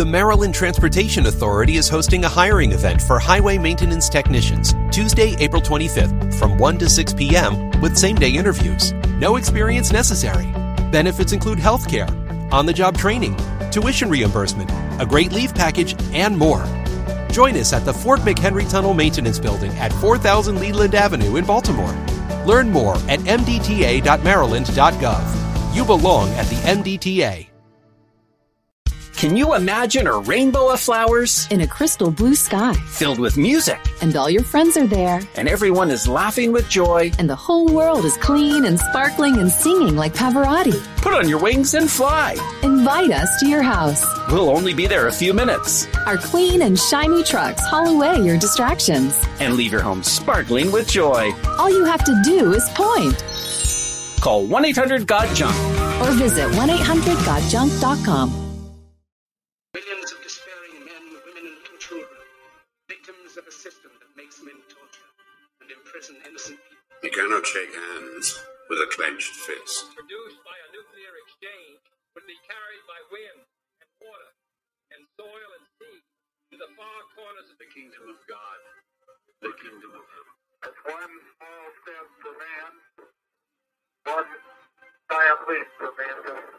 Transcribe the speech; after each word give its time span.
The 0.00 0.06
Maryland 0.06 0.54
Transportation 0.54 1.26
Authority 1.26 1.76
is 1.76 1.86
hosting 1.86 2.24
a 2.24 2.28
hiring 2.28 2.72
event 2.72 3.02
for 3.02 3.18
highway 3.18 3.58
maintenance 3.58 4.08
technicians 4.08 4.74
Tuesday, 4.90 5.36
April 5.38 5.60
25th 5.60 6.38
from 6.38 6.56
1 6.56 6.78
to 6.78 6.88
6 6.88 7.12
p.m. 7.12 7.70
with 7.82 7.98
same 7.98 8.16
day 8.16 8.30
interviews. 8.30 8.92
No 9.18 9.36
experience 9.36 9.92
necessary. 9.92 10.46
Benefits 10.90 11.34
include 11.34 11.58
health 11.58 11.86
care, 11.86 12.08
on 12.50 12.64
the 12.64 12.72
job 12.72 12.96
training, 12.96 13.36
tuition 13.70 14.08
reimbursement, 14.08 14.70
a 14.98 15.04
great 15.04 15.32
leave 15.32 15.54
package, 15.54 15.94
and 16.14 16.38
more. 16.38 16.64
Join 17.30 17.54
us 17.56 17.74
at 17.74 17.84
the 17.84 17.92
Fort 17.92 18.20
McHenry 18.20 18.70
Tunnel 18.70 18.94
Maintenance 18.94 19.38
Building 19.38 19.72
at 19.72 19.92
4000 19.92 20.60
Leland 20.60 20.94
Avenue 20.94 21.36
in 21.36 21.44
Baltimore. 21.44 21.92
Learn 22.46 22.70
more 22.70 22.94
at 23.06 23.20
mdta.maryland.gov. 23.20 25.76
You 25.76 25.84
belong 25.84 26.30
at 26.30 26.46
the 26.46 26.56
MDTA. 26.56 27.49
Can 29.20 29.36
you 29.36 29.54
imagine 29.54 30.06
a 30.06 30.16
rainbow 30.18 30.70
of 30.70 30.80
flowers? 30.80 31.46
In 31.50 31.60
a 31.60 31.66
crystal 31.66 32.10
blue 32.10 32.34
sky. 32.34 32.72
Filled 32.88 33.18
with 33.18 33.36
music. 33.36 33.78
And 34.00 34.16
all 34.16 34.30
your 34.30 34.42
friends 34.42 34.78
are 34.78 34.86
there. 34.86 35.20
And 35.36 35.46
everyone 35.46 35.90
is 35.90 36.08
laughing 36.08 36.52
with 36.52 36.70
joy. 36.70 37.12
And 37.18 37.28
the 37.28 37.36
whole 37.36 37.70
world 37.70 38.06
is 38.06 38.16
clean 38.16 38.64
and 38.64 38.80
sparkling 38.80 39.36
and 39.36 39.50
singing 39.50 39.94
like 39.94 40.14
Pavarotti. 40.14 40.82
Put 41.02 41.12
on 41.12 41.28
your 41.28 41.38
wings 41.38 41.74
and 41.74 41.90
fly. 41.90 42.34
Invite 42.62 43.10
us 43.10 43.28
to 43.40 43.46
your 43.46 43.60
house. 43.60 44.02
We'll 44.32 44.48
only 44.48 44.72
be 44.72 44.86
there 44.86 45.08
a 45.08 45.12
few 45.12 45.34
minutes. 45.34 45.86
Our 46.06 46.16
clean 46.16 46.62
and 46.62 46.78
shiny 46.78 47.22
trucks 47.22 47.60
haul 47.66 47.88
away 47.88 48.24
your 48.24 48.38
distractions. 48.38 49.22
And 49.38 49.52
leave 49.52 49.72
your 49.72 49.82
home 49.82 50.02
sparkling 50.02 50.72
with 50.72 50.88
joy. 50.88 51.32
All 51.58 51.68
you 51.68 51.84
have 51.84 52.04
to 52.04 52.22
do 52.24 52.54
is 52.54 52.66
point. 52.70 53.22
Call 54.22 54.46
1 54.46 54.64
800 54.64 55.06
GOD 55.06 55.36
JUNK. 55.36 55.54
Or 56.00 56.10
visit 56.12 56.56
1 56.56 56.70
800 56.70 57.16
GodJunk.com. 57.18 58.49
You 67.00 67.08
cannot 67.08 67.48
shake 67.48 67.72
hands 67.72 68.36
with 68.68 68.76
a 68.84 68.88
clenched 68.92 69.32
fist. 69.48 69.88
Produced 69.96 70.40
by 70.44 70.52
a 70.52 70.68
nuclear 70.68 71.16
exchange 71.24 71.80
would 72.12 72.28
be 72.28 72.36
carried 72.44 72.84
by 72.84 73.00
wind 73.08 73.40
and 73.80 73.88
water 74.04 74.30
and 74.92 75.00
soil 75.16 75.50
and 75.56 75.64
sea 75.80 76.00
to 76.52 76.56
the 76.60 76.68
far 76.76 77.00
corners 77.16 77.48
of 77.48 77.56
the 77.56 77.72
kingdom 77.72 78.04
of 78.04 78.20
God, 78.28 78.58
the 79.40 79.54
kingdom 79.64 79.96
of 79.96 80.04
heaven. 80.12 80.36
As 80.60 80.76
one 80.92 81.14
small 81.40 81.64
step 81.80 82.06
for 82.20 82.34
man, 82.36 82.72
one 84.04 84.30
giant 85.08 85.40
leap 85.48 85.68
for 85.80 85.90
mankind. 85.96 86.52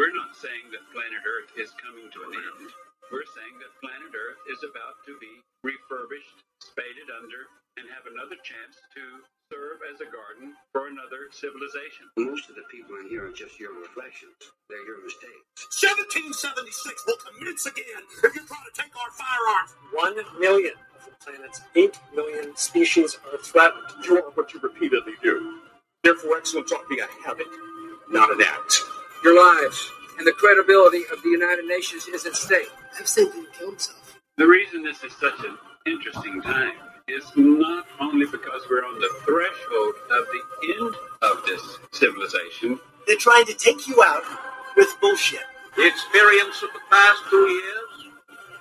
We're 0.00 0.16
not 0.16 0.32
saying 0.32 0.72
that 0.72 0.88
planet 0.96 1.20
Earth 1.28 1.52
is 1.60 1.76
coming 1.76 2.08
to 2.08 2.20
an 2.24 2.32
end. 2.40 2.72
We're 3.12 3.28
saying 3.36 3.56
that 3.60 3.76
planet 3.84 4.16
Earth 4.16 4.40
is 4.48 4.64
about 4.64 4.96
to 5.04 5.12
be 5.20 5.44
refurbished, 5.60 6.40
spaded 6.64 7.12
under, 7.12 7.52
and 7.76 7.84
have 7.92 8.08
another 8.08 8.40
chance 8.40 8.80
to 8.96 9.04
serve 9.52 9.80
as 9.88 10.00
a 10.00 10.08
garden 10.12 10.52
for 10.72 10.88
another 10.88 11.32
civilization. 11.32 12.04
Most 12.16 12.50
of 12.50 12.56
the 12.56 12.68
people 12.70 12.96
in 13.00 13.08
here 13.08 13.24
are 13.24 13.32
just 13.32 13.58
your 13.58 13.72
reflections. 13.80 14.36
They're 14.68 14.84
your 14.84 15.00
mistakes. 15.00 15.72
1776 15.80 17.08
will 17.08 17.16
commence 17.16 17.64
again 17.64 18.02
if 18.24 18.34
you 18.36 18.44
try 18.44 18.60
to 18.60 18.74
take 18.76 18.92
our 18.92 19.12
firearms. 19.16 19.72
One 19.96 20.16
million 20.40 20.76
of 20.92 21.00
the 21.08 21.16
planet's 21.24 21.62
eight 21.76 21.96
million 22.14 22.56
species 22.56 23.16
are 23.32 23.38
threatened. 23.40 23.88
You 24.04 24.20
are 24.20 24.30
what 24.36 24.52
you 24.52 24.60
repeatedly 24.60 25.16
do. 25.22 25.64
Therefore, 26.04 26.36
excellence 26.36 26.72
ought 26.72 26.84
to 26.84 26.94
be 26.94 27.00
a 27.00 27.08
habit, 27.24 27.48
not 28.10 28.30
an 28.30 28.44
act. 28.44 28.84
Your 29.24 29.36
lives 29.36 29.80
and 30.18 30.26
the 30.26 30.32
credibility 30.32 31.04
of 31.12 31.22
the 31.22 31.30
United 31.30 31.64
Nations 31.64 32.06
is 32.06 32.26
at 32.26 32.36
stake. 32.36 32.68
I've 33.00 33.08
seen 33.08 33.32
him 33.32 33.46
kill 33.56 33.70
himself. 33.70 34.18
The 34.36 34.46
reason 34.46 34.84
this 34.84 35.02
is 35.02 35.12
such 35.16 35.40
an 35.40 35.56
interesting 35.86 36.42
time 36.42 36.72
is 37.08 37.24
not 37.36 37.86
only 38.00 38.26
because 38.26 38.62
we're 38.70 38.84
on 38.84 39.00
the 39.00 39.10
threshold 39.24 39.94
of 40.10 40.26
the 40.32 40.74
end 40.76 40.94
of 41.22 41.44
this 41.46 41.78
civilization. 41.92 42.78
They're 43.06 43.16
trying 43.16 43.46
to 43.46 43.54
take 43.54 43.88
you 43.88 44.02
out 44.02 44.24
with 44.76 44.88
bullshit. 45.00 45.40
The 45.76 45.86
experience 45.86 46.62
of 46.62 46.70
the 46.72 46.80
past 46.90 47.22
two 47.30 47.48
years 47.48 48.12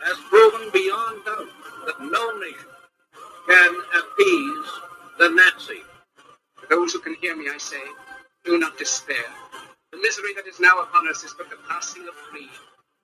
has 0.04 0.18
proven 0.30 0.70
beyond 0.72 1.26
doubt 1.26 1.50
that 1.86 2.02
no 2.02 2.40
nation 2.40 2.72
can 3.48 3.76
appease 3.98 4.68
the 5.20 5.30
Nazi. 5.30 5.82
For 6.56 6.68
those 6.70 6.94
who 6.94 7.00
can 7.00 7.16
hear 7.16 7.36
me, 7.36 7.50
I 7.54 7.58
say, 7.58 7.82
do 8.46 8.58
not 8.58 8.78
despair. 8.78 9.26
The 9.92 9.98
misery 10.00 10.34
that 10.36 10.48
is 10.48 10.60
now 10.60 10.80
upon 10.82 11.08
us 11.08 11.24
is 11.24 11.34
but 11.38 11.50
the 11.50 11.58
passing 11.70 12.04
of 12.08 12.16
greed, 12.32 12.50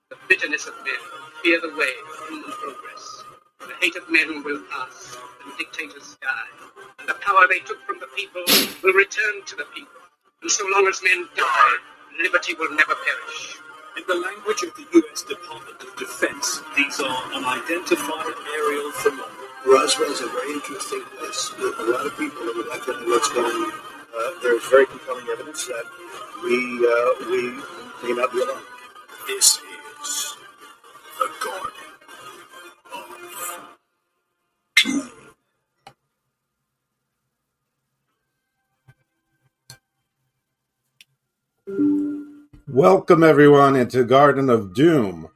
the 0.09 0.17
bitterness 0.27 0.67
of 0.67 0.73
men 0.83 0.95
fear 1.43 1.59
the 1.61 1.75
way 1.75 1.91
of 2.03 2.29
human 2.29 2.51
progress. 2.51 3.23
The 3.67 3.75
hate 3.79 3.95
of 3.95 4.09
men 4.11 4.43
will 4.43 4.61
pass, 4.69 5.15
and 5.45 5.57
dictators 5.57 6.17
die, 6.21 6.51
and 6.99 7.07
the 7.07 7.15
power 7.15 7.47
they 7.47 7.59
took 7.59 7.79
from 7.87 7.99
the 7.99 8.11
people 8.15 8.43
will 8.83 8.93
return 8.93 9.43
to 9.45 9.55
the 9.55 9.65
people. 9.73 10.03
And 10.41 10.51
so 10.51 10.65
long 10.71 10.87
as 10.87 11.01
men 11.03 11.27
die, 11.35 11.75
liberty 12.21 12.55
will 12.55 12.71
never 12.75 12.95
perish. 12.95 13.57
In 13.95 14.03
the 14.07 14.15
language 14.19 14.63
of 14.63 14.75
the 14.75 14.85
U.S. 14.99 15.23
Department 15.23 15.79
of 15.81 15.95
Defense, 15.95 16.61
these 16.75 16.99
are 16.99 17.23
unidentified 17.33 18.35
aerial 18.51 18.91
phenomena. 18.91 19.47
Roswell 19.65 20.11
is 20.11 20.21
a 20.21 20.27
very 20.27 20.53
interesting 20.53 21.03
place 21.17 21.51
with 21.57 21.75
a 21.79 21.83
lot 21.87 22.05
of 22.05 22.17
people 22.19 22.43
that 22.43 22.55
would 22.55 22.67
like 22.67 22.83
to 22.85 22.91
know 22.99 23.07
what's 23.15 23.31
going 23.31 23.47
on. 23.47 23.71
Uh, 23.71 24.31
there's 24.43 24.65
very 24.67 24.85
compelling 24.87 25.27
evidence 25.31 25.67
that 25.67 25.85
we 26.43 26.57
uh, 26.83 27.31
we 27.31 27.41
may 28.03 28.13
not 28.19 28.31
be 28.33 28.41
alone. 28.43 28.63
This 29.27 29.59
is 30.03 30.35
the 31.19 31.29
Garden 31.39 31.82
Welcome 42.67 43.23
everyone 43.23 43.75
into 43.75 44.03
Garden 44.03 44.49
of 44.49 44.73
Doom. 44.73 45.29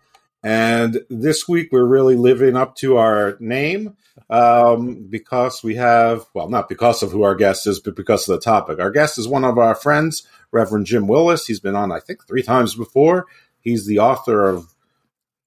And 0.43 0.99
this 1.09 1.47
week 1.47 1.69
we're 1.71 1.85
really 1.85 2.15
living 2.15 2.55
up 2.57 2.75
to 2.77 2.97
our 2.97 3.37
name 3.39 3.95
um, 4.29 5.07
because 5.09 5.63
we 5.63 5.75
have, 5.75 6.25
well, 6.33 6.49
not 6.49 6.67
because 6.67 7.03
of 7.03 7.11
who 7.11 7.23
our 7.23 7.35
guest 7.35 7.67
is, 7.67 7.79
but 7.79 7.95
because 7.95 8.27
of 8.27 8.35
the 8.35 8.41
topic. 8.41 8.79
Our 8.79 8.91
guest 8.91 9.17
is 9.17 9.27
one 9.27 9.45
of 9.45 9.57
our 9.57 9.75
friends, 9.75 10.27
Reverend 10.51 10.85
Jim 10.85 11.07
Willis. 11.07 11.45
He's 11.45 11.59
been 11.59 11.75
on, 11.75 11.91
I 11.91 11.99
think, 11.99 12.27
three 12.27 12.43
times 12.43 12.75
before. 12.75 13.27
He's 13.59 13.85
the 13.85 13.99
author 13.99 14.47
of 14.47 14.73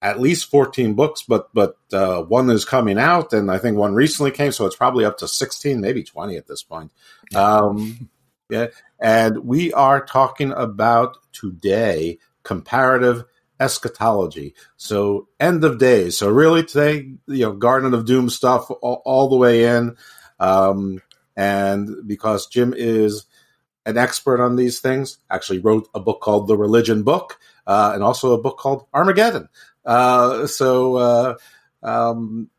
at 0.01 0.19
least 0.19 0.49
14 0.49 0.95
books, 0.95 1.21
but 1.21 1.53
but 1.53 1.77
uh, 1.93 2.21
one 2.23 2.49
is 2.49 2.65
coming 2.65 2.97
out, 2.97 3.33
and 3.33 3.51
I 3.51 3.57
think 3.57 3.77
one 3.77 3.93
recently 3.93 4.31
came, 4.31 4.51
so 4.51 4.65
it's 4.65 4.75
probably 4.75 5.05
up 5.05 5.17
to 5.19 5.27
16, 5.27 5.79
maybe 5.79 6.03
20 6.03 6.37
at 6.37 6.47
this 6.47 6.63
point. 6.63 6.91
Um, 7.35 8.09
yeah, 8.49 8.67
and 8.99 9.45
we 9.45 9.71
are 9.73 10.03
talking 10.03 10.51
about 10.51 11.17
today 11.33 12.19
comparative 12.43 13.25
eschatology. 13.59 14.55
So 14.75 15.27
end 15.39 15.63
of 15.63 15.77
days. 15.77 16.17
So 16.17 16.29
really 16.29 16.63
today, 16.63 17.13
you 17.27 17.45
know, 17.45 17.53
Garden 17.53 17.93
of 17.93 18.05
Doom 18.05 18.29
stuff 18.29 18.71
all, 18.81 19.03
all 19.05 19.29
the 19.29 19.37
way 19.37 19.65
in. 19.65 19.95
Um, 20.39 21.01
and 21.37 22.07
because 22.07 22.47
Jim 22.47 22.73
is 22.75 23.25
an 23.85 23.97
expert 23.97 24.41
on 24.41 24.55
these 24.55 24.79
things, 24.79 25.19
actually 25.29 25.59
wrote 25.59 25.87
a 25.93 25.99
book 25.99 26.21
called 26.21 26.47
The 26.47 26.57
Religion 26.57 27.03
Book, 27.03 27.39
uh, 27.67 27.91
and 27.93 28.03
also 28.03 28.33
a 28.33 28.41
book 28.41 28.57
called 28.57 28.87
Armageddon. 28.93 29.47
Uh, 29.85 30.47
so, 30.47 30.95
uh, 30.95 31.35
um, 31.83 32.49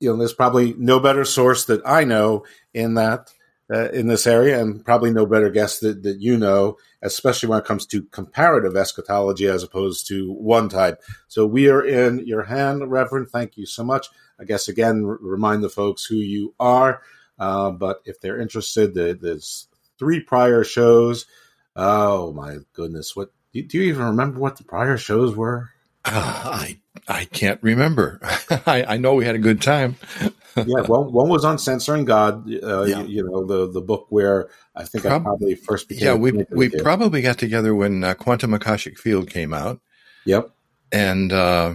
you 0.00 0.10
know, 0.10 0.16
there's 0.16 0.34
probably 0.34 0.74
no 0.74 0.98
better 1.00 1.24
source 1.24 1.66
that 1.66 1.80
I 1.86 2.04
know 2.04 2.44
in 2.74 2.94
that 2.94 3.32
uh, 3.72 3.88
in 3.90 4.06
this 4.06 4.26
area, 4.26 4.60
and 4.60 4.84
probably 4.84 5.10
no 5.10 5.24
better 5.24 5.48
guest 5.48 5.80
that, 5.80 6.02
that 6.02 6.20
you 6.20 6.36
know, 6.36 6.76
especially 7.02 7.48
when 7.48 7.58
it 7.58 7.64
comes 7.64 7.86
to 7.86 8.02
comparative 8.02 8.76
eschatology 8.76 9.46
as 9.46 9.62
opposed 9.62 10.06
to 10.08 10.32
one 10.32 10.68
type. 10.68 11.00
So 11.28 11.46
we 11.46 11.68
are 11.70 11.82
in 11.82 12.26
your 12.26 12.42
hand, 12.42 12.90
Reverend. 12.90 13.30
Thank 13.30 13.56
you 13.56 13.64
so 13.64 13.84
much. 13.84 14.08
I 14.38 14.44
guess 14.44 14.68
again, 14.68 15.04
r- 15.06 15.18
remind 15.20 15.62
the 15.62 15.70
folks 15.70 16.04
who 16.04 16.16
you 16.16 16.54
are. 16.60 17.02
Uh, 17.38 17.70
but 17.70 18.02
if 18.04 18.20
they're 18.20 18.40
interested, 18.40 18.94
there's 18.94 19.68
three 19.98 20.20
prior 20.20 20.64
shows. 20.64 21.26
Oh 21.74 22.32
my 22.32 22.58
goodness! 22.74 23.16
What 23.16 23.30
do 23.52 23.60
you 23.60 23.82
even 23.84 24.04
remember? 24.04 24.38
What 24.38 24.56
the 24.56 24.64
prior 24.64 24.98
shows 24.98 25.34
were? 25.34 25.70
Uh, 26.04 26.10
I 26.14 26.78
I 27.08 27.24
can't 27.24 27.60
remember. 27.62 28.20
I, 28.66 28.84
I 28.88 28.96
know 28.96 29.14
we 29.14 29.24
had 29.24 29.34
a 29.34 29.40
good 29.40 29.60
time. 29.60 29.96
yeah, 30.56 30.82
well, 30.88 31.04
one 31.10 31.28
was 31.28 31.44
on 31.44 31.58
censoring 31.58 32.04
God. 32.04 32.48
Uh, 32.62 32.82
yeah. 32.82 33.00
you, 33.02 33.06
you, 33.06 33.24
know, 33.24 33.44
the 33.44 33.70
the 33.70 33.80
book 33.80 34.06
where 34.10 34.48
I 34.76 34.84
think 34.84 35.04
Prob- 35.04 35.22
I 35.22 35.24
probably 35.24 35.54
first 35.54 35.88
became. 35.88 36.06
Yeah, 36.06 36.14
we 36.14 36.44
we 36.50 36.68
probably 36.68 37.22
got 37.22 37.38
together 37.38 37.74
when 37.74 38.04
uh, 38.04 38.14
Quantum 38.14 38.54
Akashic 38.54 38.98
Field 38.98 39.30
came 39.30 39.52
out. 39.52 39.80
Yep, 40.24 40.50
and 40.92 41.32
uh, 41.32 41.74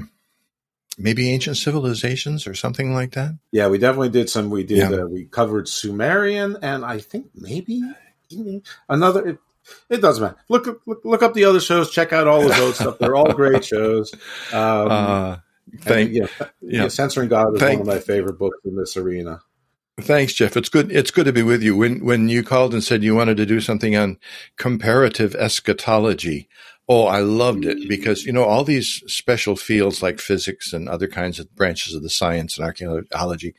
maybe 0.98 1.32
Ancient 1.32 1.58
Civilizations 1.58 2.48
or 2.48 2.54
something 2.54 2.94
like 2.94 3.12
that. 3.14 3.38
Yeah, 3.52 3.68
we 3.68 3.78
definitely 3.78 4.10
did 4.10 4.30
some. 4.30 4.50
We 4.50 4.64
did. 4.64 4.78
Yeah. 4.78 4.92
Uh, 4.92 5.06
we 5.08 5.26
covered 5.26 5.68
Sumerian, 5.68 6.58
and 6.62 6.86
I 6.86 7.00
think 7.00 7.28
maybe 7.36 7.82
another. 8.88 9.40
It, 9.90 10.02
doesn't 10.02 10.24
matter. 10.24 10.38
Look, 10.50 10.82
look, 10.86 11.02
look 11.04 11.24
up 11.24 11.34
the 11.34 11.46
other 11.46 11.60
shows. 11.60 11.92
Check 11.92 12.14
out 12.14 12.28
all 12.28 12.42
of 12.50 12.56
those 12.58 12.76
stuff. 12.80 12.98
They're 13.00 13.16
all 13.16 13.34
great 13.34 13.64
shows. 13.66 14.14
Um, 14.54 14.92
Uh, 14.92 15.38
thank 15.82 16.08
and, 16.08 16.16
you 16.16 16.22
know, 16.22 16.28
yeah. 16.62 16.82
yeah, 16.84 16.88
Censoring 16.88 17.30
God 17.30 17.54
is 17.56 17.60
Thank- 17.60 17.80
one 17.80 17.90
of 17.90 17.96
my 17.96 18.00
favorite 18.02 18.38
books 18.40 18.58
in 18.66 18.76
this 18.76 18.96
arena. 18.98 19.42
Thanks, 20.00 20.34
Jeff. 20.34 20.56
It's 20.56 20.70
good. 20.70 20.92
It's 20.92 21.10
good 21.10 21.26
to 21.26 21.34
be 21.34 21.42
with 21.42 21.64
you. 21.64 21.76
When 21.76 22.06
when 22.06 22.30
you 22.30 22.44
called 22.44 22.72
and 22.74 22.84
said 22.84 23.04
you 23.04 23.16
wanted 23.16 23.38
to 23.38 23.48
do 23.48 23.60
something 23.60 23.96
on 23.96 24.20
comparative 24.56 25.34
eschatology, 25.34 26.48
oh, 26.88 27.06
I 27.08 27.22
loved 27.22 27.66
it 27.66 27.90
because 27.90 28.24
you 28.24 28.32
know 28.32 28.44
all 28.44 28.64
these 28.64 29.02
special 29.08 29.56
fields 29.56 30.04
like 30.04 30.20
physics 30.20 30.72
and 30.72 30.88
other 30.88 31.08
kinds 31.08 31.40
of 31.40 31.56
branches 31.56 31.96
of 31.96 32.04
the 32.04 32.12
science 32.12 32.58
and 32.60 32.66
archaeology, 32.66 33.56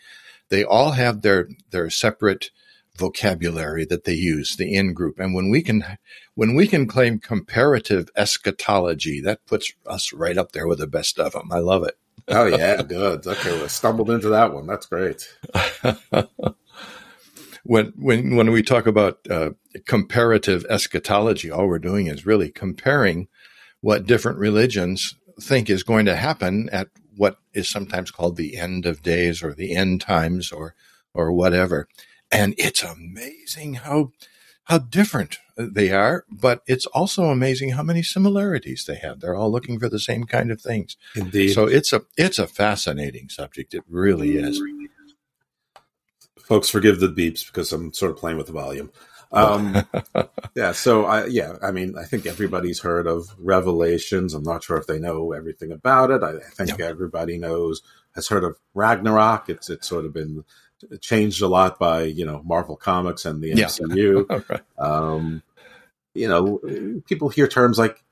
they 0.48 0.62
all 0.62 0.92
have 0.92 1.22
their 1.22 1.48
their 1.70 1.90
separate 1.90 2.50
vocabulary 2.98 3.84
that 3.86 4.04
they 4.04 4.14
use, 4.14 4.56
the 4.56 4.74
in 4.74 4.92
group. 4.92 5.18
And 5.18 5.34
when 5.34 5.50
we 5.50 5.62
can 5.62 5.98
when 6.34 6.54
we 6.54 6.66
can 6.66 6.86
claim 6.86 7.18
comparative 7.18 8.08
eschatology, 8.16 9.20
that 9.22 9.46
puts 9.46 9.72
us 9.86 10.12
right 10.12 10.36
up 10.36 10.52
there 10.52 10.66
with 10.66 10.78
the 10.78 10.86
best 10.86 11.18
of 11.18 11.32
them. 11.32 11.50
I 11.52 11.58
love 11.58 11.84
it. 11.84 11.96
Oh 12.28 12.46
yeah, 12.46 12.82
good. 12.82 13.26
Okay, 13.26 13.58
well, 13.58 13.68
stumbled 13.68 14.10
into 14.10 14.28
that 14.28 14.52
one. 14.52 14.66
That's 14.66 14.86
great. 14.86 15.28
when 17.62 17.92
when 17.96 18.36
when 18.36 18.50
we 18.50 18.62
talk 18.62 18.86
about 18.86 19.18
uh, 19.30 19.50
comparative 19.86 20.66
eschatology, 20.68 21.50
all 21.50 21.68
we're 21.68 21.78
doing 21.78 22.06
is 22.06 22.26
really 22.26 22.50
comparing 22.50 23.28
what 23.80 24.06
different 24.06 24.38
religions 24.38 25.14
think 25.40 25.70
is 25.70 25.82
going 25.82 26.06
to 26.06 26.16
happen 26.16 26.68
at 26.70 26.88
what 27.16 27.38
is 27.52 27.68
sometimes 27.68 28.10
called 28.10 28.36
the 28.36 28.56
end 28.56 28.86
of 28.86 29.02
days 29.02 29.42
or 29.42 29.54
the 29.54 29.74
end 29.74 30.00
times 30.00 30.52
or 30.52 30.74
or 31.14 31.32
whatever. 31.32 31.88
And 32.30 32.54
it's 32.58 32.82
amazing 32.82 33.74
how 33.74 34.12
how 34.64 34.78
different 34.78 35.38
they 35.56 35.90
are, 35.90 36.24
but 36.30 36.62
it's 36.66 36.84
also 36.86 37.24
amazing 37.24 37.70
how 37.70 37.82
many 37.82 38.02
similarities 38.02 38.84
they 38.84 38.96
have. 38.96 39.20
They're 39.20 39.34
all 39.34 39.50
looking 39.50 39.80
for 39.80 39.88
the 39.88 39.98
same 39.98 40.24
kind 40.24 40.50
of 40.50 40.60
things. 40.60 40.96
Indeed. 41.16 41.54
So 41.54 41.66
it's 41.66 41.92
a 41.92 42.02
it's 42.16 42.38
a 42.38 42.46
fascinating 42.46 43.30
subject. 43.30 43.72
It 43.72 43.82
really 43.88 44.36
is. 44.36 44.60
Folks, 46.38 46.68
forgive 46.68 47.00
the 47.00 47.08
beeps 47.08 47.46
because 47.46 47.72
I'm 47.72 47.92
sort 47.92 48.10
of 48.10 48.18
playing 48.18 48.36
with 48.36 48.46
the 48.46 48.52
volume. 48.52 48.90
Um, 49.32 49.84
yeah, 50.54 50.72
so 50.72 51.04
I 51.04 51.26
yeah, 51.26 51.56
I 51.62 51.70
mean, 51.70 51.96
I 51.98 52.04
think 52.04 52.26
everybody's 52.26 52.80
heard 52.80 53.06
of 53.06 53.28
Revelations. 53.38 54.34
I'm 54.34 54.42
not 54.42 54.64
sure 54.64 54.76
if 54.76 54.86
they 54.86 54.98
know 54.98 55.32
everything 55.32 55.72
about 55.72 56.10
it. 56.10 56.22
I, 56.22 56.36
I 56.36 56.64
think 56.66 56.80
everybody 56.80 57.38
knows 57.38 57.82
has 58.14 58.28
heard 58.28 58.44
of 58.44 58.56
Ragnarok. 58.74 59.48
It's 59.48 59.68
it's 59.70 59.88
sort 59.88 60.04
of 60.04 60.12
been 60.12 60.44
changed 61.00 61.42
a 61.42 61.48
lot 61.48 61.78
by 61.78 62.02
you 62.02 62.24
know 62.24 62.42
Marvel 62.44 62.76
Comics 62.76 63.24
and 63.24 63.42
the 63.42 63.48
Yeah. 63.48 63.66
MCU. 63.66 64.26
Right. 64.48 64.60
um, 64.78 65.42
you 66.14 66.26
know, 66.28 66.58
people 67.06 67.28
hear 67.28 67.46
terms 67.46 67.78
like 67.78 68.02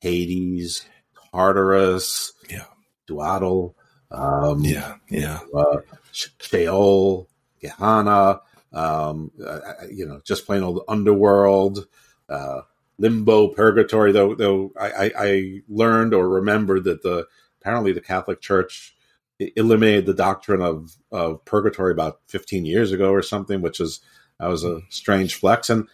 Hades, 0.00 0.84
Tartarus, 1.32 2.32
yeah, 2.50 2.64
Duatl, 3.06 3.74
um, 4.10 4.60
yeah, 4.60 4.96
yeah, 5.08 5.40
uh, 5.56 5.78
Sheol, 6.12 7.28
Gehenna, 7.60 8.40
um, 8.72 9.30
uh, 9.44 9.60
you 9.90 10.06
know, 10.06 10.20
just 10.24 10.44
plain 10.46 10.62
old 10.62 10.82
underworld, 10.88 11.86
uh, 12.28 12.62
limbo, 12.98 13.48
purgatory. 13.48 14.12
Though, 14.12 14.34
though 14.34 14.72
I, 14.78 14.90
I, 14.90 15.12
I 15.18 15.60
learned 15.68 16.12
or 16.12 16.28
remembered 16.28 16.84
that 16.84 17.02
the 17.02 17.26
apparently 17.60 17.92
the 17.92 18.00
Catholic 18.02 18.40
Church 18.42 18.94
eliminated 19.38 20.06
the 20.06 20.14
doctrine 20.14 20.62
of 20.62 20.92
of 21.10 21.44
purgatory 21.44 21.92
about 21.92 22.20
15 22.28 22.64
years 22.64 22.92
ago 22.92 23.10
or 23.10 23.22
something, 23.22 23.60
which 23.62 23.80
is 23.80 24.00
that 24.38 24.46
was 24.48 24.64
a 24.64 24.80
strange 24.88 25.34
flex. 25.36 25.70
And 25.70 25.88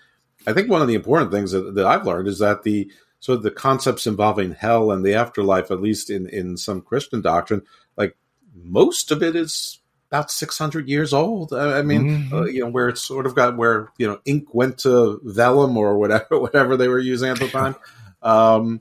I 0.46 0.52
think 0.52 0.70
one 0.70 0.82
of 0.82 0.88
the 0.88 0.94
important 0.94 1.30
things 1.32 1.52
that, 1.52 1.74
that 1.74 1.86
I've 1.86 2.06
learned 2.06 2.28
is 2.28 2.38
that 2.38 2.62
the 2.62 2.90
so 3.18 3.36
the 3.36 3.50
concepts 3.50 4.06
involving 4.06 4.52
hell 4.52 4.90
and 4.90 5.04
the 5.04 5.14
afterlife, 5.14 5.70
at 5.70 5.80
least 5.82 6.10
in 6.10 6.26
in 6.28 6.56
some 6.56 6.80
Christian 6.80 7.20
doctrine, 7.20 7.62
like 7.96 8.16
most 8.54 9.10
of 9.10 9.22
it 9.22 9.36
is 9.36 9.78
about 10.10 10.30
600 10.30 10.88
years 10.88 11.12
old. 11.12 11.52
I, 11.52 11.78
I 11.78 11.82
mean, 11.82 12.28
Mhm. 12.30 12.32
uh, 12.32 12.44
you 12.46 12.60
know, 12.64 12.70
where 12.70 12.88
it's 12.88 13.00
sort 13.02 13.26
of 13.26 13.34
got 13.36 13.56
where 13.56 13.90
you 13.98 14.06
know 14.08 14.20
ink 14.24 14.52
went 14.54 14.78
to 14.78 15.20
vellum 15.22 15.76
or 15.76 15.98
whatever 15.98 16.26
whatever 16.40 16.76
they 16.76 16.88
were 16.88 16.98
using 16.98 17.28
at 17.30 17.38
the 17.38 17.48
time. 17.48 17.76
Um, 18.22 18.80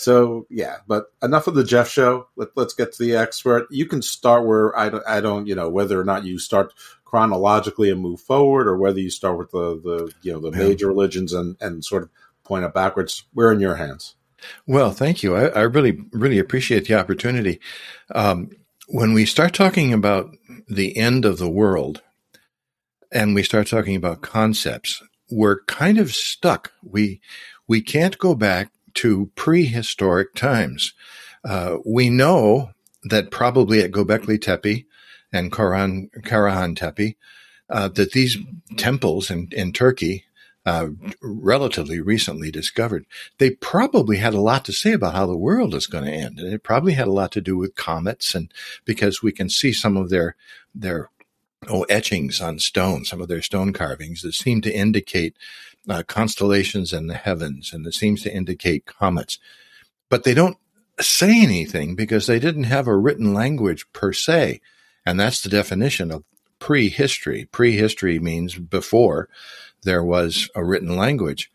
so 0.00 0.46
yeah, 0.50 0.76
but 0.86 1.06
enough 1.22 1.46
of 1.46 1.54
the 1.54 1.64
Jeff 1.64 1.88
show. 1.88 2.28
Let, 2.36 2.48
let's 2.56 2.74
get 2.74 2.92
to 2.92 3.02
the 3.02 3.16
expert. 3.16 3.66
You 3.70 3.86
can 3.86 4.02
start 4.02 4.46
where 4.46 4.76
I 4.78 4.88
don't, 4.88 5.06
I 5.06 5.20
don't, 5.20 5.46
you 5.46 5.54
know, 5.54 5.68
whether 5.68 6.00
or 6.00 6.04
not 6.04 6.24
you 6.24 6.38
start 6.38 6.72
chronologically 7.04 7.90
and 7.90 8.00
move 8.00 8.20
forward, 8.20 8.66
or 8.66 8.76
whether 8.76 9.00
you 9.00 9.10
start 9.10 9.36
with 9.38 9.50
the 9.50 9.80
the 9.82 10.12
you 10.22 10.32
know 10.32 10.40
the 10.40 10.50
Yeah. 10.56 10.68
major 10.68 10.88
religions 10.88 11.32
and 11.32 11.56
and 11.60 11.84
sort 11.84 12.02
of 12.04 12.10
point 12.44 12.64
it 12.64 12.72
backwards. 12.74 13.24
We're 13.34 13.52
in 13.52 13.60
your 13.60 13.76
hands. 13.76 14.16
Well, 14.66 14.90
thank 14.92 15.22
you. 15.22 15.36
I, 15.36 15.48
I 15.48 15.60
really, 15.62 16.00
really 16.12 16.38
appreciate 16.38 16.86
the 16.88 16.94
opportunity. 16.94 17.60
Um, 18.14 18.50
when 18.88 19.12
we 19.12 19.26
start 19.26 19.52
talking 19.54 19.92
about 19.92 20.34
the 20.66 20.96
end 20.96 21.24
of 21.26 21.38
the 21.38 21.48
world 21.48 22.00
and 23.12 23.34
we 23.34 23.42
start 23.42 23.66
talking 23.66 23.96
about 23.96 24.22
concepts, 24.22 25.02
we're 25.30 25.62
kind 25.64 25.98
of 25.98 26.14
stuck. 26.14 26.72
We, 26.82 27.20
we 27.68 27.82
can't 27.82 28.16
go 28.18 28.34
back 28.34 28.72
to 28.94 29.30
prehistoric 29.34 30.34
times. 30.34 30.94
Uh, 31.44 31.78
we 31.84 32.10
know 32.10 32.70
that 33.04 33.30
probably 33.30 33.82
at 33.82 33.90
Gobekli 33.90 34.40
Tepe 34.40 34.86
and 35.32 35.52
Koran, 35.52 36.10
Karahan 36.22 36.76
Tepe, 36.76 37.16
uh, 37.68 37.88
that 37.88 38.12
these 38.12 38.36
temples 38.76 39.30
in, 39.30 39.48
in 39.52 39.72
Turkey, 39.72 40.24
uh, 40.66 40.88
relatively 41.22 42.00
recently 42.00 42.50
discovered, 42.50 43.06
they 43.38 43.50
probably 43.50 44.18
had 44.18 44.34
a 44.34 44.40
lot 44.40 44.64
to 44.66 44.72
say 44.72 44.92
about 44.92 45.14
how 45.14 45.26
the 45.26 45.36
world 45.36 45.74
is 45.74 45.86
going 45.86 46.04
to 46.04 46.12
end. 46.12 46.38
And 46.38 46.52
it 46.52 46.62
probably 46.62 46.92
had 46.92 47.08
a 47.08 47.12
lot 47.12 47.32
to 47.32 47.40
do 47.40 47.56
with 47.56 47.76
comets 47.76 48.34
and 48.34 48.52
because 48.84 49.22
we 49.22 49.32
can 49.32 49.48
see 49.48 49.72
some 49.72 49.96
of 49.96 50.10
their, 50.10 50.36
their, 50.74 51.08
oh, 51.68 51.84
etchings 51.84 52.40
on 52.40 52.58
stone, 52.58 53.04
some 53.04 53.20
of 53.20 53.28
their 53.28 53.42
stone 53.42 53.72
carvings 53.72 54.22
that 54.22 54.34
seem 54.34 54.60
to 54.62 54.74
indicate 54.74 55.34
uh, 55.88 56.02
constellations 56.06 56.92
in 56.92 57.06
the 57.06 57.14
heavens 57.14 57.72
and 57.72 57.86
it 57.86 57.94
seems 57.94 58.22
to 58.22 58.34
indicate 58.34 58.86
comets. 58.86 59.38
But 60.08 60.24
they 60.24 60.34
don't 60.34 60.56
say 61.00 61.42
anything 61.42 61.94
because 61.94 62.26
they 62.26 62.38
didn't 62.38 62.64
have 62.64 62.86
a 62.86 62.96
written 62.96 63.32
language 63.32 63.86
per 63.92 64.12
se. 64.12 64.60
And 65.06 65.18
that's 65.18 65.40
the 65.40 65.48
definition 65.48 66.10
of 66.10 66.24
prehistory. 66.58 67.46
Prehistory 67.46 68.18
means 68.18 68.54
before 68.56 69.28
there 69.82 70.04
was 70.04 70.50
a 70.54 70.64
written 70.64 70.96
language. 70.96 71.50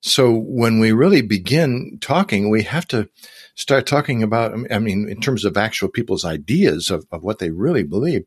So 0.00 0.32
when 0.32 0.80
we 0.80 0.92
really 0.92 1.22
begin 1.22 1.98
talking, 2.00 2.50
we 2.50 2.62
have 2.64 2.86
to 2.88 3.08
start 3.54 3.86
talking 3.86 4.22
about, 4.22 4.54
I 4.72 4.78
mean, 4.78 5.08
in 5.08 5.20
terms 5.20 5.44
of 5.44 5.56
actual 5.56 5.88
people's 5.88 6.24
ideas 6.24 6.90
of, 6.90 7.06
of 7.12 7.22
what 7.22 7.38
they 7.38 7.50
really 7.50 7.82
believe, 7.82 8.24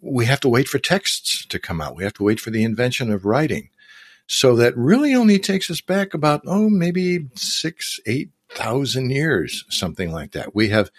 we 0.00 0.26
have 0.26 0.40
to 0.40 0.48
wait 0.48 0.66
for 0.66 0.78
texts 0.78 1.46
to 1.46 1.58
come 1.58 1.80
out. 1.80 1.96
We 1.96 2.04
have 2.04 2.14
to 2.14 2.24
wait 2.24 2.40
for 2.40 2.50
the 2.50 2.64
invention 2.64 3.12
of 3.12 3.24
writing. 3.24 3.70
So 4.26 4.56
that 4.56 4.76
really 4.76 5.14
only 5.14 5.38
takes 5.38 5.70
us 5.70 5.80
back 5.80 6.14
about, 6.14 6.42
oh, 6.46 6.70
maybe 6.70 7.28
six, 7.34 8.00
eight 8.06 8.30
thousand 8.48 9.10
years, 9.10 9.64
something 9.68 10.12
like 10.12 10.32
that. 10.32 10.54
We 10.54 10.68
have 10.68 10.90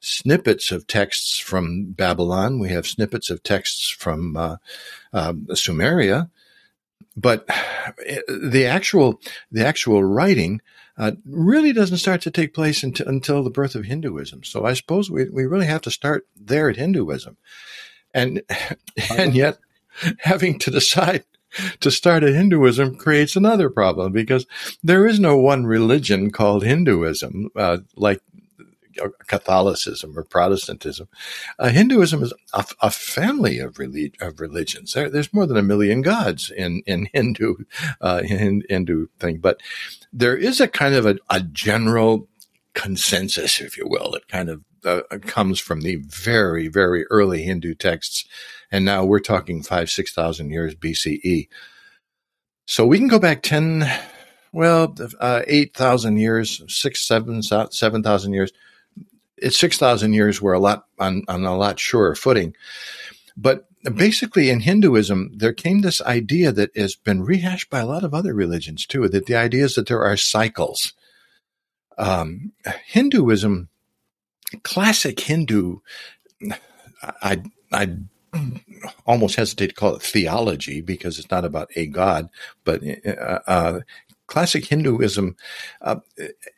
snippets 0.00 0.72
of 0.72 0.86
texts 0.86 1.38
from 1.38 1.92
Babylon. 1.92 2.58
We 2.58 2.70
have 2.70 2.86
snippets 2.86 3.30
of 3.30 3.42
texts 3.42 3.88
from 3.88 4.36
uh, 4.36 4.56
uh, 5.12 5.32
Sumeria, 5.50 6.30
but 7.16 7.46
the 8.28 8.66
actual 8.66 9.20
the 9.50 9.64
actual 9.64 10.02
writing 10.02 10.60
uh, 10.98 11.12
really 11.24 11.72
doesn't 11.72 11.98
start 11.98 12.20
to 12.22 12.30
take 12.30 12.52
place 12.52 12.82
until, 12.82 13.08
until 13.08 13.42
the 13.42 13.50
birth 13.50 13.74
of 13.74 13.84
Hinduism. 13.84 14.44
So 14.44 14.64
I 14.64 14.74
suppose 14.74 15.10
we 15.10 15.28
we 15.28 15.44
really 15.44 15.66
have 15.66 15.82
to 15.82 15.90
start 15.90 16.26
there 16.36 16.68
at 16.68 16.76
Hinduism, 16.76 17.36
and 18.12 18.42
and 19.10 19.34
yet 19.34 19.58
having 20.18 20.58
to 20.60 20.70
decide 20.70 21.24
to 21.80 21.90
start 21.90 22.24
a 22.24 22.32
Hinduism 22.32 22.96
creates 22.96 23.36
another 23.36 23.70
problem 23.70 24.12
because 24.12 24.46
there 24.82 25.06
is 25.06 25.20
no 25.20 25.36
one 25.36 25.66
religion 25.66 26.30
called 26.30 26.64
Hinduism, 26.64 27.50
uh, 27.56 27.78
like 27.96 28.20
Catholicism 29.26 30.18
or 30.18 30.24
Protestantism. 30.24 31.08
Uh, 31.58 31.68
Hinduism 31.68 32.22
is 32.22 32.32
a, 32.52 32.64
a 32.80 32.90
family 32.90 33.58
of, 33.58 33.78
relig- 33.78 34.20
of 34.20 34.40
religions. 34.40 34.92
There, 34.92 35.10
there's 35.10 35.32
more 35.32 35.46
than 35.46 35.56
a 35.56 35.62
million 35.62 36.02
gods 36.02 36.50
in 36.50 36.82
in 36.86 37.08
Hindu 37.12 37.56
uh, 38.00 38.22
in 38.24 38.62
Hindu 38.68 39.06
thing, 39.18 39.38
but 39.38 39.60
there 40.12 40.36
is 40.36 40.60
a 40.60 40.68
kind 40.68 40.94
of 40.94 41.06
a, 41.06 41.16
a 41.30 41.40
general 41.40 42.28
consensus, 42.74 43.60
if 43.60 43.76
you 43.76 43.86
will, 43.86 44.10
that 44.12 44.28
kind 44.28 44.48
of 44.48 44.62
uh, 44.84 45.02
comes 45.22 45.60
from 45.60 45.82
the 45.82 45.96
very 45.96 46.68
very 46.68 47.04
early 47.06 47.42
Hindu 47.42 47.74
texts, 47.74 48.26
and 48.72 48.84
now 48.84 49.04
we're 49.04 49.20
talking 49.20 49.62
five 49.62 49.90
six 49.90 50.12
thousand 50.12 50.50
years 50.50 50.74
BCE. 50.74 51.48
So 52.66 52.86
we 52.86 52.98
can 52.98 53.08
go 53.08 53.18
back 53.20 53.42
ten 53.42 53.88
well, 54.52 54.94
uh, 55.18 55.42
8,000 55.46 56.18
years, 56.18 56.62
six, 56.68 57.06
seven, 57.06 57.42
7,000 57.42 58.32
years. 58.34 58.52
It's 59.38 59.58
6,000 59.58 60.12
years. 60.12 60.42
We're 60.42 60.52
a 60.52 60.60
lot 60.60 60.86
on, 60.98 61.22
on 61.26 61.44
a 61.44 61.56
lot 61.56 61.80
surer 61.80 62.14
footing. 62.14 62.54
But 63.34 63.66
basically 63.82 64.50
in 64.50 64.60
Hinduism, 64.60 65.32
there 65.34 65.54
came 65.54 65.80
this 65.80 66.02
idea 66.02 66.52
that 66.52 66.76
has 66.76 66.94
been 66.94 67.22
rehashed 67.22 67.70
by 67.70 67.80
a 67.80 67.86
lot 67.86 68.04
of 68.04 68.12
other 68.12 68.34
religions 68.34 68.86
too, 68.86 69.08
that 69.08 69.26
the 69.26 69.36
idea 69.36 69.64
is 69.64 69.74
that 69.74 69.88
there 69.88 70.04
are 70.04 70.18
cycles. 70.18 70.92
Um, 71.96 72.52
Hinduism, 72.86 73.70
classic 74.62 75.18
Hindu, 75.18 75.78
I, 77.02 77.42
I 77.72 77.96
almost 79.06 79.36
hesitate 79.36 79.68
to 79.68 79.74
call 79.74 79.96
it 79.96 80.02
theology 80.02 80.80
because 80.80 81.18
it's 81.18 81.30
not 81.30 81.44
about 81.44 81.70
a 81.76 81.86
god, 81.86 82.28
but 82.64 82.82
uh, 83.06 83.38
uh, 83.46 83.80
classic 84.26 84.64
Hinduism 84.64 85.36
uh, 85.82 85.96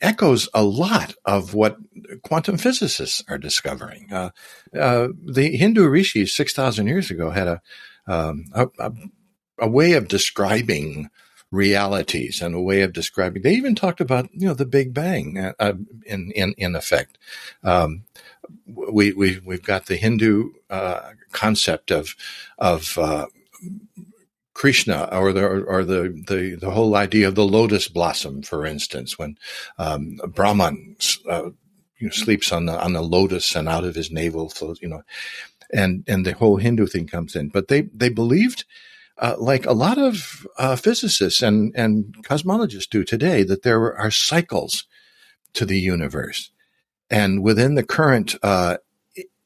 echoes 0.00 0.48
a 0.54 0.62
lot 0.62 1.14
of 1.24 1.54
what 1.54 1.76
quantum 2.22 2.56
physicists 2.56 3.24
are 3.28 3.36
discovering. 3.36 4.12
Uh, 4.12 4.30
uh, 4.78 5.08
the 5.24 5.56
Hindu 5.56 5.88
rishis 5.88 6.36
6,000 6.36 6.86
years 6.86 7.10
ago 7.10 7.30
had 7.30 7.48
a, 7.48 7.62
um, 8.06 8.44
a, 8.54 8.92
a, 9.58 9.68
way 9.68 9.94
of 9.94 10.06
describing 10.06 11.10
realities 11.50 12.40
and 12.40 12.54
a 12.54 12.60
way 12.60 12.82
of 12.82 12.92
describing. 12.92 13.42
They 13.42 13.54
even 13.54 13.74
talked 13.74 14.00
about, 14.00 14.28
you 14.32 14.46
know, 14.46 14.54
the 14.54 14.66
Big 14.66 14.94
Bang 14.94 15.52
uh, 15.58 15.72
in, 16.06 16.30
in, 16.30 16.54
in 16.56 16.76
effect. 16.76 17.18
Um, 17.64 18.04
we, 18.66 19.12
we, 19.12 19.40
we've 19.44 19.62
got 19.62 19.86
the 19.86 19.96
Hindu 19.96 20.50
uh, 20.70 21.12
concept 21.32 21.90
of, 21.90 22.14
of 22.58 22.98
Krishna 24.54 25.08
or 25.10 25.32
the 25.32 25.44
or 25.44 25.84
the, 25.84 26.22
the 26.28 26.54
the 26.54 26.70
whole 26.70 26.94
idea 26.94 27.26
of 27.26 27.34
the 27.34 27.44
lotus 27.44 27.88
blossom, 27.88 28.42
for 28.42 28.64
instance, 28.64 29.18
when 29.18 29.36
um, 29.78 30.20
Brahman 30.28 30.96
uh, 31.28 31.50
you 31.98 32.06
know, 32.06 32.10
sleeps 32.10 32.52
on 32.52 32.66
the 32.66 32.80
on 32.80 32.92
the 32.92 33.02
lotus 33.02 33.54
and 33.56 33.68
out 33.68 33.84
of 33.84 33.96
his 33.96 34.12
navel 34.12 34.48
flows, 34.48 34.78
you 34.80 34.88
know, 34.88 35.02
and 35.72 36.04
and 36.06 36.24
the 36.24 36.34
whole 36.34 36.56
Hindu 36.56 36.86
thing 36.86 37.08
comes 37.08 37.34
in. 37.34 37.48
But 37.48 37.68
they 37.68 37.82
they 37.92 38.08
believed. 38.08 38.64
Uh, 39.16 39.36
like 39.38 39.64
a 39.64 39.72
lot 39.72 39.96
of 39.96 40.44
uh, 40.58 40.74
physicists 40.74 41.40
and, 41.40 41.72
and 41.76 42.16
cosmologists 42.24 42.88
do 42.88 43.04
today, 43.04 43.44
that 43.44 43.62
there 43.62 43.96
are 43.96 44.10
cycles 44.10 44.88
to 45.52 45.64
the 45.64 45.78
universe. 45.78 46.50
And 47.10 47.42
within 47.42 47.74
the 47.74 47.82
current 47.82 48.34
uh, 48.42 48.78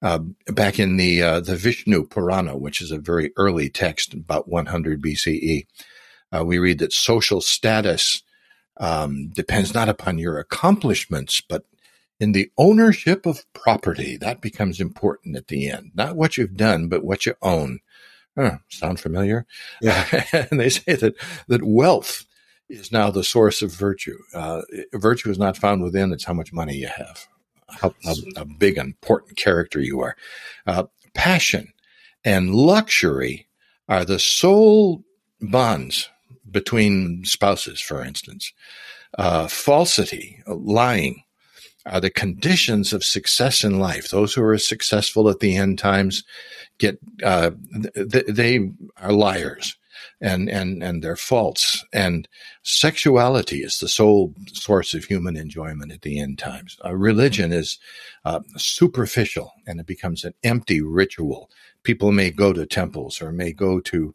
Uh, 0.00 0.20
back 0.46 0.78
in 0.78 0.96
the 0.96 1.20
uh, 1.20 1.40
the 1.40 1.56
Vishnu 1.56 2.06
Purana, 2.06 2.56
which 2.56 2.80
is 2.80 2.92
a 2.92 2.98
very 2.98 3.32
early 3.36 3.68
text, 3.68 4.14
about 4.14 4.48
100 4.48 5.02
BCE, 5.02 5.66
uh, 6.30 6.44
we 6.44 6.58
read 6.58 6.78
that 6.78 6.92
social 6.92 7.40
status 7.40 8.22
um, 8.78 9.28
depends 9.30 9.74
not 9.74 9.88
upon 9.88 10.18
your 10.18 10.38
accomplishments, 10.38 11.40
but 11.40 11.64
in 12.20 12.32
the 12.32 12.50
ownership 12.58 13.26
of 13.26 13.44
property. 13.52 14.16
That 14.16 14.40
becomes 14.40 14.80
important 14.80 15.36
at 15.36 15.48
the 15.48 15.70
end. 15.70 15.92
Not 15.94 16.16
what 16.16 16.36
you've 16.36 16.56
done, 16.56 16.88
but 16.88 17.04
what 17.04 17.26
you 17.26 17.34
own. 17.42 17.80
Huh, 18.36 18.58
sound 18.68 19.00
familiar? 19.00 19.46
Yeah. 19.80 20.06
and 20.50 20.60
they 20.60 20.68
say 20.68 20.94
that 20.94 21.14
that 21.48 21.64
wealth 21.64 22.24
is 22.68 22.92
now 22.92 23.10
the 23.10 23.24
source 23.24 23.62
of 23.62 23.72
virtue. 23.72 24.18
Uh, 24.34 24.62
virtue 24.94 25.30
is 25.30 25.38
not 25.38 25.56
found 25.56 25.82
within; 25.82 26.12
it's 26.12 26.24
how 26.24 26.34
much 26.34 26.52
money 26.52 26.76
you 26.76 26.88
have, 26.88 27.26
how, 27.68 27.94
how, 28.04 28.14
how 28.36 28.44
big 28.44 28.78
important 28.78 29.36
character 29.36 29.80
you 29.80 30.00
are. 30.00 30.16
Uh, 30.66 30.84
passion 31.14 31.72
and 32.24 32.54
luxury 32.54 33.48
are 33.88 34.04
the 34.04 34.18
sole 34.18 35.02
bonds 35.40 36.10
between 36.50 37.24
spouses, 37.24 37.80
for 37.80 38.04
instance. 38.04 38.52
Uh, 39.16 39.48
falsity, 39.48 40.42
lying, 40.46 41.22
are 41.88 42.00
the 42.00 42.10
conditions 42.10 42.92
of 42.92 43.04
success 43.04 43.64
in 43.64 43.78
life. 43.78 44.08
Those 44.08 44.34
who 44.34 44.42
are 44.42 44.58
successful 44.58 45.28
at 45.28 45.40
the 45.40 45.56
end 45.56 45.78
times 45.78 46.24
get 46.78 46.98
uh, 47.22 47.50
th- 47.94 48.26
they 48.26 48.70
are 48.96 49.12
liars 49.12 49.76
and 50.20 50.48
and 50.48 50.82
and 50.82 51.02
they're 51.02 51.16
false. 51.16 51.84
And 51.92 52.28
sexuality 52.62 53.62
is 53.62 53.78
the 53.78 53.88
sole 53.88 54.34
source 54.52 54.94
of 54.94 55.04
human 55.04 55.36
enjoyment 55.36 55.92
at 55.92 56.02
the 56.02 56.18
end 56.18 56.38
times. 56.38 56.76
Uh, 56.84 56.94
religion 56.94 57.52
is 57.52 57.78
uh, 58.24 58.40
superficial 58.56 59.52
and 59.66 59.80
it 59.80 59.86
becomes 59.86 60.24
an 60.24 60.34
empty 60.44 60.80
ritual. 60.80 61.50
People 61.82 62.12
may 62.12 62.30
go 62.30 62.52
to 62.52 62.66
temples 62.66 63.22
or 63.22 63.32
may 63.32 63.52
go 63.52 63.80
to 63.80 64.14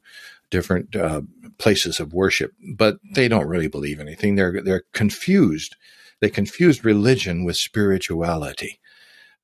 different 0.49 0.95
uh, 0.95 1.21
places 1.57 1.99
of 1.99 2.13
worship 2.13 2.53
but 2.75 2.97
they 3.15 3.27
don't 3.27 3.47
really 3.47 3.67
believe 3.67 3.99
anything. 3.99 4.35
They're 4.35 4.61
they're 4.61 4.83
confused 4.93 5.75
they 6.23 6.29
confused 6.29 6.85
religion 6.85 7.43
with 7.43 7.57
spirituality 7.57 8.79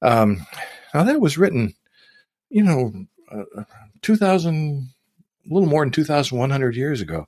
um, 0.02 0.46
now 0.94 1.04
that 1.04 1.22
was 1.22 1.38
written 1.38 1.74
you 2.50 2.64
know, 2.64 2.94
uh, 3.32 3.64
2000, 4.02 4.90
a 5.50 5.54
little 5.54 5.70
more 5.70 5.84
than 5.84 5.92
2,100 5.92 6.76
years 6.76 7.02
ago. 7.02 7.28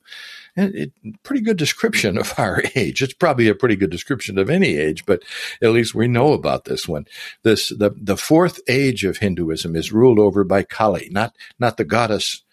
And 0.55 0.75
it, 0.75 0.91
pretty 1.23 1.41
good 1.41 1.57
description 1.57 2.17
of 2.17 2.33
our 2.37 2.61
age. 2.75 3.01
It's 3.01 3.13
probably 3.13 3.47
a 3.47 3.55
pretty 3.55 3.75
good 3.75 3.89
description 3.89 4.37
of 4.37 4.49
any 4.49 4.75
age, 4.75 5.05
but 5.05 5.23
at 5.61 5.71
least 5.71 5.95
we 5.95 6.07
know 6.07 6.33
about 6.33 6.65
this 6.65 6.87
one. 6.87 7.05
This, 7.43 7.69
the, 7.69 7.91
the 7.95 8.17
fourth 8.17 8.59
age 8.67 9.05
of 9.05 9.17
Hinduism 9.17 9.75
is 9.75 9.93
ruled 9.93 10.19
over 10.19 10.43
by 10.43 10.63
Kali, 10.63 11.09
not, 11.11 11.35
not 11.59 11.77
the 11.77 11.85
goddess 11.85 12.43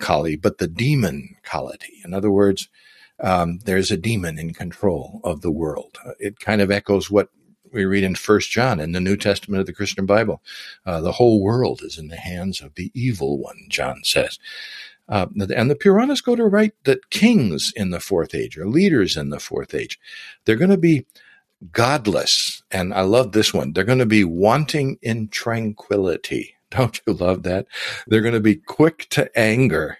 Kali, 0.00 0.36
but 0.36 0.58
the 0.58 0.68
demon 0.68 1.36
Kali. 1.42 1.78
In 2.04 2.14
other 2.14 2.30
words, 2.30 2.68
um, 3.22 3.60
there's 3.64 3.90
a 3.90 3.96
demon 3.96 4.38
in 4.38 4.52
control 4.52 5.20
of 5.24 5.40
the 5.40 5.50
world. 5.50 5.98
It 6.18 6.40
kind 6.40 6.60
of 6.60 6.70
echoes 6.70 7.10
what 7.10 7.28
we 7.72 7.84
read 7.84 8.04
in 8.04 8.14
First 8.14 8.50
John 8.50 8.80
in 8.80 8.92
the 8.92 9.00
New 9.00 9.16
Testament 9.16 9.60
of 9.60 9.66
the 9.66 9.72
Christian 9.72 10.06
Bible. 10.06 10.42
Uh, 10.84 11.00
the 11.00 11.12
whole 11.12 11.40
world 11.40 11.80
is 11.82 11.98
in 11.98 12.08
the 12.08 12.16
hands 12.16 12.60
of 12.60 12.74
the 12.74 12.90
evil 12.94 13.38
one, 13.38 13.66
John 13.68 14.02
says. 14.04 14.38
Uh, 15.08 15.26
and 15.54 15.70
the 15.70 15.76
Puranas 15.76 16.20
go 16.20 16.36
to 16.36 16.44
write 16.44 16.74
that 16.84 17.10
kings 17.10 17.72
in 17.74 17.90
the 17.90 18.00
fourth 18.00 18.34
age 18.34 18.56
or 18.56 18.68
leaders 18.68 19.16
in 19.16 19.30
the 19.30 19.40
fourth 19.40 19.74
age, 19.74 19.98
they're 20.44 20.56
going 20.56 20.70
to 20.70 20.76
be 20.76 21.06
godless. 21.72 22.62
And 22.70 22.92
I 22.94 23.02
love 23.02 23.32
this 23.32 23.54
one. 23.54 23.72
They're 23.72 23.84
going 23.84 23.98
to 23.98 24.06
be 24.06 24.24
wanting 24.24 24.98
in 25.02 25.28
tranquility. 25.28 26.56
Don't 26.70 27.00
you 27.06 27.14
love 27.14 27.42
that? 27.42 27.66
They're 28.06 28.22
going 28.22 28.34
to 28.34 28.40
be 28.40 28.56
quick 28.56 29.06
to 29.10 29.30
anger 29.38 29.98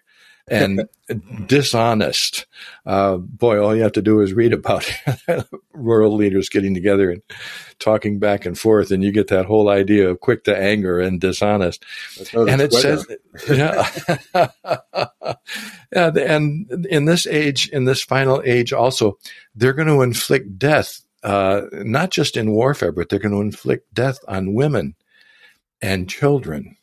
and 0.52 0.88
dishonest. 1.46 2.46
Uh, 2.84 3.16
boy, 3.16 3.62
all 3.62 3.74
you 3.74 3.82
have 3.82 3.92
to 3.92 4.02
do 4.02 4.20
is 4.20 4.32
read 4.32 4.52
about 4.52 4.90
world 5.74 6.14
leaders 6.14 6.48
getting 6.48 6.74
together 6.74 7.10
and 7.10 7.22
talking 7.78 8.18
back 8.18 8.44
and 8.44 8.58
forth, 8.58 8.90
and 8.90 9.02
you 9.02 9.12
get 9.12 9.28
that 9.28 9.46
whole 9.46 9.68
idea 9.68 10.10
of 10.10 10.20
quick 10.20 10.44
to 10.44 10.56
anger 10.56 11.00
and 11.00 11.20
dishonest. 11.20 11.84
And 12.34 12.60
it 12.60 12.72
says, 12.72 13.06
yeah, 13.50 13.88
yeah, 15.92 16.10
and 16.16 16.86
in 16.86 17.06
this 17.06 17.26
age, 17.26 17.68
in 17.70 17.84
this 17.84 18.02
final 18.02 18.42
age, 18.44 18.72
also, 18.72 19.18
they're 19.54 19.72
going 19.72 19.88
to 19.88 20.02
inflict 20.02 20.58
death, 20.58 21.00
uh, 21.22 21.62
not 21.72 22.10
just 22.10 22.36
in 22.36 22.52
warfare, 22.52 22.92
but 22.92 23.08
they're 23.08 23.18
going 23.18 23.34
to 23.34 23.40
inflict 23.40 23.92
death 23.94 24.18
on 24.28 24.54
women 24.54 24.94
and 25.80 26.08
children 26.08 26.76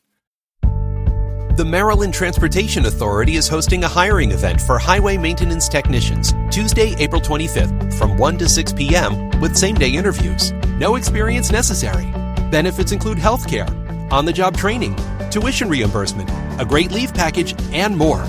The 1.60 1.66
Maryland 1.66 2.14
Transportation 2.14 2.86
Authority 2.86 3.36
is 3.36 3.50
hosting 3.50 3.84
a 3.84 3.88
hiring 3.90 4.32
event 4.32 4.62
for 4.62 4.80
highway 4.80 5.18
maintenance 5.18 5.68
technicians 5.68 6.34
Tuesday, 6.50 6.96
April 7.00 7.20
25th 7.20 7.94
from 7.96 8.16
1 8.16 8.38
to 8.38 8.48
6 8.48 8.72
p.m. 8.72 9.30
with 9.42 9.58
same 9.58 9.76
day 9.76 9.90
interviews. 9.90 10.54
No 10.78 10.96
experience 10.96 11.52
necessary. 11.52 12.06
Benefits 12.50 12.94
include 12.94 13.20
health 13.20 13.46
care, 13.46 13.68
on 14.10 14.24
the 14.24 14.32
job 14.32 14.56
training, 14.56 14.96
tuition 15.32 15.68
reimbursement, 15.68 16.30
a 16.62 16.66
great 16.66 16.94
leave 16.94 17.14
package, 17.14 17.54
and 17.74 17.98
more. 17.98 18.24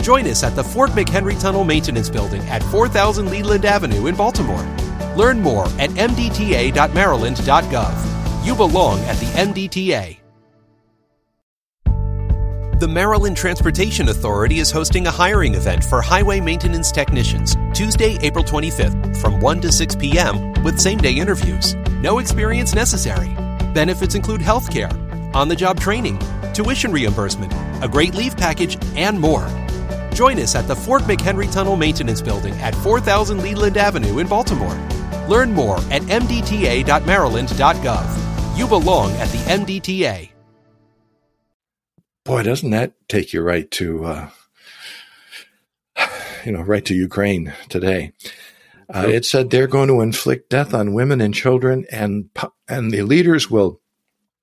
Join 0.00 0.28
us 0.28 0.44
at 0.44 0.54
the 0.54 0.62
Fort 0.62 0.90
McHenry 0.90 1.40
Tunnel 1.40 1.64
Maintenance 1.64 2.08
Building 2.08 2.42
at 2.42 2.62
4000 2.62 3.32
Leland 3.32 3.64
Avenue 3.64 4.06
in 4.06 4.14
Baltimore. 4.14 4.62
Learn 5.16 5.40
more 5.40 5.64
at 5.80 5.90
mdta.maryland.gov. 5.90 8.46
You 8.46 8.54
belong 8.54 9.00
at 9.00 9.16
the 9.16 9.26
MDTA. 9.26 10.19
The 12.80 12.88
Maryland 12.88 13.36
Transportation 13.36 14.08
Authority 14.08 14.58
is 14.58 14.70
hosting 14.70 15.06
a 15.06 15.10
hiring 15.10 15.54
event 15.54 15.84
for 15.84 16.00
highway 16.00 16.40
maintenance 16.40 16.90
technicians 16.90 17.54
Tuesday, 17.74 18.16
April 18.22 18.42
25th 18.42 19.18
from 19.18 19.38
1 19.38 19.60
to 19.60 19.70
6 19.70 19.96
p.m. 19.96 20.54
with 20.62 20.80
same 20.80 20.96
day 20.96 21.12
interviews. 21.12 21.74
No 22.00 22.20
experience 22.20 22.74
necessary. 22.74 23.34
Benefits 23.74 24.14
include 24.14 24.40
health 24.40 24.72
care, 24.72 24.88
on 25.34 25.48
the 25.48 25.54
job 25.54 25.78
training, 25.78 26.18
tuition 26.54 26.90
reimbursement, 26.90 27.52
a 27.84 27.88
great 27.88 28.14
leave 28.14 28.34
package, 28.34 28.78
and 28.96 29.20
more. 29.20 29.46
Join 30.14 30.38
us 30.38 30.54
at 30.54 30.66
the 30.66 30.74
Fort 30.74 31.02
McHenry 31.02 31.52
Tunnel 31.52 31.76
Maintenance 31.76 32.22
Building 32.22 32.54
at 32.62 32.74
4000 32.76 33.42
Leland 33.42 33.76
Avenue 33.76 34.20
in 34.20 34.26
Baltimore. 34.26 34.72
Learn 35.28 35.52
more 35.52 35.76
at 35.90 36.00
mdta.maryland.gov. 36.04 38.58
You 38.58 38.66
belong 38.66 39.12
at 39.16 39.28
the 39.28 39.38
MDTA. 39.50 40.29
Boy, 42.24 42.42
doesn't 42.42 42.70
that 42.70 42.94
take 43.08 43.32
you 43.32 43.40
right 43.42 43.70
to, 43.72 44.04
uh, 44.04 44.30
you 46.44 46.52
know, 46.52 46.62
right 46.62 46.84
to 46.84 46.94
Ukraine 46.94 47.52
today? 47.68 48.12
Uh, 48.92 49.06
it 49.06 49.24
said 49.24 49.50
they're 49.50 49.66
going 49.66 49.88
to 49.88 50.00
inflict 50.00 50.50
death 50.50 50.74
on 50.74 50.94
women 50.94 51.20
and 51.20 51.32
children, 51.32 51.86
and 51.92 52.28
and 52.68 52.90
the 52.90 53.02
leaders 53.02 53.48
will 53.50 53.80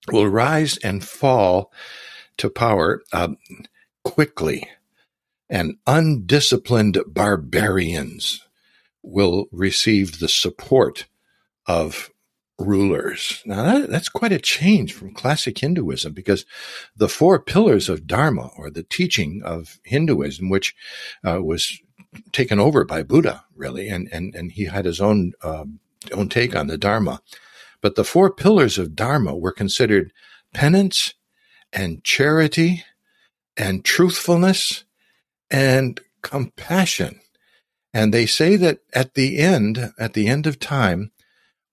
will 0.09 0.27
rise 0.27 0.77
and 0.77 1.03
fall 1.03 1.71
to 2.37 2.49
power 2.49 3.03
uh, 3.11 3.29
quickly, 4.03 4.67
and 5.49 5.75
undisciplined 5.85 6.97
barbarians 7.07 8.41
will 9.03 9.47
receive 9.51 10.19
the 10.19 10.29
support 10.29 11.05
of 11.65 12.09
rulers. 12.59 13.41
Now 13.45 13.63
that, 13.63 13.89
that's 13.89 14.09
quite 14.09 14.31
a 14.31 14.39
change 14.39 14.93
from 14.93 15.13
classic 15.13 15.59
Hinduism 15.59 16.13
because 16.13 16.45
the 16.95 17.09
four 17.09 17.39
pillars 17.39 17.89
of 17.89 18.07
Dharma 18.07 18.49
or 18.57 18.69
the 18.69 18.83
teaching 18.83 19.41
of 19.43 19.79
Hinduism, 19.83 20.49
which 20.49 20.75
uh, 21.23 21.41
was 21.43 21.79
taken 22.31 22.59
over 22.59 22.83
by 22.83 23.03
Buddha 23.03 23.45
really, 23.55 23.89
and, 23.89 24.09
and, 24.11 24.33
and 24.33 24.51
he 24.51 24.65
had 24.65 24.85
his 24.85 25.01
own, 25.01 25.33
uh, 25.43 25.65
own 26.11 26.29
take 26.29 26.55
on 26.55 26.67
the 26.67 26.77
Dharma. 26.77 27.21
But 27.81 27.95
the 27.95 28.03
four 28.03 28.31
pillars 28.31 28.77
of 28.77 28.95
Dharma 28.95 29.35
were 29.35 29.51
considered 29.51 30.11
penance 30.53 31.13
and 31.71 32.03
charity 32.03 32.83
and 33.55 33.83
truthfulness 33.83 34.83
and 35.51 35.99
compassion. 36.21 37.19
And 37.93 38.13
they 38.13 38.25
say 38.25 38.55
that 38.57 38.79
at 38.93 39.13
the 39.13 39.37
end, 39.37 39.93
at 39.99 40.13
the 40.13 40.27
end 40.27 40.45
of 40.45 40.59
time, 40.59 41.11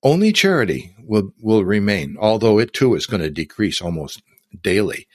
only 0.05 0.33
charity 0.33 0.95
will, 1.03 1.33
will 1.41 1.65
remain, 1.65 2.17
although 2.21 2.59
it 2.59 2.73
too 2.73 2.95
is 2.95 3.07
going 3.07 3.23
to 3.23 3.31
decrease 3.31 3.81
almost 3.81 4.23
daily. 4.63 5.09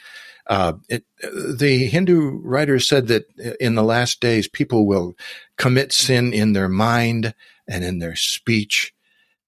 Uh, 0.47 0.73
it, 0.89 1.05
the 1.21 1.85
Hindu 1.85 2.41
writers 2.43 2.87
said 2.87 3.07
that 3.07 3.25
in 3.59 3.75
the 3.75 3.83
last 3.83 4.19
days, 4.19 4.47
people 4.47 4.87
will 4.87 5.15
commit 5.57 5.93
sin 5.93 6.33
in 6.33 6.53
their 6.53 6.67
mind 6.67 7.35
and 7.67 7.83
in 7.83 7.99
their 7.99 8.15
speech 8.15 8.93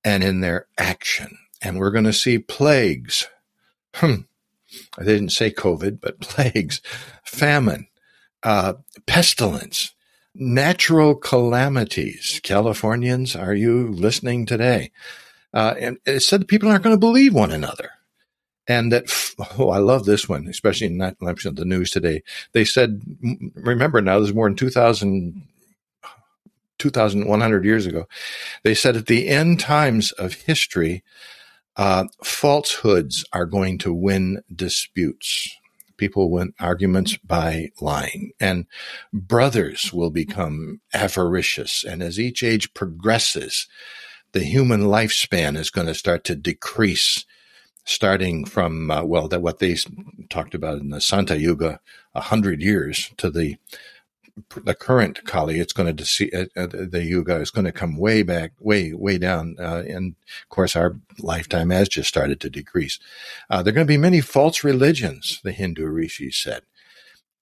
and 0.06 0.24
in 0.24 0.42
their 0.42 0.68
action. 0.78 1.40
And 1.60 1.80
we're 1.80 1.92
going 1.92 2.06
to 2.06 2.14
see 2.14 2.38
plagues. 2.38 3.28
Hmm. 3.96 4.22
I 4.98 5.04
didn't 5.04 5.30
say 5.30 5.50
COVID, 5.52 6.00
but 6.00 6.20
plagues, 6.22 6.82
famine, 7.24 7.88
uh, 8.44 8.74
pestilence, 9.08 9.94
natural 10.36 11.16
calamities. 11.16 12.40
Californians, 12.44 13.36
are 13.36 13.56
you 13.56 13.88
listening 13.88 14.46
today? 14.46 14.92
Uh, 15.54 15.76
and 15.80 15.98
it 16.06 16.22
said 16.22 16.42
that 16.42 16.48
people 16.48 16.70
aren't 16.70 16.84
going 16.84 16.96
to 16.96 17.00
believe 17.00 17.34
one 17.34 17.52
another. 17.52 17.92
And 18.68 18.92
that, 18.92 19.06
oh, 19.58 19.70
I 19.70 19.80
love 19.80 20.06
this 20.06 20.30
one, 20.30 20.48
especially 20.48 20.88
in 20.88 21.00
that, 21.00 21.18
the 21.20 21.66
news 21.66 21.90
today. 21.90 22.24
They 22.54 22.64
said, 22.64 23.02
remember 23.56 24.02
now, 24.02 24.20
this 24.20 24.30
is 24.30 24.36
more 24.36 24.48
than 24.48 24.56
2,000, 24.56 25.48
2,100 26.78 27.66
years 27.66 27.86
ago. 27.86 28.08
They 28.64 28.74
said 28.74 28.96
at 28.96 29.08
the 29.08 29.28
end 29.28 29.60
times 29.60 30.12
of 30.14 30.34
history, 30.34 31.04
uh, 31.76 32.06
falsehoods 32.24 33.26
are 33.34 33.46
going 33.46 33.78
to 33.80 33.94
win 33.94 34.42
disputes. 34.54 35.58
People 35.98 36.32
win 36.32 36.54
arguments 36.60 37.18
by 37.18 37.70
lying, 37.80 38.32
and 38.40 38.66
brothers 39.14 39.94
will 39.94 40.10
become 40.10 40.82
avaricious. 40.94 41.84
And 41.84 42.02
as 42.02 42.20
each 42.20 42.44
age 42.44 42.74
progresses, 42.74 43.68
the 44.34 44.42
human 44.42 44.82
lifespan 44.82 45.58
is 45.58 45.70
going 45.70 45.88
to 45.88 45.94
start 45.94 46.24
to 46.26 46.36
decrease 46.36 47.26
starting 47.84 48.46
from 48.46 48.92
uh, 48.92 49.04
well 49.04 49.28
that 49.28 49.42
what 49.42 49.60
they 49.60 49.76
talked 50.30 50.54
about 50.54 50.80
in 50.80 50.90
the 50.90 51.02
Satya 51.02 51.36
Yuga 51.36 51.80
a 52.14 52.22
hundred 52.22 52.62
years 52.62 53.12
to 53.18 53.30
the 53.30 53.58
the 54.64 54.74
current 54.74 55.26
Kali, 55.26 55.60
it's 55.60 55.74
going 55.74 55.96
to 55.96 56.06
see 56.06 56.32
uh, 56.32 56.46
uh, 56.56 56.68
the 56.68 57.04
Yuga 57.04 57.36
is 57.36 57.52
going 57.52 57.66
to 57.66 57.72
come 57.72 57.98
way 57.98 58.24
back, 58.24 58.54
way 58.60 58.94
way 58.94 59.18
down, 59.18 59.56
uh, 59.60 59.84
and 59.88 60.16
of 60.42 60.50
course 60.50 60.76
our 60.76 60.98
lifetime 61.20 61.70
has 61.70 61.90
just 61.90 62.10
started 62.10 62.40
to 62.42 62.50
decrease. 62.50 63.00
Uh, 63.50 63.62
there 63.62 63.72
are 63.72 63.76
going 63.76 63.88
to 63.88 63.92
be 63.94 63.98
many 63.98 64.22
false 64.22 64.64
religions, 64.64 65.42
the 65.44 65.52
Hindu 65.52 65.86
rishis 65.88 66.38
said, 66.38 66.64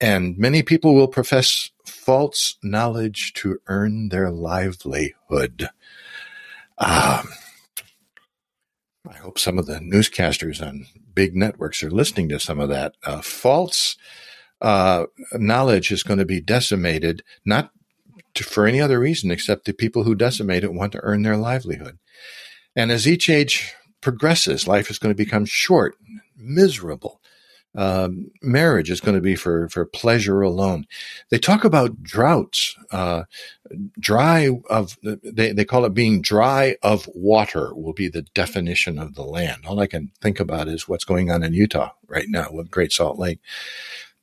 and 0.02 0.38
many 0.38 0.64
people 0.64 0.96
will 0.96 1.08
profess 1.08 1.72
false 1.86 2.58
knowledge 2.64 3.34
to 3.34 3.60
earn 3.68 4.10
their 4.10 4.32
livelihood. 4.32 5.70
Um, 6.80 7.28
I 9.08 9.16
hope 9.22 9.38
some 9.38 9.58
of 9.58 9.66
the 9.66 9.80
newscasters 9.80 10.66
on 10.66 10.86
big 11.14 11.36
networks 11.36 11.84
are 11.84 11.92
listening 11.92 12.30
to 12.30 12.40
some 12.40 12.60
of 12.60 12.70
that. 12.70 12.96
Uh, 13.04 13.22
false 13.22 13.98
uh, 14.62 15.06
knowledge 15.34 15.92
is 15.92 16.04
going 16.04 16.20
to 16.20 16.26
be 16.26 16.42
decimated, 16.42 17.24
not 17.46 17.72
to, 18.36 18.44
for 18.44 18.66
any 18.66 18.80
other 18.80 19.00
reason 19.00 19.32
except 19.32 19.66
the 19.66 19.74
people 19.74 20.04
who 20.04 20.16
decimate 20.16 20.64
it 20.64 20.74
want 20.74 20.92
to 20.94 21.04
earn 21.04 21.24
their 21.24 21.38
livelihood. 21.38 21.98
And 22.76 22.92
as 22.92 23.08
each 23.08 23.30
age 23.30 23.74
progresses, 24.02 24.68
life 24.68 24.90
is 24.90 25.00
going 25.00 25.12
to 25.14 25.24
become 25.24 25.46
short, 25.46 25.96
miserable, 26.38 27.20
um, 27.80 28.30
marriage 28.42 28.90
is 28.92 29.00
going 29.00 29.16
to 29.16 29.22
be 29.22 29.38
for 29.38 29.70
for 29.70 29.86
pleasure 29.86 30.42
alone. 30.42 30.86
They 31.30 31.40
talk 31.40 31.64
about 31.64 32.04
droughts, 32.04 32.76
uh, 32.92 33.24
dry 33.98 34.50
of 34.70 34.98
they 35.02 35.54
they 35.54 35.64
call 35.64 35.86
it 35.86 35.94
being 35.94 36.22
dry 36.22 36.76
of 36.84 37.08
water 37.16 37.74
will 37.74 37.94
be 37.94 38.10
the 38.10 38.24
definition 38.24 39.00
of 39.00 39.16
the 39.16 39.24
land. 39.24 39.66
All 39.66 39.80
I 39.80 39.88
can 39.88 40.12
think 40.20 40.42
about 40.42 40.68
is 40.68 40.90
what's 40.90 41.06
going 41.06 41.32
on 41.32 41.42
in 41.42 41.54
Utah 41.54 41.92
right 42.06 42.28
now 42.28 42.50
with 42.52 42.70
Great 42.70 42.92
Salt 42.92 43.18
Lake. 43.18 43.40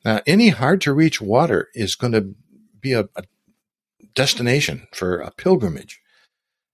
Uh, 0.04 0.20
any 0.26 0.50
hard 0.50 0.82
to 0.82 0.92
reach 0.92 1.22
water 1.22 1.68
is 1.74 1.94
going 1.94 2.12
to 2.12 2.34
be 2.78 2.92
a, 2.92 3.08
a 3.16 3.22
destination 4.14 4.86
for 4.92 5.16
a 5.16 5.30
pilgrimage. 5.30 5.98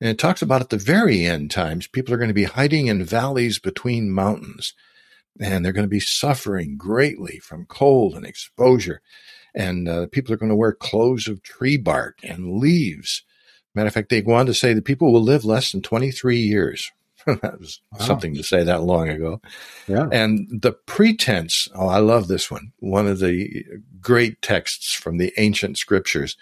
And 0.00 0.10
it 0.10 0.18
talks 0.18 0.42
about 0.42 0.60
at 0.60 0.70
the 0.70 0.78
very 0.78 1.24
end 1.26 1.52
times, 1.52 1.86
people 1.86 2.12
are 2.12 2.18
going 2.18 2.26
to 2.26 2.34
be 2.34 2.42
hiding 2.42 2.88
in 2.88 3.04
valleys 3.04 3.60
between 3.60 4.10
mountains 4.10 4.74
and 5.40 5.64
they're 5.64 5.72
going 5.72 5.86
to 5.86 5.88
be 5.88 6.00
suffering 6.00 6.76
greatly 6.76 7.38
from 7.38 7.66
cold 7.66 8.14
and 8.14 8.26
exposure. 8.26 9.00
And 9.54 9.88
uh, 9.88 10.06
people 10.06 10.32
are 10.32 10.38
going 10.38 10.50
to 10.50 10.56
wear 10.56 10.72
clothes 10.72 11.28
of 11.28 11.42
tree 11.42 11.76
bark 11.76 12.18
and 12.22 12.58
leaves. 12.58 13.22
Matter 13.74 13.88
of 13.88 13.94
fact, 13.94 14.08
they 14.08 14.22
go 14.22 14.32
on 14.32 14.46
to 14.46 14.54
say 14.54 14.74
that 14.74 14.84
people 14.84 15.12
will 15.12 15.22
live 15.22 15.44
less 15.44 15.72
than 15.72 15.82
23 15.82 16.38
years. 16.38 16.90
that 17.26 17.60
was 17.60 17.80
wow. 17.92 18.04
something 18.04 18.34
to 18.34 18.42
say 18.42 18.64
that 18.64 18.82
long 18.82 19.08
ago. 19.08 19.40
Yeah. 19.86 20.08
And 20.10 20.48
the 20.50 20.72
pretense, 20.72 21.68
oh, 21.74 21.88
I 21.88 21.98
love 21.98 22.28
this 22.28 22.50
one. 22.50 22.72
One 22.78 23.06
of 23.06 23.20
the 23.20 23.64
great 24.00 24.42
texts 24.42 24.94
from 24.94 25.18
the 25.18 25.32
ancient 25.36 25.78
scriptures. 25.78 26.36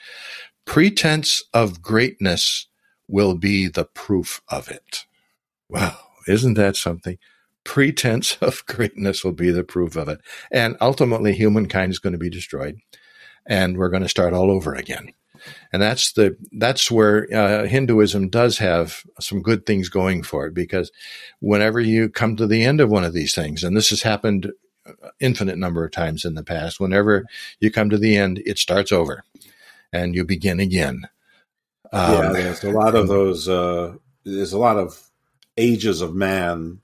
Pretense 0.65 1.45
of 1.53 1.83
greatness 1.83 2.67
will 3.09 3.35
be 3.35 3.69
the 3.69 3.85
proof 3.85 4.41
of 4.49 4.71
it. 4.71 5.05
Wow. 5.69 5.99
Isn't 6.27 6.55
that 6.55 6.77
something? 6.77 7.19
Pretense 7.65 8.37
of 8.41 8.65
greatness 8.67 9.25
will 9.25 9.33
be 9.33 9.51
the 9.51 9.65
proof 9.65 9.97
of 9.97 10.09
it. 10.09 10.21
And 10.51 10.77
ultimately, 10.81 11.33
humankind 11.33 11.93
is 11.93 11.99
going 11.99 12.13
to 12.13 12.19
be 12.19 12.31
destroyed, 12.31 12.79
and 13.47 13.77
we're 13.77 13.91
going 13.91 14.03
to 14.03 14.09
start 14.09 14.33
all 14.33 14.51
over 14.51 14.75
again. 14.75 15.13
And 15.73 15.81
that's 15.81 16.13
the 16.13 16.37
that's 16.53 16.91
where 16.91 17.27
uh, 17.33 17.67
Hinduism 17.67 18.29
does 18.29 18.59
have 18.59 19.03
some 19.19 19.41
good 19.41 19.65
things 19.65 19.89
going 19.89 20.23
for 20.23 20.47
it 20.47 20.55
because 20.55 20.93
whenever 21.41 21.81
you 21.81 22.11
come 22.11 22.37
to 22.37 22.47
the 22.47 22.63
end 22.63 22.81
of 22.81 22.91
one 22.91 23.05
of 23.05 23.15
these 23.15 23.35
things, 23.35 23.65
and 23.65 23.75
this 23.75 23.89
has 23.89 24.03
happened 24.03 24.53
infinite 25.21 25.59
number 25.59 25.85
of 25.85 25.93
times 25.93 26.25
in 26.25 26.35
the 26.35 26.43
past. 26.43 26.81
Whenever 26.81 27.27
you 27.59 27.71
come 27.71 27.91
to 27.91 27.99
the 27.99 28.17
end, 28.17 28.43
it 28.45 28.59
starts 28.59 28.93
over, 28.93 29.25
and 29.93 30.15
you 30.15 30.25
begin 30.25 30.61
again. 30.61 31.09
Um, 31.93 32.13
yeah, 32.13 32.33
there's 32.33 32.65
a 32.65 32.71
lot 32.71 32.95
of 32.95 33.09
those. 33.09 33.49
Uh, 33.49 33.95
there's 34.25 34.53
a 34.53 34.59
lot 34.59 34.77
of 34.77 35.11
ages 35.57 36.01
of 36.01 36.15
man 36.15 36.81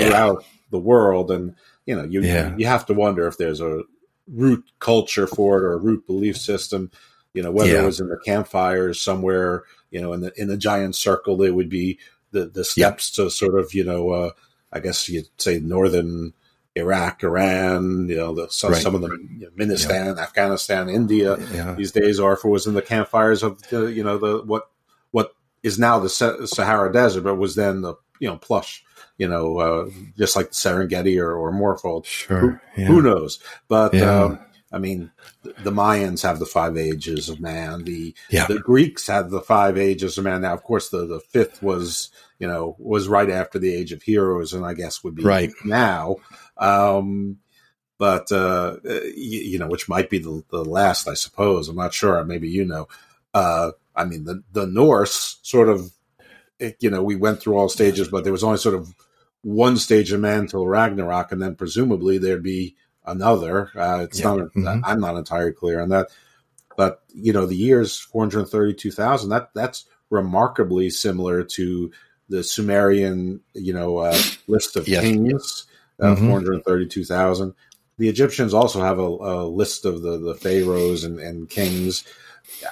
throughout 0.00 0.44
the 0.70 0.78
world, 0.78 1.30
and 1.30 1.54
you 1.86 1.96
know, 1.96 2.04
you 2.04 2.22
yeah. 2.22 2.54
you 2.56 2.66
have 2.66 2.86
to 2.86 2.94
wonder 2.94 3.26
if 3.26 3.38
there's 3.38 3.60
a 3.60 3.82
root 4.28 4.64
culture 4.78 5.26
for 5.26 5.58
it 5.58 5.64
or 5.64 5.72
a 5.72 5.78
root 5.78 6.06
belief 6.06 6.36
system. 6.36 6.90
You 7.34 7.42
know, 7.42 7.50
whether 7.50 7.72
yeah. 7.72 7.82
it 7.82 7.86
was 7.86 8.00
in 8.00 8.08
the 8.08 8.20
campfires 8.24 9.00
somewhere, 9.00 9.64
you 9.90 10.00
know, 10.00 10.12
in 10.12 10.20
the 10.20 10.32
in 10.40 10.48
the 10.48 10.56
giant 10.56 10.96
circle, 10.96 11.36
there 11.36 11.54
would 11.54 11.70
be 11.70 11.98
the 12.30 12.46
the 12.46 12.64
steps 12.64 13.10
to 13.12 13.30
sort 13.30 13.58
of, 13.58 13.72
you 13.72 13.84
know, 13.84 14.10
uh, 14.10 14.30
I 14.72 14.80
guess 14.80 15.08
you'd 15.08 15.28
say 15.38 15.58
northern 15.60 16.34
Iraq, 16.74 17.22
Iran, 17.22 18.08
you 18.08 18.16
know, 18.16 18.34
the, 18.34 18.48
some, 18.48 18.72
right. 18.72 18.82
some 18.82 18.94
of 18.94 19.02
the 19.02 19.08
you 19.08 19.46
know, 19.46 19.50
Ministan, 19.56 20.16
yeah. 20.16 20.22
Afghanistan, 20.22 20.88
India 20.88 21.36
yeah. 21.52 21.74
these 21.74 21.92
days, 21.92 22.18
or 22.18 22.32
if 22.32 22.44
it 22.44 22.48
was 22.48 22.66
in 22.66 22.74
the 22.74 22.82
campfires 22.82 23.42
of 23.42 23.62
the, 23.68 23.92
you 23.92 24.02
know, 24.02 24.16
the 24.18 24.42
what 24.44 24.70
what 25.10 25.34
is 25.62 25.78
now 25.78 25.98
the 25.98 26.08
Sahara 26.08 26.92
Desert, 26.92 27.22
but 27.22 27.36
was 27.36 27.54
then 27.54 27.82
the 27.82 27.94
you 28.20 28.28
know 28.28 28.36
plush 28.36 28.84
you 29.18 29.28
know, 29.28 29.58
uh, 29.58 29.90
just 30.16 30.36
like 30.36 30.48
the 30.48 30.54
Serengeti 30.54 31.20
or, 31.20 31.32
or 31.32 31.52
Morfold. 31.52 32.04
Sure. 32.04 32.38
Who, 32.38 32.58
yeah. 32.76 32.86
who 32.86 33.02
knows? 33.02 33.38
But, 33.68 33.94
yeah. 33.94 34.24
um, 34.24 34.38
I 34.72 34.78
mean, 34.78 35.10
the 35.42 35.70
Mayans 35.70 36.22
have 36.22 36.38
the 36.38 36.46
five 36.46 36.76
ages 36.76 37.28
of 37.28 37.40
man. 37.40 37.84
The 37.84 38.14
yeah. 38.30 38.46
the 38.46 38.58
Greeks 38.58 39.06
had 39.06 39.28
the 39.28 39.42
five 39.42 39.76
ages 39.76 40.16
of 40.16 40.24
man. 40.24 40.40
Now, 40.40 40.54
of 40.54 40.62
course, 40.62 40.88
the, 40.88 41.06
the 41.06 41.20
fifth 41.20 41.62
was 41.62 42.10
you 42.38 42.48
know 42.48 42.74
was 42.78 43.06
right 43.06 43.28
after 43.28 43.58
the 43.58 43.74
age 43.74 43.92
of 43.92 44.02
heroes, 44.02 44.54
and 44.54 44.64
I 44.64 44.72
guess 44.72 45.04
would 45.04 45.14
be 45.14 45.24
right 45.24 45.52
now. 45.64 46.16
Um, 46.56 47.38
but 47.98 48.32
uh, 48.32 48.78
you, 48.84 49.40
you, 49.40 49.58
know, 49.58 49.68
which 49.68 49.88
might 49.88 50.10
be 50.10 50.18
the, 50.18 50.42
the 50.50 50.64
last, 50.64 51.06
I 51.06 51.14
suppose. 51.14 51.68
I'm 51.68 51.76
not 51.76 51.94
sure. 51.94 52.24
Maybe 52.24 52.48
you 52.48 52.64
know. 52.64 52.88
Uh, 53.34 53.72
I 53.94 54.06
mean, 54.06 54.24
the 54.24 54.42
the 54.52 54.66
Norse 54.66 55.38
sort 55.42 55.68
of 55.68 55.92
it, 56.62 56.76
you 56.80 56.90
know, 56.90 57.02
we 57.02 57.16
went 57.16 57.40
through 57.40 57.56
all 57.56 57.68
stages, 57.68 58.08
but 58.08 58.24
there 58.24 58.32
was 58.32 58.44
only 58.44 58.58
sort 58.58 58.74
of 58.74 58.94
one 59.42 59.76
stage 59.76 60.12
of 60.12 60.20
man 60.20 60.40
until 60.40 60.66
Ragnarok, 60.66 61.32
and 61.32 61.42
then 61.42 61.56
presumably 61.56 62.18
there'd 62.18 62.42
be 62.42 62.76
another. 63.04 63.70
Uh, 63.74 64.00
it's 64.04 64.20
yeah. 64.20 64.26
not. 64.26 64.38
Mm-hmm. 64.38 64.84
I'm 64.84 65.00
not 65.00 65.16
entirely 65.16 65.52
clear 65.52 65.80
on 65.80 65.88
that, 65.90 66.08
but 66.76 67.02
you 67.14 67.32
know, 67.32 67.46
the 67.46 67.56
years 67.56 67.98
432,000. 67.98 69.30
That 69.30 69.50
that's 69.54 69.86
remarkably 70.10 70.90
similar 70.90 71.42
to 71.42 71.90
the 72.28 72.44
Sumerian, 72.44 73.40
you 73.54 73.72
know, 73.72 73.98
uh, 73.98 74.18
list 74.46 74.76
of 74.76 74.88
yes. 74.88 75.02
kings, 75.02 75.66
uh, 76.00 76.14
mm-hmm. 76.14 76.28
432,000. 76.28 77.54
The 77.98 78.08
Egyptians 78.08 78.54
also 78.54 78.80
have 78.80 78.98
a, 78.98 79.02
a, 79.02 79.46
list 79.46 79.84
of 79.84 80.02
the, 80.02 80.18
the 80.18 80.34
pharaohs 80.34 81.04
and, 81.04 81.20
and 81.20 81.48
kings. 81.48 82.04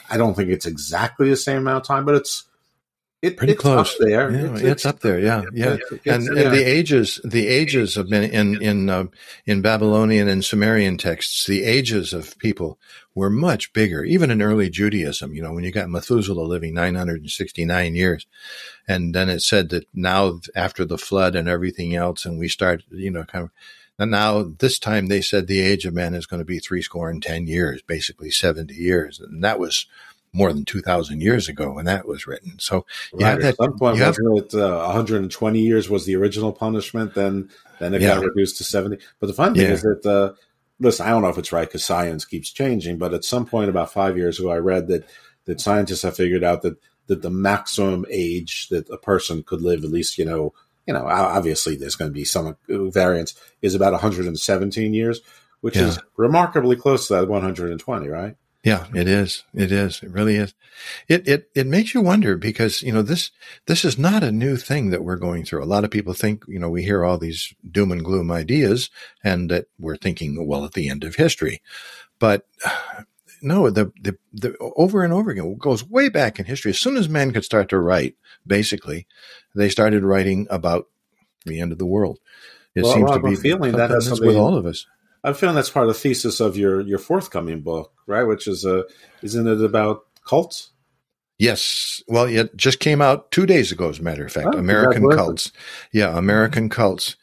I 0.08 0.16
don't 0.16 0.34
think 0.34 0.48
it's 0.48 0.66
exactly 0.66 1.28
the 1.28 1.36
same 1.36 1.58
amount 1.58 1.82
of 1.82 1.86
time, 1.86 2.04
but 2.04 2.14
it's 2.14 2.44
it, 3.22 3.36
Pretty 3.36 3.52
it's 3.52 3.60
close. 3.60 3.92
Up 3.92 3.98
there. 4.00 4.30
Yeah, 4.30 4.52
it's, 4.52 4.62
it's, 4.62 4.86
up 4.86 5.00
there. 5.00 5.18
Yeah, 5.18 5.42
yeah. 5.52 5.76
and, 6.06 6.26
and 6.26 6.54
the 6.54 6.64
ages, 6.66 7.20
the 7.22 7.48
ages 7.48 7.98
of 7.98 8.10
in 8.10 8.24
in 8.24 8.62
in, 8.62 8.88
uh, 8.88 9.04
in 9.44 9.60
Babylonian 9.60 10.26
and 10.26 10.42
Sumerian 10.42 10.96
texts, 10.96 11.44
the 11.44 11.64
ages 11.64 12.14
of 12.14 12.38
people 12.38 12.78
were 13.14 13.28
much 13.28 13.74
bigger. 13.74 14.04
Even 14.04 14.30
in 14.30 14.40
early 14.40 14.70
Judaism, 14.70 15.34
you 15.34 15.42
know, 15.42 15.52
when 15.52 15.64
you 15.64 15.70
got 15.70 15.90
Methuselah 15.90 16.40
living 16.40 16.72
969 16.72 17.94
years, 17.94 18.26
and 18.88 19.14
then 19.14 19.28
it 19.28 19.40
said 19.40 19.68
that 19.68 19.86
now 19.92 20.40
after 20.56 20.86
the 20.86 20.98
flood 20.98 21.36
and 21.36 21.46
everything 21.46 21.94
else, 21.94 22.24
and 22.24 22.38
we 22.38 22.48
start, 22.48 22.84
you 22.90 23.10
know, 23.10 23.24
kind 23.24 23.44
of. 23.44 23.50
And 23.98 24.12
now 24.12 24.44
this 24.60 24.78
time 24.78 25.08
they 25.08 25.20
said 25.20 25.46
the 25.46 25.60
age 25.60 25.84
of 25.84 25.92
man 25.92 26.14
is 26.14 26.24
going 26.24 26.40
to 26.40 26.46
be 26.46 26.58
three 26.58 26.80
score 26.80 27.10
and 27.10 27.22
ten 27.22 27.46
years, 27.46 27.82
basically 27.82 28.30
seventy 28.30 28.76
years, 28.76 29.20
and 29.20 29.44
that 29.44 29.58
was 29.58 29.84
more 30.32 30.52
than 30.52 30.64
2,000 30.64 31.20
years 31.20 31.48
ago 31.48 31.72
when 31.72 31.86
that 31.86 32.06
was 32.06 32.26
written. 32.26 32.58
So 32.58 32.86
yeah, 33.18 33.34
right. 33.34 33.42
at 33.42 33.56
some 33.56 33.76
point, 33.76 33.98
have, 33.98 34.16
it 34.18 34.54
uh, 34.54 34.82
120 34.86 35.60
years 35.60 35.90
was 35.90 36.06
the 36.06 36.16
original 36.16 36.52
punishment? 36.52 37.14
Then 37.14 37.50
then 37.78 37.94
it 37.94 38.02
yeah. 38.02 38.16
got 38.16 38.24
reduced 38.24 38.58
to 38.58 38.64
70. 38.64 38.98
But 39.18 39.26
the 39.26 39.32
fun 39.32 39.54
thing 39.54 39.64
yeah. 39.64 39.72
is 39.72 39.82
that, 39.82 40.06
uh, 40.06 40.34
listen, 40.78 41.06
I 41.06 41.10
don't 41.10 41.22
know 41.22 41.28
if 41.28 41.38
it's 41.38 41.52
right 41.52 41.66
because 41.66 41.84
science 41.84 42.24
keeps 42.24 42.52
changing, 42.52 42.98
but 42.98 43.14
at 43.14 43.24
some 43.24 43.46
point 43.46 43.70
about 43.70 43.92
five 43.92 44.16
years 44.16 44.38
ago, 44.38 44.50
I 44.50 44.58
read 44.58 44.88
that 44.88 45.08
that 45.46 45.60
scientists 45.60 46.02
have 46.02 46.16
figured 46.16 46.44
out 46.44 46.62
that 46.62 46.76
that 47.06 47.22
the 47.22 47.30
maximum 47.30 48.04
age 48.08 48.68
that 48.68 48.88
a 48.88 48.96
person 48.96 49.42
could 49.42 49.62
live, 49.62 49.82
at 49.82 49.90
least 49.90 50.16
you 50.16 50.24
know, 50.24 50.52
you 50.86 50.94
know, 50.94 51.06
obviously 51.06 51.74
there's 51.74 51.96
going 51.96 52.10
to 52.10 52.14
be 52.14 52.24
some 52.24 52.56
variance, 52.68 53.34
is 53.62 53.74
about 53.74 53.92
117 53.92 54.94
years, 54.94 55.20
which 55.60 55.76
yeah. 55.76 55.88
is 55.88 55.98
remarkably 56.16 56.76
close 56.76 57.08
to 57.08 57.14
that 57.14 57.28
120, 57.28 58.08
right? 58.08 58.36
Yeah, 58.62 58.86
it 58.94 59.08
is. 59.08 59.44
It 59.54 59.72
is. 59.72 60.02
It 60.02 60.10
really 60.10 60.36
is. 60.36 60.52
It, 61.08 61.26
it, 61.26 61.50
it 61.54 61.66
makes 61.66 61.94
you 61.94 62.02
wonder 62.02 62.36
because, 62.36 62.82
you 62.82 62.92
know, 62.92 63.00
this, 63.00 63.30
this 63.66 63.86
is 63.86 63.98
not 63.98 64.22
a 64.22 64.32
new 64.32 64.56
thing 64.56 64.90
that 64.90 65.02
we're 65.02 65.16
going 65.16 65.44
through. 65.44 65.64
A 65.64 65.64
lot 65.64 65.84
of 65.84 65.90
people 65.90 66.12
think, 66.12 66.44
you 66.46 66.58
know, 66.58 66.68
we 66.68 66.82
hear 66.82 67.02
all 67.02 67.16
these 67.16 67.54
doom 67.70 67.90
and 67.90 68.04
gloom 68.04 68.30
ideas 68.30 68.90
and 69.24 69.50
that 69.50 69.66
we're 69.78 69.96
thinking, 69.96 70.46
well, 70.46 70.66
at 70.66 70.72
the 70.72 70.90
end 70.90 71.04
of 71.04 71.14
history. 71.14 71.62
But 72.18 72.46
no, 73.42 73.70
the, 73.70 73.92
the, 74.02 74.18
the 74.34 74.56
over 74.76 75.02
and 75.04 75.12
over 75.14 75.30
again, 75.30 75.46
it 75.46 75.58
goes 75.58 75.82
way 75.82 76.10
back 76.10 76.38
in 76.38 76.44
history. 76.44 76.70
As 76.70 76.78
soon 76.78 76.98
as 76.98 77.08
men 77.08 77.32
could 77.32 77.44
start 77.44 77.70
to 77.70 77.78
write, 77.78 78.16
basically, 78.46 79.06
they 79.54 79.70
started 79.70 80.04
writing 80.04 80.46
about 80.50 80.86
the 81.46 81.60
end 81.60 81.72
of 81.72 81.78
the 81.78 81.86
world. 81.86 82.18
It 82.74 82.84
well, 82.84 82.92
seems 82.92 83.10
to 83.10 83.20
be 83.20 83.36
feeling 83.36 83.72
that 83.72 83.90
has 83.90 84.20
with 84.20 84.36
all 84.36 84.54
of 84.54 84.66
us. 84.66 84.86
I'm 85.22 85.34
feeling 85.34 85.54
that's 85.54 85.70
part 85.70 85.86
of 85.86 85.94
the 85.94 86.00
thesis 86.00 86.40
of 86.40 86.56
your 86.56 86.80
your 86.80 86.98
forthcoming 86.98 87.60
book, 87.60 87.92
right? 88.06 88.24
Which 88.24 88.46
is 88.46 88.64
a 88.64 88.80
uh, 88.80 88.82
isn't 89.22 89.46
it 89.46 89.62
about 89.62 90.04
cults? 90.26 90.70
Yes. 91.38 92.02
Well, 92.06 92.24
it 92.24 92.54
just 92.54 92.80
came 92.80 93.00
out 93.00 93.30
two 93.30 93.46
days 93.46 93.72
ago, 93.72 93.88
as 93.88 93.98
a 93.98 94.02
matter 94.02 94.26
of 94.26 94.32
fact. 94.32 94.48
Oh, 94.52 94.58
American 94.58 95.08
cults. 95.08 95.52
Yeah, 95.90 96.16
American 96.16 96.68
cults. 96.68 97.16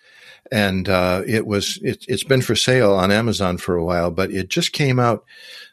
And 0.52 0.90
uh, 0.90 1.22
it 1.28 1.46
was 1.46 1.78
it, 1.84 2.04
has 2.10 2.24
been 2.24 2.42
for 2.42 2.56
sale 2.56 2.94
on 2.94 3.12
Amazon 3.12 3.60
for 3.60 3.76
a 3.76 3.86
while, 3.86 4.10
but 4.10 4.32
it 4.32 4.50
just 4.50 4.72
came 4.72 5.00
out 5.00 5.24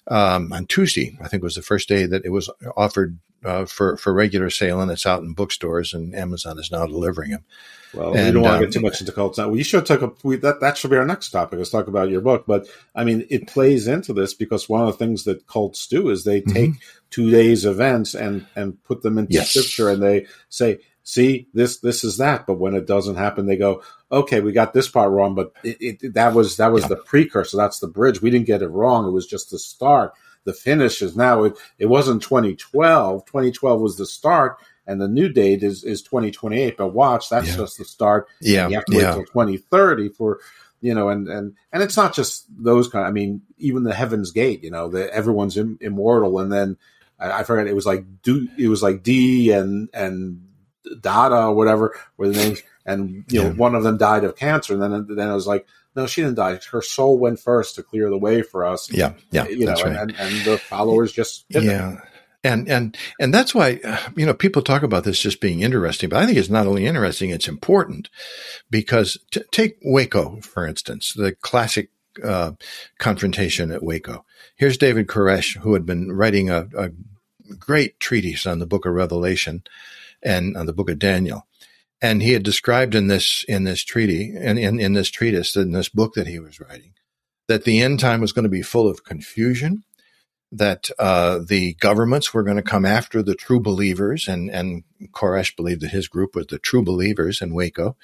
um, 0.08 0.52
on 0.52 0.66
Tuesday. 0.66 1.16
I 1.22 1.28
think 1.28 1.42
was 1.42 1.54
the 1.54 1.62
first 1.62 1.88
day 1.88 2.04
that 2.04 2.26
it 2.26 2.30
was 2.30 2.50
offered 2.76 3.18
uh, 3.44 3.66
for 3.66 3.96
for 3.96 4.12
regular 4.12 4.50
sale, 4.50 4.80
and 4.80 4.90
it's 4.90 5.06
out 5.06 5.22
in 5.22 5.34
bookstores, 5.34 5.94
and 5.94 6.14
Amazon 6.14 6.58
is 6.58 6.70
now 6.70 6.86
delivering 6.86 7.32
them. 7.32 7.44
Well, 7.92 8.16
and, 8.16 8.26
we 8.26 8.32
don't 8.32 8.42
want 8.42 8.60
to 8.60 8.66
get 8.66 8.72
too 8.72 8.80
much 8.80 9.00
into 9.00 9.12
cults 9.12 9.38
now. 9.38 9.48
We 9.48 9.62
should 9.62 9.86
talk. 9.86 10.24
We, 10.24 10.36
that 10.36 10.60
that 10.60 10.76
should 10.76 10.90
be 10.90 10.96
our 10.96 11.06
next 11.06 11.30
topic. 11.30 11.58
Let's 11.58 11.70
talk 11.70 11.86
about 11.86 12.10
your 12.10 12.20
book. 12.20 12.44
But 12.46 12.66
I 12.94 13.04
mean, 13.04 13.26
it 13.30 13.46
plays 13.46 13.86
into 13.86 14.12
this 14.12 14.34
because 14.34 14.68
one 14.68 14.80
of 14.80 14.86
the 14.86 15.04
things 15.04 15.24
that 15.24 15.46
cults 15.46 15.86
do 15.86 16.10
is 16.10 16.24
they 16.24 16.40
take 16.40 16.70
mm-hmm. 16.70 16.98
two 17.10 17.30
days 17.30 17.64
events 17.64 18.14
and 18.14 18.46
and 18.56 18.82
put 18.84 19.02
them 19.02 19.18
into 19.18 19.34
yes. 19.34 19.50
scripture, 19.50 19.90
and 19.90 20.02
they 20.02 20.26
say, 20.48 20.78
"See, 21.02 21.48
this 21.54 21.78
this 21.78 22.02
is 22.02 22.16
that." 22.18 22.46
But 22.46 22.58
when 22.58 22.74
it 22.74 22.86
doesn't 22.86 23.16
happen, 23.16 23.46
they 23.46 23.56
go, 23.56 23.82
"Okay, 24.10 24.40
we 24.40 24.52
got 24.52 24.72
this 24.72 24.88
part 24.88 25.10
wrong, 25.10 25.34
but 25.34 25.52
it, 25.62 25.98
it, 26.02 26.14
that 26.14 26.34
was 26.34 26.56
that 26.56 26.72
was 26.72 26.82
yeah. 26.84 26.88
the 26.88 26.96
precursor. 26.96 27.56
That's 27.56 27.78
the 27.78 27.88
bridge. 27.88 28.20
We 28.20 28.30
didn't 28.30 28.46
get 28.46 28.62
it 28.62 28.68
wrong. 28.68 29.06
It 29.06 29.12
was 29.12 29.26
just 29.26 29.50
the 29.50 29.58
start." 29.58 30.12
The 30.44 30.52
finish 30.52 31.02
is 31.02 31.16
now. 31.16 31.44
It, 31.44 31.58
it 31.78 31.86
wasn't 31.86 32.22
2012. 32.22 33.24
2012 33.24 33.80
was 33.80 33.96
the 33.96 34.06
start, 34.06 34.58
and 34.86 35.00
the 35.00 35.08
new 35.08 35.28
date 35.28 35.62
is 35.62 35.84
is 35.84 36.02
2028 36.02 36.76
but 36.76 36.88
watch 36.88 37.28
that's 37.28 37.48
yeah. 37.48 37.56
just 37.56 37.78
the 37.78 37.84
start 37.84 38.28
yeah 38.40 38.68
you 38.68 38.74
have 38.74 38.84
to 38.84 38.96
wait 38.96 39.02
yeah. 39.02 39.14
till 39.14 39.24
2030 39.24 40.10
for 40.10 40.40
you 40.80 40.94
know 40.94 41.08
and 41.08 41.28
and 41.28 41.54
and 41.72 41.82
it's 41.82 41.96
not 41.96 42.14
just 42.14 42.46
those 42.50 42.88
kind 42.88 43.04
of, 43.04 43.08
i 43.08 43.12
mean 43.12 43.42
even 43.58 43.84
the 43.84 43.94
heaven's 43.94 44.30
gate 44.30 44.62
you 44.62 44.70
know 44.70 44.88
that 44.88 45.10
everyone's 45.10 45.56
Im- 45.56 45.78
immortal 45.80 46.38
and 46.38 46.52
then 46.52 46.76
I, 47.18 47.40
I 47.40 47.42
forget 47.44 47.66
it 47.66 47.74
was 47.74 47.86
like 47.86 48.04
do 48.22 48.48
it 48.58 48.68
was 48.68 48.82
like 48.82 49.02
d 49.02 49.50
and 49.52 49.88
and 49.94 50.46
dada 51.00 51.46
or 51.46 51.54
whatever 51.54 51.98
were 52.16 52.28
the 52.28 52.36
names 52.36 52.62
and 52.86 53.24
you 53.28 53.42
know 53.42 53.48
yeah. 53.48 53.54
one 53.54 53.74
of 53.74 53.82
them 53.82 53.96
died 53.96 54.24
of 54.24 54.36
cancer 54.36 54.74
and 54.74 54.82
then 54.82 55.06
then 55.16 55.30
it 55.30 55.34
was 55.34 55.46
like 55.46 55.66
no, 55.96 56.08
she 56.08 56.22
didn't 56.22 56.34
die. 56.34 56.58
Her 56.72 56.82
soul 56.82 57.18
went 57.18 57.38
first 57.38 57.76
to 57.76 57.82
clear 57.84 58.10
the 58.10 58.18
way 58.18 58.42
for 58.42 58.64
us. 58.64 58.90
Yeah, 58.90 59.12
yeah, 59.30 59.46
you 59.46 59.64
know, 59.64 59.74
right. 59.74 59.96
and, 59.96 60.14
and, 60.18 60.44
the 60.44 60.58
followers 60.58 61.12
just 61.12 61.44
yeah. 61.48 61.92
It 61.92 61.98
and 62.44 62.68
and 62.68 62.96
and 63.18 63.32
that's 63.32 63.54
why 63.54 63.80
you 64.16 64.26
know 64.26 64.34
people 64.34 64.62
talk 64.62 64.82
about 64.82 65.04
this 65.04 65.18
just 65.18 65.40
being 65.40 65.62
interesting 65.62 66.10
but 66.10 66.22
i 66.22 66.26
think 66.26 66.36
it's 66.36 66.50
not 66.50 66.66
only 66.66 66.86
interesting 66.86 67.30
it's 67.30 67.48
important 67.48 68.10
because 68.70 69.18
t- 69.30 69.42
take 69.50 69.78
waco 69.82 70.38
for 70.42 70.66
instance 70.66 71.14
the 71.14 71.32
classic 71.32 71.90
uh, 72.22 72.52
confrontation 72.98 73.72
at 73.72 73.82
waco 73.82 74.24
here's 74.56 74.78
david 74.78 75.06
koresh 75.06 75.56
who 75.58 75.72
had 75.72 75.86
been 75.86 76.12
writing 76.12 76.50
a, 76.50 76.68
a 76.76 76.90
great 77.58 77.98
treatise 77.98 78.46
on 78.46 78.58
the 78.58 78.66
book 78.66 78.84
of 78.84 78.92
revelation 78.92 79.62
and 80.22 80.56
on 80.56 80.66
the 80.66 80.74
book 80.74 80.90
of 80.90 80.98
daniel 80.98 81.46
and 82.04 82.22
he 82.22 82.32
had 82.32 82.42
described 82.42 82.94
in 82.94 83.06
this 83.06 83.44
in 83.48 83.64
this 83.64 83.82
treaty 83.82 84.34
and 84.36 84.58
in, 84.58 84.78
in 84.78 84.92
this 84.92 85.10
treatise 85.10 85.56
in 85.56 85.72
this 85.72 85.88
book 85.88 86.14
that 86.14 86.26
he 86.26 86.38
was 86.38 86.60
writing 86.60 86.92
that 87.48 87.64
the 87.64 87.80
end 87.80 87.98
time 87.98 88.20
was 88.20 88.32
going 88.32 88.42
to 88.44 88.48
be 88.48 88.62
full 88.62 88.88
of 88.88 89.04
confusion 89.04 89.82
that 90.56 90.88
uh, 91.00 91.40
the 91.44 91.74
governments 91.74 92.32
were 92.32 92.44
going 92.44 92.56
to 92.56 92.62
come 92.62 92.84
after 92.84 93.22
the 93.22 93.34
true 93.34 93.60
believers, 93.60 94.28
and 94.28 94.48
and 94.50 94.84
Koresh 95.10 95.56
believed 95.56 95.80
that 95.82 95.90
his 95.90 96.06
group 96.06 96.36
was 96.36 96.46
the 96.46 96.60
true 96.60 96.84
believers 96.84 97.42
in 97.42 97.54
Waco, 97.54 97.96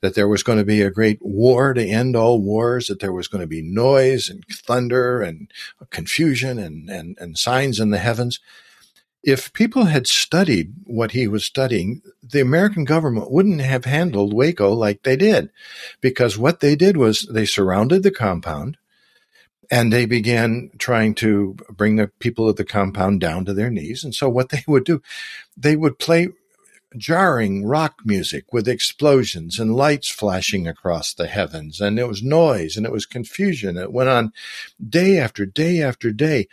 that 0.00 0.14
there 0.14 0.28
was 0.28 0.42
going 0.42 0.56
to 0.56 0.64
be 0.64 0.80
a 0.80 0.90
great 0.90 1.18
war 1.20 1.74
to 1.74 1.84
end 1.84 2.16
all 2.16 2.40
wars, 2.40 2.86
that 2.86 3.00
there 3.00 3.12
was 3.12 3.28
going 3.28 3.42
to 3.42 3.46
be 3.46 3.60
noise 3.60 4.30
and 4.30 4.44
thunder 4.50 5.20
and 5.20 5.50
confusion 5.90 6.58
and 6.58 6.88
and, 6.88 7.18
and 7.20 7.36
signs 7.36 7.78
in 7.78 7.90
the 7.90 7.98
heavens. 7.98 8.40
If 9.22 9.52
people 9.52 9.84
had 9.84 10.06
studied 10.06 10.72
what 10.84 11.10
he 11.12 11.28
was 11.28 11.44
studying, 11.44 12.00
the 12.22 12.40
American 12.40 12.84
government 12.84 13.30
wouldn't 13.30 13.60
have 13.60 13.84
handled 13.84 14.32
Waco 14.32 14.72
like 14.72 15.02
they 15.02 15.16
did, 15.16 15.50
because 16.00 16.38
what 16.38 16.60
they 16.60 16.74
did 16.74 16.96
was 16.96 17.28
they 17.30 17.44
surrounded 17.44 18.02
the 18.02 18.10
compound 18.10 18.78
and 19.70 19.92
they 19.92 20.06
began 20.06 20.70
trying 20.78 21.14
to 21.16 21.56
bring 21.70 21.96
the 21.96 22.08
people 22.18 22.48
of 22.48 22.56
the 22.56 22.64
compound 22.64 23.20
down 23.20 23.44
to 23.44 23.54
their 23.54 23.70
knees. 23.70 24.02
And 24.02 24.14
so 24.14 24.28
what 24.28 24.48
they 24.48 24.64
would 24.66 24.84
do, 24.84 25.02
they 25.56 25.76
would 25.76 25.98
play 25.98 26.28
jarring 26.96 27.64
rock 27.64 28.00
music 28.04 28.52
with 28.52 28.66
explosions 28.66 29.60
and 29.60 29.76
lights 29.76 30.10
flashing 30.10 30.66
across 30.66 31.14
the 31.14 31.28
heavens. 31.28 31.80
And 31.80 31.98
it 32.00 32.08
was 32.08 32.22
noise 32.22 32.76
and 32.76 32.84
it 32.84 32.90
was 32.90 33.06
confusion. 33.06 33.76
It 33.76 33.92
went 33.92 34.08
on 34.08 34.32
day 34.88 35.18
after 35.18 35.46
day 35.46 35.82
after 35.82 36.10
day. 36.10 36.48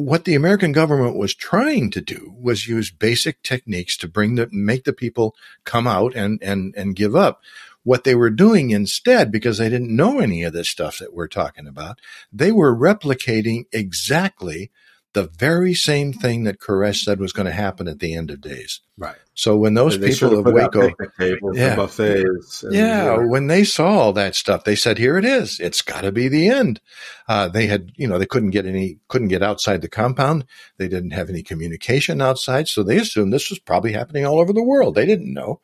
What 0.00 0.24
the 0.24 0.34
American 0.34 0.72
government 0.72 1.16
was 1.16 1.34
trying 1.34 1.90
to 1.90 2.00
do 2.00 2.34
was 2.40 2.66
use 2.66 2.90
basic 2.90 3.42
techniques 3.42 3.96
to 3.98 4.08
bring 4.08 4.36
the, 4.36 4.48
make 4.50 4.84
the 4.84 4.94
people 4.94 5.34
come 5.64 5.86
out 5.86 6.14
and, 6.14 6.42
and, 6.42 6.74
and 6.74 6.96
give 6.96 7.14
up. 7.14 7.42
What 7.82 8.04
they 8.04 8.14
were 8.14 8.30
doing 8.30 8.70
instead, 8.70 9.30
because 9.30 9.58
they 9.58 9.68
didn't 9.68 9.94
know 9.94 10.18
any 10.18 10.42
of 10.42 10.54
this 10.54 10.70
stuff 10.70 10.98
that 10.98 11.12
we're 11.12 11.28
talking 11.28 11.66
about, 11.66 11.98
they 12.32 12.50
were 12.50 12.74
replicating 12.74 13.64
exactly 13.72 14.70
the 15.12 15.24
very 15.24 15.74
same 15.74 16.12
thing 16.12 16.44
that 16.44 16.60
Koresh 16.60 17.04
said 17.04 17.20
was 17.20 17.32
going 17.32 17.46
to 17.46 17.52
happen 17.52 17.86
at 17.86 17.98
the 17.98 18.14
end 18.14 18.30
of 18.30 18.40
days. 18.40 18.80
Right. 18.96 19.16
So 19.40 19.56
when 19.56 19.72
those 19.72 19.98
They 19.98 20.10
people 20.10 20.38
of 20.38 20.44
Waco, 20.44 20.90
and 21.18 21.76
buffets 21.76 22.62
and- 22.62 22.74
yeah, 22.74 23.04
yeah. 23.04 23.16
when 23.24 23.46
they 23.46 23.64
saw 23.64 23.88
all 23.88 24.12
that 24.12 24.34
stuff, 24.34 24.64
they 24.64 24.76
said, 24.76 24.98
"Here 24.98 25.16
it 25.16 25.24
is. 25.24 25.58
It's 25.58 25.80
got 25.80 26.02
to 26.02 26.12
be 26.12 26.28
the 26.28 26.48
end." 26.48 26.78
Uh, 27.26 27.48
they 27.48 27.66
had, 27.66 27.90
you 27.96 28.06
know, 28.06 28.18
they 28.18 28.26
couldn't 28.26 28.50
get 28.50 28.66
any, 28.66 28.98
couldn't 29.08 29.28
get 29.28 29.42
outside 29.42 29.80
the 29.80 29.88
compound. 29.88 30.44
They 30.76 30.88
didn't 30.88 31.12
have 31.12 31.30
any 31.30 31.42
communication 31.42 32.20
outside, 32.20 32.68
so 32.68 32.82
they 32.82 32.98
assumed 32.98 33.32
this 33.32 33.48
was 33.48 33.58
probably 33.58 33.92
happening 33.92 34.26
all 34.26 34.40
over 34.40 34.52
the 34.52 34.62
world. 34.62 34.94
They 34.94 35.06
didn't 35.06 35.32
know, 35.32 35.62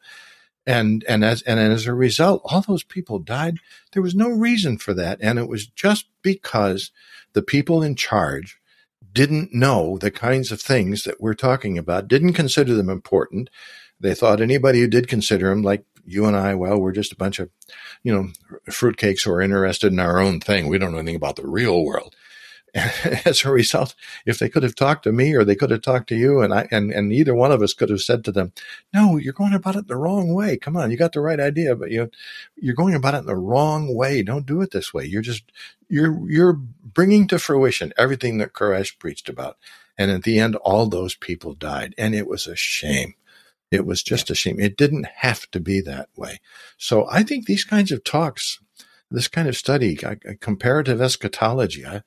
and 0.66 1.04
and 1.06 1.22
as 1.22 1.42
and 1.42 1.60
as 1.60 1.86
a 1.86 1.92
result, 1.92 2.40
all 2.46 2.62
those 2.62 2.82
people 2.82 3.18
died. 3.18 3.58
There 3.92 4.02
was 4.02 4.14
no 4.14 4.30
reason 4.30 4.78
for 4.78 4.94
that, 4.94 5.18
and 5.20 5.38
it 5.38 5.48
was 5.50 5.66
just 5.66 6.06
because 6.22 6.92
the 7.34 7.42
people 7.42 7.82
in 7.82 7.94
charge 7.94 8.58
didn't 9.16 9.54
know 9.54 9.96
the 9.96 10.10
kinds 10.10 10.52
of 10.52 10.60
things 10.60 11.04
that 11.04 11.20
we're 11.20 11.34
talking 11.34 11.78
about, 11.78 12.06
didn't 12.06 12.34
consider 12.34 12.74
them 12.74 12.90
important. 12.90 13.48
They 13.98 14.14
thought 14.14 14.42
anybody 14.42 14.80
who 14.80 14.88
did 14.88 15.08
consider 15.08 15.48
them, 15.48 15.62
like 15.62 15.84
you 16.04 16.26
and 16.26 16.36
I, 16.36 16.54
well, 16.54 16.78
we're 16.78 16.92
just 16.92 17.12
a 17.12 17.16
bunch 17.16 17.38
of, 17.38 17.48
you 18.02 18.12
know, 18.12 18.28
fruitcakes 18.68 19.24
who 19.24 19.32
are 19.32 19.40
interested 19.40 19.90
in 19.90 19.98
our 19.98 20.20
own 20.20 20.38
thing. 20.38 20.68
We 20.68 20.76
don't 20.76 20.92
know 20.92 20.98
anything 20.98 21.16
about 21.16 21.36
the 21.36 21.46
real 21.46 21.82
world. 21.82 22.14
As 23.24 23.44
a 23.44 23.50
result, 23.50 23.94
if 24.26 24.38
they 24.38 24.48
could 24.48 24.62
have 24.62 24.74
talked 24.74 25.04
to 25.04 25.12
me 25.12 25.34
or 25.34 25.44
they 25.44 25.54
could 25.54 25.70
have 25.70 25.80
talked 25.80 26.08
to 26.10 26.16
you, 26.16 26.42
and 26.42 26.52
I 26.52 26.68
and, 26.70 26.90
and 26.90 27.12
either 27.12 27.34
one 27.34 27.50
of 27.50 27.62
us 27.62 27.72
could 27.72 27.88
have 27.88 28.02
said 28.02 28.22
to 28.24 28.32
them, 28.32 28.52
"No, 28.92 29.16
you're 29.16 29.32
going 29.32 29.54
about 29.54 29.76
it 29.76 29.88
the 29.88 29.96
wrong 29.96 30.34
way. 30.34 30.58
Come 30.58 30.76
on, 30.76 30.90
you 30.90 30.96
got 30.98 31.12
the 31.12 31.20
right 31.20 31.40
idea, 31.40 31.74
but 31.74 31.90
you 31.90 32.10
you're 32.56 32.74
going 32.74 32.94
about 32.94 33.14
it 33.14 33.18
in 33.18 33.26
the 33.26 33.36
wrong 33.36 33.94
way. 33.94 34.22
Don't 34.22 34.46
do 34.46 34.60
it 34.60 34.72
this 34.72 34.92
way. 34.92 35.06
You're 35.06 35.22
just 35.22 35.44
you're 35.88 36.28
you're 36.28 36.52
bringing 36.52 37.26
to 37.28 37.38
fruition 37.38 37.94
everything 37.96 38.38
that 38.38 38.52
Koresh 38.52 38.98
preached 38.98 39.28
about." 39.28 39.56
And 39.98 40.10
at 40.10 40.24
the 40.24 40.38
end, 40.38 40.56
all 40.56 40.86
those 40.86 41.14
people 41.14 41.54
died, 41.54 41.94
and 41.96 42.14
it 42.14 42.26
was 42.26 42.46
a 42.46 42.56
shame. 42.56 43.14
It 43.70 43.86
was 43.86 44.02
just 44.02 44.28
a 44.28 44.34
shame. 44.34 44.60
It 44.60 44.76
didn't 44.76 45.06
have 45.06 45.50
to 45.52 45.60
be 45.60 45.80
that 45.80 46.08
way. 46.14 46.40
So 46.76 47.06
I 47.10 47.22
think 47.22 47.46
these 47.46 47.64
kinds 47.64 47.90
of 47.90 48.04
talks, 48.04 48.60
this 49.10 49.28
kind 49.28 49.48
of 49.48 49.56
study, 49.56 49.98
comparative 50.40 51.00
eschatology, 51.00 51.86
I, 51.86 52.02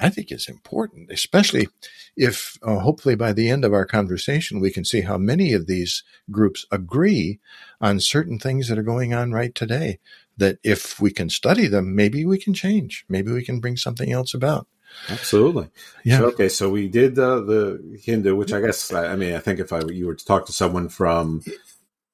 I 0.00 0.08
think 0.08 0.32
is 0.32 0.48
important, 0.48 1.10
especially 1.10 1.68
if 2.16 2.58
uh, 2.62 2.78
hopefully 2.78 3.14
by 3.14 3.32
the 3.32 3.48
end 3.48 3.64
of 3.64 3.72
our 3.72 3.84
conversation, 3.84 4.60
we 4.60 4.70
can 4.70 4.84
see 4.84 5.02
how 5.02 5.18
many 5.18 5.52
of 5.52 5.66
these 5.66 6.02
groups 6.30 6.66
agree 6.70 7.38
on 7.80 8.00
certain 8.00 8.38
things 8.38 8.68
that 8.68 8.78
are 8.78 8.82
going 8.82 9.14
on 9.14 9.32
right 9.32 9.54
today. 9.54 9.98
That 10.36 10.58
if 10.64 10.98
we 11.00 11.10
can 11.10 11.28
study 11.28 11.66
them, 11.66 11.94
maybe 11.94 12.24
we 12.24 12.38
can 12.38 12.54
change. 12.54 13.04
Maybe 13.08 13.30
we 13.30 13.44
can 13.44 13.60
bring 13.60 13.76
something 13.76 14.10
else 14.10 14.32
about. 14.32 14.66
Absolutely. 15.08 15.68
Yeah. 16.02 16.18
So, 16.18 16.24
okay. 16.26 16.48
So 16.48 16.70
we 16.70 16.88
did 16.88 17.18
uh, 17.18 17.40
the 17.40 18.00
Hindu, 18.02 18.34
which 18.34 18.52
I 18.52 18.60
guess 18.60 18.92
I, 18.92 19.12
I 19.12 19.16
mean 19.16 19.34
I 19.34 19.38
think 19.38 19.60
if 19.60 19.72
I 19.72 19.82
you 19.82 20.06
were 20.06 20.14
to 20.14 20.24
talk 20.24 20.46
to 20.46 20.52
someone 20.52 20.88
from 20.88 21.42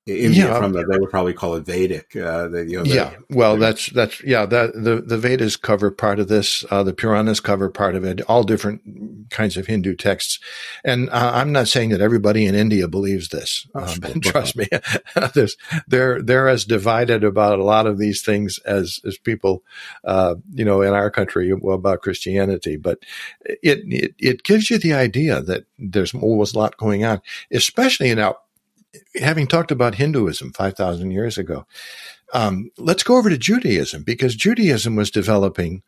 India 0.06 0.46
Yeah. 0.46 0.58
from 0.60 0.72
that, 0.74 0.86
they 0.90 0.98
would 0.98 1.10
probably 1.10 1.32
call 1.32 1.54
it 1.56 1.64
Vedic. 1.66 2.14
Uh, 2.14 2.48
the, 2.48 2.64
you 2.68 2.76
know, 2.78 2.82
the- 2.84 2.94
yeah, 2.94 3.14
well, 3.30 3.56
that's 3.56 3.90
that's 3.90 4.22
yeah. 4.22 4.46
That 4.46 4.72
the 4.74 5.02
the 5.04 5.18
Vedas 5.18 5.56
cover 5.56 5.90
part 5.90 6.20
of 6.20 6.28
this. 6.28 6.64
Uh, 6.70 6.82
the 6.84 6.92
Puranas 6.94 7.40
cover 7.40 7.68
part 7.70 7.94
of 7.96 8.04
it. 8.04 8.20
All 8.28 8.44
different 8.44 8.82
kinds 9.30 9.56
of 9.56 9.66
Hindu 9.66 9.96
texts, 9.96 10.38
and 10.84 11.10
uh, 11.10 11.32
I'm 11.34 11.50
not 11.50 11.66
saying 11.68 11.90
that 11.90 12.00
everybody 12.00 12.46
in 12.46 12.54
India 12.54 12.86
believes 12.86 13.30
this. 13.30 13.66
Oh, 13.74 13.80
Um, 13.82 13.88
sure. 13.88 14.14
trust 14.22 14.56
me, 14.56 14.68
There's, 15.34 15.56
they're 15.88 16.22
they're 16.22 16.48
as 16.48 16.64
divided 16.64 17.24
about 17.24 17.58
a 17.58 17.64
lot 17.64 17.86
of 17.86 17.98
these 17.98 18.22
things 18.22 18.58
as 18.60 19.00
as 19.04 19.18
people, 19.18 19.64
uh, 20.04 20.36
you 20.54 20.64
know, 20.64 20.82
in 20.82 20.94
our 20.94 21.10
country 21.10 21.50
about 21.50 22.02
Christianity. 22.02 22.76
But 22.76 22.98
it 23.44 23.80
it 23.86 24.14
it 24.18 24.42
gives 24.44 24.70
you 24.70 24.78
the 24.78 24.94
idea 24.94 25.40
that 25.42 25.64
there's 25.78 26.14
always 26.14 26.54
a 26.54 26.58
lot 26.58 26.76
going 26.76 27.04
on, 27.04 27.20
especially 27.50 28.10
in 28.10 28.16
now 28.18 28.36
having 29.20 29.46
talked 29.46 29.70
about 29.70 29.96
Hinduism 29.96 30.52
5,000 30.52 31.10
years 31.10 31.38
ago, 31.38 31.66
um, 32.32 32.70
let's 32.76 33.02
go 33.02 33.16
over 33.16 33.30
to 33.30 33.38
Judaism 33.38 34.02
because 34.02 34.34
Judaism 34.34 34.96
was 34.96 35.10
developing 35.10 35.82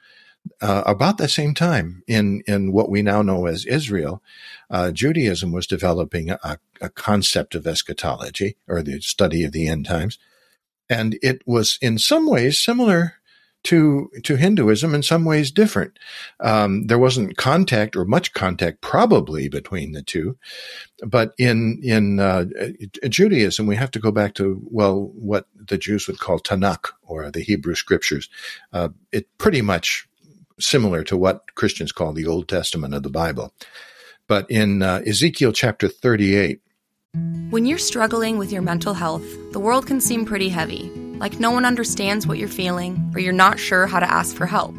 uh, 0.61 0.83
about 0.87 1.19
the 1.19 1.29
same 1.29 1.53
time 1.53 2.03
in, 2.07 2.43
in 2.47 2.73
what 2.73 2.89
we 2.89 3.03
now 3.03 3.23
know 3.23 3.47
as 3.47 3.67
Israel. 3.67 4.23
Uh, 4.71 4.91
Judaism 4.93 5.53
was 5.53 5.67
developing 5.67 6.31
a, 6.31 6.59
a 6.81 6.89
concept 6.89 7.55
of 7.55 7.67
eschatology 7.67 8.57
or 8.67 8.83
the 8.83 9.01
study 9.01 9.45
of 9.45 9.53
the 9.53 9.69
end 9.69 9.87
times. 9.87 10.19
And 10.89 11.19
it 11.23 11.43
was 11.47 11.79
in 11.83 11.99
some 11.99 12.27
ways 12.29 12.59
similar 12.61 13.18
to 13.65 14.09
to 14.23 14.37
Hinduism, 14.37 14.95
in 14.95 15.03
some 15.03 15.25
ways 15.25 15.51
different. 15.51 15.99
Um, 16.41 16.87
there 16.87 16.99
wasn't 16.99 17.37
contact 17.37 17.97
or 17.97 18.05
much 18.05 18.33
contact 18.33 18.81
probably 18.81 19.49
between 19.49 19.93
the 19.93 20.03
two, 20.03 20.39
but 21.07 21.33
in 21.39 21.81
in 21.83 22.21
uh, 22.21 22.47
Judaism, 23.09 23.67
we 23.67 23.77
have 23.77 23.91
to 23.91 23.99
go 23.99 24.13
back 24.13 24.35
to 24.35 24.61
well, 24.71 25.11
what 25.15 25.47
the 25.55 25.79
Jews 25.79 26.07
would 26.07 26.21
call 26.21 26.39
Tanakh 26.39 26.93
or 27.03 27.31
the 27.31 27.43
Hebrew 27.43 27.75
Scriptures. 27.75 28.31
Uh, 28.73 28.91
it 29.13 29.27
pretty 29.39 29.63
much 29.63 30.09
similar 30.61 31.03
to 31.05 31.17
what 31.17 31.55
Christians 31.55 31.93
call 31.93 32.13
the 32.13 32.27
Old 32.27 32.49
Testament 32.49 32.95
of 32.95 33.03
the 33.03 33.11
Bible. 33.11 33.53
But 34.29 34.51
in 34.51 34.83
uh, 34.83 35.03
Ezekiel 35.07 35.53
chapter 35.53 35.89
thirty-eight, 35.89 36.61
When 37.51 37.65
you're 37.65 37.79
struggling 37.79 38.39
with 38.39 38.53
your 38.53 38.63
mental 38.63 38.93
health, 38.95 39.25
the 39.53 39.59
world 39.59 39.87
can 39.87 40.01
seem 40.01 40.27
pretty 40.27 40.51
heavy, 40.51 40.91
like 41.19 41.41
no 41.41 41.51
one 41.51 41.65
understands 41.65 42.27
what 42.27 42.39
you're 42.39 42.49
feeling 42.49 43.11
or 43.15 43.21
you're 43.21 43.33
not 43.33 43.59
sure 43.59 43.87
how 43.87 44.01
to 44.01 44.11
ask 44.11 44.37
for 44.37 44.47
help. 44.47 44.75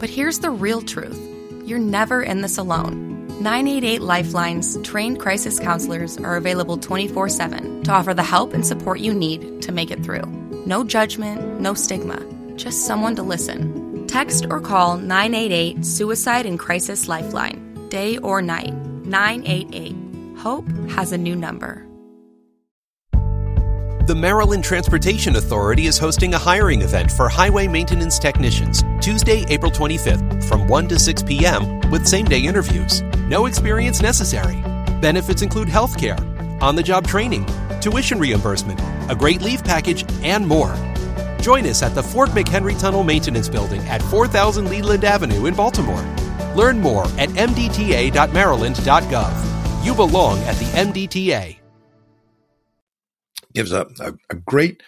But 0.00 0.10
here's 0.10 0.40
the 0.40 0.50
real 0.50 0.82
truth 0.82 1.20
you're 1.64 1.78
never 1.78 2.22
in 2.22 2.42
this 2.42 2.58
alone. 2.58 3.26
988 3.40 4.00
Lifeline's 4.00 4.80
trained 4.82 5.18
crisis 5.18 5.58
counselors 5.58 6.18
are 6.18 6.36
available 6.36 6.76
24 6.76 7.28
7 7.28 7.82
to 7.84 7.92
offer 7.92 8.14
the 8.14 8.22
help 8.22 8.54
and 8.54 8.66
support 8.66 9.00
you 9.00 9.12
need 9.12 9.62
to 9.62 9.72
make 9.72 9.90
it 9.90 10.04
through. 10.04 10.26
No 10.66 10.84
judgment, 10.84 11.60
no 11.60 11.74
stigma, 11.74 12.18
just 12.56 12.86
someone 12.86 13.16
to 13.16 13.22
listen. 13.22 14.06
Text 14.06 14.46
or 14.50 14.60
call 14.60 14.98
988 14.98 15.84
Suicide 15.84 16.46
and 16.46 16.58
Crisis 16.58 17.08
Lifeline, 17.08 17.88
day 17.88 18.18
or 18.18 18.40
night. 18.40 18.74
988. 19.04 19.96
Hope 20.38 20.66
has 20.90 21.12
a 21.12 21.18
new 21.18 21.36
number. 21.36 21.86
The 24.06 24.14
Maryland 24.14 24.62
Transportation 24.62 25.36
Authority 25.36 25.86
is 25.86 25.96
hosting 25.96 26.34
a 26.34 26.38
hiring 26.38 26.82
event 26.82 27.10
for 27.10 27.26
highway 27.26 27.66
maintenance 27.66 28.18
technicians 28.18 28.84
Tuesday, 29.00 29.46
April 29.48 29.70
25th 29.70 30.44
from 30.44 30.66
1 30.66 30.88
to 30.88 30.98
6 30.98 31.22
p.m. 31.22 31.80
with 31.90 32.06
same 32.06 32.26
day 32.26 32.40
interviews. 32.40 33.00
No 33.30 33.46
experience 33.46 34.02
necessary. 34.02 34.60
Benefits 35.00 35.40
include 35.40 35.70
health 35.70 35.98
care, 35.98 36.18
on 36.60 36.76
the 36.76 36.82
job 36.82 37.06
training, 37.06 37.46
tuition 37.80 38.18
reimbursement, 38.18 38.78
a 39.10 39.14
great 39.14 39.40
leave 39.40 39.64
package, 39.64 40.04
and 40.22 40.46
more. 40.46 40.76
Join 41.40 41.64
us 41.64 41.82
at 41.82 41.94
the 41.94 42.02
Fort 42.02 42.28
McHenry 42.32 42.78
Tunnel 42.78 43.04
Maintenance 43.04 43.48
Building 43.48 43.80
at 43.88 44.02
4000 44.02 44.68
Leland 44.68 45.04
Avenue 45.04 45.46
in 45.46 45.54
Baltimore. 45.54 46.04
Learn 46.54 46.78
more 46.78 47.06
at 47.16 47.30
mdta.maryland.gov. 47.30 49.82
You 49.82 49.94
belong 49.94 50.38
at 50.40 50.56
the 50.56 50.66
MDTA. 50.66 51.63
Gives 53.54 53.72
a, 53.72 53.86
a, 54.00 54.14
a 54.30 54.34
great 54.34 54.82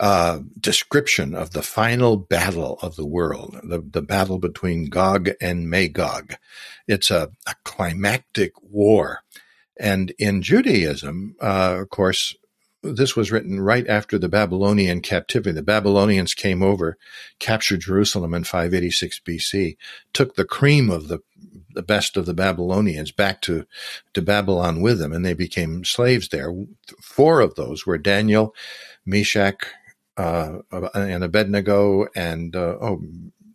uh, 0.00 0.40
description 0.58 1.34
of 1.34 1.52
the 1.52 1.62
final 1.62 2.16
battle 2.16 2.78
of 2.82 2.96
the 2.96 3.06
world, 3.06 3.60
the, 3.62 3.80
the 3.80 4.02
battle 4.02 4.38
between 4.38 4.86
Gog 4.86 5.30
and 5.40 5.68
Magog. 5.70 6.34
It's 6.88 7.10
a, 7.10 7.30
a 7.46 7.54
climactic 7.64 8.52
war. 8.62 9.20
And 9.78 10.12
in 10.18 10.42
Judaism, 10.42 11.36
uh, 11.40 11.78
of 11.80 11.90
course, 11.90 12.34
this 12.82 13.16
was 13.16 13.32
written 13.32 13.60
right 13.60 13.86
after 13.88 14.18
the 14.18 14.28
Babylonian 14.28 15.00
captivity. 15.00 15.52
The 15.52 15.62
Babylonians 15.62 16.34
came 16.34 16.62
over, 16.62 16.98
captured 17.38 17.80
Jerusalem 17.80 18.34
in 18.34 18.44
586 18.44 19.20
BC, 19.26 19.76
took 20.12 20.34
the 20.34 20.44
cream 20.44 20.90
of 20.90 21.08
the 21.08 21.20
the 21.74 21.82
best 21.82 22.16
of 22.16 22.26
the 22.26 22.34
Babylonians 22.34 23.12
back 23.12 23.40
to, 23.42 23.66
to 24.14 24.22
Babylon 24.22 24.80
with 24.80 24.98
them, 24.98 25.12
and 25.12 25.24
they 25.24 25.34
became 25.34 25.84
slaves 25.84 26.28
there. 26.28 26.52
Four 27.00 27.40
of 27.40 27.54
those 27.54 27.86
were 27.86 27.98
Daniel, 27.98 28.54
Meshach, 29.04 29.66
uh, 30.16 30.58
and 30.94 31.24
Abednego, 31.24 32.06
and 32.14 32.54
uh, 32.54 32.76
oh, 32.80 33.02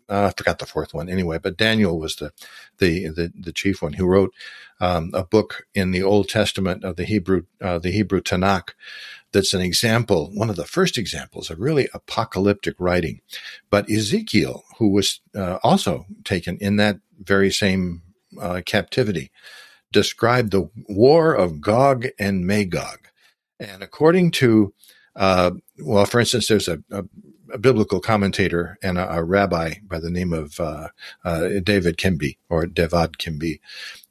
I 0.09 0.31
forgot 0.31 0.59
the 0.59 0.65
fourth 0.65 0.93
one 0.93 1.09
anyway. 1.09 1.37
But 1.37 1.57
Daniel 1.57 1.99
was 1.99 2.17
the 2.17 2.31
the 2.79 3.07
the, 3.07 3.31
the 3.39 3.53
chief 3.53 3.81
one 3.81 3.93
who 3.93 4.05
wrote 4.05 4.33
um, 4.81 5.11
a 5.13 5.23
book 5.23 5.67
in 5.73 5.91
the 5.91 6.03
Old 6.03 6.27
Testament 6.27 6.83
of 6.83 6.97
the 6.97 7.05
Hebrew 7.05 7.43
uh, 7.61 7.79
the 7.79 7.91
Hebrew 7.91 8.21
Tanakh 8.21 8.71
that's 9.31 9.53
an 9.53 9.61
example, 9.61 10.31
one 10.33 10.49
of 10.49 10.55
the 10.55 10.65
first 10.65 10.97
examples 10.97 11.49
of 11.49 11.59
really 11.59 11.87
apocalyptic 11.93 12.75
writing. 12.79 13.21
But 13.69 13.89
Ezekiel, 13.89 14.63
who 14.77 14.89
was 14.89 15.21
uh, 15.35 15.59
also 15.63 16.05
taken 16.23 16.57
in 16.57 16.77
that 16.77 16.97
very 17.19 17.51
same 17.51 18.01
uh, 18.39 18.61
captivity, 18.65 19.31
described 19.91 20.51
the 20.51 20.69
war 20.87 21.33
of 21.33 21.61
Gog 21.61 22.07
and 22.19 22.45
Magog. 22.45 23.07
And 23.59 23.83
according 23.83 24.31
to, 24.31 24.73
uh, 25.15 25.51
well, 25.79 26.05
for 26.05 26.19
instance, 26.19 26.47
there's 26.47 26.67
a, 26.67 26.81
a, 26.91 27.03
a 27.53 27.57
biblical 27.57 27.99
commentator 27.99 28.77
and 28.81 28.97
a, 28.97 29.17
a, 29.17 29.23
rabbi 29.23 29.75
by 29.83 29.99
the 29.99 30.11
name 30.11 30.33
of 30.33 30.59
uh, 30.59 30.89
uh, 31.25 31.49
David 31.63 31.97
Kimhi 31.97 32.37
or 32.49 32.65
Devad 32.65 33.17
Kimhi. 33.17 33.59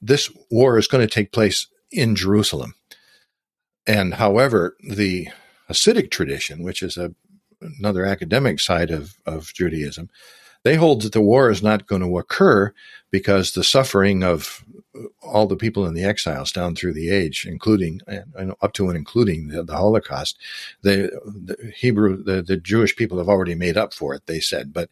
This 0.03 0.31
war 0.51 0.79
is 0.79 0.89
going 0.89 1.07
to 1.07 1.13
take 1.13 1.33
place 1.33 1.69
in 1.91 2.15
Jerusalem. 2.15 2.75
And 3.87 4.15
however, 4.15 4.77
the 4.81 5.29
Hasidic 5.71 6.11
tradition, 6.11 6.63
which 6.63 6.83
is 6.83 6.99
another 7.61 8.05
academic 8.05 8.61
side 8.61 8.91
of, 8.91 9.15
of 9.25 9.53
Judaism, 9.55 10.11
they 10.69 10.77
hold 10.77 11.01
that 11.01 11.13
the 11.13 11.23
war 11.23 11.51
is 11.51 11.63
not 11.63 11.87
going 11.87 12.03
to 12.03 12.19
occur 12.19 12.75
because 13.11 13.53
the 13.53 13.65
suffering 13.65 14.23
of 14.23 14.63
all 15.23 15.47
the 15.47 15.57
people 15.57 15.87
in 15.87 15.95
the 15.95 16.05
exiles 16.05 16.53
down 16.53 16.75
through 16.75 16.93
the 16.93 17.09
age, 17.09 17.47
including 17.49 18.03
and 18.07 18.53
up 18.61 18.75
to 18.75 18.89
and 18.89 18.97
including 18.97 19.49
the, 19.49 19.63
the 19.63 19.75
Holocaust, 19.77 20.37
the, 20.83 21.11
the 21.25 21.73
Hebrew, 21.75 22.23
the, 22.23 22.43
the 22.43 22.59
Jewish 22.59 22.95
people 22.97 23.17
have 23.17 23.31
already 23.31 23.55
made 23.55 23.79
up 23.79 23.95
for 23.95 24.13
it. 24.13 24.27
They 24.27 24.41
said, 24.41 24.75
but 24.75 24.91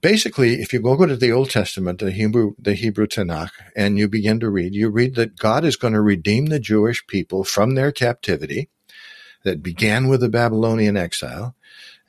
basically, 0.00 0.54
if 0.62 0.72
you 0.72 0.80
go 0.80 1.04
to 1.04 1.14
the 1.14 1.32
Old 1.32 1.50
Testament, 1.50 1.98
the 1.98 2.10
Hebrew, 2.10 2.54
the 2.58 2.72
Hebrew 2.72 3.06
Tanakh, 3.06 3.50
and 3.76 3.98
you 3.98 4.08
begin 4.08 4.40
to 4.40 4.48
read, 4.48 4.74
you 4.74 4.88
read 4.88 5.14
that 5.16 5.36
God 5.36 5.66
is 5.66 5.76
going 5.76 5.92
to 5.92 6.00
redeem 6.00 6.46
the 6.46 6.58
Jewish 6.58 7.06
people 7.06 7.44
from 7.44 7.74
their 7.74 7.92
captivity 7.92 8.70
that 9.42 9.62
began 9.62 10.08
with 10.08 10.20
the 10.20 10.30
Babylonian 10.30 10.96
exile 10.96 11.54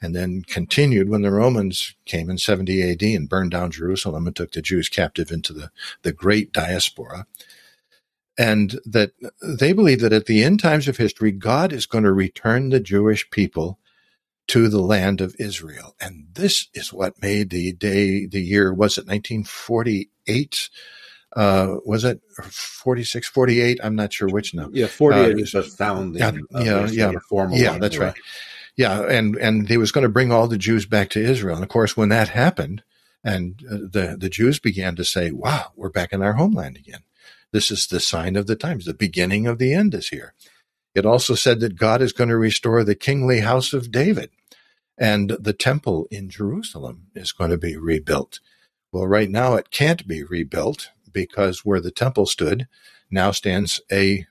and 0.02 0.16
then 0.16 0.44
continued 0.44 1.10
when 1.10 1.22
the 1.22 1.32
Romans 1.32 1.96
came 2.06 2.30
in 2.30 2.38
70 2.38 2.92
AD 2.92 3.02
and 3.02 3.30
burned 3.30 3.52
down 3.52 3.72
Jerusalem 3.72 4.28
and 4.28 4.36
took 4.36 4.52
the 4.52 4.62
Jews 4.62 4.90
captive 4.90 5.32
into 5.32 5.54
the, 5.54 5.72
the 6.04 6.12
great 6.12 6.52
diaspora. 6.52 7.26
And 8.38 8.80
that 8.86 9.12
they 9.42 9.72
believe 9.72 10.02
that 10.02 10.12
at 10.12 10.26
the 10.26 10.44
end 10.44 10.60
times 10.60 10.88
of 10.90 10.98
history, 10.98 11.32
God 11.32 11.72
is 11.72 11.86
going 11.86 12.04
to 12.04 12.12
return 12.12 12.70
the 12.70 12.82
Jewish 12.82 13.30
people 13.30 13.80
to 14.48 14.68
the 14.68 14.82
land 14.82 15.22
of 15.22 15.36
Israel. 15.40 15.96
And 16.00 16.28
this 16.34 16.68
is 16.74 16.94
what 16.94 17.22
made 17.22 17.50
the 17.50 17.72
day, 17.74 18.26
the 18.26 18.42
year, 18.42 18.74
was 18.74 18.98
it 18.98 19.08
1948? 19.08 20.70
Uh, 21.36 21.76
was 21.86 22.04
it 22.04 22.22
46, 22.42 23.28
48? 23.28 23.80
I'm 23.84 23.96
not 23.96 24.14
sure 24.14 24.28
which 24.28 24.54
now. 24.54 24.70
Yeah, 24.72 24.88
48 24.88 25.20
uh, 25.20 25.38
is 25.38 25.52
the 25.54 25.64
founding. 25.64 26.22
Yeah, 26.22 26.32
yeah, 26.62 26.88
yeah, 26.88 27.12
formal 27.28 27.58
yeah 27.58 27.78
that's 27.78 27.98
right. 27.98 28.16
Yeah, 28.78 29.04
and 29.04 29.36
and 29.38 29.70
he 29.70 29.78
was 29.78 29.92
going 29.92 30.04
to 30.04 30.10
bring 30.10 30.32
all 30.32 30.48
the 30.48 30.58
Jews 30.58 30.86
back 30.86 31.10
to 31.12 31.24
Israel. 31.24 31.56
And 31.56 31.64
of 31.64 31.70
course, 31.70 31.96
when 31.96 32.10
that 32.10 32.30
happened, 32.30 32.84
and 33.24 33.62
uh, 33.70 33.78
the 33.92 34.18
the 34.20 34.30
Jews 34.30 34.60
began 34.60 34.96
to 34.98 35.06
say, 35.06 35.32
"Wow, 35.32 35.72
we're 35.76 35.90
back 35.90 36.12
in 36.14 36.22
our 36.22 36.34
homeland 36.34 36.78
again. 36.78 37.02
This 37.52 37.72
is 37.72 37.88
the 37.88 38.00
sign 38.02 38.36
of 38.36 38.48
the 38.48 38.56
times. 38.56 38.86
The 38.86 38.94
beginning 38.94 39.48
of 39.48 39.60
the 39.60 39.74
end 39.74 39.94
is 39.94 40.10
here." 40.10 40.34
It 40.94 41.06
also 41.06 41.36
said 41.36 41.60
that 41.60 41.78
God 41.78 42.02
is 42.02 42.14
going 42.14 42.30
to 42.30 42.38
restore 42.38 42.84
the 42.84 42.96
kingly 42.96 43.42
house 43.42 43.74
of 43.74 43.92
David 43.92 44.30
and 44.98 45.32
the 45.40 45.54
temple 45.54 46.08
in 46.10 46.30
Jerusalem 46.30 47.08
is 47.16 47.32
going 47.32 47.52
to 47.52 47.58
be 47.58 47.78
rebuilt. 47.78 48.40
Well, 48.92 49.08
right 49.08 49.30
now 49.30 49.56
it 49.56 49.72
can't 49.72 50.08
be 50.08 50.24
rebuilt 50.24 50.90
because 51.12 51.66
where 51.66 51.82
the 51.82 51.92
temple 51.92 52.26
stood 52.26 52.68
now 53.12 53.32
stands 53.32 53.82
a 53.92 54.26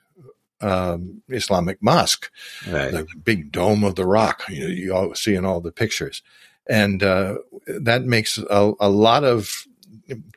um, 0.65 1.23
Islamic 1.29 1.83
mosque, 1.83 2.31
right. 2.71 2.91
the 2.91 3.07
big 3.23 3.53
dome 3.53 3.85
of 3.85 3.95
the 3.95 4.07
rock 4.07 4.43
you, 4.49 4.67
you 4.67 4.95
all 4.95 5.15
see 5.15 5.35
in 5.35 5.45
all 5.45 5.61
the 5.61 5.73
pictures. 5.73 6.23
And 6.67 7.03
uh, 7.03 7.37
that 7.67 8.05
makes 8.05 8.39
a, 8.39 8.73
a 8.81 8.89
lot 8.89 9.25
of 9.25 9.67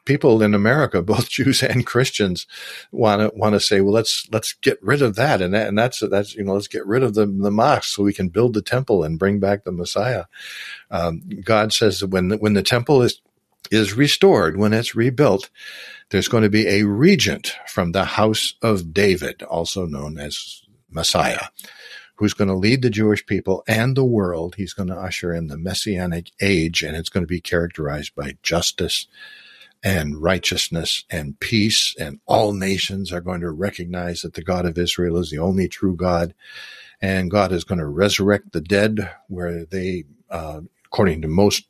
people 0.06 0.42
in 0.42 0.54
America, 0.54 1.02
both 1.14 1.30
Jews 1.30 1.64
and 1.64 1.86
Christians, 1.86 2.46
want 2.92 3.22
to 3.22 3.38
want 3.38 3.54
to 3.54 3.60
say, 3.60 3.82
well, 3.82 3.94
let's 3.94 4.28
let's 4.32 4.54
get 4.54 4.82
rid 4.82 5.02
of 5.02 5.16
that, 5.16 5.42
and 5.42 5.54
that, 5.54 5.68
and 5.68 5.78
that's 5.78 6.00
that's 6.10 6.36
you 6.36 6.44
know, 6.44 6.54
let's 6.54 6.68
get 6.68 6.86
rid 6.86 7.04
of 7.04 7.14
the 7.14 7.26
the 7.26 7.52
mosque 7.52 7.86
so 7.86 8.04
we 8.04 8.14
can 8.14 8.30
build 8.30 8.54
the 8.54 8.62
temple 8.62 9.04
and 9.04 9.20
bring 9.20 9.40
back 9.40 9.64
the 9.64 9.72
Messiah. 9.72 10.26
Um, 10.92 11.24
God 11.44 11.74
says 11.74 12.00
that 12.00 12.08
when 12.08 12.30
the, 12.30 12.38
when 12.38 12.54
the 12.54 12.64
temple 12.64 13.02
is 13.02 13.22
is 13.72 13.94
restored, 13.94 14.58
when 14.58 14.74
it's 14.74 14.96
rebuilt, 14.96 15.50
there's 16.10 16.28
going 16.28 16.44
to 16.44 16.50
be 16.50 16.68
a 16.68 16.84
regent 16.84 17.54
from 17.68 17.92
the 17.92 18.06
house 18.06 18.56
of 18.62 18.94
David, 18.94 19.44
also 19.44 19.86
known 19.86 20.18
as 20.18 20.62
Messiah 20.90 21.48
who's 22.18 22.34
going 22.34 22.48
to 22.48 22.56
lead 22.56 22.82
the 22.82 22.90
Jewish 22.90 23.26
people 23.26 23.64
and 23.68 23.96
the 23.96 24.04
world. 24.04 24.56
He's 24.56 24.74
going 24.74 24.90
to 24.90 24.96
usher 24.96 25.34
in 25.34 25.48
the 25.48 25.58
messianic 25.58 26.32
age, 26.42 26.84
and 26.84 26.96
it's 26.96 27.10
going 27.10 27.24
to 27.24 27.28
be 27.28 27.40
characterized 27.40 28.16
by 28.16 28.38
justice 28.44 29.08
and 29.84 30.22
righteousness 30.22 31.06
and 31.10 31.40
peace, 31.40 31.96
and 32.00 32.20
all 32.26 32.54
nations 32.54 33.14
are 33.14 33.22
going 33.22 33.42
to 33.42 33.52
recognize 33.52 34.22
that 34.22 34.34
the 34.34 34.44
God 34.44 34.66
of 34.66 34.78
Israel 34.78 35.18
is 35.18 35.30
the 35.30 35.38
only 35.38 35.68
true 35.68 35.96
God, 35.96 36.34
and 37.00 37.30
God 37.30 37.52
is 37.52 37.64
going 37.64 37.80
to 37.80 37.86
resurrect 37.86 38.52
the 38.52 38.62
dead, 38.62 39.12
where 39.28 39.66
they, 39.66 40.06
uh, 40.32 40.62
according 40.86 41.22
to 41.22 41.28
most 41.28 41.68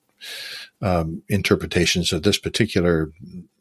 um, 0.82 1.24
interpretations 1.30 2.14
of 2.14 2.24
this 2.24 2.38
particular 2.38 3.12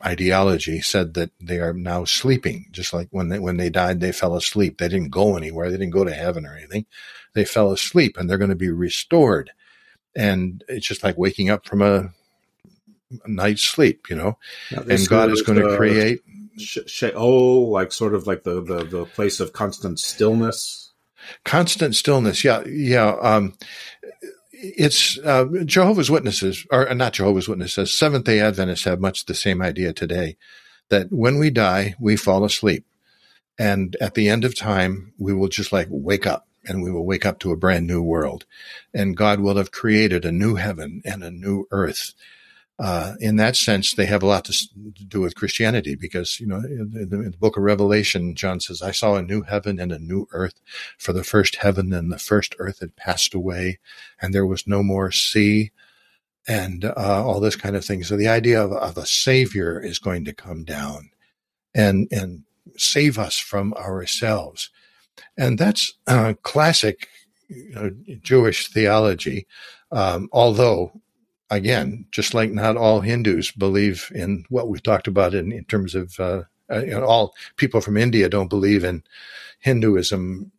ideology, 0.04 0.80
said 0.80 1.14
that 1.14 1.30
they 1.40 1.58
are 1.58 1.72
now 1.72 2.04
sleeping, 2.04 2.66
just 2.70 2.92
like 2.92 3.08
when 3.10 3.28
they 3.28 3.38
when 3.38 3.56
they 3.56 3.70
died, 3.70 4.00
they 4.00 4.12
fell 4.12 4.36
asleep. 4.36 4.78
They 4.78 4.88
didn't 4.88 5.10
go 5.10 5.36
anywhere. 5.36 5.70
They 5.70 5.78
didn't 5.78 5.92
go 5.92 6.04
to 6.04 6.14
heaven 6.14 6.46
or 6.46 6.56
anything. 6.56 6.86
They 7.34 7.44
fell 7.44 7.72
asleep, 7.72 8.16
and 8.16 8.28
they're 8.28 8.38
going 8.38 8.50
to 8.50 8.56
be 8.56 8.70
restored. 8.70 9.52
And 10.14 10.64
it's 10.68 10.86
just 10.86 11.04
like 11.04 11.18
waking 11.18 11.50
up 11.50 11.66
from 11.66 11.82
a 11.82 12.10
night's 13.26 13.62
sleep, 13.62 14.08
you 14.10 14.16
know. 14.16 14.38
and 14.70 15.08
God 15.08 15.30
is 15.30 15.42
going 15.42 15.60
to 15.60 15.76
create. 15.76 16.20
Sh- 16.58 16.78
sh- 16.86 17.04
oh, 17.14 17.60
like 17.60 17.92
sort 17.92 18.14
of 18.14 18.26
like 18.26 18.44
the, 18.44 18.62
the 18.62 18.84
the 18.84 19.04
place 19.04 19.40
of 19.40 19.52
constant 19.52 19.98
stillness. 20.00 20.92
Constant 21.44 21.94
stillness, 21.96 22.44
yeah, 22.44 22.62
yeah. 22.66 23.16
Um, 23.20 23.54
it's 24.58 25.18
uh, 25.18 25.46
Jehovah's 25.64 26.10
Witnesses, 26.10 26.66
or 26.70 26.88
uh, 26.88 26.94
not 26.94 27.12
Jehovah's 27.12 27.48
Witnesses, 27.48 27.92
Seventh 27.92 28.24
Day 28.24 28.40
Adventists 28.40 28.84
have 28.84 29.00
much 29.00 29.26
the 29.26 29.34
same 29.34 29.62
idea 29.62 29.92
today. 29.92 30.36
That 30.88 31.08
when 31.10 31.38
we 31.38 31.50
die, 31.50 31.96
we 31.98 32.16
fall 32.16 32.44
asleep, 32.44 32.86
and 33.58 33.96
at 34.00 34.14
the 34.14 34.28
end 34.28 34.44
of 34.44 34.54
time, 34.54 35.12
we 35.18 35.32
will 35.32 35.48
just 35.48 35.72
like 35.72 35.88
wake 35.90 36.26
up 36.26 36.46
and 36.68 36.82
we 36.82 36.90
will 36.90 37.06
wake 37.06 37.24
up 37.24 37.38
to 37.40 37.52
a 37.52 37.56
brand 37.56 37.86
new 37.86 38.02
world. 38.02 38.44
And 38.92 39.16
God 39.16 39.40
will 39.40 39.56
have 39.56 39.70
created 39.70 40.24
a 40.24 40.32
new 40.32 40.56
heaven 40.56 41.00
and 41.04 41.22
a 41.22 41.30
new 41.30 41.66
earth 41.70 42.12
uh, 42.78 43.14
in 43.20 43.36
that 43.36 43.56
sense, 43.56 43.94
they 43.94 44.04
have 44.04 44.22
a 44.22 44.26
lot 44.26 44.44
to 44.44 44.52
do 45.08 45.22
with 45.22 45.34
Christianity 45.34 45.94
because, 45.94 46.38
you 46.38 46.46
know, 46.46 46.56
in 46.56 46.90
the, 47.08 47.22
in 47.22 47.30
the, 47.30 47.38
book 47.38 47.56
of 47.56 47.62
Revelation, 47.62 48.34
John 48.34 48.60
says, 48.60 48.82
I 48.82 48.90
saw 48.90 49.14
a 49.14 49.22
new 49.22 49.42
heaven 49.42 49.80
and 49.80 49.92
a 49.92 49.98
new 49.98 50.26
earth, 50.32 50.60
for 50.98 51.14
the 51.14 51.24
first 51.24 51.56
heaven 51.56 51.92
and 51.94 52.12
the 52.12 52.18
first 52.18 52.54
earth 52.58 52.80
had 52.80 52.94
passed 52.94 53.32
away, 53.32 53.78
and 54.20 54.34
there 54.34 54.44
was 54.44 54.66
no 54.66 54.82
more 54.82 55.10
sea, 55.10 55.70
and 56.46 56.84
uh, 56.84 57.24
all 57.24 57.40
this 57.40 57.56
kind 57.56 57.76
of 57.76 57.84
thing. 57.84 58.04
So 58.04 58.14
the 58.14 58.28
idea 58.28 58.62
of, 58.62 58.72
of, 58.72 58.98
a 58.98 59.06
savior 59.06 59.80
is 59.80 59.98
going 59.98 60.26
to 60.26 60.34
come 60.34 60.62
down 60.62 61.10
and, 61.74 62.08
and 62.10 62.42
save 62.76 63.18
us 63.18 63.38
from 63.38 63.72
ourselves. 63.74 64.70
And 65.38 65.58
that's 65.58 65.94
uh, 66.06 66.34
classic 66.42 67.08
you 67.48 67.70
know, 67.70 67.90
Jewish 68.20 68.68
theology. 68.68 69.46
Um, 69.90 70.28
although 70.32 70.92
again, 71.50 72.06
just 72.10 72.34
like 72.34 72.50
not 72.50 72.76
all 72.76 73.00
Hindus 73.00 73.50
believe 73.52 74.10
in 74.14 74.44
what 74.48 74.68
we 74.68 74.78
talked 74.78 75.06
about 75.06 75.34
in, 75.34 75.52
in 75.52 75.64
terms 75.64 75.94
of 75.94 76.18
uh, 76.18 76.42
uh, 76.70 76.80
you 76.80 76.90
know, 76.90 77.04
all 77.04 77.34
people 77.56 77.80
from 77.80 77.96
India 77.96 78.28
don't 78.28 78.50
believe 78.50 78.84
in 78.84 79.02
Hinduism 79.60 80.52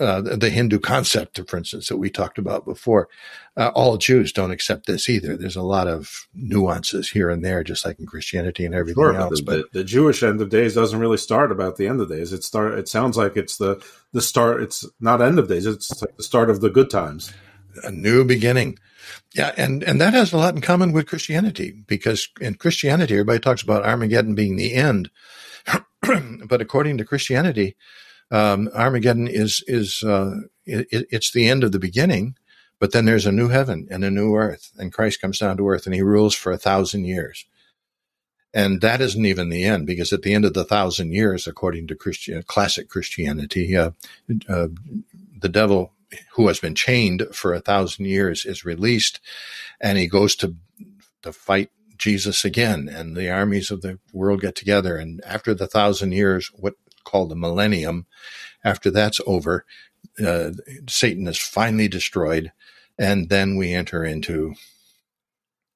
uh, 0.00 0.22
the 0.22 0.48
Hindu 0.48 0.78
concept, 0.78 1.38
for 1.46 1.58
instance, 1.58 1.88
that 1.88 1.98
we 1.98 2.08
talked 2.08 2.38
about 2.38 2.64
before. 2.64 3.08
Uh, 3.56 3.70
all 3.74 3.98
Jews 3.98 4.32
don't 4.32 4.50
accept 4.50 4.86
this 4.86 5.10
either. 5.10 5.36
There's 5.36 5.56
a 5.56 5.62
lot 5.62 5.86
of 5.86 6.26
nuances 6.34 7.10
here 7.10 7.28
and 7.28 7.44
there, 7.44 7.62
just 7.62 7.84
like 7.84 8.00
in 8.00 8.06
Christianity 8.06 8.64
and 8.64 8.74
everything 8.74 9.02
Sure, 9.02 9.14
else. 9.14 9.40
the, 9.40 9.44
But 9.44 9.72
the, 9.72 9.80
the 9.80 9.84
Jewish 9.84 10.22
end 10.22 10.40
of 10.40 10.48
days 10.48 10.74
doesn't 10.74 10.98
really 10.98 11.18
start 11.18 11.52
about 11.52 11.76
the 11.76 11.86
end 11.86 12.00
of 12.00 12.08
days. 12.08 12.32
It 12.32 12.42
start. 12.44 12.78
It 12.78 12.88
sounds 12.88 13.18
like 13.18 13.36
it's 13.36 13.58
the 13.58 13.84
the 14.12 14.22
start. 14.22 14.62
It's 14.62 14.86
not 15.00 15.20
end 15.20 15.38
of 15.38 15.48
days. 15.48 15.66
It's 15.66 16.00
like 16.00 16.16
the 16.16 16.22
start 16.22 16.48
of 16.48 16.62
the 16.62 16.70
good 16.70 16.88
times. 16.88 17.32
A 17.82 17.90
new 17.90 18.24
beginning. 18.24 18.78
Yeah, 19.34 19.52
and 19.56 19.82
and 19.82 20.00
that 20.00 20.14
has 20.14 20.32
a 20.32 20.36
lot 20.36 20.54
in 20.54 20.60
common 20.60 20.92
with 20.92 21.06
Christianity 21.06 21.72
because 21.86 22.28
in 22.40 22.54
Christianity 22.54 23.14
everybody 23.14 23.38
talks 23.38 23.62
about 23.62 23.84
Armageddon 23.84 24.34
being 24.34 24.56
the 24.56 24.74
end, 24.74 25.10
but 26.46 26.60
according 26.60 26.98
to 26.98 27.04
Christianity, 27.04 27.76
um, 28.30 28.68
Armageddon 28.74 29.28
is 29.28 29.62
is 29.66 30.02
uh, 30.02 30.40
it, 30.66 31.06
it's 31.10 31.32
the 31.32 31.48
end 31.48 31.64
of 31.64 31.72
the 31.72 31.78
beginning, 31.78 32.36
but 32.78 32.92
then 32.92 33.04
there's 33.04 33.26
a 33.26 33.32
new 33.32 33.48
heaven 33.48 33.86
and 33.90 34.04
a 34.04 34.10
new 34.10 34.34
earth, 34.34 34.72
and 34.78 34.92
Christ 34.92 35.20
comes 35.20 35.38
down 35.38 35.56
to 35.56 35.68
earth 35.68 35.86
and 35.86 35.94
he 35.94 36.02
rules 36.02 36.34
for 36.34 36.52
a 36.52 36.58
thousand 36.58 37.04
years. 37.04 37.46
And 38.52 38.80
that 38.80 39.00
isn't 39.00 39.24
even 39.24 39.48
the 39.48 39.64
end, 39.64 39.86
because 39.86 40.12
at 40.12 40.22
the 40.22 40.34
end 40.34 40.44
of 40.44 40.54
the 40.54 40.64
thousand 40.64 41.12
years, 41.12 41.46
according 41.46 41.86
to 41.86 41.94
Christian, 41.94 42.42
classic 42.42 42.88
Christianity, 42.88 43.76
uh, 43.76 43.92
uh, 44.48 44.68
the 45.40 45.48
devil 45.48 45.92
who 46.32 46.48
has 46.48 46.60
been 46.60 46.74
chained 46.74 47.26
for 47.32 47.54
a 47.54 47.60
thousand 47.60 48.06
years 48.06 48.44
is 48.44 48.64
released 48.64 49.20
and 49.80 49.98
he 49.98 50.06
goes 50.06 50.34
to 50.36 50.56
to 51.22 51.32
fight 51.32 51.70
Jesus 51.96 52.44
again 52.44 52.88
and 52.88 53.14
the 53.16 53.30
armies 53.30 53.70
of 53.70 53.82
the 53.82 53.98
world 54.12 54.40
get 54.40 54.54
together 54.54 54.96
and 54.96 55.22
after 55.24 55.54
the 55.54 55.66
thousand 55.66 56.12
years 56.12 56.50
what 56.54 56.74
called 57.04 57.30
the 57.30 57.36
millennium 57.36 58.06
after 58.64 58.90
that's 58.90 59.20
over 59.26 59.64
uh, 60.24 60.50
Satan 60.88 61.26
is 61.26 61.38
finally 61.38 61.88
destroyed 61.88 62.52
and 62.98 63.28
then 63.28 63.56
we 63.56 63.72
enter 63.72 64.04
into 64.04 64.54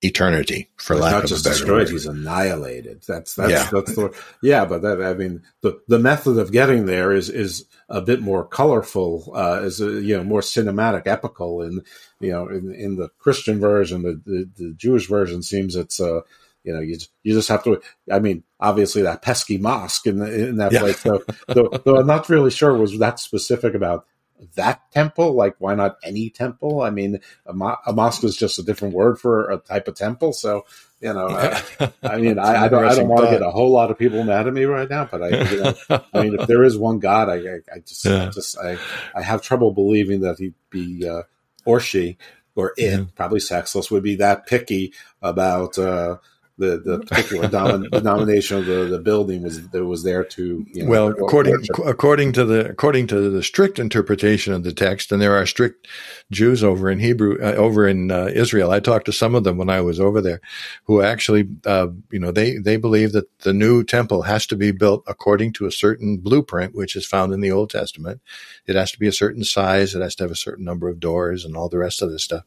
eternity 0.05 0.71
for 0.77 0.95
He's 0.95 1.03
lack 1.03 1.13
not 1.13 1.25
of 1.25 1.29
just 1.31 1.47
a 1.47 1.49
better 1.49 1.59
destroyed; 1.59 1.79
word. 1.87 1.91
he's 1.91 2.07
annihilated. 2.07 3.03
That's 3.07 3.35
that's 3.35 3.51
Yeah. 3.51 3.69
that's 3.73 3.95
the 3.95 4.15
yeah. 4.43 4.65
But 4.65 4.83
that 4.83 5.03
I 5.03 5.15
mean, 5.15 5.43
the 5.63 5.81
the 5.89 5.99
method 5.99 6.39
of 6.39 6.53
getting 6.53 6.87
there 6.87 7.13
is 7.13 7.31
is 7.31 7.67
a 7.89 8.01
bit 8.01 8.21
more 8.21 8.47
colorful, 8.47 9.33
uh, 9.35 9.61
is 9.63 9.81
a, 9.81 10.01
you 10.03 10.17
know 10.17 10.25
more 10.25 10.41
cinematic, 10.41 11.07
epical. 11.07 11.63
In 11.63 11.83
you 12.21 12.33
know 12.33 12.49
in, 12.49 12.73
in 12.75 12.97
the 12.97 13.09
Christian 13.19 13.61
version, 13.61 14.03
the, 14.03 14.21
the 14.25 14.51
the 14.57 14.75
Jewish 14.77 15.09
version 15.09 15.43
seems 15.43 15.77
it's 15.77 16.01
uh 16.01 16.21
you 16.65 16.73
know 16.73 16.81
you 16.81 16.95
just, 16.95 17.11
you 17.23 17.35
just 17.35 17.49
have 17.49 17.65
to. 17.65 17.81
I 18.11 18.19
mean, 18.21 18.43
obviously 18.61 19.03
that 19.03 19.23
pesky 19.23 19.59
mosque 19.59 20.07
in 20.07 20.19
the, 20.19 20.49
in 20.49 20.57
that 20.57 20.73
Yeah. 20.73 20.81
place. 20.81 21.01
So 21.01 21.23
though, 21.49 21.69
though 21.85 21.97
I'm 21.97 22.07
not 22.07 22.29
really 22.29 22.51
sure 22.51 22.75
was 22.77 22.99
that 22.99 23.21
specific 23.21 23.75
about 23.75 24.07
that 24.57 24.91
temple? 24.93 25.33
Like 25.35 25.57
why 25.59 25.75
not 25.75 25.97
any 26.05 26.31
temple? 26.31 26.83
I 26.83 26.91
mean 26.91 27.21
a, 27.47 27.53
mo- 27.53 27.77
a 27.87 27.93
mosque 27.93 28.25
is 28.25 28.37
just 28.37 28.59
a 28.59 28.63
different 28.63 28.95
word 28.95 29.19
for 29.19 29.51
a 29.51 29.59
type 29.59 29.89
of 29.89 29.95
temple 29.95 30.33
so 30.33 30.65
you 31.01 31.13
know 31.13 31.29
I, 31.29 31.63
I 32.03 32.17
mean 32.19 32.39
I, 32.39 32.65
I 32.65 32.69
don't 32.69 32.85
i 32.85 32.95
don't 32.95 33.09
want 33.09 33.25
to 33.27 33.31
get 33.31 33.43
a 33.43 33.51
whole 33.51 33.71
lot 33.71 33.91
of 33.91 33.99
people 33.99 34.23
mad 34.25 34.47
at 34.47 34.53
me 34.53 34.65
right 34.65 34.89
now 34.89 35.07
but 35.11 35.23
i 35.23 35.29
you 35.29 35.59
know, 35.59 35.75
i 36.13 36.23
mean 36.23 36.35
if 36.39 36.47
there 36.47 36.63
is 36.65 36.77
one 36.79 36.99
god 36.99 37.29
i 37.29 37.35
i, 37.35 37.59
I 37.75 37.79
just 37.81 38.07
I 38.07 38.11
Yeah. 38.11 38.31
just 38.31 38.59
i 38.59 38.79
i 39.15 39.23
have 39.23 39.43
trouble 39.43 39.73
believing 39.73 40.21
that 40.21 40.39
he'd 40.39 40.55
be 40.71 41.07
uh 41.09 41.23
or 41.65 41.81
she 41.81 42.17
or 42.55 42.73
it. 42.77 43.15
Probably 43.17 43.41
sexless 43.41 43.91
would 43.91 44.03
be 44.03 44.17
that 44.17 44.47
picky 44.47 44.93
about 45.21 45.79
uh 45.79 46.19
the, 46.57 46.79
the 46.85 47.01
particular 47.01 47.49
domin- 47.49 47.91
denomination 47.91 48.59
of 48.59 48.67
the, 48.67 48.85
the 48.85 49.01
building 49.01 49.43
was 49.43 49.69
that 49.69 49.85
was 49.85 50.05
there 50.05 50.23
to 50.23 50.65
you 50.73 50.85
know, 50.85 50.91
well, 50.91 51.09
according 51.09 51.55
worship. 51.55 51.79
according 51.85 52.33
to 52.33 52.45
the 52.45 52.69
according 52.69 53.09
to 53.09 53.29
the 53.29 53.43
strict 53.43 53.81
interpretation 53.81 54.53
of 54.53 54.63
the 54.63 54.73
text, 54.73 55.11
and 55.11 55.21
there 55.21 55.35
are 55.35 55.47
strict 55.47 55.89
Jews 56.31 56.63
over 56.63 56.89
in 56.89 57.01
Hebrew 57.01 57.39
uh, 57.43 57.55
over 57.55 57.89
in 57.89 58.13
uh, 58.13 58.31
Israel. 58.33 58.71
I 58.71 58.79
talked 58.79 59.07
to 59.07 59.13
some 59.13 59.35
of 59.35 59.43
them 59.43 59.57
when 59.57 59.69
I 59.69 59.81
was 59.81 59.99
over 59.99 60.21
there, 60.21 60.41
who 60.85 61.03
actually, 61.03 61.49
uh, 61.67 61.89
you 62.13 62.21
know, 62.21 62.31
they 62.31 62.59
they 62.59 62.77
believe 62.77 63.13
that 63.13 63.27
the 63.41 63.53
new 63.53 63.83
temple 63.83 64.23
has 64.23 64.47
to 64.47 64.57
be 64.57 64.71
built 64.71 65.03
according 65.09 65.55
to 65.55 65.67
a 65.67 65.73
certain 65.73 66.19
blueprint, 66.19 66.75
which 66.75 66.95
is 66.95 67.05
found 67.05 67.33
in 67.33 67.41
the 67.41 67.51
Old 67.51 67.71
Testament. 67.71 68.21
It 68.67 68.77
has 68.77 68.93
to 68.93 68.99
be 68.99 69.09
a 69.09 69.13
certain 69.13 69.43
size. 69.43 69.95
It 69.95 70.03
has 70.03 70.15
to 70.17 70.25
have 70.25 70.31
a 70.31 70.37
certain 70.37 70.65
number 70.65 70.89
of 70.89 71.01
doors 71.01 71.45
and 71.45 71.57
all 71.57 71.69
the 71.69 71.79
rest 71.79 72.01
of 72.01 72.13
this 72.13 72.23
stuff. 72.23 72.45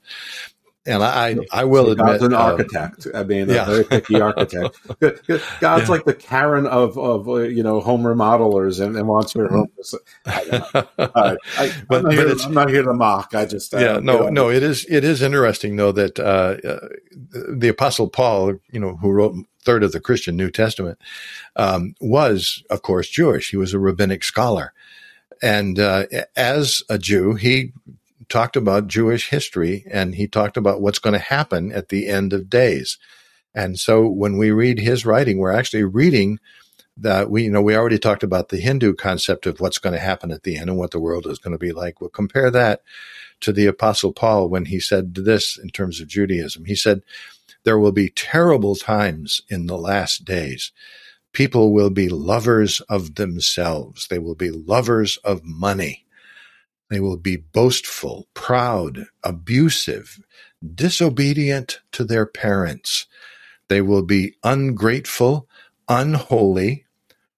And 0.87 1.03
I, 1.03 1.27
I, 1.29 1.37
I 1.51 1.63
will 1.65 1.85
So 1.85 1.91
admit, 1.91 2.07
God's 2.07 2.23
an 2.23 2.33
uh, 2.33 2.37
architect. 2.37 3.07
I 3.13 3.23
mean, 3.23 3.49
yeah. 3.49 3.63
a 3.63 3.65
very 3.65 3.83
picky 3.83 4.21
architect. 4.21 4.79
God's 4.99 5.19
Yeah. 5.59 5.85
like 5.89 6.05
the 6.05 6.13
Karen 6.17 6.65
of 6.65 6.97
of 6.97 7.27
uh, 7.27 7.35
you 7.41 7.61
know 7.61 7.81
home 7.81 8.03
remodelers 8.03 8.79
and, 8.83 8.95
and 8.95 9.07
wants 9.07 9.33
her 9.33 9.47
home. 9.49 9.67
I 10.25 10.45
don't 10.45 10.73
know. 10.97 11.09
I, 11.13 11.31
am 11.59 11.71
But- 11.89 12.03
not 12.03 12.13
here, 12.13 12.21
it's- 12.27 12.45
I'm 12.45 12.53
not 12.53 12.69
here 12.69 12.83
to 12.83 12.93
mock. 12.93 13.35
I 13.35 13.45
just 13.45 13.73
yeah, 13.73 13.99
no, 14.01 14.29
no. 14.29 14.49
It 14.49 14.63
is 14.63 14.85
it 14.89 15.03
is 15.03 15.21
interesting 15.21 15.75
though 15.75 15.91
that 15.91 16.19
uh, 16.19 16.55
uh, 16.67 16.87
the 17.49 17.67
Apostle 17.67 18.09
Paul, 18.09 18.55
you 18.71 18.79
know, 18.79 18.95
who 18.97 19.11
wrote 19.11 19.35
third 19.63 19.83
of 19.83 19.91
the 19.91 19.99
Christian 19.99 20.37
New 20.37 20.49
Testament, 20.49 20.97
um, 21.57 21.95
was 21.99 22.63
of 22.69 22.81
course 22.81 23.09
Jewish. 23.09 23.49
He 23.49 23.57
was 23.57 23.73
a 23.73 23.79
rabbinic 23.79 24.23
scholar, 24.23 24.71
and 25.41 25.77
uh, 25.79 26.05
as 26.37 26.81
a 26.89 26.97
Jew, 26.97 27.33
he 27.33 27.73
talked 28.29 28.55
about 28.55 28.87
Jewish 28.87 29.29
history 29.29 29.85
and 29.91 30.15
he 30.15 30.27
talked 30.27 30.57
about 30.57 30.81
what's 30.81 30.99
going 30.99 31.13
to 31.13 31.19
happen 31.19 31.71
at 31.71 31.89
the 31.89 32.07
end 32.07 32.33
of 32.33 32.49
days. 32.49 32.97
And 33.53 33.79
so 33.79 34.07
when 34.07 34.37
we 34.37 34.51
read 34.51 34.79
his 34.79 35.05
writing, 35.05 35.37
we're 35.37 35.51
actually 35.51 35.83
reading 35.83 36.39
that 36.97 37.29
we, 37.29 37.43
you 37.43 37.51
know, 37.51 37.61
we 37.61 37.75
already 37.75 37.99
talked 37.99 38.23
about 38.23 38.49
the 38.49 38.57
Hindu 38.57 38.95
concept 38.95 39.45
of 39.45 39.59
what's 39.59 39.77
going 39.77 39.93
to 39.93 39.99
happen 39.99 40.31
at 40.31 40.43
the 40.43 40.57
end 40.57 40.69
and 40.69 40.79
what 40.79 40.91
the 40.91 40.99
world 40.99 41.27
is 41.27 41.39
going 41.39 41.51
to 41.51 41.57
be 41.57 41.71
like. 41.71 42.01
We'll 42.01 42.09
compare 42.09 42.49
that 42.51 42.81
to 43.41 43.53
the 43.53 43.67
apostle 43.67 44.13
Paul 44.13 44.49
when 44.49 44.65
he 44.65 44.79
said 44.79 45.13
this 45.13 45.57
in 45.57 45.69
terms 45.69 46.01
of 46.01 46.07
Judaism. 46.07 46.65
He 46.65 46.75
said, 46.75 47.03
there 47.63 47.77
will 47.77 47.91
be 47.91 48.09
terrible 48.09 48.75
times 48.75 49.41
in 49.49 49.67
the 49.67 49.77
last 49.77 50.25
days. 50.25 50.71
People 51.33 51.71
will 51.71 51.91
be 51.91 52.09
lovers 52.09 52.79
of 52.81 53.15
themselves. 53.15 54.07
They 54.07 54.19
will 54.19 54.35
be 54.35 54.49
lovers 54.49 55.17
of 55.17 55.43
money. 55.43 56.06
They 56.89 56.99
will 56.99 57.17
be 57.17 57.37
boastful, 57.37 58.27
proud, 58.33 59.07
abusive, 59.23 60.19
disobedient 60.75 61.81
to 61.91 62.03
their 62.03 62.25
parents. 62.25 63.07
They 63.67 63.81
will 63.81 64.03
be 64.03 64.35
ungrateful, 64.43 65.47
unholy, 65.89 66.85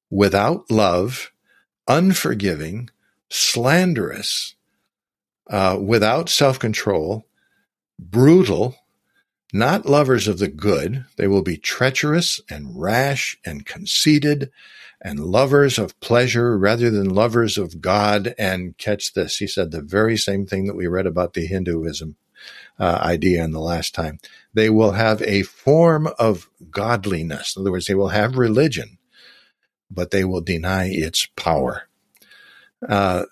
without 0.09 0.69
love, 0.69 1.31
unforgiving, 1.87 2.89
slanderous, 3.29 4.55
uh, 5.49 5.77
without 5.81 6.29
self 6.29 6.59
control, 6.59 7.25
brutal, 7.97 8.75
not 9.51 9.87
lovers 9.87 10.27
of 10.27 10.37
the 10.37 10.47
good. 10.47 11.05
They 11.17 11.27
will 11.27 11.41
be 11.41 11.57
treacherous 11.57 12.39
and 12.49 12.79
rash 12.79 13.37
and 13.43 13.65
conceited 13.65 14.51
and 15.01 15.19
lovers 15.19 15.77
of 15.77 15.99
pleasure 15.99 16.57
rather 16.57 16.89
than 16.89 17.09
lovers 17.09 17.57
of 17.57 17.81
God. 17.81 18.33
And 18.37 18.77
catch 18.77 19.13
this, 19.13 19.37
he 19.37 19.47
said 19.47 19.71
the 19.71 19.81
very 19.81 20.17
same 20.17 20.45
thing 20.45 20.65
that 20.65 20.75
we 20.75 20.87
read 20.87 21.05
about 21.05 21.33
the 21.33 21.45
Hinduism 21.45 22.15
uh, 22.79 22.99
idea 23.01 23.43
in 23.43 23.51
the 23.51 23.59
last 23.59 23.93
time. 23.93 24.19
They 24.53 24.69
will 24.69 24.91
have 24.91 25.21
a 25.21 25.43
form 25.43 26.09
of 26.17 26.49
godliness. 26.71 27.55
In 27.55 27.61
other 27.61 27.71
words, 27.71 27.85
they 27.85 27.95
will 27.95 28.09
have 28.09 28.37
religion, 28.37 28.97
but 29.89 30.11
they 30.11 30.23
will 30.23 30.41
deny 30.41 30.89
its 30.89 31.25
power. 31.35 31.87
Uh, 32.87 33.25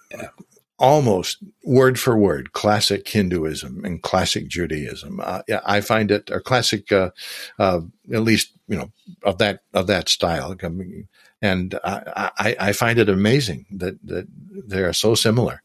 almost 0.79 1.37
word 1.63 1.99
for 1.99 2.17
word, 2.17 2.53
classic 2.53 3.07
Hinduism 3.07 3.83
and 3.83 4.01
classic 4.01 4.47
Judaism. 4.47 5.19
Uh, 5.23 5.41
yeah, 5.47 5.61
I 5.65 5.81
find 5.81 6.11
it 6.11 6.29
or 6.29 6.39
classic, 6.39 6.91
uh, 6.91 7.11
uh, 7.57 7.81
at 8.13 8.21
least 8.21 8.51
you 8.67 8.77
know 8.77 8.91
of 9.23 9.37
that 9.39 9.61
of 9.73 9.87
that 9.87 10.09
style. 10.09 10.55
I 10.61 10.67
mean, 10.67 11.07
And 11.41 11.77
I, 11.83 12.31
I, 12.37 12.55
I 12.59 12.71
find 12.73 12.97
it 12.99 13.09
amazing 13.09 13.65
that 13.71 13.95
that 14.07 14.27
they 14.67 14.81
are 14.83 14.93
so 14.93 15.15
similar. 15.15 15.61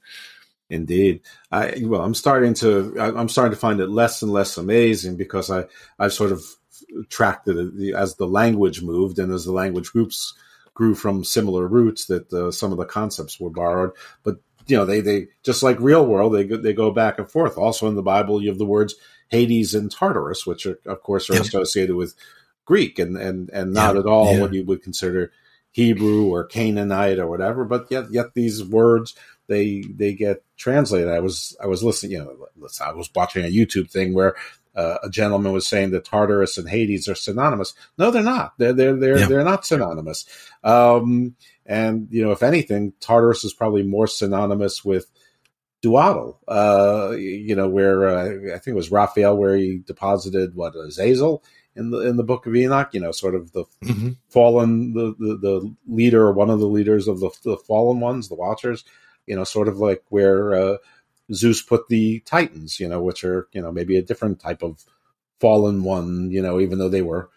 Indeed, 0.69 1.21
I 1.51 1.83
well, 1.83 2.03
I'm 2.03 2.15
starting 2.15 2.55
to 2.55 2.95
I'm 2.99 3.29
starting 3.29 3.53
to 3.53 3.61
find 3.61 3.81
it 3.81 3.89
less 3.91 4.23
and 4.23 4.33
less 4.33 4.57
amazing 4.57 5.17
because 5.17 5.51
I 5.51 5.65
I've 5.99 6.13
sort 6.15 6.33
of 6.33 6.43
tracked 7.09 7.49
it 7.49 7.95
as 7.95 8.17
the 8.17 8.27
language 8.27 8.83
moved 8.83 9.19
and 9.19 9.33
as 9.33 9.45
the 9.45 9.53
language 9.53 9.93
groups 9.93 10.35
grew 10.75 10.95
from 10.95 11.25
similar 11.25 11.67
roots 11.67 12.07
that 12.07 12.33
uh, 12.33 12.51
some 12.51 12.73
of 12.73 12.79
the 12.79 12.87
concepts 12.87 13.39
were 13.39 13.51
borrowed, 13.51 13.91
but 14.23 14.37
you 14.67 14.77
know 14.77 14.87
they 14.87 15.01
they 15.03 15.29
just 15.43 15.63
like 15.63 15.79
real 15.81 16.07
world 16.07 16.35
they 16.35 16.45
go, 16.45 16.57
they 16.57 16.73
go 16.73 16.91
back 16.91 17.19
and 17.19 17.31
forth. 17.31 17.59
Also 17.59 17.87
in 17.89 17.95
the 17.95 18.03
Bible, 18.03 18.43
you 18.43 18.49
have 18.49 18.59
the 18.59 18.65
words 18.67 18.95
Hades 19.29 19.75
and 19.75 19.91
Tartarus, 19.91 20.47
which 20.47 20.65
are, 20.67 20.79
of 20.87 21.03
course 21.03 21.29
are 21.29 21.35
Yep. 21.35 21.43
associated 21.43 21.97
with 21.97 22.15
Greek 22.65 22.99
and 22.99 23.17
and 23.19 23.51
and 23.51 23.75
not 23.75 23.95
Yeah, 23.95 24.01
at 24.01 24.07
all 24.07 24.35
yeah. 24.35 24.41
what 24.41 24.53
you 24.55 24.65
would 24.65 24.83
consider 24.83 25.33
Hebrew 25.73 26.27
or 26.27 26.45
Canaanite 26.45 27.19
or 27.19 27.27
whatever. 27.27 27.65
But 27.65 27.91
yet 27.91 28.11
yet 28.11 28.35
these 28.35 28.63
words 28.65 29.15
they 29.49 29.83
they 29.83 30.15
get 30.15 30.45
translated. 30.57 31.09
I 31.09 31.21
was 31.21 31.57
I 31.63 31.67
was 31.67 31.83
listening, 31.83 32.13
you 32.13 32.19
know, 32.21 32.47
listen, 32.57 32.87
I 32.89 32.93
was 32.93 33.11
watching 33.15 33.45
a 33.45 33.49
YouTube 33.53 33.91
thing 33.91 34.15
where 34.15 34.35
uh, 34.75 34.99
a 35.03 35.11
gentleman 35.11 35.53
was 35.53 35.67
saying 35.67 35.91
that 35.91 36.05
Tartarus 36.05 36.57
and 36.57 36.69
Hades 36.69 37.07
are 37.09 37.15
synonymous. 37.15 37.75
No, 37.99 38.11
they're 38.11 38.23
not. 38.23 38.55
They're 38.59 38.73
they're 38.73 38.97
they're 38.97 39.19
Yeah. 39.19 39.27
they're 39.27 39.45
not 39.45 39.67
synonymous. 39.67 40.25
Um, 40.65 41.35
and 41.67 42.09
you 42.11 42.23
know, 42.25 42.31
if 42.33 42.43
anything, 42.43 42.93
Tartarus 43.01 43.45
is 43.45 43.53
probably 43.53 43.83
more 43.83 44.07
synonymous 44.07 44.85
with 44.85 45.07
Dudael, 45.83 46.37
uh, 46.47 47.11
you 47.17 47.57
know, 47.57 47.69
where 47.69 48.09
uh, 48.09 48.55
I 48.55 48.59
think 48.59 48.69
it 48.69 48.75
was 48.75 48.93
Raphael 48.93 49.37
where 49.37 49.57
he 49.57 49.79
deposited 49.85 50.55
what 50.55 50.77
Azazel 50.77 51.43
in 51.77 51.91
the 51.91 52.01
in 52.01 52.17
the 52.17 52.23
book 52.23 52.47
of 52.47 52.55
Enoch, 52.55 52.91
you 52.93 53.01
know, 53.01 53.13
sort 53.13 53.35
of 53.35 53.53
the 53.53 53.65
mm-hmm. 53.85 54.11
fallen 54.29 54.93
the, 54.93 55.15
the, 55.19 55.37
the 55.37 55.75
leader 55.87 56.23
or 56.23 56.33
one 56.33 56.51
of 56.51 56.61
the 56.61 56.67
leaders 56.67 57.09
of 57.09 57.21
the, 57.21 57.31
the 57.45 57.57
fallen 57.57 58.01
ones, 58.01 58.29
the 58.29 58.35
Watchers, 58.35 58.85
you 59.27 59.37
know, 59.37 59.45
sort 59.45 59.69
of 59.69 59.79
like 59.79 60.03
where 60.09 60.55
uh, 60.55 60.77
Zeus 61.33 61.63
put 61.63 61.89
the 61.89 62.21
Titans, 62.21 62.79
you 62.79 62.89
know, 62.89 63.03
which 63.03 63.25
are 63.25 63.49
you 63.53 63.63
know 63.63 63.73
maybe 63.73 63.97
a 63.97 64.03
different 64.03 64.41
type 64.41 64.63
of 64.63 64.85
fallen 65.41 65.83
one, 65.83 66.31
you 66.31 66.43
know, 66.43 66.61
even 66.61 66.79
though 66.79 66.89
they 66.89 67.03
were 67.03 67.31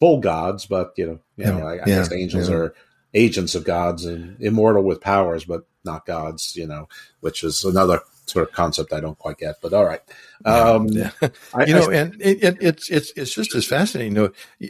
full 0.00 0.20
gods, 0.20 0.66
but 0.66 0.92
you 0.96 1.06
know, 1.06 1.20
you 1.36 1.46
know, 1.46 1.66
I, 1.66 1.72
I 1.72 1.76
yeah, 1.76 1.84
guess 1.86 2.12
angels 2.12 2.48
yeah. 2.48 2.54
are 2.54 2.74
agents 3.14 3.54
of 3.54 3.64
gods 3.64 4.04
and 4.04 4.40
immortal 4.40 4.82
with 4.82 5.00
powers, 5.00 5.44
but 5.44 5.66
not 5.84 6.06
gods, 6.06 6.54
you 6.54 6.66
know, 6.66 6.88
which 7.20 7.42
is 7.42 7.64
another 7.64 8.00
sort 8.28 8.48
of 8.48 8.54
concept 8.54 8.92
I 8.92 9.00
don't 9.00 9.18
quite 9.18 9.38
get. 9.38 9.56
But 9.60 9.72
all 9.72 9.84
right, 9.84 10.00
um, 10.44 10.88
yeah. 10.88 11.10
I, 11.54 11.64
you 11.64 11.74
know, 11.74 11.90
I, 11.90 11.94
and 11.94 12.20
it, 12.20 12.42
it, 12.42 12.56
it's 12.60 12.90
it's 12.90 13.12
it's 13.16 13.34
just 13.34 13.54
as 13.54 13.66
fascinating. 13.66 14.16
You 14.16 14.22
know, 14.22 14.68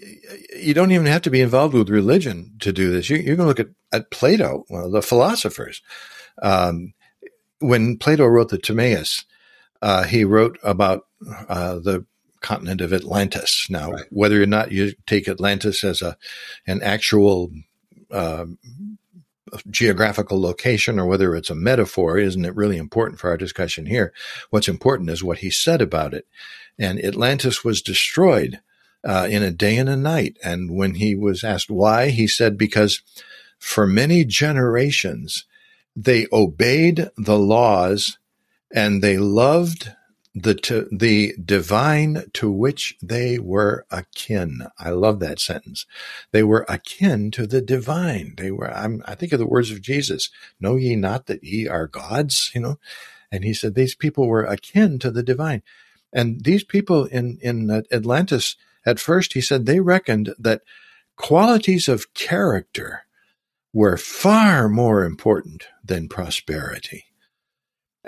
you 0.56 0.74
don't 0.74 0.92
even 0.92 1.06
have 1.06 1.22
to 1.22 1.30
be 1.30 1.40
involved 1.40 1.74
with 1.74 1.90
religion 1.90 2.52
to 2.60 2.72
do 2.72 2.90
this. 2.90 3.10
You, 3.10 3.18
you 3.18 3.36
can 3.36 3.46
look 3.46 3.60
at 3.60 3.68
at 3.92 4.10
Plato, 4.10 4.64
one 4.68 4.84
of 4.84 4.92
the 4.92 5.02
philosophers. 5.02 5.82
Um, 6.42 6.94
when 7.60 7.96
Plato 7.98 8.26
wrote 8.26 8.50
the 8.50 8.58
Timaeus, 8.58 9.24
uh, 9.82 10.04
he 10.04 10.24
wrote 10.24 10.58
about 10.62 11.06
uh, 11.48 11.78
the 11.78 12.06
continent 12.40 12.80
of 12.80 12.92
Atlantis. 12.92 13.66
Now, 13.68 13.90
right. 13.90 14.04
whether 14.10 14.42
or 14.42 14.46
not 14.46 14.72
you 14.72 14.92
take 15.06 15.28
Atlantis 15.28 15.84
as 15.84 16.02
a 16.02 16.16
an 16.66 16.82
actual 16.82 17.50
uh, 18.10 18.46
geographical 19.70 20.40
location 20.40 20.98
or 20.98 21.06
whether 21.06 21.34
it's 21.34 21.50
a 21.50 21.54
metaphor 21.54 22.18
isn't 22.18 22.44
it 22.44 22.54
really 22.54 22.76
important 22.76 23.18
for 23.18 23.30
our 23.30 23.36
discussion 23.36 23.86
here. 23.86 24.12
What's 24.50 24.68
important 24.68 25.10
is 25.10 25.22
what 25.22 25.38
he 25.38 25.50
said 25.50 25.82
about 25.82 26.14
it. 26.14 26.26
And 26.78 27.04
Atlantis 27.04 27.64
was 27.64 27.82
destroyed 27.82 28.60
uh, 29.04 29.26
in 29.30 29.42
a 29.42 29.50
day 29.50 29.76
and 29.76 29.88
a 29.88 29.96
night. 29.96 30.36
And 30.42 30.70
when 30.70 30.94
he 30.94 31.14
was 31.14 31.44
asked 31.44 31.70
why, 31.70 32.10
he 32.10 32.26
said, 32.26 32.58
because 32.58 33.02
for 33.58 33.86
many 33.86 34.24
generations, 34.24 35.44
they 35.96 36.26
obeyed 36.32 37.10
the 37.16 37.38
laws 37.38 38.18
and 38.72 39.02
they 39.02 39.18
loved 39.18 39.92
the 40.42 40.54
to, 40.54 40.88
the 40.92 41.34
divine 41.44 42.24
to 42.34 42.50
which 42.50 42.96
they 43.02 43.38
were 43.38 43.86
akin. 43.90 44.68
I 44.78 44.90
love 44.90 45.20
that 45.20 45.40
sentence. 45.40 45.86
They 46.32 46.42
were 46.42 46.66
akin 46.68 47.30
to 47.32 47.46
the 47.46 47.62
divine. 47.62 48.34
They 48.36 48.50
were. 48.50 48.72
I'm, 48.72 49.02
I 49.06 49.14
think 49.14 49.32
of 49.32 49.40
the 49.40 49.46
words 49.46 49.70
of 49.70 49.82
Jesus: 49.82 50.30
"Know 50.60 50.76
ye 50.76 50.96
not 50.96 51.26
that 51.26 51.44
ye 51.44 51.68
are 51.68 51.86
gods?" 51.88 52.52
You 52.54 52.62
know, 52.62 52.78
and 53.32 53.44
he 53.44 53.54
said 53.54 53.74
these 53.74 53.94
people 53.94 54.28
were 54.28 54.44
akin 54.44 54.98
to 55.00 55.10
the 55.10 55.22
divine, 55.22 55.62
and 56.12 56.44
these 56.44 56.64
people 56.64 57.06
in 57.06 57.38
in 57.42 57.70
Atlantis 57.92 58.56
at 58.86 59.00
first 59.00 59.34
he 59.34 59.40
said 59.40 59.66
they 59.66 59.80
reckoned 59.80 60.34
that 60.38 60.62
qualities 61.16 61.88
of 61.88 62.14
character 62.14 63.04
were 63.74 63.98
far 63.98 64.68
more 64.68 65.04
important 65.04 65.66
than 65.84 66.08
prosperity. 66.08 67.06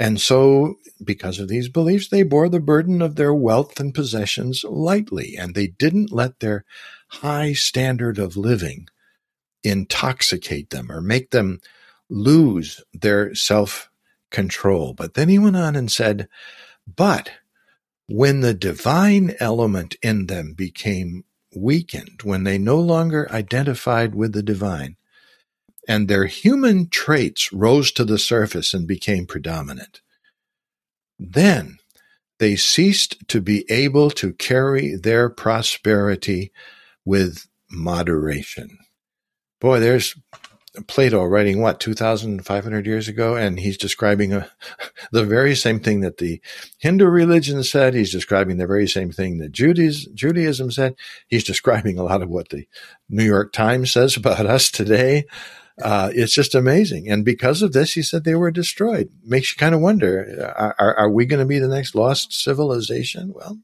And 0.00 0.20
so, 0.20 0.76
because 1.04 1.38
of 1.38 1.48
these 1.48 1.68
beliefs, 1.68 2.08
they 2.08 2.24
bore 2.24 2.48
the 2.48 2.58
burden 2.58 3.02
of 3.02 3.16
their 3.16 3.34
wealth 3.34 3.78
and 3.78 3.94
possessions 3.94 4.64
lightly, 4.64 5.36
and 5.38 5.54
they 5.54 5.68
didn't 5.68 6.10
let 6.10 6.40
their 6.40 6.64
high 7.08 7.52
standard 7.52 8.18
of 8.18 8.36
living 8.36 8.88
intoxicate 9.62 10.70
them 10.70 10.90
or 10.90 11.02
make 11.02 11.32
them 11.32 11.60
lose 12.08 12.82
their 12.94 13.34
self 13.34 13.90
control. 14.30 14.94
But 14.94 15.14
then 15.14 15.28
he 15.28 15.38
went 15.38 15.56
on 15.56 15.76
and 15.76 15.92
said, 15.92 16.28
But 16.86 17.32
when 18.08 18.40
the 18.40 18.54
divine 18.54 19.34
element 19.38 19.96
in 20.02 20.28
them 20.28 20.54
became 20.54 21.24
weakened, 21.54 22.22
when 22.24 22.44
they 22.44 22.58
no 22.58 22.80
longer 22.80 23.30
identified 23.30 24.14
with 24.14 24.32
the 24.32 24.42
divine, 24.42 24.96
and 25.90 26.06
their 26.06 26.26
human 26.26 26.88
traits 26.88 27.52
rose 27.52 27.90
to 27.90 28.04
the 28.04 28.16
surface 28.16 28.72
and 28.72 28.86
became 28.86 29.26
predominant. 29.26 30.00
Then 31.18 31.78
they 32.38 32.54
ceased 32.54 33.26
to 33.26 33.40
be 33.40 33.68
able 33.68 34.12
to 34.12 34.32
carry 34.34 34.94
their 34.94 35.28
prosperity 35.28 36.52
with 37.04 37.48
moderation. 37.72 38.78
Boy, 39.60 39.80
there's 39.80 40.14
Plato 40.86 41.24
writing 41.24 41.60
what 41.60 41.80
2,500 41.80 42.86
years 42.86 43.08
ago, 43.08 43.34
and 43.34 43.58
he's 43.58 43.76
describing 43.76 44.32
uh, 44.32 44.46
a, 44.78 44.86
the 45.12 45.24
very 45.24 45.56
same 45.56 45.80
thing 45.80 46.02
that 46.02 46.18
the 46.18 46.40
Hindu 46.78 47.06
religion 47.06 47.64
said. 47.64 47.94
He's 47.94 48.12
describing 48.12 48.58
the 48.58 48.68
very 48.68 48.86
same 48.86 49.10
thing 49.10 49.38
that 49.38 49.50
Judaism, 49.50 50.14
Judaism 50.14 50.70
said. 50.70 50.94
He's 51.26 51.42
describing 51.42 51.98
a 51.98 52.04
lot 52.04 52.22
of 52.22 52.28
what 52.28 52.50
the 52.50 52.68
New 53.08 53.24
York 53.24 53.52
Times 53.52 53.90
says 53.90 54.16
about 54.16 54.46
us 54.46 54.70
today. 54.70 55.24
Uh, 55.82 56.10
it's 56.12 56.34
just 56.34 56.54
amazing. 56.54 57.08
And 57.10 57.24
because 57.24 57.62
of 57.62 57.72
this, 57.72 57.92
he 57.92 58.02
said 58.02 58.24
they 58.24 58.34
were 58.34 58.50
destroyed. 58.50 59.10
Makes 59.24 59.52
you 59.52 59.58
kind 59.58 59.74
of 59.74 59.80
wonder: 59.80 60.52
Are, 60.56 60.94
are 60.98 61.10
we 61.10 61.26
going 61.26 61.40
to 61.40 61.46
be 61.46 61.58
the 61.58 61.68
next 61.68 61.94
lost 61.94 62.32
civilization? 62.32 63.32
Well, 63.34 63.58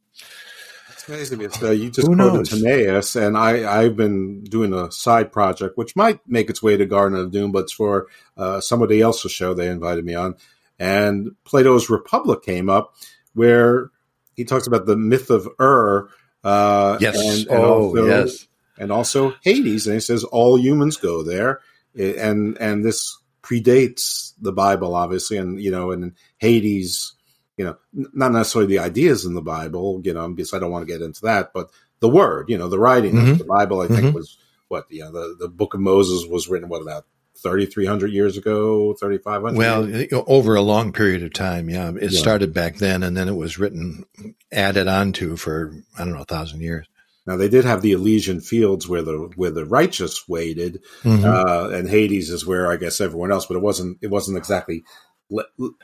it's 0.91 1.09
amazing. 1.09 1.41
It's, 1.43 1.63
uh, 1.63 1.71
you 1.71 1.91
just 1.91 2.07
quoted 2.07 2.17
knows? 2.19 2.49
Timaeus, 2.49 3.17
and 3.17 3.37
I, 3.37 3.81
I've 3.81 3.97
been 3.97 4.45
doing 4.45 4.73
a 4.73 4.91
side 4.91 5.31
project 5.33 5.77
which 5.77 5.95
might 5.95 6.21
make 6.27 6.49
its 6.49 6.63
way 6.63 6.77
to 6.77 6.87
Garden 6.87 7.19
of 7.19 7.31
Doom, 7.31 7.53
but 7.53 7.65
it's 7.65 7.73
for 7.73 8.07
uh, 8.37 8.61
somebody 8.61 9.01
else's 9.01 9.33
show 9.33 9.53
they 9.55 9.69
invited 9.69 10.05
me 10.05 10.15
on. 10.15 10.37
And 10.79 11.33
Plato's 11.45 11.89
Republic 11.89 12.43
came 12.43 12.69
up, 12.69 12.95
where 13.35 13.91
he 14.35 14.45
talks 14.45 14.67
about 14.67 14.87
the 14.87 14.97
myth 14.97 15.31
of 15.31 15.49
Ur. 15.61 16.09
Uh, 16.45 16.99
yes. 17.01 17.17
And, 17.17 17.49
and 17.49 17.65
oh, 17.65 17.89
also, 17.89 18.07
yes. 18.07 18.47
And 18.79 18.93
also 18.93 19.35
Hades, 19.43 19.87
and 19.87 19.95
he 19.95 20.01
says 20.01 20.23
all 20.25 20.59
humans 20.59 20.97
go 20.97 21.23
there 21.23 21.61
and 21.97 22.57
and 22.59 22.85
this 22.85 23.19
predates 23.43 24.33
the 24.41 24.53
Bible, 24.53 24.95
obviously, 24.95 25.37
and 25.37 25.61
you 25.61 25.71
know, 25.71 25.93
and 25.93 26.13
Hades, 26.39 27.15
you 27.57 27.65
know, 27.65 27.77
not 27.93 28.33
necessarily 28.33 28.69
the 28.69 28.83
ideas 28.83 29.25
in 29.25 29.35
the 29.35 29.43
Bible, 29.43 30.01
you 30.05 30.13
know, 30.13 30.29
because 30.29 30.53
I 30.53 30.59
don't 30.59 30.71
want 30.71 30.87
to 30.87 30.93
get 30.93 31.03
into 31.03 31.23
that, 31.23 31.53
but 31.53 31.71
the 32.01 32.09
word, 32.09 32.51
you 32.51 32.59
know, 32.59 32.69
the 32.69 32.79
writing 32.79 33.15
mm-hmm. 33.15 33.33
of 33.33 33.39
the 33.39 33.45
Bible, 33.45 33.81
I 33.81 33.89
think 33.89 34.01
mm-hmm. 34.01 34.13
was 34.17 34.37
what 34.69 34.87
you 34.91 35.05
know, 35.05 35.13
the 35.13 35.37
the 35.39 35.49
Book 35.49 35.75
of 35.75 35.81
Moses 35.81 36.27
was 36.29 36.49
written 36.49 36.69
what 36.69 36.83
about 36.83 37.07
3,300 37.43 38.13
years 38.13 38.37
ago, 38.37 38.95
3,500? 38.95 39.57
Well, 39.57 40.25
over 40.27 40.55
a 40.55 40.63
long 40.63 40.93
period 40.93 41.23
of 41.23 41.33
time, 41.33 41.69
yeah. 41.69 41.91
It 41.91 42.13
yeah. 42.13 42.19
started 42.19 42.53
back 42.53 42.77
then, 42.77 43.03
and 43.03 43.17
then 43.17 43.29
it 43.29 43.37
was 43.37 43.59
written, 43.59 44.05
added 44.51 44.89
on 44.89 45.13
to 45.15 45.37
for, 45.37 45.73
I 45.99 46.05
don't 46.05 46.15
know, 46.15 46.23
a 46.23 46.25
thousand 46.25 46.61
years. 46.61 46.87
Now 47.27 47.37
they 47.37 47.49
did 47.49 47.65
have 47.65 47.83
the 47.83 47.93
Elysian 47.93 48.41
fields 48.41 48.89
where 48.89 49.03
the 49.03 49.31
where 49.37 49.51
the 49.51 49.65
righteous 49.65 50.29
waited, 50.29 50.83
mm-hmm. 51.03 51.25
uh, 51.25 51.77
and 51.77 51.89
Hades 51.89 52.31
is 52.31 52.47
where 52.47 52.71
I 52.71 52.77
guess 52.77 53.01
everyone 53.01 53.33
else. 53.33 53.47
But 53.47 53.57
it 53.57 53.63
wasn't 53.63 53.99
it 54.01 54.11
wasn't 54.11 54.39
exactly 54.39 54.85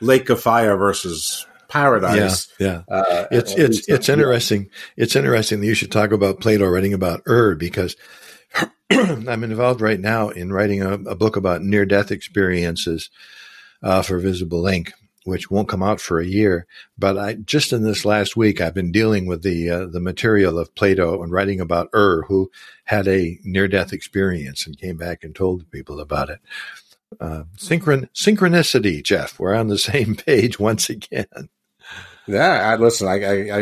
Lake 0.01 0.29
of 0.29 0.41
Fire 0.41 0.77
versus 0.77 1.45
paradise. 1.67 2.47
Yeah, 2.59 2.83
yeah. 2.87 2.95
Uh, 2.95 3.25
it's 3.31 3.53
it's 3.53 3.87
it's 3.89 4.07
interesting. 4.07 4.69
It's 4.95 5.15
interesting 5.15 5.59
that 5.59 5.67
you 5.67 5.73
should 5.73 5.91
talk 5.91 6.11
about 6.11 6.39
Plato 6.39 6.65
writing 6.67 6.93
about 6.93 7.21
Ur 7.27 7.55
because 7.55 7.97
I'm 8.91 9.43
involved 9.43 9.81
right 9.81 9.99
now 9.99 10.29
in 10.29 10.53
writing 10.53 10.81
a, 10.81 10.93
a 10.93 11.15
book 11.15 11.35
about 11.35 11.61
near 11.61 11.85
death 11.85 12.11
experiences 12.11 13.09
uh, 13.81 14.01
for 14.01 14.17
Visible 14.19 14.65
Ink 14.67 14.93
which 15.25 15.49
won't 15.49 15.69
come 15.69 15.83
out 15.83 16.01
for 16.01 16.19
a 16.19 16.25
year. 16.25 16.65
But 16.97 17.17
I 17.17 17.33
just 17.35 17.73
in 17.73 17.83
this 17.83 18.05
last 18.05 18.35
week, 18.35 18.61
I've 18.61 18.73
been 18.73 18.91
dealing 18.91 19.25
with 19.25 19.43
the 19.43 19.69
uh, 19.69 19.85
the 19.85 19.99
material 19.99 20.59
of 20.59 20.73
Plato 20.75 21.21
and 21.23 21.31
writing 21.31 21.59
about 21.59 21.89
Ur, 21.93 22.23
who 22.27 22.51
had 22.85 23.07
a 23.07 23.39
near 23.43 23.67
death 23.67 23.93
experience 23.93 24.65
and 24.65 24.77
came 24.77 24.97
back 24.97 25.23
and 25.23 25.35
told 25.35 25.69
people 25.71 25.99
about 25.99 26.29
it. 26.29 26.39
Uh, 27.19 27.43
synchron 27.57 28.09
synchronicity, 28.13 29.03
Jeff. 29.03 29.39
We're 29.39 29.53
on 29.53 29.67
the 29.67 29.77
same 29.91 30.15
page 30.15 30.59
once 30.59 30.89
again. 30.89 31.49
Yeah, 32.25 32.71
I, 32.71 32.75
listen, 32.77 33.07
I, 33.07 33.23
I, 33.23 33.57
I 33.57 33.59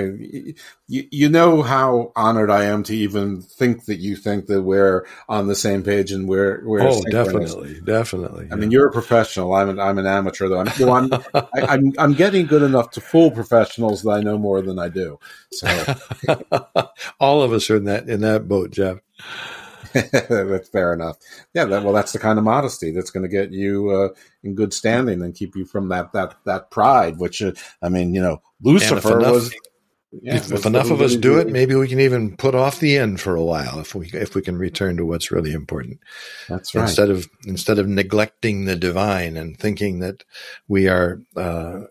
you, 0.88 1.07
you, 1.09 1.30
know 1.30 1.64
how 1.64 2.12
honored 2.16 2.51
I 2.51 2.66
am 2.66 2.84
to 2.84 2.95
even 2.95 3.41
think 3.41 3.86
that 3.86 3.97
you 3.97 4.16
think 4.16 4.45
that 4.47 4.62
we're 4.62 5.07
on 5.28 5.47
the 5.47 5.55
same 5.55 5.82
page 5.82 6.12
and 6.12 6.28
we're, 6.28 6.62
we're 6.64 6.82
oh, 6.82 7.01
definitely, 7.09 7.82
definitely. 7.82 8.45
I 8.45 8.49
yeah. 8.49 8.55
mean, 8.55 8.70
you're 8.70 8.88
a 8.88 8.91
professional. 8.91 9.53
I'm 9.55 9.70
an, 9.70 9.80
I'm 9.80 9.97
an 9.97 10.05
amateur 10.05 10.47
though. 10.47 10.59
I'm, 10.59 10.72
well, 10.80 10.93
I'm, 10.93 11.14
I, 11.34 11.43
am 11.53 11.70
i 11.70 11.74
am 11.74 11.93
i 11.97 12.03
am 12.03 12.14
getting 12.14 12.45
good 12.45 12.62
enough 12.62 12.91
to 12.91 13.01
fool 13.01 13.32
professionals 13.32 14.03
that 14.03 14.12
I 14.12 14.22
know 14.22 14.38
more 14.38 14.62
than 14.62 14.78
I 14.78 14.89
do. 14.89 15.18
So 15.53 15.68
all 17.20 17.41
of 17.41 17.53
us 17.53 17.68
are 17.72 17.78
in 17.78 17.86
that, 17.86 18.09
in 18.09 18.22
that 18.22 18.47
boat, 18.47 18.70
Jeff. 18.70 18.99
that's 20.29 20.69
fair 20.69 20.93
enough. 20.93 21.17
Yeah, 21.53 21.65
that, 21.65 21.83
well, 21.83 21.93
that's 21.93 22.11
the 22.11 22.19
kind 22.19 22.37
of 22.37 22.45
modesty 22.45 22.91
that's 22.91 23.11
going 23.11 23.23
to 23.23 23.29
get 23.29 23.51
you 23.51 23.89
uh, 23.89 24.09
in 24.43 24.55
good 24.55 24.73
standing 24.73 25.21
and 25.21 25.35
keep 25.35 25.55
you 25.55 25.65
from 25.65 25.89
that 25.89 26.13
that 26.13 26.35
that 26.45 26.71
pride. 26.71 27.17
Which 27.17 27.41
uh, 27.41 27.53
I 27.81 27.89
mean, 27.89 28.13
you 28.13 28.21
know, 28.21 28.41
Lucifer 28.61 29.19
was 29.19 29.53
Yeah, 30.11 30.35
if, 30.35 30.51
if 30.51 30.65
enough 30.65 30.91
of 30.91 31.01
us 31.01 31.15
do 31.15 31.39
it, 31.39 31.47
maybe 31.47 31.73
we 31.73 31.87
can 31.87 32.01
even 32.01 32.35
put 32.35 32.53
off 32.53 32.79
the 32.79 32.97
end 32.97 33.21
for 33.21 33.35
a 33.35 33.43
while 33.43 33.79
if 33.79 33.95
we 33.95 34.09
if 34.13 34.35
we 34.35 34.41
can 34.41 34.57
return 34.57 34.97
to 34.97 35.05
what's 35.05 35.31
really 35.31 35.53
important. 35.53 35.99
That's 36.49 36.75
right. 36.75 36.83
Instead 36.83 37.09
of 37.09 37.27
instead 37.45 37.79
of 37.79 37.87
neglecting 37.87 38.65
the 38.65 38.75
divine 38.75 39.37
and 39.37 39.57
thinking 39.57 39.99
that 39.99 40.23
we 40.67 40.89
are 40.89 41.21
uh, 41.37 41.81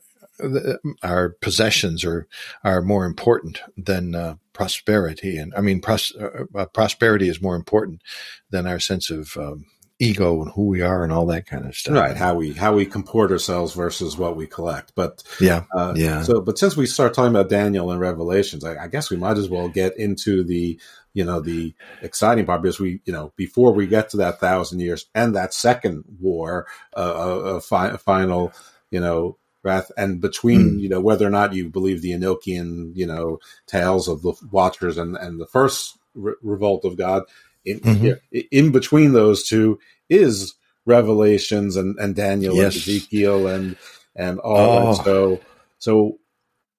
our 1.02 1.30
possessions 1.40 2.04
are 2.04 2.26
are 2.64 2.82
more 2.82 3.04
important 3.04 3.62
than 3.76 4.14
uh, 4.14 4.36
prosperity, 4.60 5.38
and 5.38 5.54
I 5.56 5.62
mean 5.62 5.80
pros- 5.80 6.14
uh, 6.14 6.44
uh, 6.54 6.66
prosperity 6.66 7.30
is 7.30 7.40
more 7.40 7.56
important 7.56 8.02
than 8.50 8.66
our 8.66 8.78
sense 8.78 9.08
of 9.08 9.34
um, 9.38 9.64
ego 9.98 10.42
and 10.42 10.52
who 10.52 10.66
we 10.66 10.82
are 10.82 11.02
and 11.02 11.10
all 11.10 11.24
that 11.24 11.46
kind 11.46 11.64
of 11.64 11.74
stuff. 11.74 11.94
right 11.94 12.14
how 12.14 12.34
we 12.34 12.52
how 12.52 12.74
we 12.74 12.84
comport 12.84 13.30
ourselves 13.30 13.72
versus 13.72 14.18
what 14.18 14.36
we 14.36 14.46
collect 14.46 14.92
but 14.94 15.22
Yeah, 15.40 15.64
uh, 15.74 15.94
yeah. 15.96 16.22
so 16.24 16.42
but 16.42 16.58
since 16.58 16.76
we 16.76 16.84
start 16.84 17.14
talking 17.14 17.30
about 17.34 17.48
daniel 17.48 17.90
and 17.90 18.00
revelations 18.00 18.62
I, 18.64 18.84
I 18.84 18.88
guess 18.88 19.10
we 19.10 19.16
might 19.16 19.38
as 19.38 19.48
well 19.48 19.70
get 19.70 19.96
into 19.96 20.44
the 20.44 20.78
you 21.14 21.24
know 21.24 21.40
the 21.40 21.74
exciting 22.02 22.44
part 22.44 22.60
because 22.60 22.78
we 22.78 23.00
you 23.06 23.14
know 23.14 23.32
before 23.36 23.72
we 23.72 23.86
get 23.86 24.10
to 24.10 24.18
that 24.18 24.40
thousand 24.40 24.80
years 24.80 25.06
and 25.14 25.34
that 25.36 25.54
second 25.54 26.04
war 26.20 26.66
uh, 26.94 27.00
uh, 27.56 27.60
fi- 27.60 27.96
final 27.96 28.52
you 28.90 29.00
know 29.00 29.38
wrath 29.62 29.90
and 29.96 30.20
between 30.20 30.72
Mm. 30.78 30.80
you 30.80 30.88
know 30.88 31.00
whether 31.00 31.26
or 31.26 31.30
not 31.30 31.52
you 31.54 31.68
believe 31.68 32.00
the 32.02 32.12
enochian 32.12 32.92
you 32.94 33.06
know 33.06 33.38
tales 33.66 34.08
of 34.08 34.22
the 34.22 34.32
watchers 34.50 34.96
and 34.98 35.16
and 35.16 35.40
the 35.40 35.46
first 35.46 35.98
re- 36.14 36.34
revolt 36.42 36.84
of 36.84 36.96
god 36.96 37.24
in, 37.64 37.80
Mhm. 37.80 38.18
yeah, 38.32 38.42
in 38.50 38.72
between 38.72 39.12
those 39.12 39.46
two 39.46 39.78
is 40.08 40.54
revelations 40.86 41.76
and, 41.76 41.98
and 41.98 42.14
daniel 42.16 42.54
Yes. 42.56 42.74
and 42.74 42.82
ezekiel 42.82 43.46
and 43.46 43.76
and 44.16 44.38
all 44.40 44.88
Oh. 44.98 45.02
so 45.04 45.40
so 45.78 46.18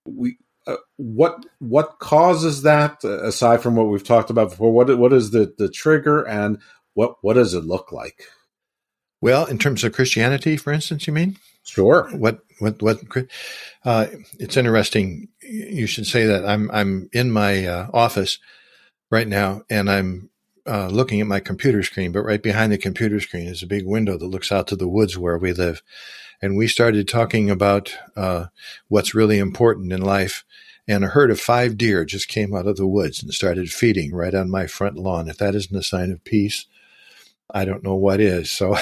we 0.05 0.37
uh, 0.67 0.77
what 0.97 1.45
what 1.59 1.99
causes 1.99 2.63
that 2.63 2.99
uh, 3.03 3.23
aside 3.23 3.61
from 3.61 3.75
what 3.75 3.87
we've 3.89 4.03
talked 4.03 4.29
about 4.31 4.49
before 4.49 4.71
what 4.73 4.95
what 4.97 5.13
is 5.13 5.31
the 5.31 5.53
the 5.57 5.69
trigger 5.69 6.27
and 6.27 6.57
what 6.95 7.15
what 7.21 7.33
does 7.33 7.53
it 7.53 7.63
look 7.63 7.91
like 7.91 8.23
Well, 9.21 9.45
in 9.45 9.59
terms 9.59 9.83
of 9.83 9.93
Christianity, 9.93 10.57
for 10.57 10.73
instance, 10.73 11.05
you 11.05 11.13
mean? 11.13 11.37
Sure. 11.63 12.09
What 12.11 12.39
what 12.59 12.81
what? 12.81 12.99
Uh, 13.85 14.07
it's 14.39 14.57
interesting. 14.57 15.27
You 15.41 15.87
should 15.87 16.07
say 16.07 16.25
that. 16.25 16.45
I'm 16.45 16.69
I'm 16.71 17.09
in 17.13 17.31
my 17.31 17.65
uh, 17.65 17.87
office 17.93 18.39
right 19.11 19.27
now, 19.27 19.61
and 19.69 19.89
I'm 19.89 20.29
uh, 20.67 20.87
looking 20.87 21.21
at 21.21 21.27
my 21.27 21.39
computer 21.39 21.83
screen. 21.83 22.11
But 22.11 22.23
right 22.23 22.41
behind 22.41 22.71
the 22.71 22.77
computer 22.77 23.19
screen 23.19 23.47
is 23.47 23.61
a 23.61 23.67
big 23.67 23.85
window 23.85 24.17
that 24.17 24.25
looks 24.25 24.51
out 24.51 24.67
to 24.67 24.75
the 24.75 24.87
woods 24.87 25.17
where 25.17 25.37
we 25.37 25.53
live. 25.53 25.81
And 26.41 26.57
we 26.57 26.67
started 26.67 27.07
talking 27.07 27.51
about 27.51 27.95
uh, 28.15 28.47
what's 28.87 29.13
really 29.13 29.37
important 29.37 29.93
in 29.93 30.01
life. 30.01 30.43
And 30.87 31.03
a 31.03 31.09
herd 31.09 31.29
of 31.29 31.39
five 31.39 31.77
deer 31.77 32.03
just 32.05 32.27
came 32.27 32.55
out 32.55 32.65
of 32.65 32.77
the 32.77 32.87
woods 32.87 33.21
and 33.21 33.31
started 33.31 33.71
feeding 33.71 34.13
right 34.13 34.33
on 34.33 34.49
my 34.49 34.65
front 34.65 34.97
lawn. 34.97 35.29
If 35.29 35.37
that 35.37 35.53
isn't 35.53 35.77
a 35.77 35.83
sign 35.83 36.11
of 36.11 36.23
peace, 36.23 36.65
I 37.53 37.65
don't 37.65 37.83
know 37.83 37.95
what 37.95 38.19
is. 38.19 38.51
So 38.51 38.75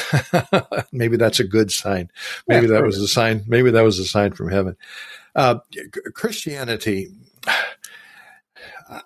maybe 0.91 1.17
that's 1.17 1.39
a 1.39 1.43
good 1.43 1.71
sign. 1.71 2.09
Maybe 2.47 2.67
Yeah, 2.67 2.73
that 2.73 2.83
was 2.83 2.97
a 2.97 3.07
sign. 3.07 3.43
Maybe 3.47 3.71
that 3.71 3.81
was 3.83 3.99
a 3.99 4.05
sign 4.05 4.33
from 4.33 4.49
heaven. 4.49 4.75
Uh, 5.35 5.59
Christianity. 6.13 7.09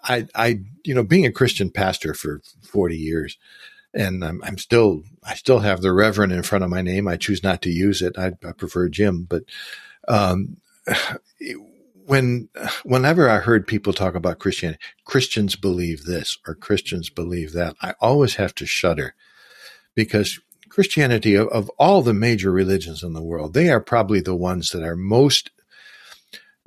I, 0.03 0.27
I, 0.33 0.61
you 0.85 0.95
know, 0.95 1.03
being 1.03 1.25
a 1.25 1.31
Christian 1.31 1.69
pastor 1.69 2.13
for 2.13 2.41
40 2.61 2.97
years, 2.97 3.37
and 3.93 4.23
I'm, 4.23 4.41
I'm 4.43 4.57
still, 4.57 5.03
I 5.23 5.35
still 5.35 5.59
have 5.59 5.81
the 5.81 5.91
Reverend 5.91 6.31
in 6.31 6.43
front 6.43 6.63
of 6.63 6.69
my 6.69 6.81
name. 6.81 7.07
I 7.07 7.17
choose 7.17 7.43
not 7.43 7.61
to 7.63 7.69
use 7.69 8.01
it. 8.01 8.17
I, 8.17 8.31
I 8.47 8.51
prefer 8.53 8.87
Jim, 8.89 9.27
but, 9.29 9.43
um, 10.07 10.57
when, 12.05 12.49
whenever 12.83 13.29
I 13.29 13.37
heard 13.39 13.67
people 13.67 13.93
talk 13.93 14.15
about 14.15 14.39
Christianity, 14.39 14.79
Christians 15.05 15.55
believe 15.55 16.05
this 16.05 16.37
or 16.47 16.55
Christians 16.55 17.09
believe 17.09 17.53
that, 17.53 17.75
I 17.81 17.93
always 17.99 18.35
have 18.35 18.55
to 18.55 18.65
shudder 18.65 19.15
because 19.95 20.39
Christianity, 20.69 21.35
of, 21.35 21.47
of 21.49 21.69
all 21.77 22.01
the 22.01 22.13
major 22.13 22.51
religions 22.51 23.03
in 23.03 23.13
the 23.13 23.23
world, 23.23 23.53
they 23.53 23.69
are 23.69 23.79
probably 23.79 24.21
the 24.21 24.35
ones 24.35 24.71
that 24.71 24.83
are 24.83 24.95
most 24.95 25.51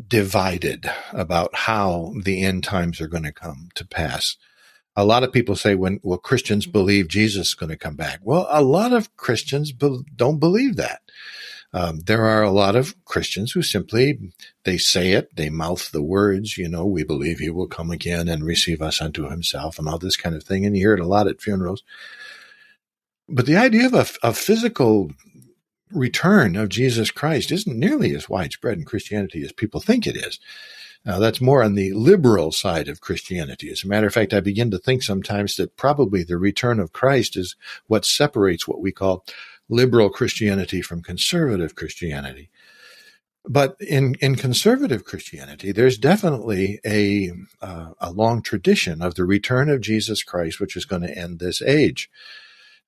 divided 0.06 0.90
about 1.12 1.54
how 1.54 2.12
the 2.22 2.42
end 2.42 2.62
times 2.62 3.00
are 3.00 3.08
going 3.08 3.24
to 3.24 3.32
come 3.32 3.68
to 3.74 3.86
pass. 3.86 4.36
A 4.94 5.04
lot 5.04 5.24
of 5.24 5.32
people 5.32 5.56
say, 5.56 5.74
when, 5.74 6.00
well, 6.02 6.18
Christians 6.18 6.66
believe 6.66 7.08
Jesus 7.08 7.48
is 7.48 7.54
going 7.54 7.70
to 7.70 7.76
come 7.76 7.96
back. 7.96 8.20
Well, 8.22 8.46
a 8.50 8.62
lot 8.62 8.92
of 8.92 9.14
Christians 9.16 9.72
be- 9.72 10.02
don't 10.14 10.38
believe 10.38 10.76
that. 10.76 11.02
Um, 11.72 12.00
there 12.00 12.24
are 12.24 12.42
a 12.42 12.52
lot 12.52 12.76
of 12.76 12.94
Christians 13.04 13.52
who 13.52 13.60
simply, 13.60 14.32
they 14.64 14.78
say 14.78 15.12
it, 15.12 15.34
they 15.36 15.50
mouth 15.50 15.90
the 15.90 16.02
words, 16.02 16.56
you 16.56 16.68
know, 16.68 16.86
we 16.86 17.04
believe 17.04 17.38
he 17.38 17.50
will 17.50 17.66
come 17.66 17.90
again 17.90 18.28
and 18.28 18.44
receive 18.44 18.80
us 18.80 19.02
unto 19.02 19.28
himself 19.28 19.78
and 19.78 19.88
all 19.88 19.98
this 19.98 20.16
kind 20.16 20.34
of 20.34 20.44
thing. 20.44 20.64
And 20.64 20.76
you 20.76 20.84
hear 20.84 20.94
it 20.94 21.00
a 21.00 21.06
lot 21.06 21.26
at 21.26 21.42
funerals. 21.42 21.82
But 23.28 23.46
the 23.46 23.56
idea 23.56 23.86
of 23.86 23.94
a, 23.94 24.06
a 24.28 24.32
physical 24.32 25.10
return 25.90 26.56
of 26.56 26.68
Jesus 26.68 27.10
Christ 27.10 27.50
isn't 27.52 27.78
nearly 27.78 28.14
as 28.14 28.28
widespread 28.28 28.78
in 28.78 28.84
Christianity 28.84 29.42
as 29.42 29.52
people 29.52 29.80
think 29.80 30.06
it 30.06 30.16
is. 30.16 30.38
Now, 31.04 31.20
that's 31.20 31.40
more 31.40 31.62
on 31.62 31.74
the 31.74 31.92
liberal 31.92 32.50
side 32.50 32.88
of 32.88 33.00
Christianity. 33.00 33.70
As 33.70 33.84
a 33.84 33.88
matter 33.88 34.08
of 34.08 34.14
fact, 34.14 34.34
I 34.34 34.40
begin 34.40 34.72
to 34.72 34.78
think 34.78 35.04
sometimes 35.04 35.56
that 35.56 35.76
probably 35.76 36.24
the 36.24 36.36
return 36.36 36.80
of 36.80 36.92
Christ 36.92 37.36
is 37.36 37.54
what 37.86 38.04
separates 38.04 38.66
what 38.66 38.80
we 38.80 38.90
call 38.90 39.24
liberal 39.68 40.10
Christianity 40.10 40.82
from 40.82 41.02
conservative 41.02 41.76
Christianity. 41.76 42.50
But 43.48 43.76
in, 43.80 44.16
in 44.20 44.34
conservative 44.34 45.04
Christianity, 45.04 45.70
there's 45.70 45.98
definitely 45.98 46.80
a, 46.84 47.30
uh, 47.62 47.90
a 48.00 48.10
long 48.10 48.42
tradition 48.42 49.00
of 49.00 49.14
the 49.14 49.24
return 49.24 49.70
of 49.70 49.80
Jesus 49.80 50.24
Christ, 50.24 50.58
which 50.58 50.76
is 50.76 50.84
going 50.84 51.02
to 51.02 51.16
end 51.16 51.38
this 51.38 51.62
age. 51.62 52.10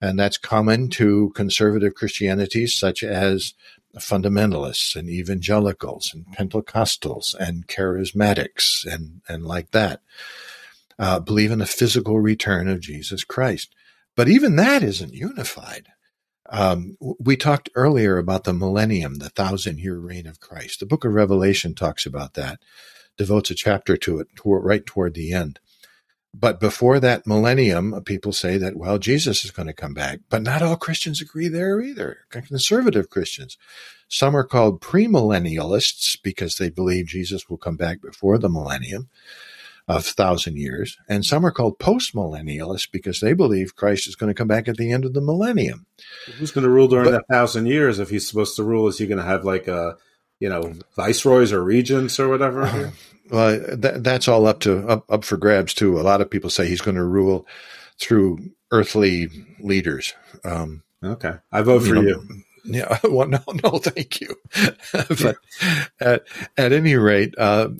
And 0.00 0.18
that's 0.18 0.38
common 0.38 0.90
to 0.90 1.32
conservative 1.34 1.94
Christianities 1.94 2.74
such 2.74 3.02
as 3.02 3.54
fundamentalists 3.96 4.94
and 4.94 5.08
evangelicals 5.08 6.12
and 6.14 6.26
Pentecostals 6.26 7.34
and 7.34 7.66
charismatics 7.66 8.86
and, 8.86 9.22
and 9.28 9.44
like 9.44 9.72
that. 9.72 10.00
Uh, 10.98 11.20
believe 11.20 11.50
in 11.50 11.60
a 11.60 11.66
physical 11.66 12.20
return 12.20 12.68
of 12.68 12.80
Jesus 12.80 13.24
Christ. 13.24 13.74
But 14.16 14.28
even 14.28 14.56
that 14.56 14.82
isn't 14.82 15.14
unified. 15.14 15.88
Um, 16.50 16.96
we 17.00 17.36
talked 17.36 17.70
earlier 17.74 18.18
about 18.18 18.44
the 18.44 18.52
millennium, 18.52 19.16
the 19.16 19.28
thousand 19.28 19.78
year 19.78 19.98
reign 19.98 20.26
of 20.26 20.40
Christ. 20.40 20.80
The 20.80 20.86
book 20.86 21.04
of 21.04 21.12
Revelation 21.12 21.74
talks 21.74 22.06
about 22.06 22.34
that, 22.34 22.58
devotes 23.16 23.50
a 23.50 23.54
chapter 23.54 23.96
to 23.98 24.18
it 24.20 24.28
toward, 24.34 24.64
right 24.64 24.84
toward 24.84 25.14
the 25.14 25.32
end. 25.32 25.60
But 26.40 26.60
before 26.60 27.00
that 27.00 27.26
millennium, 27.26 28.00
people 28.04 28.32
say 28.32 28.58
that, 28.58 28.76
well, 28.76 28.98
Jesus 28.98 29.44
is 29.44 29.50
going 29.50 29.66
to 29.66 29.72
come 29.72 29.94
back. 29.94 30.20
But 30.28 30.42
not 30.42 30.62
all 30.62 30.76
Christians 30.76 31.20
agree 31.20 31.48
there 31.48 31.80
either. 31.80 32.18
Conservative 32.30 33.10
Christians. 33.10 33.58
Some 34.08 34.36
are 34.36 34.44
called 34.44 34.80
premillennialists 34.80 36.16
because 36.22 36.56
they 36.56 36.70
believe 36.70 37.06
Jesus 37.06 37.48
will 37.48 37.56
come 37.58 37.76
back 37.76 38.00
before 38.00 38.38
the 38.38 38.48
millennium 38.48 39.08
of 39.88 40.04
thousand 40.04 40.58
years. 40.58 40.96
And 41.08 41.24
some 41.24 41.44
are 41.44 41.50
called 41.50 41.78
postmillennialists 41.78 42.90
because 42.90 43.20
they 43.20 43.32
believe 43.32 43.74
Christ 43.74 44.06
is 44.06 44.14
going 44.16 44.28
to 44.28 44.34
come 44.34 44.48
back 44.48 44.68
at 44.68 44.76
the 44.76 44.92
end 44.92 45.04
of 45.04 45.14
the 45.14 45.20
millennium. 45.20 45.86
Who's 46.38 46.50
going 46.50 46.64
to 46.64 46.70
rule 46.70 46.88
during 46.88 47.06
But- 47.06 47.12
that 47.12 47.34
thousand 47.34 47.66
years? 47.66 47.98
If 47.98 48.10
he's 48.10 48.28
supposed 48.28 48.54
to 48.56 48.62
rule, 48.64 48.86
is 48.88 48.98
he 48.98 49.06
going 49.06 49.18
to 49.18 49.24
have 49.24 49.44
like 49.44 49.66
a, 49.66 49.96
you 50.38 50.48
know, 50.48 50.74
viceroys 50.94 51.52
or 51.52 51.64
regents 51.64 52.20
or 52.20 52.28
whatever? 52.28 52.92
Well, 53.30 53.60
that, 53.76 54.04
that's 54.04 54.28
all 54.28 54.46
up 54.46 54.60
to 54.60 54.86
up, 54.88 55.10
up 55.10 55.24
for 55.24 55.36
grabs 55.36 55.74
too. 55.74 56.00
A 56.00 56.02
lot 56.02 56.20
of 56.20 56.30
people 56.30 56.50
say 56.50 56.66
he's 56.66 56.80
going 56.80 56.96
to 56.96 57.04
rule 57.04 57.46
through 57.98 58.38
earthly 58.70 59.28
leaders. 59.60 60.14
Um, 60.44 60.82
okay, 61.02 61.34
I 61.52 61.62
vote 61.62 61.82
for 61.82 61.94
know, 61.94 62.00
you. 62.02 62.24
Yeah, 62.70 62.98
well, 63.04 63.26
no, 63.26 63.40
no, 63.64 63.78
thank 63.78 64.20
you. 64.20 64.34
but 64.92 65.36
at, 66.00 66.24
at 66.56 66.72
any 66.72 66.96
rate, 66.96 67.34
uh, 67.38 67.70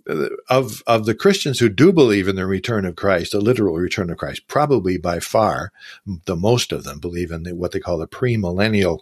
of 0.49 0.83
of 0.87 1.05
the 1.05 1.15
Christians 1.15 1.59
who 1.59 1.69
do 1.69 1.93
believe 1.93 2.27
in 2.27 2.37
the 2.37 2.47
return 2.47 2.87
of 2.87 2.97
Christ, 2.97 3.33
the 3.33 3.41
literal 3.41 3.77
return 3.77 4.09
of 4.09 4.17
Christ, 4.17 4.47
probably 4.49 4.97
by 4.97 5.21
far 5.21 5.73
the 6.25 6.37
most 6.37 6.73
of 6.73 6.85
them 6.85 7.01
believe 7.01 7.31
in 7.31 7.43
the, 7.43 7.55
what 7.55 7.73
they 7.73 7.81
call 7.81 7.99
the 7.99 8.09
premillennial 8.09 9.01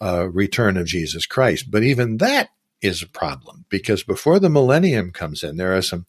uh, 0.00 0.28
return 0.30 0.78
of 0.78 0.86
Jesus 0.86 1.26
Christ. 1.26 1.70
But 1.70 1.82
even 1.82 2.16
that 2.18 2.48
is 2.84 3.02
a 3.02 3.08
problem 3.08 3.64
because 3.70 4.02
before 4.02 4.38
the 4.38 4.50
millennium 4.50 5.10
comes 5.10 5.42
in, 5.42 5.56
there 5.56 5.74
are 5.74 5.82
some 5.82 6.04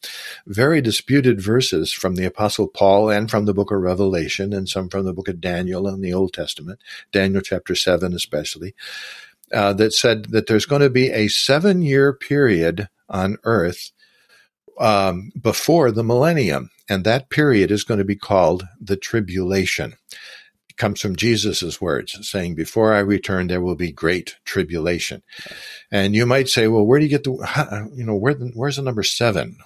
very 0.46 0.82
disputed 0.82 1.42
verses 1.42 1.94
from 1.94 2.16
the 2.16 2.26
Apostle 2.26 2.68
Paul 2.68 3.10
and 3.10 3.32
from 3.32 3.46
the 3.46 3.54
book 3.54 3.72
of 3.72 3.80
Revelation 3.80 4.52
and 4.52 4.68
some 4.68 4.90
from 4.90 5.06
the 5.06 5.14
book 5.14 5.30
of 5.30 5.40
Daniel 5.40 5.88
in 5.88 6.02
the 6.02 6.14
Old 6.14 6.34
Testament, 6.34 6.80
Daniel 7.14 7.42
chapter 7.42 7.76
7 7.76 8.14
especially, 8.14 8.76
uh, 9.54 9.72
that 9.74 9.94
said 9.94 10.26
that 10.26 10.48
there's 10.48 10.66
going 10.66 10.82
to 10.82 10.90
be 10.90 11.12
a 11.12 11.30
seven 11.30 11.82
year 11.82 12.12
period 12.12 12.90
on 13.08 13.38
earth 13.46 13.92
um, 14.78 15.32
before 15.40 15.92
the 15.92 16.04
millennium. 16.04 16.70
And 16.90 17.04
that 17.04 17.30
period 17.30 17.72
is 17.72 17.84
going 17.84 18.00
to 18.00 18.04
be 18.04 18.18
called 18.18 18.68
the 18.82 18.98
tribulation 18.98 19.96
comes 20.78 21.02
from 21.02 21.16
Jesus' 21.16 21.80
words, 21.82 22.18
saying, 22.28 22.56
"Before 22.56 22.94
I 22.94 23.00
return, 23.00 23.48
there 23.48 23.62
will 23.62 23.76
be 23.76 23.92
great 23.92 24.36
tribulation." 24.46 25.24
And 25.92 26.16
you 26.16 26.26
might 26.26 26.50
say, 26.50 26.68
"Well, 26.68 26.86
where 26.86 27.00
do 27.00 27.06
you 27.06 27.10
get 27.10 27.24
the 27.24 27.38
how, 27.46 27.88
you 27.94 28.06
know 28.06 28.16
where 28.16 28.34
the, 28.34 28.52
where's 28.54 28.76
the 28.78 28.82
number 28.82 29.04
seven? 29.04 29.58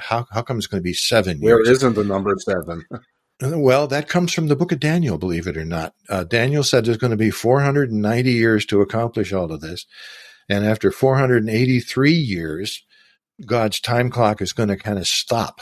How 0.00 0.26
how 0.30 0.42
come 0.42 0.58
it's 0.58 0.66
going 0.66 0.80
to 0.80 0.88
be 0.88 0.94
seven 0.94 1.38
Where 1.40 1.56
years?" 1.58 1.68
isn't 1.78 1.94
the 1.94 2.04
number 2.04 2.34
seven? 2.38 2.84
Well, 3.44 3.88
that 3.88 4.08
comes 4.08 4.32
from 4.32 4.46
the 4.46 4.54
book 4.54 4.70
of 4.70 4.78
Daniel, 4.78 5.18
believe 5.18 5.48
it 5.48 5.56
or 5.56 5.64
not. 5.64 5.94
Uh, 6.08 6.22
Daniel 6.22 6.62
said 6.62 6.84
there's 6.84 6.96
going 6.96 7.10
to 7.10 7.16
be 7.16 7.32
490 7.32 8.30
years 8.30 8.64
to 8.66 8.80
accomplish 8.80 9.32
all 9.32 9.50
of 9.50 9.60
this. 9.60 9.84
And 10.48 10.64
after 10.64 10.92
483 10.92 12.12
years, 12.12 12.84
God's 13.44 13.80
time 13.80 14.10
clock 14.10 14.40
is 14.40 14.52
going 14.52 14.68
to 14.68 14.76
kind 14.76 14.98
of 14.98 15.08
stop. 15.08 15.60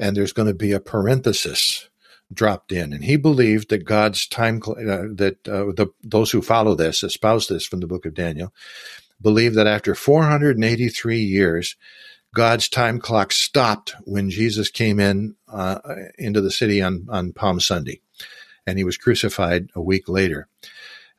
And 0.00 0.16
there's 0.16 0.32
going 0.32 0.48
to 0.48 0.54
be 0.54 0.72
a 0.72 0.80
parenthesis 0.80 1.89
dropped 2.32 2.72
in. 2.72 2.92
And 2.92 3.04
he 3.04 3.16
believed 3.16 3.70
that 3.70 3.84
God's 3.84 4.26
time, 4.26 4.60
uh, 4.66 5.10
that 5.14 5.38
uh, 5.48 5.72
the, 5.74 5.92
those 6.02 6.30
who 6.30 6.42
follow 6.42 6.74
this, 6.74 7.02
espouse 7.02 7.48
this 7.48 7.66
from 7.66 7.80
the 7.80 7.86
book 7.86 8.06
of 8.06 8.14
Daniel, 8.14 8.52
believe 9.20 9.54
that 9.54 9.66
after 9.66 9.94
483 9.94 11.18
years, 11.18 11.76
God's 12.34 12.68
time 12.68 13.00
clock 13.00 13.32
stopped 13.32 13.94
when 14.04 14.30
Jesus 14.30 14.70
came 14.70 15.00
in 15.00 15.34
uh, 15.52 15.80
into 16.16 16.40
the 16.40 16.50
city 16.50 16.80
on, 16.80 17.06
on 17.10 17.32
Palm 17.32 17.58
Sunday, 17.58 18.00
and 18.66 18.78
he 18.78 18.84
was 18.84 18.96
crucified 18.96 19.68
a 19.74 19.82
week 19.82 20.08
later. 20.08 20.46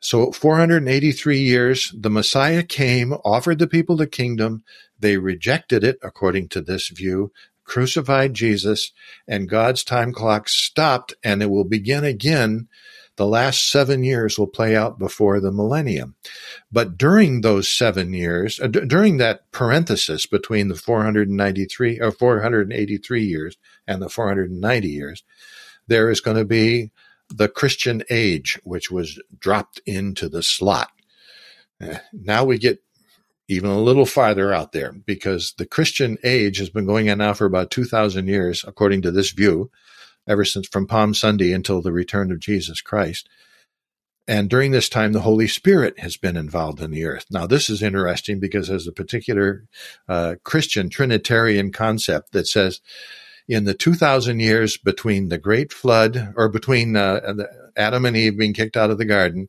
So 0.00 0.32
483 0.32 1.38
years, 1.38 1.94
the 1.96 2.10
Messiah 2.10 2.64
came, 2.64 3.12
offered 3.24 3.60
the 3.60 3.68
people 3.68 3.96
the 3.96 4.06
kingdom. 4.06 4.64
They 4.98 5.16
rejected 5.16 5.84
it, 5.84 5.98
according 6.02 6.48
to 6.50 6.60
this 6.60 6.88
view, 6.88 7.30
crucified 7.72 8.34
Jesus, 8.34 8.92
and 9.26 9.48
God's 9.48 9.82
time 9.82 10.12
clock 10.12 10.46
stopped, 10.46 11.14
and 11.24 11.42
it 11.42 11.48
will 11.50 11.64
begin 11.64 12.04
again. 12.04 12.68
The 13.16 13.26
last 13.26 13.70
seven 13.70 14.04
years 14.04 14.38
will 14.38 14.46
play 14.46 14.76
out 14.76 14.98
before 14.98 15.40
the 15.40 15.50
millennium. 15.50 16.14
But 16.70 16.98
during 16.98 17.40
those 17.40 17.68
seven 17.68 18.12
years, 18.12 18.60
uh, 18.60 18.66
d- 18.66 18.84
during 18.86 19.16
that 19.18 19.50
parenthesis 19.52 20.26
between 20.26 20.68
the 20.68 20.74
493 20.74 21.98
or 21.98 22.12
483 22.12 23.24
years 23.24 23.56
and 23.86 24.02
the 24.02 24.10
490 24.10 24.88
years, 24.88 25.24
there 25.86 26.10
is 26.10 26.20
going 26.20 26.36
to 26.36 26.44
be 26.44 26.90
the 27.30 27.48
Christian 27.48 28.02
age, 28.10 28.60
which 28.64 28.90
was 28.90 29.18
dropped 29.38 29.80
into 29.86 30.28
the 30.28 30.42
slot. 30.42 30.90
Uh, 31.80 31.98
Now 32.12 32.44
we 32.44 32.58
get 32.58 32.82
even 33.48 33.70
a 33.70 33.80
little 33.80 34.06
farther 34.06 34.52
out 34.52 34.72
there 34.72 34.92
because 34.92 35.54
the 35.58 35.66
Christian 35.66 36.16
age 36.24 36.58
has 36.58 36.70
been 36.70 36.86
going 36.86 37.10
on 37.10 37.18
now 37.18 37.32
for 37.32 37.44
about 37.44 37.70
2,000 37.70 38.26
years, 38.26 38.64
according 38.66 39.02
to 39.02 39.10
this 39.10 39.30
view, 39.30 39.70
ever 40.28 40.44
since 40.44 40.68
from 40.68 40.86
Palm 40.86 41.14
Sunday 41.14 41.52
until 41.52 41.82
the 41.82 41.92
return 41.92 42.30
of 42.30 42.40
Jesus 42.40 42.80
Christ. 42.80 43.28
And 44.28 44.48
during 44.48 44.70
this 44.70 44.88
time, 44.88 45.12
the 45.12 45.20
Holy 45.20 45.48
Spirit 45.48 45.98
has 45.98 46.16
been 46.16 46.36
involved 46.36 46.80
in 46.80 46.92
the 46.92 47.04
earth. 47.04 47.26
Now, 47.30 47.46
this 47.46 47.68
is 47.68 47.82
interesting 47.82 48.38
because 48.38 48.68
there's 48.68 48.86
a 48.86 48.92
particular 48.92 49.64
uh, 50.08 50.36
Christian 50.44 50.88
Trinitarian 50.88 51.72
concept 51.72 52.32
that 52.32 52.46
says 52.46 52.80
in 53.48 53.64
the 53.64 53.74
2,000 53.74 54.38
years 54.38 54.76
between 54.76 55.28
the 55.28 55.38
Great 55.38 55.72
Flood, 55.72 56.32
or 56.36 56.48
between 56.48 56.96
uh, 56.96 57.20
Adam 57.76 58.04
and 58.04 58.16
Eve 58.16 58.38
being 58.38 58.54
kicked 58.54 58.76
out 58.76 58.90
of 58.90 58.98
the 58.98 59.04
garden, 59.04 59.48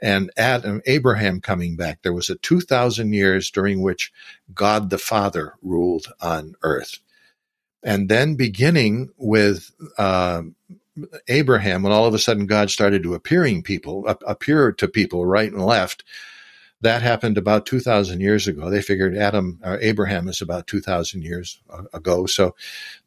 and 0.00 0.30
Adam, 0.36 0.80
Abraham 0.86 1.40
coming 1.40 1.76
back, 1.76 2.00
there 2.02 2.12
was 2.12 2.30
a 2.30 2.36
2,000 2.36 3.12
years 3.12 3.50
during 3.50 3.82
which 3.82 4.12
God 4.54 4.90
the 4.90 4.98
Father 4.98 5.54
ruled 5.62 6.06
on 6.20 6.54
earth. 6.62 6.98
And 7.82 8.08
then 8.08 8.34
beginning 8.34 9.10
with 9.16 9.70
uh, 9.98 10.42
Abraham, 11.28 11.82
when 11.82 11.92
all 11.92 12.06
of 12.06 12.14
a 12.14 12.18
sudden 12.18 12.46
God 12.46 12.70
started 12.70 13.02
to 13.02 13.14
appearing 13.14 13.62
people, 13.62 14.06
appear 14.26 14.72
to 14.72 14.88
people 14.88 15.24
right 15.24 15.50
and 15.50 15.64
left, 15.64 16.04
that 16.82 17.02
happened 17.02 17.36
about 17.36 17.66
2,000 17.66 18.20
years 18.20 18.48
ago. 18.48 18.70
They 18.70 18.80
figured 18.80 19.16
Adam 19.16 19.60
or 19.62 19.78
Abraham 19.80 20.28
is 20.28 20.40
about 20.40 20.66
2,000 20.66 21.22
years 21.22 21.60
ago. 21.92 22.26
So 22.26 22.54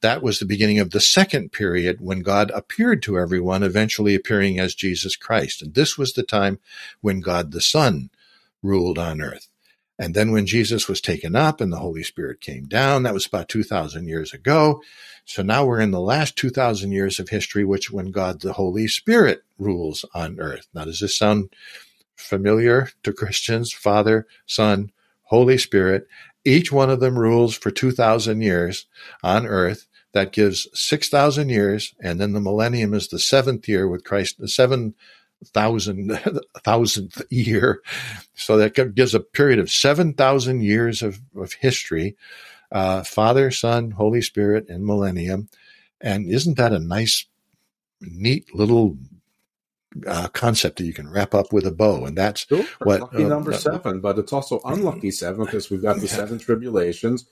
that 0.02 0.22
was 0.22 0.40
the 0.40 0.46
beginning 0.46 0.80
of 0.80 0.92
the 0.92 1.00
second 1.00 1.52
period 1.52 2.00
when 2.00 2.20
God 2.20 2.52
appeared 2.52 3.02
to 3.04 3.18
everyone, 3.18 3.64
eventually 3.64 4.14
appearing 4.14 4.60
as 4.60 4.76
Jesus 4.76 5.16
Christ. 5.16 5.62
And 5.62 5.74
this 5.74 5.98
was 5.98 6.14
the 6.14 6.24
time 6.24 6.60
when 7.02 7.20
God 7.20 7.52
the 7.52 7.62
Son 7.62 8.10
ruled 8.62 9.00
on 9.00 9.22
earth. 9.22 9.48
And 10.00 10.16
then 10.16 10.32
when 10.32 10.46
Jesus 10.46 10.88
was 10.88 11.02
taken 11.02 11.36
up 11.36 11.62
and 11.62 11.72
the 11.72 11.78
Holy 11.78 12.04
Spirit 12.04 12.42
came 12.42 12.66
down, 12.66 13.04
that 13.04 13.14
was 13.14 13.26
about 13.26 13.50
2,000 13.50 14.08
years 14.08 14.34
ago. 14.34 14.82
So 15.26 15.42
now 15.42 15.66
we're 15.66 15.80
in 15.80 15.92
the 15.92 16.00
last 16.00 16.36
2,000 16.36 16.92
years 16.92 17.20
of 17.20 17.30
history, 17.30 17.64
which 17.64 17.92
when 17.92 18.12
God 18.12 18.42
the 18.42 18.54
Holy 18.54 18.88
Spirit 18.88 19.44
rules 19.58 20.04
on 20.14 20.40
earth. 20.40 20.68
Now, 20.74 20.86
does 20.86 21.00
this 21.00 21.18
sound 21.18 21.54
familiar 22.24 22.90
to 23.04 23.14
Christians? 23.14 23.72
Father, 23.72 24.28
Son, 24.46 24.92
Holy 25.24 25.58
Spirit. 25.58 26.08
Each 26.46 26.72
one 26.72 26.90
of 26.90 27.00
them 27.00 27.18
rules 27.18 27.56
for 27.56 27.72
2,000 27.72 28.42
years 28.42 28.86
on 29.24 29.46
earth. 29.46 29.88
That 30.14 30.32
gives 30.32 30.68
6,000 30.74 31.50
years. 31.50 31.94
And 32.02 32.20
then 32.20 32.34
the 32.34 32.40
millennium 32.40 32.94
is 32.94 33.08
the 33.08 33.20
seventh 33.20 33.68
year 33.68 33.88
with 33.88 34.04
Christ, 34.04 34.40
the 34.40 34.48
seven 34.48 34.94
thousand 35.44 36.18
thousandth 36.64 37.22
year. 37.30 37.82
So 38.36 38.58
that 38.58 38.96
gives 38.96 39.16
a 39.16 39.20
period 39.20 39.60
of 39.60 39.72
7,000 39.72 40.62
years 40.62 41.02
of, 41.02 41.20
of 41.36 41.54
history. 41.54 42.16
Uh, 42.72 43.04
Father, 43.04 43.52
Son, 43.52 43.92
Holy 43.92 44.22
Spirit, 44.22 44.68
and 44.70 44.86
millennium. 44.86 45.50
And 46.02 46.30
isn't 46.30 46.58
that 46.58 46.74
a 46.74 46.80
nice, 46.80 47.26
neat 48.02 48.54
little 48.54 48.98
uh, 50.08 50.28
concept 50.30 50.78
that 50.78 50.86
you 50.86 50.94
can 50.94 51.10
wrap 51.10 51.34
up 51.34 51.54
with 51.54 51.66
a 51.66 51.72
bow, 51.72 52.06
and 52.06 52.18
that's 52.18 52.46
Sure, 52.48 52.64
what 52.84 53.02
lucky 53.02 53.26
uh, 53.26 53.28
number 53.28 53.54
uh, 53.54 53.58
seven, 53.58 54.00
but 54.02 54.18
it's 54.18 54.34
also 54.34 54.60
unlucky 54.66 55.12
seven 55.12 55.46
because 55.46 55.70
we've 55.70 55.82
got 55.82 56.00
the 56.00 56.08
seven 56.08 56.40
tribulations, 56.40 57.26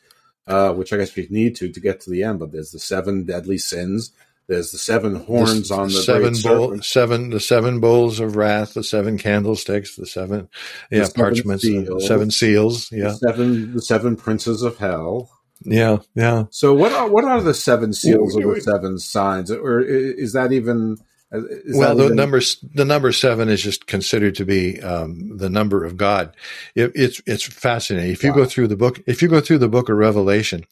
uh, 0.48 0.74
which 0.74 0.94
I 0.94 0.98
guess 0.98 1.16
we 1.16 1.28
need 1.30 1.56
to 1.58 1.72
to 1.72 1.80
get 1.80 2.02
to 2.02 2.10
the 2.10 2.24
end. 2.24 2.40
But 2.40 2.52
there's 2.52 2.72
the 2.72 2.80
seven 2.80 3.26
deadly 3.26 3.58
sins. 3.58 4.12
There's 4.48 4.72
the 4.72 4.78
seven 4.78 5.16
horns 5.16 5.70
the 5.70 5.76
on 5.76 5.88
the 5.88 5.94
seven 5.94 6.34
bowl, 6.44 6.82
seven 6.82 7.30
the 7.30 7.40
seven 7.40 7.80
bowls 7.80 8.20
of 8.20 8.36
wrath, 8.36 8.74
the 8.74 8.84
seven 8.84 9.18
candlesticks, 9.18 9.96
the 9.96 10.06
seven 10.06 10.50
the 10.90 10.98
yeah 10.98 11.04
seven 11.06 11.22
parchments, 11.24 11.64
the 11.64 11.86
seals, 11.86 12.08
seven 12.08 12.32
seals, 12.32 12.90
the 12.90 12.98
yeah, 12.98 13.14
seven 13.14 13.74
the 13.74 13.82
seven 13.82 14.16
princes 14.16 14.62
of 14.62 14.78
hell. 14.78 15.30
yeah, 15.64 16.00
yeah. 16.16 16.46
So 16.50 16.74
what 16.74 16.92
are 16.92 17.08
what 17.08 17.24
are 17.24 17.42
the 17.42 17.54
seven 17.54 17.94
seals 17.94 18.36
Wait, 18.36 18.46
or 18.46 18.56
the 18.56 18.62
seven 18.62 19.00
signs, 19.00 19.52
or 19.52 19.80
is 19.80 20.34
that 20.34 20.52
even? 20.52 20.98
Is 21.34 21.78
well, 21.78 21.96
the 21.96 22.14
number 22.14 22.42
the 22.74 22.84
number 22.84 23.14
seven 23.14 23.48
is 23.48 23.62
just 23.62 23.88
considered 23.88 24.36
to 24.36 24.46
be 24.46 24.82
um, 24.82 25.38
the 25.38 25.50
number 25.50 25.86
of 25.86 25.96
God. 25.96 26.36
It, 26.76 26.92
it's 26.94 27.22
it's 27.26 27.44
fascinating. 27.44 28.12
If 28.12 28.22
you 28.22 28.34
go 28.34 28.44
through 28.44 28.68
the 28.68 28.76
book, 28.76 29.02
if 29.08 29.22
you 29.22 29.30
go 29.30 29.40
through 29.40 29.60
the 29.60 29.70
book 29.70 29.88
of 29.88 29.96
Revelation, 29.96 30.66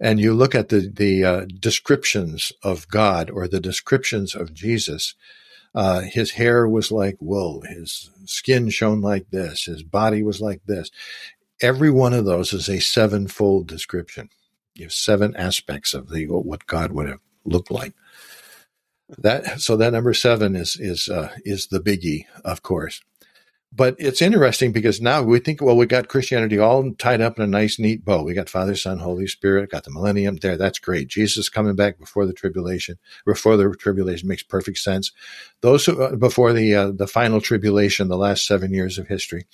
and 0.00 0.20
you 0.20 0.34
look 0.34 0.54
at 0.54 0.68
the 0.68 0.88
the 0.88 1.24
uh, 1.24 1.46
descriptions 1.46 2.52
of 2.62 2.86
God 2.88 3.28
or 3.28 3.48
the 3.48 3.58
descriptions 3.58 4.36
of 4.36 4.54
Jesus, 4.54 5.16
uh, 5.74 6.02
his 6.02 6.32
hair 6.32 6.68
was 6.68 6.92
like 6.92 7.16
wool, 7.18 7.62
his 7.62 8.10
skin 8.24 8.70
shone 8.70 9.00
like 9.00 9.30
this, 9.30 9.64
his 9.64 9.82
body 9.82 10.22
was 10.22 10.40
like 10.40 10.60
this. 10.66 10.90
Every 11.60 11.90
one 11.90 12.14
of 12.14 12.24
those 12.24 12.52
is 12.52 12.68
a 12.68 12.80
sevenfold 12.80 13.66
description. 13.66 14.30
You 14.74 14.84
have 14.84 14.92
seven 14.92 15.34
aspects 15.34 15.92
of 15.92 16.08
the 16.08 16.26
what 16.26 16.68
God 16.68 16.92
would 16.92 17.08
have 17.08 17.20
looked 17.44 17.72
like. 17.72 17.94
That 19.16 19.60
so 19.60 19.76
that 19.76 19.92
number 19.92 20.12
seven 20.12 20.54
is 20.54 20.76
is 20.76 21.08
uh, 21.08 21.30
is 21.44 21.68
the 21.68 21.80
biggie, 21.80 22.26
of 22.44 22.62
course. 22.62 23.00
But 23.70 23.96
it's 23.98 24.22
interesting 24.22 24.72
because 24.72 25.00
now 25.00 25.22
we 25.22 25.40
think, 25.40 25.60
well, 25.60 25.76
we 25.76 25.84
got 25.84 26.08
Christianity 26.08 26.58
all 26.58 26.90
tied 26.94 27.20
up 27.20 27.38
in 27.38 27.44
a 27.44 27.46
nice, 27.46 27.78
neat 27.78 28.02
bow. 28.02 28.22
We 28.22 28.32
got 28.32 28.48
Father, 28.48 28.74
Son, 28.74 28.98
Holy 28.98 29.26
Spirit, 29.26 29.70
got 29.70 29.84
the 29.84 29.90
millennium 29.90 30.36
there. 30.36 30.56
That's 30.56 30.78
great. 30.78 31.08
Jesus 31.08 31.50
coming 31.50 31.76
back 31.76 31.98
before 31.98 32.24
the 32.24 32.32
tribulation, 32.32 32.98
before 33.26 33.58
the 33.58 33.74
tribulation 33.74 34.26
makes 34.26 34.42
perfect 34.42 34.78
sense. 34.78 35.12
Those 35.60 35.84
who, 35.84 36.02
uh, 36.02 36.16
before 36.16 36.54
the 36.54 36.74
uh, 36.74 36.92
the 36.92 37.06
final 37.06 37.42
tribulation, 37.42 38.08
the 38.08 38.16
last 38.16 38.46
seven 38.46 38.72
years 38.72 38.96
of 38.96 39.08
history. 39.08 39.46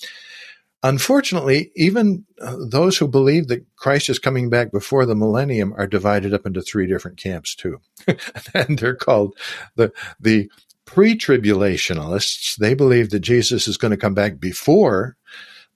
Unfortunately, 0.85 1.73
even 1.77 2.27
uh, 2.43 2.57
those 2.61 2.99
who 2.99 3.09
believe 3.09 3.49
that 3.49 3.65
Christ 3.77 4.11
is 4.11 4.19
coming 4.19 4.51
back 4.51 4.71
before 4.71 5.07
the 5.07 5.15
millennium 5.15 5.73
are 5.79 5.87
divided 5.87 6.35
up 6.35 6.45
into 6.45 6.61
three 6.61 6.87
different 6.87 7.17
camps 7.17 7.55
too, 7.55 7.81
and 8.55 8.79
they're 8.79 8.95
called 8.95 9.35
the 9.77 9.93
the 10.21 10.51
pre-tribulationists. 10.85 12.57
They 12.57 12.75
believe 12.75 13.09
that 13.11 13.21
Jesus 13.21 13.67
is 13.67 13.79
going 13.79 13.93
to 13.93 13.97
come 13.97 14.13
back 14.13 14.39
before 14.39 15.17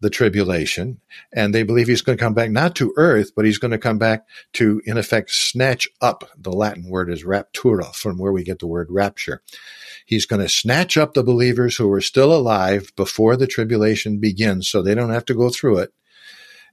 the 0.00 0.10
tribulation, 0.10 1.00
and 1.32 1.54
they 1.54 1.62
believe 1.62 1.88
he's 1.88 2.02
going 2.02 2.16
to 2.16 2.22
come 2.22 2.34
back 2.34 2.50
not 2.50 2.76
to 2.76 2.92
earth, 2.96 3.32
but 3.34 3.44
he's 3.44 3.58
going 3.58 3.72
to 3.72 3.78
come 3.78 3.98
back 3.98 4.24
to, 4.54 4.80
in 4.84 4.96
effect, 4.96 5.30
snatch 5.30 5.88
up. 6.00 6.30
The 6.36 6.52
Latin 6.52 6.88
word 6.88 7.10
is 7.10 7.24
raptura, 7.24 7.94
from 7.94 8.18
where 8.18 8.32
we 8.32 8.44
get 8.44 8.60
the 8.60 8.66
word 8.66 8.88
rapture. 8.90 9.42
He's 10.06 10.26
going 10.26 10.40
to 10.40 10.48
snatch 10.48 10.96
up 10.96 11.14
the 11.14 11.24
believers 11.24 11.76
who 11.76 11.90
are 11.92 12.00
still 12.00 12.34
alive 12.34 12.92
before 12.96 13.36
the 13.36 13.46
tribulation 13.46 14.18
begins, 14.18 14.68
so 14.68 14.82
they 14.82 14.94
don't 14.94 15.10
have 15.10 15.24
to 15.26 15.34
go 15.34 15.50
through 15.50 15.78
it. 15.78 15.92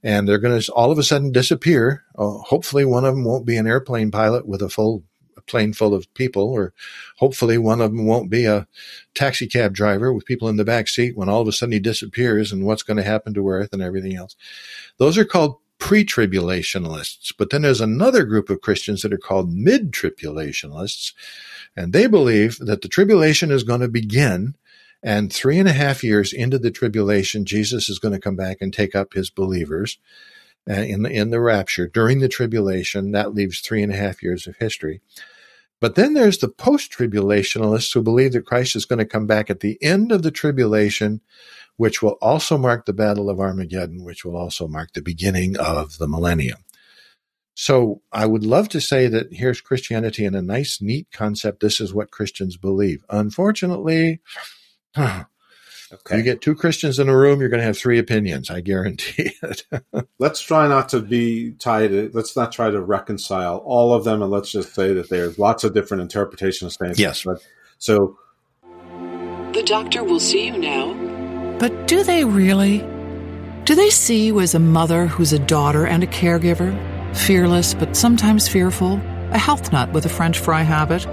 And 0.02 0.28
they're 0.28 0.38
going 0.38 0.60
to 0.60 0.72
all 0.72 0.92
of 0.92 0.98
a 0.98 1.02
sudden 1.02 1.32
disappear. 1.32 2.04
Uh, 2.16 2.38
hopefully, 2.38 2.84
one 2.84 3.04
of 3.04 3.14
them 3.14 3.24
won't 3.24 3.46
be 3.46 3.56
an 3.56 3.66
airplane 3.66 4.10
pilot 4.10 4.46
with 4.46 4.62
a 4.62 4.68
full 4.68 5.04
plane 5.46 5.72
full 5.72 5.94
of 5.94 6.12
people, 6.14 6.44
or 6.44 6.72
hopefully 7.16 7.58
one 7.58 7.80
of 7.80 7.92
them 7.92 8.06
won't 8.06 8.30
be 8.30 8.44
a 8.44 8.66
taxi 9.14 9.46
cab 9.46 9.74
driver 9.74 10.12
with 10.12 10.26
people 10.26 10.48
in 10.48 10.56
the 10.56 10.64
back 10.64 10.88
seat 10.88 11.16
when 11.16 11.28
all 11.28 11.40
of 11.40 11.48
a 11.48 11.52
sudden 11.52 11.72
he 11.72 11.80
disappears 11.80 12.52
and 12.52 12.64
what's 12.64 12.82
going 12.82 12.96
to 12.96 13.02
happen 13.02 13.34
to 13.34 13.48
Earth 13.48 13.72
and 13.72 13.82
everything 13.82 14.16
else. 14.16 14.36
Those 14.98 15.18
are 15.18 15.24
called 15.24 15.56
pre-tribulationists. 15.78 17.34
But 17.36 17.50
then 17.50 17.62
there's 17.62 17.80
another 17.80 18.24
group 18.24 18.48
of 18.48 18.62
Christians 18.62 19.02
that 19.02 19.12
are 19.12 19.18
called 19.18 19.52
mid-tribulationists, 19.52 21.12
and 21.76 21.92
they 21.92 22.06
believe 22.06 22.58
that 22.58 22.82
the 22.82 22.88
tribulation 22.88 23.50
is 23.50 23.62
going 23.62 23.80
to 23.80 23.88
begin 23.88 24.54
and 25.02 25.32
three 25.32 25.58
and 25.58 25.68
a 25.68 25.72
half 25.72 26.02
years 26.02 26.32
into 26.32 26.58
the 26.58 26.70
tribulation, 26.70 27.44
Jesus 27.44 27.88
is 27.88 27.98
going 27.98 28.14
to 28.14 28.20
come 28.20 28.36
back 28.36 28.58
and 28.60 28.72
take 28.72 28.94
up 28.94 29.12
his 29.12 29.30
believers 29.30 29.98
uh, 30.68 30.74
in 30.74 31.02
the, 31.02 31.10
in 31.10 31.30
the 31.30 31.40
rapture 31.40 31.86
during 31.86 32.18
the 32.18 32.28
tribulation. 32.28 33.12
That 33.12 33.34
leaves 33.34 33.60
three 33.60 33.82
and 33.82 33.92
a 33.92 33.96
half 33.96 34.22
years 34.22 34.46
of 34.46 34.56
history. 34.56 35.00
But 35.80 35.94
then 35.94 36.14
there's 36.14 36.38
the 36.38 36.48
post 36.48 36.90
tribulationalists 36.90 37.92
who 37.92 38.02
believe 38.02 38.32
that 38.32 38.46
Christ 38.46 38.76
is 38.76 38.86
going 38.86 38.98
to 38.98 39.04
come 39.04 39.26
back 39.26 39.50
at 39.50 39.60
the 39.60 39.78
end 39.82 40.10
of 40.10 40.22
the 40.22 40.30
tribulation, 40.30 41.20
which 41.76 42.02
will 42.02 42.16
also 42.22 42.56
mark 42.56 42.86
the 42.86 42.94
Battle 42.94 43.28
of 43.28 43.40
Armageddon, 43.40 44.02
which 44.02 44.24
will 44.24 44.36
also 44.36 44.66
mark 44.66 44.92
the 44.92 45.02
beginning 45.02 45.56
of 45.58 45.98
the 45.98 46.08
millennium. 46.08 46.58
So 47.54 48.02
I 48.12 48.26
would 48.26 48.44
love 48.44 48.68
to 48.70 48.80
say 48.80 49.08
that 49.08 49.32
here's 49.32 49.62
Christianity 49.62 50.24
in 50.24 50.34
a 50.34 50.42
nice, 50.42 50.80
neat 50.80 51.08
concept. 51.10 51.60
This 51.60 51.80
is 51.80 51.92
what 51.92 52.10
Christians 52.10 52.56
believe. 52.56 53.04
Unfortunately, 53.08 54.20
Okay. 56.00 56.18
You 56.18 56.22
get 56.22 56.40
two 56.40 56.54
Christians 56.54 56.98
in 56.98 57.08
a 57.08 57.16
room, 57.16 57.40
you're 57.40 57.48
going 57.48 57.60
to 57.60 57.66
have 57.66 57.78
three 57.78 57.98
opinions. 57.98 58.50
I 58.50 58.60
guarantee 58.60 59.32
it. 59.42 59.64
let's 60.18 60.40
try 60.40 60.68
not 60.68 60.88
to 60.90 61.00
be 61.00 61.52
tied. 61.52 62.14
Let's 62.14 62.36
not 62.36 62.52
try 62.52 62.70
to 62.70 62.80
reconcile 62.80 63.58
all 63.58 63.94
of 63.94 64.04
them, 64.04 64.22
and 64.22 64.30
let's 64.30 64.50
just 64.50 64.74
say 64.74 64.92
that 64.94 65.08
there's 65.08 65.38
lots 65.38 65.64
of 65.64 65.74
different 65.74 66.02
interpretations. 66.02 66.74
Stances. 66.74 66.98
Yes. 66.98 67.24
But, 67.24 67.44
so 67.78 68.18
the 69.52 69.62
doctor 69.64 70.04
will 70.04 70.20
see 70.20 70.46
you 70.46 70.58
now. 70.58 70.92
But 71.58 71.88
do 71.88 72.02
they 72.02 72.24
really? 72.24 72.78
Do 73.64 73.74
they 73.74 73.90
see 73.90 74.26
you 74.26 74.40
as 74.40 74.54
a 74.54 74.60
mother 74.60 75.06
who's 75.06 75.32
a 75.32 75.38
daughter 75.38 75.86
and 75.86 76.04
a 76.04 76.06
caregiver, 76.06 76.76
fearless 77.16 77.74
but 77.74 77.96
sometimes 77.96 78.48
fearful, 78.48 79.00
a 79.32 79.38
health 79.38 79.72
nut 79.72 79.92
with 79.92 80.06
a 80.06 80.10
French 80.10 80.38
fry 80.38 80.62
habit, 80.62 81.06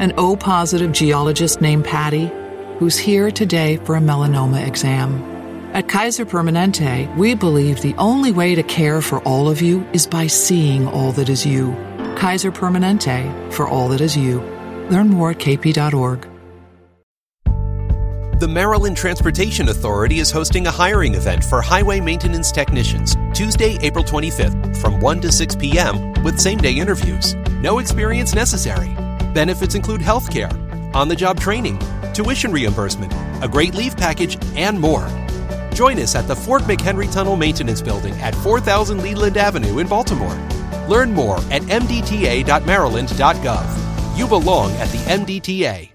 an 0.00 0.12
O 0.16 0.34
positive 0.34 0.92
geologist 0.92 1.60
named 1.60 1.84
Patty? 1.84 2.32
Who's 2.80 2.98
here 2.98 3.30
today 3.30 3.76
for 3.84 3.94
a 3.94 4.00
melanoma 4.00 4.66
exam. 4.66 5.22
At 5.74 5.86
Kaiser 5.86 6.24
Permanente, 6.24 7.14
we 7.14 7.34
believe 7.34 7.82
the 7.82 7.94
only 7.96 8.32
way 8.32 8.54
to 8.54 8.62
care 8.62 9.02
for 9.02 9.20
all 9.20 9.50
of 9.50 9.60
you 9.60 9.86
is 9.92 10.06
by 10.06 10.26
seeing 10.26 10.88
all 10.88 11.12
that 11.12 11.28
is 11.28 11.44
you. 11.44 11.74
Kaiser 12.16 12.50
Permanente, 12.50 13.52
for 13.52 13.68
all 13.68 13.88
that 13.90 14.00
is 14.00 14.16
you. 14.16 14.40
Learn 14.88 15.10
more 15.10 15.32
at 15.32 15.38
kp.org. 15.38 16.26
The 18.40 18.48
Maryland 18.48 18.96
Transportation 18.96 19.68
Authority 19.68 20.18
is 20.18 20.30
hosting 20.30 20.66
a 20.66 20.70
hiring 20.70 21.14
event 21.14 21.44
for 21.44 21.60
highway 21.60 22.00
maintenance 22.00 22.50
technicians 22.50 23.14
Tuesday, 23.34 23.76
April 23.82 24.02
25th 24.02 24.78
from 24.78 25.00
1 25.00 25.20
to 25.20 25.30
6 25.30 25.56
p.m. 25.56 26.14
with 26.22 26.40
same 26.40 26.56
day 26.56 26.72
interviews. 26.72 27.34
No 27.60 27.78
experience 27.78 28.34
necessary. 28.34 28.94
Benefits 29.34 29.74
include 29.74 30.00
health 30.00 30.32
care, 30.32 30.48
on 30.94 31.08
the 31.08 31.16
job 31.16 31.40
training, 31.40 31.78
tuition 32.12 32.52
reimbursement, 32.52 33.12
a 33.42 33.48
great 33.48 33.74
leave 33.74 33.96
package, 33.96 34.38
and 34.56 34.80
more. 34.80 35.08
Join 35.72 35.98
us 35.98 36.14
at 36.14 36.28
the 36.28 36.36
Fort 36.36 36.62
McHenry 36.62 37.12
Tunnel 37.12 37.36
Maintenance 37.36 37.80
Building 37.80 38.12
at 38.14 38.34
4000 38.34 39.02
Leland 39.02 39.36
Avenue 39.36 39.78
in 39.78 39.86
Baltimore. 39.86 40.36
Learn 40.88 41.12
more 41.12 41.36
at 41.50 41.62
mdta.maryland.gov. 41.62 44.18
You 44.18 44.26
belong 44.26 44.72
at 44.72 44.88
the 44.88 44.98
MDTA. 44.98 45.90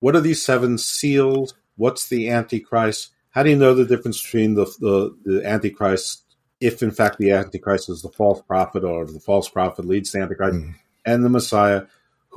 What 0.00 0.16
are 0.16 0.20
these 0.20 0.44
seven 0.44 0.78
seals? 0.78 1.54
What's 1.76 2.08
the 2.08 2.30
Antichrist? 2.30 3.10
How 3.30 3.42
do 3.42 3.50
you 3.50 3.56
know 3.56 3.74
the 3.74 3.84
difference 3.84 4.22
between 4.22 4.54
the, 4.54 4.64
the, 4.80 5.16
the 5.24 5.46
Antichrist, 5.46 6.24
if 6.60 6.82
in 6.82 6.90
fact 6.90 7.18
the 7.18 7.32
Antichrist 7.32 7.88
is 7.88 8.02
the 8.02 8.08
false 8.08 8.42
prophet 8.42 8.84
or 8.84 9.06
the 9.06 9.20
false 9.20 9.48
prophet 9.48 9.84
leads 9.84 10.12
the 10.12 10.20
Antichrist, 10.20 10.58
mm. 10.58 10.74
and 11.06 11.24
the 11.24 11.28
Messiah? 11.28 11.82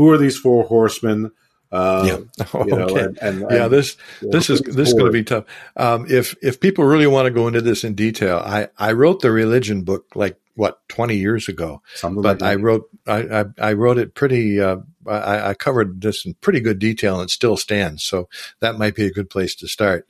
Who 0.01 0.09
are 0.09 0.17
these 0.17 0.35
four 0.35 0.63
horsemen? 0.63 1.31
Uh, 1.71 2.03
yeah. 2.07 2.45
Oh, 2.55 2.65
you 2.65 2.75
know, 2.75 2.85
okay. 2.85 3.03
And, 3.03 3.17
and, 3.21 3.51
yeah. 3.51 3.67
This 3.67 3.97
this 4.19 4.49
is 4.49 4.61
this 4.61 4.87
is 4.87 4.93
going 4.95 5.05
to 5.05 5.11
be 5.11 5.23
tough. 5.23 5.45
Um, 5.77 6.07
if 6.09 6.35
if 6.41 6.59
people 6.59 6.85
really 6.85 7.05
want 7.05 7.27
to 7.27 7.31
go 7.31 7.47
into 7.47 7.61
this 7.61 7.83
in 7.83 7.93
detail, 7.93 8.39
I 8.43 8.69
I 8.79 8.93
wrote 8.93 9.21
the 9.21 9.29
religion 9.29 9.83
book 9.83 10.07
like 10.15 10.39
what 10.55 10.79
twenty 10.87 11.17
years 11.17 11.47
ago, 11.47 11.83
Something 11.93 12.23
but 12.23 12.41
like 12.41 12.49
I 12.49 12.55
wrote 12.55 12.89
I, 13.05 13.41
I, 13.41 13.45
I 13.59 13.73
wrote 13.73 13.99
it 13.99 14.15
pretty. 14.15 14.59
Uh, 14.59 14.77
I, 15.05 15.49
I 15.49 15.53
covered 15.53 16.01
this 16.01 16.25
in 16.25 16.33
pretty 16.41 16.61
good 16.61 16.79
detail 16.79 17.19
and 17.19 17.29
it 17.29 17.31
still 17.31 17.57
stands. 17.57 18.03
So 18.03 18.27
that 18.59 18.79
might 18.79 18.95
be 18.95 19.05
a 19.05 19.11
good 19.11 19.29
place 19.29 19.53
to 19.57 19.67
start. 19.67 20.07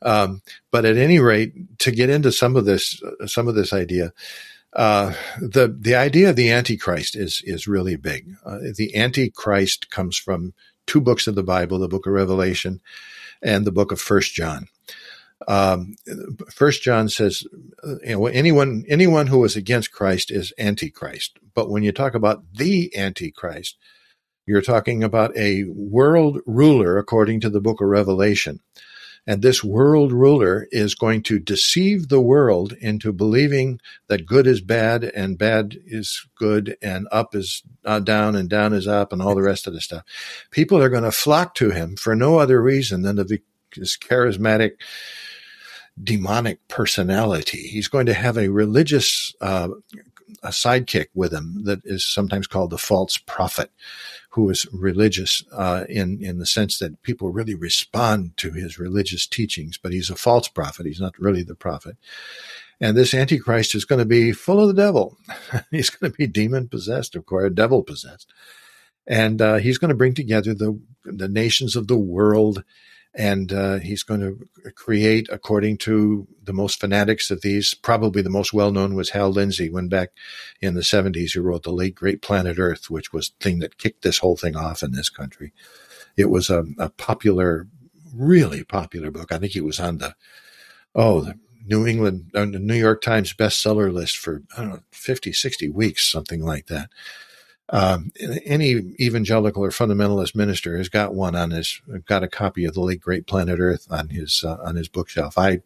Um, 0.00 0.40
but 0.70 0.86
at 0.86 0.96
any 0.96 1.18
rate, 1.18 1.78
to 1.80 1.90
get 1.90 2.08
into 2.08 2.32
some 2.32 2.56
of 2.56 2.64
this 2.64 3.02
uh, 3.02 3.26
some 3.26 3.48
of 3.48 3.54
this 3.54 3.74
idea. 3.74 4.14
Uh, 4.76 5.14
the 5.40 5.74
the 5.80 5.94
idea 5.94 6.28
of 6.28 6.36
the 6.36 6.50
Antichrist 6.50 7.16
is 7.16 7.40
is 7.44 7.66
really 7.66 7.96
big. 7.96 8.36
Uh, 8.44 8.58
the 8.76 8.94
Antichrist 8.94 9.90
comes 9.90 10.18
from 10.18 10.52
two 10.86 11.00
books 11.00 11.26
of 11.26 11.34
the 11.34 11.42
Bible, 11.42 11.78
the 11.78 11.88
book 11.88 12.06
of 12.06 12.12
Revelation 12.12 12.80
and 13.42 13.64
the 13.66 13.72
book 13.72 13.90
of 13.90 14.00
First 14.00 14.34
John. 14.34 14.68
Um, 15.48 15.96
First 16.50 16.82
John 16.82 17.08
says, 17.08 17.42
you 18.04 18.16
know, 18.16 18.26
anyone 18.26 18.84
anyone 18.86 19.28
who 19.28 19.44
is 19.44 19.56
against 19.56 19.92
Christ 19.92 20.30
is 20.30 20.52
antichrist. 20.58 21.38
But 21.54 21.70
when 21.70 21.82
you 21.82 21.92
talk 21.92 22.14
about 22.14 22.44
the 22.52 22.94
antichrist, 22.94 23.78
you're 24.46 24.62
talking 24.62 25.02
about 25.02 25.36
a 25.36 25.64
world 25.64 26.40
ruler 26.46 26.98
according 26.98 27.40
to 27.40 27.50
the 27.50 27.62
book 27.62 27.80
of 27.80 27.88
Revelation. 27.88 28.60
And 29.26 29.42
this 29.42 29.64
world 29.64 30.12
ruler 30.12 30.68
is 30.70 30.94
going 30.94 31.22
to 31.24 31.38
deceive 31.38 32.08
the 32.08 32.20
world 32.20 32.72
into 32.74 33.12
believing 33.12 33.80
that 34.06 34.26
good 34.26 34.46
is 34.46 34.60
bad 34.60 35.04
and 35.04 35.36
bad 35.36 35.76
is 35.84 36.26
good 36.36 36.76
and 36.80 37.08
up 37.10 37.34
is 37.34 37.62
uh, 37.84 38.00
down 38.00 38.36
and 38.36 38.48
down 38.48 38.72
is 38.72 38.86
up 38.86 39.12
and 39.12 39.20
all 39.20 39.34
the 39.34 39.42
rest 39.42 39.66
of 39.66 39.72
the 39.72 39.80
stuff. 39.80 40.04
People 40.50 40.80
are 40.80 40.88
going 40.88 41.02
to 41.02 41.10
flock 41.10 41.54
to 41.56 41.70
him 41.70 41.96
for 41.96 42.14
no 42.14 42.38
other 42.38 42.62
reason 42.62 43.02
than 43.02 43.16
his 43.16 43.96
charismatic, 43.96 44.72
demonic 46.02 46.66
personality. 46.68 47.66
He's 47.66 47.88
going 47.88 48.06
to 48.06 48.14
have 48.14 48.36
a 48.36 48.48
religious 48.48 49.34
uh, 49.40 49.68
a 50.42 50.48
sidekick 50.48 51.06
with 51.14 51.32
him 51.32 51.62
that 51.64 51.80
is 51.84 52.04
sometimes 52.04 52.46
called 52.46 52.70
the 52.70 52.78
false 52.78 53.18
prophet 53.18 53.70
who 54.30 54.50
is 54.50 54.66
religious 54.72 55.42
uh, 55.52 55.84
in 55.88 56.22
in 56.22 56.38
the 56.38 56.46
sense 56.46 56.78
that 56.78 57.02
people 57.02 57.30
really 57.30 57.54
respond 57.54 58.36
to 58.36 58.52
his 58.52 58.78
religious 58.78 59.26
teachings, 59.26 59.78
but 59.78 59.92
he's 59.92 60.10
a 60.10 60.16
false 60.16 60.48
prophet. 60.48 60.86
He's 60.86 61.00
not 61.00 61.18
really 61.18 61.42
the 61.42 61.54
prophet. 61.54 61.96
And 62.80 62.96
this 62.96 63.14
Antichrist 63.14 63.74
is 63.74 63.86
going 63.86 64.00
to 64.00 64.04
be 64.04 64.32
full 64.32 64.60
of 64.60 64.68
the 64.68 64.74
devil. 64.82 65.16
he's 65.70 65.88
going 65.88 66.12
to 66.12 66.16
be 66.18 66.26
demon 66.26 66.68
possessed, 66.68 67.16
of 67.16 67.24
course, 67.24 67.50
devil 67.54 67.82
possessed, 67.82 68.30
and 69.06 69.40
uh, 69.40 69.56
he's 69.56 69.78
going 69.78 69.88
to 69.90 69.94
bring 69.94 70.14
together 70.14 70.54
the 70.54 70.78
the 71.04 71.28
nations 71.28 71.76
of 71.76 71.86
the 71.86 71.98
world 71.98 72.64
and 73.16 73.50
uh, 73.50 73.78
he's 73.78 74.02
going 74.02 74.20
to 74.20 74.70
create, 74.72 75.26
according 75.32 75.78
to 75.78 76.28
the 76.44 76.52
most 76.52 76.78
fanatics 76.78 77.30
of 77.30 77.40
these, 77.40 77.72
probably 77.72 78.20
the 78.20 78.28
most 78.28 78.52
well 78.52 78.70
known 78.70 78.94
was 78.94 79.10
Hal 79.10 79.30
Lindsey, 79.30 79.70
when 79.70 79.88
back 79.88 80.10
in 80.60 80.74
the 80.74 80.82
70s 80.82 81.32
he 81.32 81.38
wrote 81.38 81.62
The 81.62 81.72
Late 81.72 81.94
Great 81.94 82.20
Planet 82.20 82.58
Earth, 82.58 82.90
which 82.90 83.14
was 83.14 83.30
the 83.30 83.42
thing 83.42 83.58
that 83.60 83.78
kicked 83.78 84.02
this 84.02 84.18
whole 84.18 84.36
thing 84.36 84.54
off 84.54 84.82
in 84.82 84.92
this 84.92 85.08
country. 85.08 85.54
It 86.16 86.26
was 86.26 86.50
a, 86.50 86.64
a 86.78 86.90
popular, 86.90 87.66
really 88.14 88.64
popular 88.64 89.10
book. 89.10 89.32
I 89.32 89.38
think 89.38 89.56
it 89.56 89.64
was 89.64 89.80
on 89.80 89.96
the, 89.96 90.14
oh, 90.94 91.22
the 91.22 91.38
New 91.64 91.86
England, 91.86 92.30
uh, 92.34 92.44
the 92.44 92.58
New 92.58 92.74
York 92.74 93.00
Times 93.00 93.32
bestseller 93.32 93.90
list 93.90 94.18
for, 94.18 94.42
I 94.56 94.60
don't 94.60 94.70
know, 94.70 94.80
50, 94.90 95.32
60 95.32 95.70
weeks, 95.70 96.10
something 96.10 96.44
like 96.44 96.66
that. 96.66 96.90
Um, 97.68 98.12
any 98.44 98.94
evangelical 99.00 99.64
or 99.64 99.70
fundamentalist 99.70 100.36
minister 100.36 100.76
has 100.78 100.88
got 100.88 101.14
one 101.14 101.34
on 101.34 101.50
his, 101.50 101.80
got 102.06 102.22
a 102.22 102.28
copy 102.28 102.64
of 102.64 102.74
the 102.74 102.80
late 102.80 103.00
great 103.00 103.26
Planet 103.26 103.58
Earth 103.58 103.88
on 103.90 104.10
his 104.10 104.44
uh, 104.44 104.58
on 104.64 104.76
his 104.76 104.88
bookshelf. 104.88 105.36
I, 105.36 105.62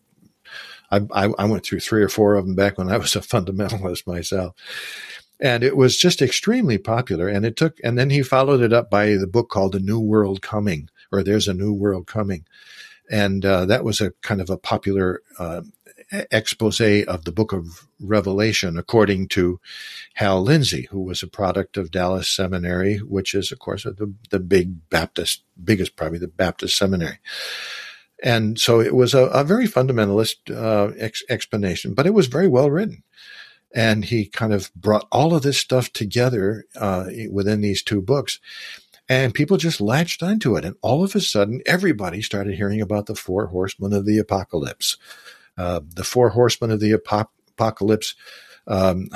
I, 0.90 1.00
I 1.12 1.44
went 1.44 1.64
through 1.64 1.80
three 1.80 2.02
or 2.02 2.08
four 2.08 2.36
of 2.36 2.46
them 2.46 2.54
back 2.54 2.78
when 2.78 2.88
I 2.88 2.96
was 2.96 3.16
a 3.16 3.20
fundamentalist 3.20 4.06
myself, 4.06 4.54
and 5.40 5.62
it 5.62 5.76
was 5.76 5.98
just 5.98 6.22
extremely 6.22 6.78
popular. 6.78 7.28
And 7.28 7.44
it 7.44 7.56
took, 7.56 7.76
and 7.84 7.98
then 7.98 8.08
he 8.10 8.22
followed 8.22 8.62
it 8.62 8.72
up 8.72 8.90
by 8.90 9.16
the 9.16 9.26
book 9.26 9.50
called 9.50 9.72
The 9.72 9.80
New 9.80 10.00
World 10.00 10.40
Coming, 10.40 10.88
or 11.12 11.22
There's 11.22 11.48
a 11.48 11.54
New 11.54 11.74
World 11.74 12.06
Coming, 12.06 12.46
and 13.10 13.44
uh, 13.44 13.66
that 13.66 13.84
was 13.84 14.00
a 14.00 14.12
kind 14.22 14.40
of 14.40 14.48
a 14.48 14.56
popular 14.56 15.22
uh, 15.38 15.62
expose 16.12 16.80
of 16.80 17.24
the 17.24 17.32
book 17.32 17.52
of 17.52 17.86
Revelation, 18.00 18.78
according 18.78 19.28
to 19.28 19.60
Hal 20.14 20.42
Lindsey, 20.42 20.88
who 20.90 21.00
was 21.02 21.22
a 21.22 21.28
product 21.28 21.76
of 21.76 21.90
Dallas 21.90 22.28
Seminary, 22.28 22.98
which 22.98 23.34
is, 23.34 23.52
of 23.52 23.58
course, 23.58 23.84
the, 23.84 24.14
the 24.30 24.40
big 24.40 24.88
Baptist, 24.90 25.44
biggest, 25.62 25.96
probably 25.96 26.18
the 26.18 26.28
Baptist 26.28 26.76
seminary. 26.76 27.18
And 28.22 28.58
so 28.60 28.80
it 28.80 28.94
was 28.94 29.14
a, 29.14 29.26
a 29.26 29.44
very 29.44 29.66
fundamentalist 29.66 30.50
uh, 30.50 30.92
ex- 30.98 31.22
explanation, 31.30 31.94
but 31.94 32.06
it 32.06 32.14
was 32.14 32.26
very 32.26 32.48
well 32.48 32.70
written. 32.70 33.02
and 33.72 34.04
he 34.04 34.26
kind 34.26 34.52
of 34.52 34.72
brought 34.74 35.06
all 35.12 35.34
of 35.34 35.42
this 35.42 35.58
stuff 35.58 35.92
together 35.92 36.64
uh, 36.76 37.06
within 37.30 37.60
these 37.60 37.82
two 37.82 38.02
books. 38.02 38.40
And 39.08 39.34
people 39.34 39.56
just 39.56 39.80
latched 39.80 40.22
onto 40.22 40.56
it. 40.56 40.64
And 40.64 40.76
all 40.82 41.02
of 41.02 41.16
a 41.16 41.20
sudden, 41.20 41.62
everybody 41.66 42.22
started 42.22 42.54
hearing 42.54 42.80
about 42.80 43.06
the 43.06 43.16
four 43.16 43.46
horsemen 43.48 43.92
of 43.92 44.06
the 44.06 44.18
apocalypse. 44.18 44.96
Uh, 45.60 45.80
the 45.94 46.04
four 46.04 46.30
horsemen 46.30 46.70
of 46.70 46.80
the 46.80 46.92
apocalypse 46.92 48.14
um, 48.66 49.10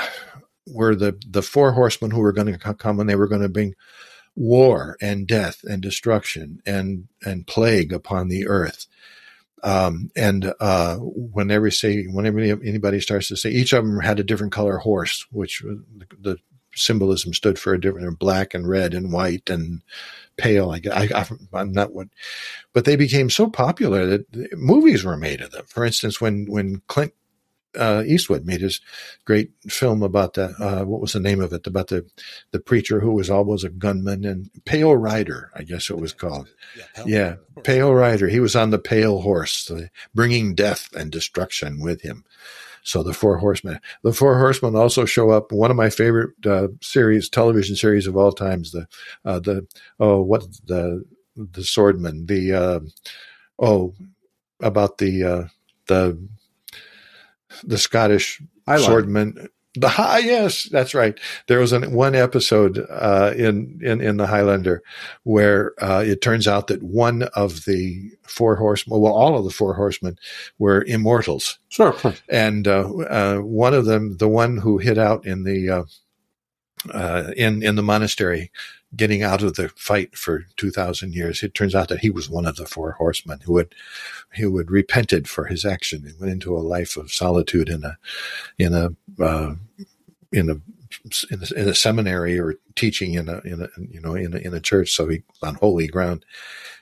were 0.67 0.95
the, 0.95 1.19
the 1.27 1.41
four 1.41 1.73
horsemen 1.73 2.11
who 2.11 2.21
were 2.21 2.33
going 2.33 2.53
to 2.53 2.75
come 2.75 3.01
and 3.01 3.09
they 3.09 3.17
were 3.17 3.29
going 3.29 3.41
to 3.41 3.49
bring 3.49 3.75
war 4.37 4.99
and 5.01 5.27
death 5.27 5.65
and 5.65 5.81
destruction 5.81 6.61
and, 6.67 7.09
and 7.25 7.47
plague 7.47 7.95
upon 7.95 8.29
the 8.29 8.47
earth. 8.47 8.87
Um, 9.63 10.11
and 10.15 10.53
uh, 10.61 10.97
whenever 10.99 11.71
say 11.71 12.05
whenever 12.05 12.39
anybody 12.41 13.01
starts 13.01 13.29
to 13.29 13.37
say 13.39 13.49
each 13.49 13.73
of 13.73 13.83
them 13.83 14.01
had 14.01 14.21
a 14.21 14.25
different 14.25 14.53
color 14.53 14.77
horse, 14.77 15.25
which 15.33 15.65
the 16.21 16.37
symbolism 16.75 17.33
stood 17.33 17.59
for 17.59 17.73
a 17.73 17.81
different 17.81 18.19
black 18.19 18.53
and 18.53 18.69
red 18.69 18.93
and 18.93 19.13
white 19.13 19.49
and 19.49 19.81
pale. 20.37 20.71
I, 20.71 20.81
I, 20.93 21.27
I'm 21.53 21.73
not 21.73 21.93
what, 21.93 22.09
but 22.73 22.85
they 22.85 22.97
became 22.97 23.31
so 23.31 23.49
popular 23.49 24.07
that 24.07 24.57
movies 24.57 25.05
were 25.05 25.17
made 25.17 25.41
of 25.41 25.51
them. 25.51 25.65
For 25.67 25.85
instance, 25.85 26.21
when 26.21 26.47
when 26.47 26.83
Clint 26.89 27.13
uh, 27.77 28.05
Eastwood 28.07 28.47
made 28.47 28.61
his 28.61 28.81
great 29.25 29.51
film 29.69 30.03
about 30.03 30.35
the 30.35 30.55
uh, 30.61 30.85
what 30.85 31.01
was 31.01 31.13
the 31.13 31.21
name 31.21 31.41
of 31.41 31.53
it 31.53 31.67
about 31.67 31.89
the 31.89 32.07
the 32.51 32.61
preacher 32.61 33.01
who 33.01 33.13
was 33.13 33.31
always 33.31 33.65
a 33.65 33.69
gunman 33.69 34.25
and 34.25 34.51
Pale 34.65 34.97
Rider, 34.97 35.51
I 35.55 35.63
guess 35.63 35.91
it 35.91 35.99
was 35.99 36.13
called. 36.13 36.49
Yeah, 36.77 36.85
Pale, 36.95 37.09
yeah, 37.09 37.35
Pale 37.63 37.95
Rider. 37.95 38.29
He 38.29 38.41
was 38.41 38.57
on 38.57 38.71
the 38.71 38.79
pale 38.79 39.21
horse, 39.21 39.71
uh, 39.71 39.87
bringing 40.15 40.55
death 40.55 40.89
and 40.95 41.11
destruction 41.11 41.81
with 41.81 42.03
him. 42.03 42.25
So 42.85 43.03
the 43.03 43.13
Four 43.13 43.39
Horsemen. 43.39 43.81
The 44.03 44.13
Four 44.13 44.39
Horsemen 44.39 44.77
also 44.77 45.05
show 45.05 45.31
up. 45.31 45.51
One 45.51 45.71
of 45.71 45.77
my 45.77 45.91
favorite 45.91 46.35
uh, 46.47 46.69
series, 46.81 47.29
television 47.29 47.77
series 47.77 48.07
of 48.07 48.17
all 48.17 48.31
times. 48.31 48.71
The 48.73 48.87
uh, 49.25 49.41
the 49.41 49.67
oh 49.99 50.21
what 50.21 50.45
the 50.67 51.05
the 51.37 51.63
swordman. 51.63 52.29
The 52.29 52.53
uh, 52.53 52.81
oh 53.59 53.95
about 54.61 54.99
the 54.99 55.51
the 55.87 56.29
the 57.63 57.79
Scottish 57.79 58.41
swordman. 58.69 59.49
The 59.77 59.89
high, 59.89 60.19
yes, 60.19 60.69
that's 60.71 60.95
right. 60.95 61.19
There 61.49 61.59
was 61.59 61.73
an, 61.73 61.93
one 61.93 62.15
episode 62.15 62.87
uh, 62.89 63.35
in, 63.37 63.81
in 63.83 64.01
in 64.01 64.19
the 64.19 64.27
Highlander 64.29 64.83
where 65.25 65.73
uh, 65.83 66.05
it 66.07 66.21
turns 66.21 66.47
out 66.47 66.69
that 66.69 66.83
one 66.83 67.25
of 67.35 67.65
the 67.65 68.13
four 68.23 68.55
horsemen, 68.55 69.01
well, 69.01 69.13
all 69.13 69.37
of 69.37 69.45
the 69.45 69.51
four 69.51 69.75
horsemen, 69.75 70.17
were 70.59 70.85
immortals. 70.85 71.59
Sure. 71.71 71.97
And 72.29 72.69
uh, 72.69 72.89
uh, 73.11 73.39
one 73.39 73.75
of 73.75 73.85
them, 73.85 74.17
the 74.19 74.29
one 74.29 74.59
who 74.59 74.79
hid 74.79 74.97
out 74.97 75.27
in 75.27 75.43
the 75.43 75.71
uh, 75.71 75.85
uh, 76.93 77.33
in 77.37 77.63
in 77.63 77.75
the 77.75 77.83
monastery, 77.83 78.53
getting 78.97 79.23
out 79.23 79.43
of 79.43 79.55
the 79.55 79.69
fight 79.71 80.17
for 80.17 80.47
2000 80.57 81.15
years 81.15 81.43
it 81.43 81.55
turns 81.55 81.75
out 81.75 81.89
that 81.89 82.01
he 82.01 82.11
was 82.11 82.29
one 82.29 82.47
of 82.47 82.57
the 82.57 82.67
four 82.67 82.93
horsemen 82.93 83.41
who 83.45 83.57
had 83.59 83.75
who 84.37 84.57
had 84.59 84.71
repented 84.71 85.29
for 85.29 85.47
his 85.47 85.65
action 85.65 86.05
and 86.07 86.19
went 86.21 86.33
into 86.33 86.57
a 86.57 86.59
life 86.59 86.97
of 86.97 87.13
solitude 87.13 87.69
in 87.69 87.85
a 87.85 87.97
in 88.59 88.75
a 88.75 89.23
uh, 89.23 89.55
in 90.33 90.51
a 90.51 90.61
in 91.31 91.43
a, 91.43 91.61
in 91.61 91.69
a, 91.69 91.75
seminary 91.75 92.39
or 92.39 92.55
teaching 92.77 93.15
in 93.15 93.29
a, 93.29 93.41
in 93.41 93.63
a 93.63 93.69
you 93.81 94.01
know 94.01 94.15
in 94.15 94.35
a, 94.35 94.39
in 94.39 94.55
a 94.55 94.61
church 94.61 94.91
so 94.91 95.09
he 95.09 95.23
on 95.43 95.55
holy 95.57 95.87
ground. 95.87 96.25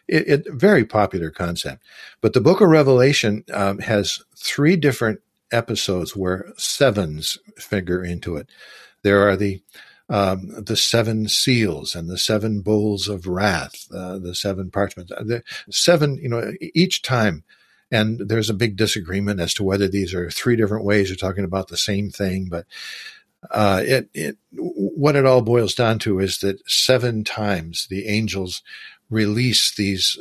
It, 0.08 0.28
it 0.28 0.52
very 0.52 0.84
popular 0.84 1.30
concept. 1.30 1.82
But 2.20 2.32
the 2.32 2.40
book 2.40 2.60
of 2.60 2.68
revelation 2.68 3.44
um, 3.52 3.78
has 3.78 4.22
three 4.36 4.76
different 4.76 5.20
episodes 5.52 6.16
where 6.16 6.52
sevens 6.56 7.38
figure 7.56 8.04
into 8.04 8.36
it. 8.36 8.48
There 9.02 9.28
are 9.28 9.36
the 9.36 9.62
um, 10.12 10.50
the 10.62 10.76
seven 10.76 11.26
seals 11.26 11.94
and 11.94 12.06
the 12.06 12.18
seven 12.18 12.60
bowls 12.60 13.08
of 13.08 13.26
wrath, 13.26 13.88
uh, 13.94 14.18
the 14.18 14.34
seven 14.34 14.70
parchments, 14.70 15.10
uh, 15.10 15.24
the 15.24 15.42
seven, 15.70 16.18
you 16.18 16.28
know, 16.28 16.52
each 16.60 17.00
time. 17.00 17.44
And 17.90 18.20
there's 18.20 18.50
a 18.50 18.54
big 18.54 18.76
disagreement 18.76 19.40
as 19.40 19.54
to 19.54 19.64
whether 19.64 19.88
these 19.88 20.12
are 20.12 20.30
three 20.30 20.54
different 20.54 20.84
ways 20.84 21.10
of 21.10 21.18
talking 21.18 21.44
about 21.44 21.68
the 21.68 21.78
same 21.78 22.10
thing. 22.10 22.48
But 22.50 22.66
uh, 23.50 23.82
it, 23.86 24.10
it, 24.12 24.36
what 24.52 25.16
it 25.16 25.24
all 25.24 25.40
boils 25.40 25.74
down 25.74 25.98
to 26.00 26.18
is 26.18 26.38
that 26.38 26.60
seven 26.70 27.24
times 27.24 27.86
the 27.88 28.06
angels 28.06 28.62
release 29.08 29.74
these 29.74 30.18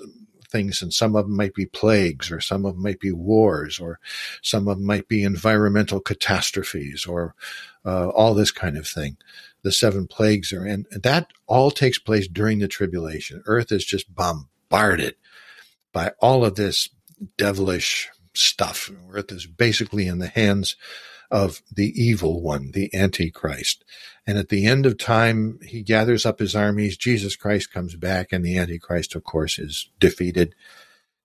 things, 0.50 0.82
and 0.82 0.94
some 0.94 1.18
of 1.18 1.26
them 1.26 1.36
might 1.36 1.54
be 1.54 1.66
plagues, 1.66 2.32
or 2.32 2.40
some 2.40 2.66
of 2.66 2.76
them 2.76 2.84
might 2.84 3.02
be 3.02 3.12
wars, 3.12 3.78
or 3.78 4.00
some 4.42 4.70
of 4.70 4.78
them 4.78 4.86
might 4.86 5.10
be 5.10 5.24
environmental 5.24 6.00
catastrophes, 6.00 7.06
or 7.06 7.36
uh, 7.86 8.08
all 8.10 8.34
this 8.34 8.52
kind 8.52 8.78
of 8.78 8.88
thing 8.88 9.18
the 9.64 9.72
seven 9.72 10.08
plagues 10.08 10.52
are. 10.54 10.66
And 10.66 10.88
that 10.92 11.28
all 11.48 11.72
takes 11.72 12.00
place 12.00 12.28
during 12.28 12.60
the 12.60 12.68
tribulation. 12.68 13.44
Earth 13.46 13.72
is 13.72 13.86
just 13.86 14.14
bombarded 14.14 15.16
by 15.94 16.12
all 16.20 16.46
of 16.46 16.56
this 16.56 16.90
devilish 17.38 18.10
stuff. 18.34 18.90
Earth 19.12 19.32
is 19.32 19.46
basically 19.46 20.08
in 20.08 20.20
the 20.20 20.28
hands 20.28 20.76
of 21.30 21.62
the 21.74 21.94
evil 21.96 22.42
one, 22.42 22.72
the 22.72 22.94
Antichrist. 22.94 23.86
And 24.28 24.38
at 24.38 24.50
the 24.50 24.66
end 24.66 24.86
of 24.86 24.98
time, 24.98 25.60
he 25.66 25.82
gathers 25.82 26.26
up 26.26 26.40
his 26.40 26.56
armies. 26.56 26.98
Jesus 26.98 27.36
Christ 27.36 27.72
comes 27.72 27.96
back, 27.96 28.32
and 28.32 28.44
the 28.44 28.58
Antichrist, 28.58 29.16
of 29.16 29.24
course, 29.24 29.58
is 29.58 29.90
defeated. 30.00 30.54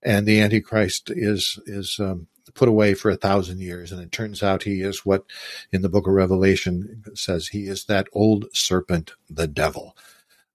And 0.03 0.27
the 0.27 0.41
Antichrist 0.41 1.11
is 1.11 1.59
is 1.67 1.99
um, 1.99 2.29
put 2.55 2.69
away 2.69 2.95
for 2.95 3.11
a 3.11 3.17
thousand 3.17 3.61
years. 3.61 3.93
And 3.93 4.01
it 4.01 4.13
turns 4.13 4.43
out 4.43 4.63
he 4.63 4.81
is 4.81 5.05
what 5.05 5.25
in 5.73 5.83
the 5.83 5.89
book 5.89 6.07
of 6.07 6.15
Revelation 6.15 7.03
says 7.15 7.49
he 7.49 7.67
is 7.67 7.85
that 7.85 8.09
old 8.13 8.47
serpent, 8.53 9.13
the 9.29 9.47
devil. 9.47 9.97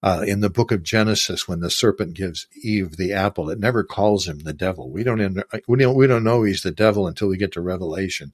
Uh, 0.04 0.24
in 0.26 0.40
the 0.40 0.50
book 0.50 0.72
of 0.72 0.82
Genesis, 0.82 1.46
when 1.46 1.60
the 1.60 1.70
serpent 1.70 2.14
gives 2.14 2.48
Eve 2.60 2.96
the 2.96 3.12
apple, 3.12 3.48
it 3.50 3.60
never 3.60 3.84
calls 3.84 4.26
him 4.26 4.40
the 4.40 4.52
devil. 4.52 4.90
We 4.90 5.04
don't, 5.04 5.20
we 5.68 5.78
don't, 5.78 5.94
we 5.94 6.08
don't 6.08 6.24
know 6.24 6.42
he's 6.42 6.62
the 6.62 6.72
devil 6.72 7.06
until 7.06 7.28
we 7.28 7.36
get 7.36 7.52
to 7.52 7.60
Revelation. 7.60 8.32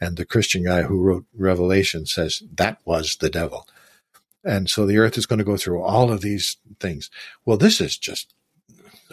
And 0.00 0.16
the 0.16 0.24
Christian 0.24 0.64
guy 0.64 0.82
who 0.82 1.00
wrote 1.00 1.26
Revelation 1.36 2.06
says 2.06 2.44
that 2.54 2.78
was 2.84 3.16
the 3.16 3.28
devil. 3.28 3.66
And 4.44 4.70
so 4.70 4.86
the 4.86 4.98
earth 4.98 5.18
is 5.18 5.26
going 5.26 5.40
to 5.40 5.44
go 5.44 5.56
through 5.56 5.82
all 5.82 6.12
of 6.12 6.20
these 6.20 6.58
things. 6.78 7.10
Well, 7.44 7.56
this 7.56 7.80
is 7.80 7.98
just 7.98 8.32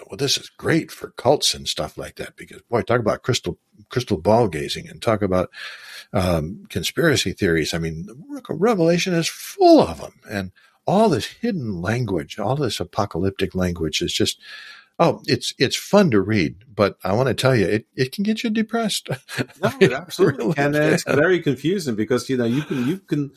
well, 0.10 0.18
this 0.18 0.38
is 0.38 0.50
great 0.50 0.92
for 0.92 1.12
cults 1.12 1.54
and 1.54 1.68
stuff 1.68 1.98
like 1.98 2.16
that 2.16 2.36
because 2.36 2.62
boy, 2.64 2.82
talk 2.82 3.00
about 3.00 3.24
crystal 3.24 3.58
crystal 3.90 4.18
ball 4.18 4.48
gazing 4.48 4.88
and 4.88 5.02
talk 5.02 5.22
about 5.22 5.50
um, 6.14 6.66
conspiracy 6.70 7.34
theories. 7.34 7.74
I 7.74 7.78
mean, 7.78 8.08
Revelation 8.50 9.14
is 9.14 9.28
full 9.28 9.82
of 9.82 10.00
them, 10.00 10.14
and 10.30 10.52
all 10.86 11.10
this 11.10 11.26
hidden 11.26 11.82
language, 11.82 12.40
all 12.40 12.56
this 12.56 12.80
apocalyptic 12.80 13.56
language 13.56 14.02
is 14.02 14.14
just. 14.14 14.40
Oh, 15.00 15.22
it's 15.28 15.54
it's 15.60 15.76
fun 15.76 16.10
to 16.10 16.20
read, 16.20 16.56
but 16.74 16.98
I 17.04 17.14
want 17.14 17.28
to 17.28 17.36
tell 17.36 17.56
you, 17.56 17.68
it, 17.68 17.86
it 17.96 18.12
can 18.12 18.24
get 18.24 18.44
you 18.44 18.50
depressed. 18.50 19.10
No, 19.62 19.72
it 19.80 19.94
absolutely 19.94 20.46
really 20.46 20.54
can. 20.56 20.74
It's 20.74 21.04
very 21.04 21.40
confusing 21.40 21.94
because 21.94 22.28
you 22.32 22.38
know 22.38 22.46
you 22.46 22.64
can 22.64 22.88
you 22.88 22.98
can 22.98 23.32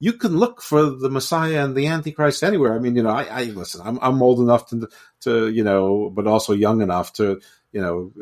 you 0.00 0.14
can 0.14 0.38
look 0.38 0.62
for 0.62 0.86
the 0.86 1.10
Messiah 1.10 1.62
and 1.62 1.76
the 1.76 1.86
Antichrist 1.86 2.42
anywhere. 2.42 2.74
I 2.74 2.78
mean, 2.78 2.96
you 2.96 3.02
know, 3.02 3.10
I, 3.10 3.24
I 3.24 3.44
listen. 3.44 3.82
I'm, 3.84 3.98
I'm 4.00 4.22
old 4.22 4.40
enough 4.40 4.66
to, 4.70 4.88
to, 5.20 5.48
you 5.48 5.64
know, 5.64 6.10
but 6.10 6.26
also 6.26 6.52
young 6.52 6.82
enough 6.82 7.12
to, 7.14 7.40
you 7.72 7.80
know, 7.80 8.12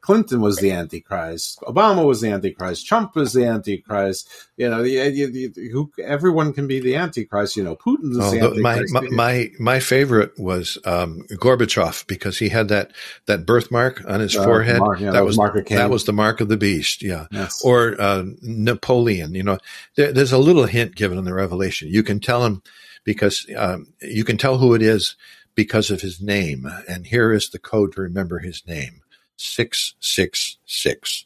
Clinton 0.00 0.40
was 0.40 0.58
the 0.58 0.70
Antichrist, 0.70 1.60
Obama 1.62 2.06
was 2.06 2.20
the 2.20 2.30
Antichrist, 2.30 2.86
Trump 2.86 3.16
was 3.16 3.32
the 3.32 3.44
Antichrist. 3.44 4.28
You 4.56 4.70
know, 4.70 4.84
you, 4.84 5.02
you, 5.02 5.70
who, 5.72 5.90
everyone 6.02 6.52
can 6.52 6.68
be 6.68 6.78
the 6.78 6.94
Antichrist. 6.94 7.56
You 7.56 7.64
know, 7.64 7.74
Putin 7.74 8.12
oh, 8.14 8.30
the 8.30 8.40
Antichrist. 8.40 8.94
My, 8.94 9.08
my 9.10 9.50
my 9.58 9.80
favorite 9.80 10.38
was 10.38 10.78
um, 10.84 11.22
Gorbachev 11.32 12.06
because 12.06 12.38
he 12.38 12.48
had 12.48 12.68
that 12.68 12.92
that 13.26 13.46
birthmark 13.46 14.04
on 14.06 14.20
his 14.20 14.36
uh, 14.36 14.44
forehead. 14.44 14.78
Mark, 14.78 15.00
yeah, 15.00 15.06
that, 15.06 15.12
that, 15.12 15.24
was 15.24 15.36
that 15.36 15.90
was 15.90 16.04
the 16.04 16.12
mark 16.12 16.40
of 16.40 16.48
the 16.48 16.56
beast. 16.56 17.02
Yeah, 17.02 17.26
yes. 17.32 17.62
or 17.64 18.00
uh, 18.00 18.24
Napoleon. 18.42 19.34
You 19.34 19.42
know, 19.42 19.58
there, 19.96 20.12
there's 20.12 20.32
a 20.32 20.38
little 20.38 20.66
hint 20.66 20.94
given 20.94 21.18
in 21.18 21.24
the 21.24 21.34
Revelation. 21.34 21.88
You 21.88 22.04
can 22.04 22.20
tell 22.20 22.44
him 22.44 22.62
because 23.02 23.44
um, 23.56 23.88
you 24.00 24.22
can 24.22 24.36
tell 24.36 24.58
who 24.58 24.74
it 24.74 24.82
is 24.82 25.16
because 25.56 25.90
of 25.90 26.02
his 26.02 26.20
name. 26.20 26.70
And 26.88 27.06
here 27.06 27.32
is 27.32 27.50
the 27.50 27.58
code 27.58 27.94
to 27.94 28.02
remember 28.02 28.38
his 28.38 28.64
name 28.66 29.02
666. 29.36 31.24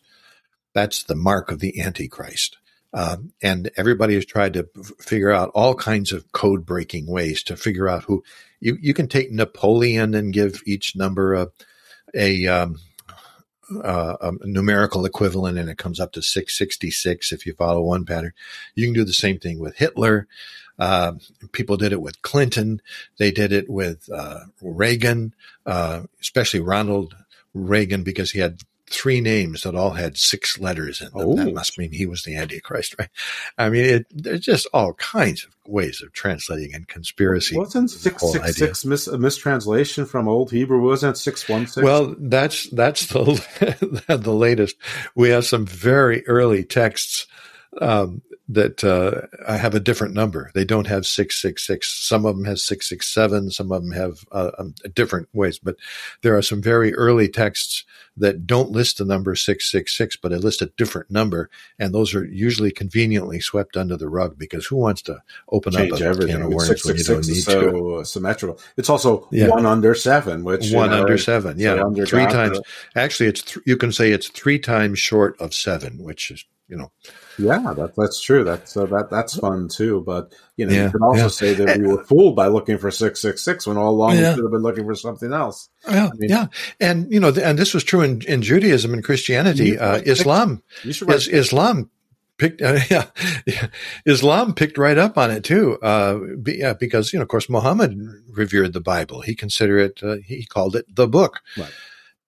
That's 0.73 1.03
the 1.03 1.17
mark 1.17 1.51
of 1.51 1.59
the 1.61 1.79
Antichrist. 1.83 2.57
Um, 2.93 3.33
and 3.43 3.71
everybody 3.77 4.15
has 4.15 4.27
tried 4.27 4.55
to 4.55 4.69
figure 4.99 5.31
out 5.31 5.53
all 5.55 5.75
kinds 5.75 6.13
of 6.13 6.33
code 6.33 6.67
breaking 6.67 7.07
ways 7.07 7.43
to 7.45 7.57
figure 7.57 7.89
out 7.89 8.05
who 8.05 8.25
you, 8.61 8.79
you 8.81 8.95
can 8.95 9.07
take 9.07 9.31
Napoleon 9.31 10.15
and 10.15 10.33
give 10.33 10.61
each 10.67 10.97
number 10.97 11.35
a, 11.35 11.49
a, 12.15 12.47
um, 12.49 12.79
uh, 13.85 14.17
a 14.21 14.33
numerical 14.47 15.05
equivalent 15.05 15.57
and 15.57 15.71
it 15.71 15.79
comes 15.79 16.01
up 16.01 16.13
to 16.13 16.23
666 16.23 17.33
if 17.33 17.47
you 17.47 17.55
follow 17.55 17.83
one 17.83 18.05
pattern. 18.05 18.33
You 18.75 18.87
can 18.87 18.95
do 18.95 19.05
the 19.05 19.13
same 19.13 19.39
thing 19.39 19.61
with 19.61 19.77
Hitler. 19.77 20.27
Uh, 20.81 21.13
people 21.53 21.77
did 21.77 21.93
it 21.93 22.01
with 22.01 22.23
Clinton. 22.23 22.81
They 23.19 23.31
did 23.31 23.53
it 23.53 23.69
with 23.69 24.09
uh, 24.11 24.41
Reagan, 24.63 25.35
uh, 25.67 26.05
especially 26.21 26.61
Ronald 26.61 27.15
Reagan, 27.55 28.03
because 28.03 28.31
he 28.31 28.41
had 28.41 28.63
three 28.91 29.21
names 29.21 29.63
that 29.63 29.77
all 29.77 29.91
had 29.91 30.19
six 30.19 30.59
letters 30.59 31.01
in 31.01 31.07
them. 31.11 31.15
Oh. 31.17 31.37
That 31.37 31.55
must 31.55 31.79
mean 31.79 31.93
he 31.93 32.07
was 32.07 32.25
the 32.25 32.37
Antichrist, 32.37 32.97
right? 32.99 33.09
I 33.57 33.71
mean, 33.71 33.85
it, 33.85 34.07
there's 34.11 34.41
just 34.41 34.67
all 34.73 34.95
kinds 34.95 35.45
of 35.45 35.55
ways 35.67 36.03
of 36.03 36.13
translating 36.13 36.75
and 36.75 36.89
conspiracy. 36.89 37.57
Wasn't 37.57 37.91
six 37.91 38.23
six 38.33 38.43
idea. 38.43 38.53
six 38.53 38.85
mis- 38.85 39.07
a 39.07 39.19
mistranslation 39.19 40.07
from 40.07 40.29
Old 40.29 40.51
Hebrew? 40.51 40.83
Wasn't 40.83 41.17
six 41.17 41.49
one 41.49 41.67
six? 41.67 41.85
Well, 41.85 42.17
that's 42.19 42.69
that's 42.71 43.07
the 43.07 44.05
the 44.09 44.35
latest. 44.35 44.77
We 45.15 45.31
have 45.31 45.47
some 45.47 45.67
very 45.67 46.27
early 46.27 46.65
texts 46.65 47.27
um, 47.81 48.23
that 48.53 48.83
uh, 48.83 49.27
I 49.47 49.57
have 49.57 49.77
a 49.77 49.81
different 49.81 50.13
number. 50.13 50.51
They 50.55 50.65
don't 50.65 50.89
have 50.89 51.07
six 51.07 51.41
six 51.41 51.65
six. 51.65 51.89
Some 51.89 52.27
of 52.27 52.37
them 52.37 52.45
have 52.47 52.59
six 52.59 52.89
six 52.89 53.07
seven. 53.07 53.51
Some 53.51 53.71
of 53.71 53.83
them 53.83 53.93
have 53.93 54.25
uh, 54.33 54.51
um, 54.59 54.75
different 54.95 55.29
ways. 55.33 55.59
But 55.61 55.77
there 56.23 56.37
are 56.37 56.43
some 56.43 56.61
very 56.61 56.93
early 56.95 57.29
texts 57.29 57.85
that 58.17 58.47
don't 58.49 58.71
list 58.73 58.99
the 58.99 59.05
number 59.05 59.37
six 59.37 59.71
six 59.71 59.97
six, 59.97 60.17
but 60.17 60.31
they 60.31 60.37
list 60.37 60.63
a 60.63 60.67
different 60.77 61.11
number, 61.13 61.49
and 61.79 61.95
those 61.95 62.13
are 62.13 62.25
usually 62.25 62.73
conveniently 62.73 63.39
swept 63.41 63.77
under 63.77 63.97
the 63.97 64.09
rug 64.09 64.37
because 64.37 64.67
who 64.67 64.77
wants 64.77 65.03
to 65.03 65.23
open 65.51 65.73
change 65.73 65.93
up 65.93 66.01
a 66.01 66.05
everything. 66.07 66.35
can 66.35 66.43
of 66.43 66.49
worms 66.53 66.67
six 66.67 66.85
when 66.85 66.97
you 66.97 67.05
don't 67.05 67.27
need 67.29 67.35
to? 67.35 67.41
so 67.43 67.95
uh, 67.99 68.05
symmetrical. 68.05 68.59
It's 68.77 68.91
also 68.91 69.29
Yeah. 69.31 69.47
one 69.47 69.65
under 69.65 69.95
seven, 69.95 70.43
which 70.43 70.67
you 70.67 70.77
one 70.77 70.91
know, 70.91 71.03
under 71.03 71.19
seven. 71.19 71.57
so 71.57 71.63
Yeah, 71.63 71.85
under 71.85 72.05
three 72.05 72.27
times. 72.27 72.61
Actually, 72.97 73.29
it's 73.29 73.43
th- 73.43 73.65
you 73.65 73.77
can 73.77 73.93
say 73.93 74.11
it's 74.11 74.29
three 74.29 74.59
times 74.59 74.99
short 74.99 75.41
of 75.41 75.55
seven, 75.55 76.03
which 76.03 76.33
is 76.33 76.45
you 76.69 76.77
know. 76.77 76.91
Yeah, 77.41 77.73
that, 77.75 77.95
that's 77.97 78.21
true. 78.21 78.45
That's 78.45 78.77
uh, 78.77 78.87
that 78.87 79.09
that's 79.11 79.37
fun 79.39 79.69
too. 79.69 80.03
But 80.07 80.33
you 80.57 80.67
know, 80.67 80.73
Yeah, 80.75 80.85
you 80.87 80.91
can 80.91 81.03
also 81.03 81.23
yeah. 81.23 81.29
say 81.29 81.55
that 81.55 81.79
we 81.79 81.87
were 81.87 82.05
fooled 82.11 82.37
by 82.37 82.47
looking 82.49 82.79
for 82.79 82.91
six 82.91 83.21
six 83.21 83.43
six 83.43 83.67
when 83.67 83.77
all 83.77 83.91
along 83.91 84.13
we 84.13 84.19
should 84.19 84.43
have 84.45 84.51
been 84.53 84.63
looking 84.63 84.85
for 84.85 84.95
something 84.95 85.33
else. 85.33 85.69
Yeah, 85.89 86.07
I 86.13 86.17
mean- 86.17 86.31
yeah, 86.31 86.47
and 86.81 87.13
you 87.13 87.21
know, 87.21 87.29
and 87.43 87.59
this 87.59 87.75
was 87.75 87.85
true 87.85 88.03
in, 88.03 88.23
in 88.23 88.43
Judaism 88.43 88.93
and 88.95 89.03
Christianity. 89.05 89.79
Uh, 89.79 89.97
Islam, 90.05 90.63
You 90.85 90.93
should 90.93 91.09
write- 91.09 91.17
is, 91.19 91.29
Islam 91.29 91.91
picked, 92.39 92.63
uh, 92.63 92.79
yeah, 92.91 93.07
yeah, 93.47 93.67
Islam 94.07 94.55
picked 94.55 94.79
right 94.79 94.97
up 94.99 95.19
on 95.19 95.31
it 95.31 95.45
too. 95.45 95.79
Uh, 95.83 96.19
be, 96.43 96.55
yeah, 96.59 96.73
because 96.75 97.13
you 97.13 97.19
know, 97.19 97.23
of 97.25 97.29
course, 97.29 97.49
Muhammad 97.49 97.99
revered 98.31 98.73
the 98.73 98.81
Bible. 98.81 99.21
He 99.23 99.35
considered 99.35 99.79
it. 99.99 100.03
Uh, 100.03 100.17
he 100.27 100.45
called 100.47 100.77
it 100.77 100.87
the 100.95 101.07
book, 101.09 101.41
Right. 101.57 101.71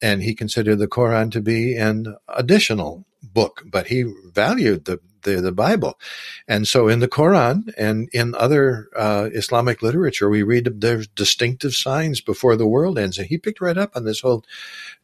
And 0.03 0.23
he 0.23 0.35
considered 0.35 0.79
the 0.79 0.89
Quran 0.89 1.31
to 1.33 1.41
be 1.41 1.77
an 1.77 2.17
additional 2.29 3.07
book, 3.23 3.63
but 3.65 3.87
he 3.87 4.05
valued 4.35 4.85
the 4.85 5.01
the, 5.23 5.41
the 5.41 5.53
Bible. 5.53 6.01
And 6.49 6.67
so 6.67 6.89
in 6.89 6.99
the 6.99 7.09
Quran 7.09 7.73
and 7.79 8.09
in 8.13 8.35
other 8.35 8.89
uh, 8.97 9.29
Islamic 9.33 9.81
literature, 9.81 10.29
we 10.29 10.43
read 10.43 10.81
there's 10.81 11.07
distinctive 11.07 11.75
signs 11.75 12.21
before 12.21 12.57
the 12.57 12.67
world 12.67 12.99
ends. 12.99 13.19
And 13.19 13.29
he 13.29 13.39
picked 13.39 13.61
right 13.61 13.79
up 13.79 13.93
on 13.95 14.05
this 14.05 14.21
whole 14.21 14.45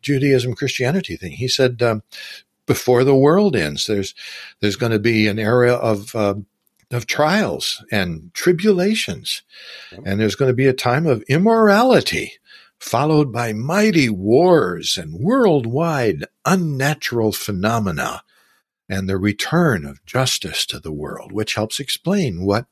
Judaism 0.02 0.54
Christianity 0.54 1.16
thing. 1.16 1.32
He 1.32 1.46
said, 1.46 1.80
um, 1.82 2.02
before 2.66 3.04
the 3.04 3.14
world 3.14 3.56
ends, 3.56 3.86
there's 3.86 4.14
there's 4.60 4.76
going 4.76 4.92
to 4.92 4.98
be 4.98 5.26
an 5.26 5.38
era 5.38 5.72
of 5.72 6.14
um 6.14 6.46
of 6.90 7.06
trials 7.06 7.84
and 7.92 8.32
tribulations, 8.32 9.42
and 10.04 10.18
there's 10.18 10.36
going 10.36 10.50
to 10.50 10.56
be 10.56 10.66
a 10.66 10.72
time 10.72 11.06
of 11.06 11.22
immorality, 11.22 12.32
followed 12.78 13.32
by 13.32 13.52
mighty 13.52 14.08
wars 14.08 14.96
and 14.96 15.20
worldwide 15.20 16.24
unnatural 16.44 17.32
phenomena 17.32 18.22
and 18.88 19.08
the 19.08 19.18
return 19.18 19.84
of 19.84 20.04
justice 20.06 20.64
to 20.66 20.80
the 20.80 20.92
world, 20.92 21.32
which 21.32 21.54
helps 21.54 21.80
explain 21.80 22.44
what 22.44 22.66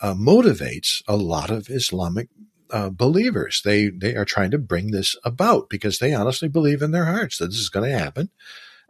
uh, 0.00 0.14
motivates 0.14 1.02
a 1.08 1.16
lot 1.16 1.50
of 1.50 1.70
Islamic 1.70 2.28
uh, 2.70 2.90
believers. 2.90 3.62
They 3.64 3.88
they 3.88 4.14
are 4.14 4.26
trying 4.26 4.50
to 4.50 4.58
bring 4.58 4.90
this 4.90 5.16
about 5.24 5.70
because 5.70 5.98
they 5.98 6.12
honestly 6.12 6.48
believe 6.48 6.82
in 6.82 6.90
their 6.90 7.06
hearts 7.06 7.38
that 7.38 7.46
this 7.46 7.58
is 7.58 7.70
going 7.70 7.90
to 7.90 7.98
happen, 7.98 8.30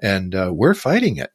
and 0.01 0.34
uh, 0.34 0.51
we're 0.53 0.74
fighting 0.74 1.16
it. 1.16 1.32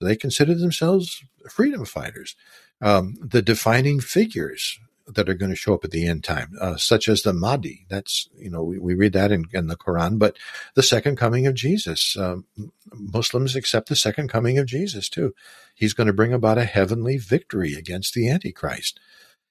They 0.00 0.16
consider 0.16 0.54
themselves 0.54 1.22
freedom 1.48 1.84
fighters. 1.84 2.34
Um, 2.80 3.14
the 3.20 3.42
defining 3.42 4.00
figures 4.00 4.80
that 5.06 5.28
are 5.28 5.34
going 5.34 5.50
to 5.50 5.56
show 5.56 5.74
up 5.74 5.84
at 5.84 5.90
the 5.90 6.06
end 6.06 6.24
time, 6.24 6.52
uh, 6.60 6.76
such 6.76 7.08
as 7.08 7.22
the 7.22 7.32
Mahdi. 7.32 7.86
That's 7.88 8.28
you 8.36 8.50
know 8.50 8.62
we, 8.62 8.78
we 8.78 8.94
read 8.94 9.12
that 9.14 9.32
in, 9.32 9.46
in 9.52 9.66
the 9.66 9.76
Quran, 9.76 10.18
but 10.18 10.36
the 10.74 10.82
second 10.82 11.16
coming 11.16 11.46
of 11.46 11.54
Jesus. 11.54 12.16
Um, 12.16 12.46
Muslims 12.92 13.56
accept 13.56 13.88
the 13.88 13.96
second 13.96 14.28
coming 14.28 14.58
of 14.58 14.66
Jesus 14.66 15.08
too. 15.08 15.34
He's 15.74 15.94
going 15.94 16.06
to 16.06 16.12
bring 16.12 16.32
about 16.32 16.58
a 16.58 16.64
heavenly 16.64 17.18
victory 17.18 17.74
against 17.74 18.14
the 18.14 18.28
Antichrist. 18.28 19.00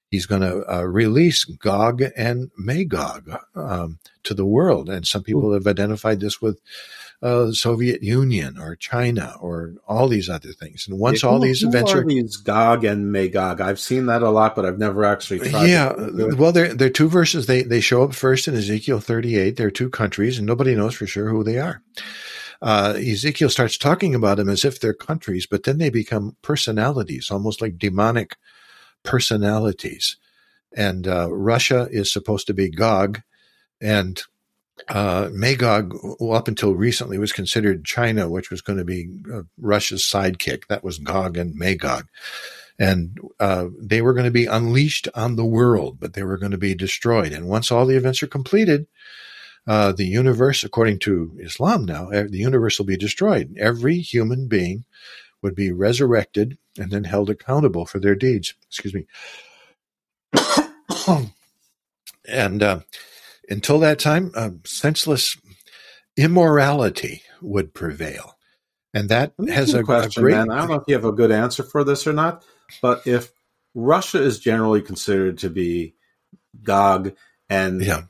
He's 0.10 0.26
going 0.26 0.42
to 0.42 0.64
uh, 0.72 0.84
release 0.84 1.46
Gog 1.46 2.04
and 2.18 2.52
Magog 2.58 3.32
um, 3.56 4.00
to 4.24 4.34
the 4.34 4.46
world, 4.46 4.90
and 4.90 5.08
some 5.08 5.24
people 5.24 5.54
have 5.54 5.68
identified 5.68 6.20
this 6.20 6.42
with 6.42 6.60
uh, 7.24 7.52
Soviet 7.52 8.02
Union 8.02 8.58
or 8.58 8.76
China 8.76 9.36
or 9.40 9.76
all 9.88 10.08
these 10.08 10.28
other 10.28 10.54
things. 10.54 10.88
And 10.88 10.98
once 11.00 11.22
Yeah, 11.22 11.30
all 11.30 11.40
who- 11.40 11.46
these 11.46 11.62
who 11.62 11.68
events 11.70 11.92
are 11.94 12.02
are 12.02 12.06
these 12.06 12.38
Gog 12.38 12.84
and 12.84 13.12
Magog. 13.12 13.62
I've 13.62 13.80
seen 13.80 14.08
that 14.08 14.24
a 14.24 14.30
lot, 14.32 14.56
but 14.56 14.66
I've 14.66 14.80
never 14.80 15.04
actually 15.06 15.40
tried. 15.50 15.68
yeah, 15.68 15.90
to 15.90 16.12
do 16.12 16.30
it. 16.30 16.38
well, 16.38 16.52
there 16.52 16.74
there 16.74 16.88
are 16.88 16.92
two 16.92 17.10
verses. 17.10 17.46
They 17.46 17.62
they 17.62 17.80
show 17.82 18.04
up 18.04 18.14
first 18.16 18.48
in 18.48 18.56
Ezekiel 18.56 19.00
38. 19.00 19.56
They're 19.56 19.70
two 19.70 19.90
countries, 19.90 20.38
and 20.40 20.48
nobody 20.48 20.76
knows 20.76 20.96
for 20.96 21.06
sure 21.06 21.30
who 21.30 21.44
they 21.44 21.60
are. 21.60 21.84
Uh, 22.64 22.94
Ezekiel 22.98 23.50
starts 23.50 23.78
talking 23.78 24.14
about 24.16 24.38
them 24.38 24.48
as 24.50 24.64
if 24.66 24.80
they're 24.80 24.94
countries, 24.94 25.48
but 25.48 25.64
then 25.64 25.78
they 25.80 25.90
become 25.90 26.36
personalities, 26.44 27.32
almost 27.32 27.60
like 27.62 27.78
demonic 27.80 28.36
personalities. 29.04 30.18
And 30.76 31.08
uh, 31.08 31.32
Russia 31.32 31.88
is 31.92 32.12
supposed 32.12 32.48
to 32.48 32.54
be 32.54 32.70
Gog, 32.70 33.22
and 33.82 34.22
uh, 34.90 35.30
Magog, 35.32 35.96
up 36.22 36.48
until 36.48 36.74
recently, 36.74 37.18
was 37.18 37.32
considered 37.32 37.86
China, 37.86 38.30
which 38.30 38.50
was 38.50 38.62
going 38.62 38.80
to 38.80 38.86
be 38.86 39.10
uh, 39.34 39.44
Russia's 39.58 40.04
sidekick. 40.04 40.68
That 40.68 40.84
was 40.84 40.98
Gog 40.98 41.38
and 41.38 41.56
Magog 41.56 42.08
and 42.82 43.20
uh, 43.40 43.68
they 43.80 44.02
were 44.02 44.14
going 44.14 44.26
to 44.26 44.32
be 44.32 44.48
unleashed 44.48 45.08
on 45.14 45.36
the 45.36 45.46
world, 45.46 46.00
but 46.00 46.14
they 46.14 46.24
were 46.24 46.40
going 46.40 46.52
to 46.52 46.58
be 46.58 46.74
destroyed. 46.74 47.32
And 47.32 47.48
once 47.48 47.72
all 47.72 47.86
the 47.86 47.96
events 47.96 48.24
are 48.24 48.28
completed, 48.28 48.88
uh, 49.68 49.92
the 49.92 50.08
universe, 50.08 50.64
according 50.64 50.98
to 51.00 51.38
Islam 51.40 51.86
now, 51.86 52.10
eh, 52.10 52.24
the 52.24 52.40
universe 52.40 52.80
will 52.80 52.88
be 52.88 52.98
destroyed. 52.98 53.56
Every 53.60 54.00
human 54.00 54.48
being 54.48 54.86
would 55.44 55.54
be 55.54 55.72
resurrected 55.72 56.58
and 56.76 56.90
then 56.90 57.04
held 57.04 57.30
accountable 57.30 57.86
for 57.86 58.00
their 58.00 58.16
deeds. 58.16 58.56
Excuse 58.66 58.96
me. 58.96 59.06
and 62.28 62.64
uh, 62.64 62.80
until 63.52 63.80
that 63.80 64.00
time, 64.00 64.32
uh, 64.36 64.52
senseless 64.66 65.38
immorality 66.18 67.22
would 67.42 67.74
prevail. 67.74 68.38
And 68.94 69.10
that 69.10 69.34
has 69.50 69.74
a, 69.74 69.84
question, 69.84 70.24
great. 70.24 70.36
man. 70.36 70.50
I 70.50 70.60
don't 70.60 70.70
know 70.70 70.76
if 70.76 70.84
you 70.88 70.96
have 70.96 71.06
a 71.06 71.12
good 71.12 71.32
answer 71.32 71.64
for 71.64 71.84
this 71.84 72.06
or 72.08 72.14
not, 72.14 72.44
but 72.82 73.06
if 73.06 73.32
Russia 73.74 74.22
is 74.22 74.40
generally 74.40 74.82
considered 74.82 75.38
to 75.40 75.50
be 75.50 75.96
Gog 76.64 77.14
and 77.50 77.82
Yeah. 77.82 78.04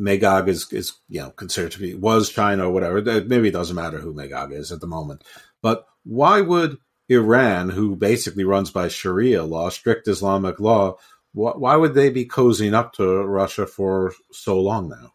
Magog 0.00 0.48
is 0.48 0.72
is 0.72 0.92
you 1.08 1.20
know 1.20 1.30
considered 1.30 1.72
to 1.72 1.80
be 1.80 1.92
was 1.94 2.30
China 2.30 2.68
or 2.68 2.72
whatever. 2.72 3.02
Maybe 3.02 3.48
it 3.48 3.52
doesn't 3.52 3.74
matter 3.74 3.98
who 3.98 4.14
Magog 4.14 4.52
is 4.52 4.70
at 4.70 4.80
the 4.80 4.86
moment, 4.86 5.24
but 5.60 5.86
why 6.04 6.40
would 6.40 6.78
Iran, 7.08 7.70
who 7.70 7.96
basically 7.96 8.44
runs 8.44 8.70
by 8.70 8.86
Sharia 8.86 9.42
law, 9.42 9.70
strict 9.70 10.06
Islamic 10.06 10.60
law, 10.60 10.98
why 11.32 11.76
would 11.76 11.94
they 11.94 12.10
be 12.10 12.26
cozying 12.26 12.74
up 12.74 12.94
to 12.94 13.24
Russia 13.24 13.66
for 13.66 14.12
so 14.32 14.60
long 14.60 14.88
now? 14.88 15.12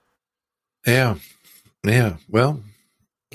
Yeah. 0.86 1.16
Yeah. 1.84 2.18
Well, 2.30 2.62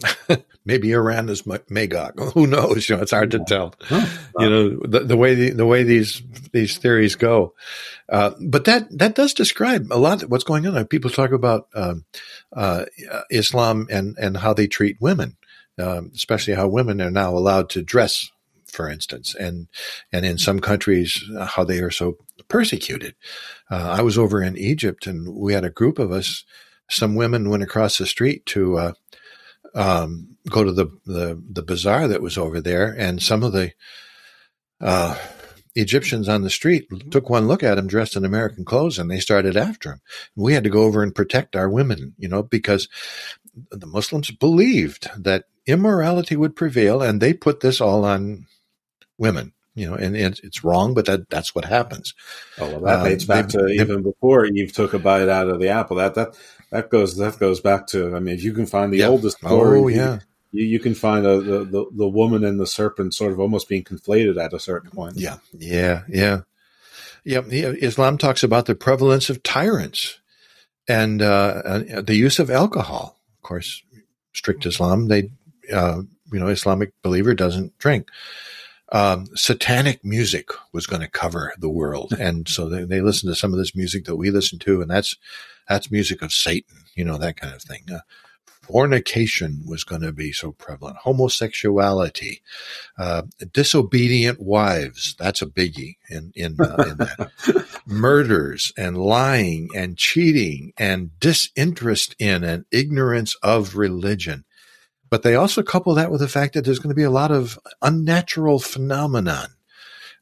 maybe 0.64 0.93
Iran 0.93 1.29
is 1.29 1.45
Magog. 1.47 2.20
Who 2.35 2.47
knows? 2.47 2.89
You 2.89 2.97
know, 2.97 3.03
it's 3.03 3.11
hard 3.12 3.31
to 3.33 3.41
tell. 3.41 3.74
You 4.39 4.51
know, 4.51 4.68
the, 4.87 5.01
the 5.01 5.16
way 5.16 5.35
the, 5.35 5.51
the 5.51 5.66
way 5.66 5.83
these 5.83 6.22
these 6.53 6.79
theories 6.79 7.16
go. 7.16 7.55
Uh, 8.09 8.31
but 8.41 8.64
that 8.64 8.87
that 8.97 9.14
does 9.14 9.35
describe 9.35 9.89
a 9.91 9.99
lot 9.99 10.22
of 10.22 10.31
what's 10.31 10.45
going 10.45 10.66
on. 10.66 10.87
People 10.87 11.11
talk 11.11 11.33
about 11.33 11.68
um, 11.74 12.05
uh, 12.55 12.85
Islam 13.31 13.87
and 13.91 14.16
and 14.18 14.37
how 14.37 14.55
they 14.55 14.66
treat 14.66 15.01
women, 15.01 15.37
um, 15.79 16.12
especially 16.14 16.55
how 16.55 16.68
women 16.68 17.01
are 17.01 17.11
now 17.11 17.31
allowed 17.37 17.70
to 17.70 17.83
dress, 17.83 18.31
for 18.66 18.89
instance, 18.89 19.35
and 19.35 19.68
and 20.12 20.24
in 20.24 20.39
some 20.39 20.61
countries 20.61 21.22
uh, 21.37 21.47
how 21.47 21.64
they 21.64 21.81
are 21.81 21.91
so 21.91 22.16
persecuted. 22.49 23.15
Uh, 23.71 23.95
I 23.99 24.03
was 24.03 24.19
over 24.19 24.43
in 24.43 24.57
Egypt, 24.57 25.07
and 25.07 25.35
we 25.35 25.53
had 25.53 25.65
a 25.65 25.71
group 25.71 25.99
of 25.99 26.13
us. 26.13 26.45
Some 26.91 27.15
women 27.15 27.51
went 27.51 27.63
across 27.63 27.99
the 27.99 28.07
street 28.07 28.47
to 28.47 28.79
uh, 28.79 28.93
um, 29.75 30.37
go 30.51 30.65
to 30.65 30.73
the, 30.73 30.87
the 31.05 31.43
the 31.51 31.62
bazaar 31.62 32.09
that 32.09 32.23
was 32.23 32.39
over 32.39 32.61
there, 32.61 32.95
and 32.99 33.23
some 33.23 33.43
of 33.43 33.53
the 33.53 33.73
uh, 34.81 35.16
Egyptians 35.75 36.29
on 36.29 36.43
the 36.43 36.51
street 36.51 36.89
took 37.11 37.31
one 37.31 37.47
look 37.47 37.62
at 37.62 37.79
him 37.79 37.87
dressed 37.87 38.16
in 38.16 38.25
American 38.25 38.65
clothes, 38.65 38.99
and 38.99 39.11
they 39.11 39.20
started 39.20 39.57
after 39.57 39.93
him. 39.93 40.01
We 40.35 40.55
had 40.55 40.65
to 40.65 40.70
go 40.70 40.83
over 40.83 41.03
and 41.03 41.15
protect 41.15 41.55
our 41.55 41.69
women, 41.69 42.15
you 42.19 42.29
know, 42.29 42.43
because 42.43 42.89
the 43.70 43.87
Muslims 43.87 44.31
believed 44.31 45.11
that 45.16 45.45
immorality 45.66 46.37
would 46.37 46.57
prevail, 46.57 47.03
and 47.03 47.20
they 47.20 47.35
put 47.35 47.61
this 47.61 47.81
all 47.81 48.05
on 48.05 48.47
women. 49.19 49.53
You 49.79 49.91
know, 49.91 49.95
and 49.97 50.17
it's, 50.17 50.41
it's 50.41 50.65
wrong, 50.65 50.95
but 50.95 51.07
that 51.07 51.29
that's 51.31 51.55
what 51.55 51.65
happens. 51.65 52.15
Oh, 52.59 52.69
well, 52.71 52.81
that 52.81 52.99
Um, 53.01 53.05
dates 53.09 53.25
back 53.25 53.49
they- 53.49 53.59
to 53.59 53.65
they- 53.67 53.75
even 53.83 54.03
before 54.03 54.45
Eve 54.47 54.73
took 54.73 54.95
a 54.95 54.99
bite 54.99 55.29
out 55.29 55.49
of 55.49 55.61
the 55.61 55.69
apple. 55.69 55.97
That 55.97 56.15
that 56.15 56.37
that 56.71 56.91
goes 56.91 57.17
that 57.17 57.39
goes 57.39 57.61
back 57.61 57.87
to. 57.89 58.15
I 58.17 58.21
mean, 58.21 58.35
if 58.35 58.43
you 58.45 58.53
can 58.53 58.67
find 58.67 58.93
the 58.93 58.99
Yeah. 58.99 59.09
oldest 59.09 59.39
Oh, 59.45 59.49
story, 59.49 59.95
yeah. 59.95 60.19
you 60.53 60.65
you, 60.65 60.79
can 60.81 60.95
find 60.95 61.25
a, 61.27 61.41
the, 61.41 61.65
the 61.65 61.85
the 61.97 62.09
woman 62.09 62.43
and 62.45 62.59
the 62.59 62.67
serpent 62.67 63.15
sort 63.15 63.33
of 63.33 63.41
almost 63.41 63.69
being 63.69 63.85
conflated 63.85 64.37
at 64.43 64.53
a 64.53 64.59
certain 64.61 64.91
point. 64.91 65.17
Yeah, 65.17 65.37
yeah, 65.59 66.03
yeah, 66.09 66.41
yeah. 67.25 67.41
Islam 67.81 68.19
talks 68.19 68.43
about 68.43 68.67
the 68.67 68.75
prevalence 68.75 69.31
of 69.31 69.43
tyrants 69.43 70.19
and 70.89 71.21
uh, 71.23 71.83
the 72.03 72.15
use 72.17 72.39
of 72.39 72.51
alcohol. 72.51 73.19
Of 73.39 73.43
course, 73.43 73.83
strict 74.33 74.67
Islam, 74.67 75.09
they 75.09 75.31
uh, 75.73 76.03
you 76.33 76.39
know 76.41 76.49
Islamic 76.49 76.93
believer 77.03 77.35
doesn't 77.35 77.77
drink. 77.79 78.09
Um, 78.90 79.27
satanic 79.35 80.05
music 80.05 80.48
was 80.73 80.86
going 80.86 81.02
to 81.02 81.10
cover 81.10 81.52
the 81.59 81.69
world, 81.69 82.12
and 82.19 82.48
so 82.48 82.69
they, 82.69 82.85
they 82.85 83.01
listen 83.01 83.28
to 83.28 83.36
some 83.36 83.52
of 83.52 83.59
this 83.59 83.74
music 83.74 84.05
that 84.05 84.16
we 84.16 84.31
listen 84.31 84.59
to, 84.60 84.81
and 84.81 84.90
that's 84.90 85.16
that's 85.69 85.90
music 85.90 86.23
of 86.23 86.32
Satan, 86.32 86.77
you 86.94 87.05
know 87.05 87.19
that 87.19 87.36
kind 87.36 87.55
of 87.55 87.62
thing. 87.62 87.82
Uh, 87.93 88.01
fornication 88.69 89.62
was 89.66 89.82
going 89.82 90.02
to 90.02 90.12
be 90.12 90.31
so 90.31 90.52
prevalent, 90.52 90.98
homosexuality, 90.98 92.43
uh, 92.98 93.23
disobedient 93.52 94.40
wives. 94.40 95.16
That's 95.19 95.43
a 95.43 95.47
biggie 95.47 95.97
in 96.10 96.32
in, 96.35 96.56
uh, 96.60 96.85
in 96.89 96.97
that. 96.98 97.31
Murders 97.86 98.73
and 98.77 98.98
lying 98.98 99.70
and 99.74 99.97
cheating 99.97 100.73
and 100.77 101.19
disinterest 101.19 102.15
in 102.19 102.44
and 102.44 102.66
ignorance 102.70 103.35
of 103.43 103.77
religion. 103.77 104.44
But 105.10 105.22
they 105.22 105.35
also 105.35 105.62
couple 105.62 105.94
that 105.94 106.10
with 106.10 106.20
the 106.20 106.28
fact 106.28 106.55
that 106.55 106.64
there's 106.64 106.78
going 106.78 106.90
to 106.90 106.94
be 106.94 107.02
a 107.02 107.10
lot 107.10 107.30
of 107.30 107.59
unnatural 107.82 108.59
phenomenon. 108.59 109.48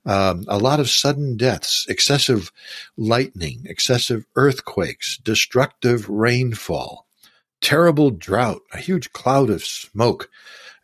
Um, 0.05 0.45
a 0.47 0.59
lot 0.59 0.79
of 0.79 0.89
sudden 0.89 1.37
deaths, 1.37 1.85
excessive 1.89 2.53
lightning, 2.97 3.63
excessive 3.65 4.25
earthquakes, 4.37 5.17
destructive 5.17 6.09
rainfall, 6.09 7.07
terrible 7.61 8.13
drought, 8.13 8.61
a 8.73 8.79
huge 8.79 9.13
cloud 9.13 9.51
of 9.51 9.65
smoke, 9.65 10.31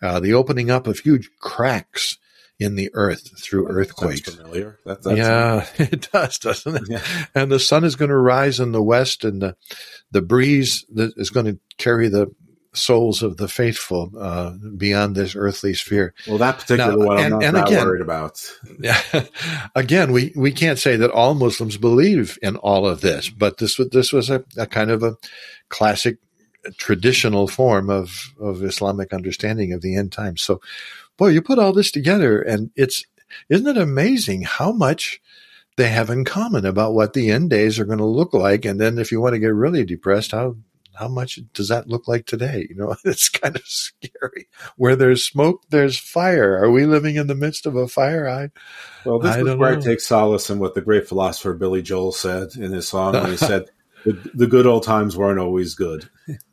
uh, 0.02 0.18
the 0.18 0.34
opening 0.34 0.72
up 0.72 0.88
of 0.88 0.98
huge 0.98 1.30
cracks 1.38 2.18
in 2.58 2.76
the 2.76 2.90
earth 2.94 3.40
through 3.40 3.68
earthquakes. 3.68 4.20
Familiar. 4.20 4.78
That, 4.84 5.16
yeah, 5.16 5.66
it 5.78 6.10
does, 6.12 6.38
doesn't 6.38 6.76
it? 6.76 6.82
Yeah. 6.88 7.02
And 7.34 7.50
the 7.50 7.60
sun 7.60 7.84
is 7.84 7.96
going 7.96 8.10
to 8.10 8.16
rise 8.16 8.60
in 8.60 8.72
the 8.72 8.82
west, 8.82 9.24
and 9.24 9.42
the 9.42 9.56
the 10.10 10.22
breeze 10.22 10.84
that 10.94 11.12
is 11.16 11.30
going 11.30 11.46
to 11.46 11.58
carry 11.78 12.08
the 12.08 12.28
souls 12.74 13.22
of 13.22 13.36
the 13.36 13.48
faithful 13.48 14.10
uh, 14.18 14.50
beyond 14.76 15.14
this 15.14 15.36
earthly 15.36 15.74
sphere. 15.74 16.14
Well, 16.26 16.38
that 16.38 16.58
particular 16.60 16.96
now, 16.96 17.06
one 17.06 17.18
I'm 17.18 17.24
and, 17.24 17.32
not 17.32 17.44
and 17.44 17.56
that 17.56 17.68
again, 17.68 17.86
worried 17.86 18.02
about. 18.02 18.58
Yeah, 18.80 19.00
again, 19.74 20.12
we, 20.12 20.32
we 20.34 20.52
can't 20.52 20.78
say 20.78 20.96
that 20.96 21.10
all 21.10 21.34
Muslims 21.34 21.76
believe 21.76 22.38
in 22.42 22.56
all 22.56 22.86
of 22.86 23.00
this, 23.00 23.28
but 23.28 23.58
this 23.58 23.78
was 23.78 23.90
this 23.90 24.12
was 24.12 24.30
a, 24.30 24.44
a 24.56 24.66
kind 24.66 24.90
of 24.90 25.02
a 25.02 25.16
classic 25.68 26.18
traditional 26.76 27.48
form 27.48 27.90
of, 27.90 28.32
of 28.40 28.62
Islamic 28.62 29.12
understanding 29.12 29.72
of 29.72 29.82
the 29.82 29.96
end 29.96 30.12
times. 30.12 30.42
So, 30.42 30.60
boy, 31.16 31.28
you 31.28 31.42
put 31.42 31.58
all 31.58 31.72
this 31.72 31.90
together 31.90 32.40
and 32.40 32.70
it's, 32.76 33.04
isn't 33.48 33.66
it 33.66 33.80
amazing 33.80 34.42
how 34.42 34.72
much 34.72 35.20
they 35.76 35.88
have 35.88 36.10
in 36.10 36.24
common 36.24 36.66
about 36.66 36.94
what 36.94 37.14
the 37.14 37.30
end 37.30 37.50
days 37.50 37.78
are 37.78 37.84
going 37.84 37.98
to 37.98 38.04
look 38.04 38.32
like? 38.32 38.64
And 38.64 38.80
then 38.80 38.98
if 38.98 39.10
you 39.10 39.20
want 39.20 39.34
to 39.34 39.38
get 39.38 39.54
really 39.54 39.84
depressed, 39.84 40.32
how, 40.32 40.56
how 40.94 41.08
much 41.08 41.40
does 41.54 41.68
that 41.68 41.88
look 41.88 42.08
like 42.08 42.26
today? 42.26 42.66
You 42.68 42.76
know, 42.76 42.96
it's 43.04 43.28
kind 43.28 43.56
of 43.56 43.66
scary. 43.66 44.48
Where 44.76 44.96
there's 44.96 45.24
smoke, 45.24 45.62
there's 45.70 45.98
fire. 45.98 46.56
Are 46.62 46.70
we 46.70 46.86
living 46.86 47.16
in 47.16 47.26
the 47.26 47.34
midst 47.34 47.66
of 47.66 47.76
a 47.76 47.88
fire? 47.88 48.28
I, 48.28 48.50
well, 49.04 49.18
this 49.18 49.36
I 49.36 49.40
is 49.40 49.56
where 49.56 49.72
know. 49.72 49.78
I 49.78 49.80
take 49.80 50.00
solace 50.00 50.50
in 50.50 50.58
what 50.58 50.74
the 50.74 50.80
great 50.80 51.08
philosopher 51.08 51.54
Billy 51.54 51.82
Joel 51.82 52.12
said 52.12 52.54
in 52.56 52.72
his 52.72 52.88
song 52.88 53.14
when 53.14 53.30
he 53.30 53.36
said, 53.36 53.70
the, 54.04 54.30
the 54.34 54.46
good 54.46 54.66
old 54.66 54.82
times 54.82 55.16
weren't 55.16 55.38
always 55.38 55.74
good. 55.74 56.08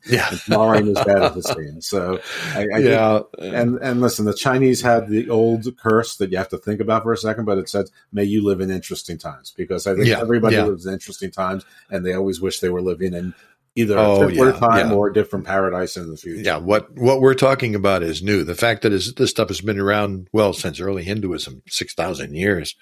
Yeah, 0.08 0.28
tomorrow 0.28 0.78
ain't 0.78 0.96
as 0.96 1.04
bad 1.04 1.22
as 1.22 1.36
it 1.36 1.46
seems. 1.46 1.88
So, 1.88 2.20
I, 2.54 2.66
I 2.74 2.78
yeah, 2.78 3.20
think, 3.38 3.54
and 3.54 3.78
and 3.78 4.00
listen, 4.00 4.24
the 4.24 4.34
Chinese 4.34 4.80
had 4.80 5.08
the 5.08 5.30
old 5.30 5.76
curse 5.78 6.16
that 6.16 6.30
you 6.30 6.38
have 6.38 6.48
to 6.50 6.58
think 6.58 6.80
about 6.80 7.02
for 7.02 7.12
a 7.12 7.16
second, 7.16 7.44
but 7.44 7.58
it 7.58 7.68
said, 7.68 7.86
"May 8.12 8.24
you 8.24 8.44
live 8.44 8.60
in 8.60 8.70
interesting 8.70 9.18
times," 9.18 9.52
because 9.56 9.86
I 9.86 9.94
think 9.94 10.06
yeah, 10.06 10.20
everybody 10.20 10.56
yeah. 10.56 10.64
lives 10.64 10.86
in 10.86 10.92
interesting 10.92 11.30
times, 11.30 11.64
and 11.90 12.04
they 12.04 12.14
always 12.14 12.40
wish 12.40 12.60
they 12.60 12.68
were 12.68 12.82
living 12.82 13.14
in 13.14 13.34
either 13.76 13.98
oh, 13.98 14.28
a 14.28 14.32
yeah, 14.32 14.52
time 14.52 14.90
yeah. 14.90 14.94
or 14.94 15.08
a 15.08 15.12
different 15.12 15.46
paradise 15.46 15.96
in 15.96 16.10
the 16.10 16.16
future. 16.16 16.42
Yeah, 16.42 16.56
what 16.58 16.92
what 16.96 17.20
we're 17.20 17.34
talking 17.34 17.74
about 17.74 18.02
is 18.02 18.22
new. 18.22 18.44
The 18.44 18.54
fact 18.54 18.82
that 18.82 18.92
is, 18.92 19.14
this 19.14 19.30
stuff 19.30 19.48
has 19.48 19.60
been 19.60 19.78
around 19.78 20.28
well 20.32 20.52
since 20.52 20.80
early 20.80 21.04
Hinduism, 21.04 21.62
six 21.68 21.94
thousand 21.94 22.34
years. 22.34 22.76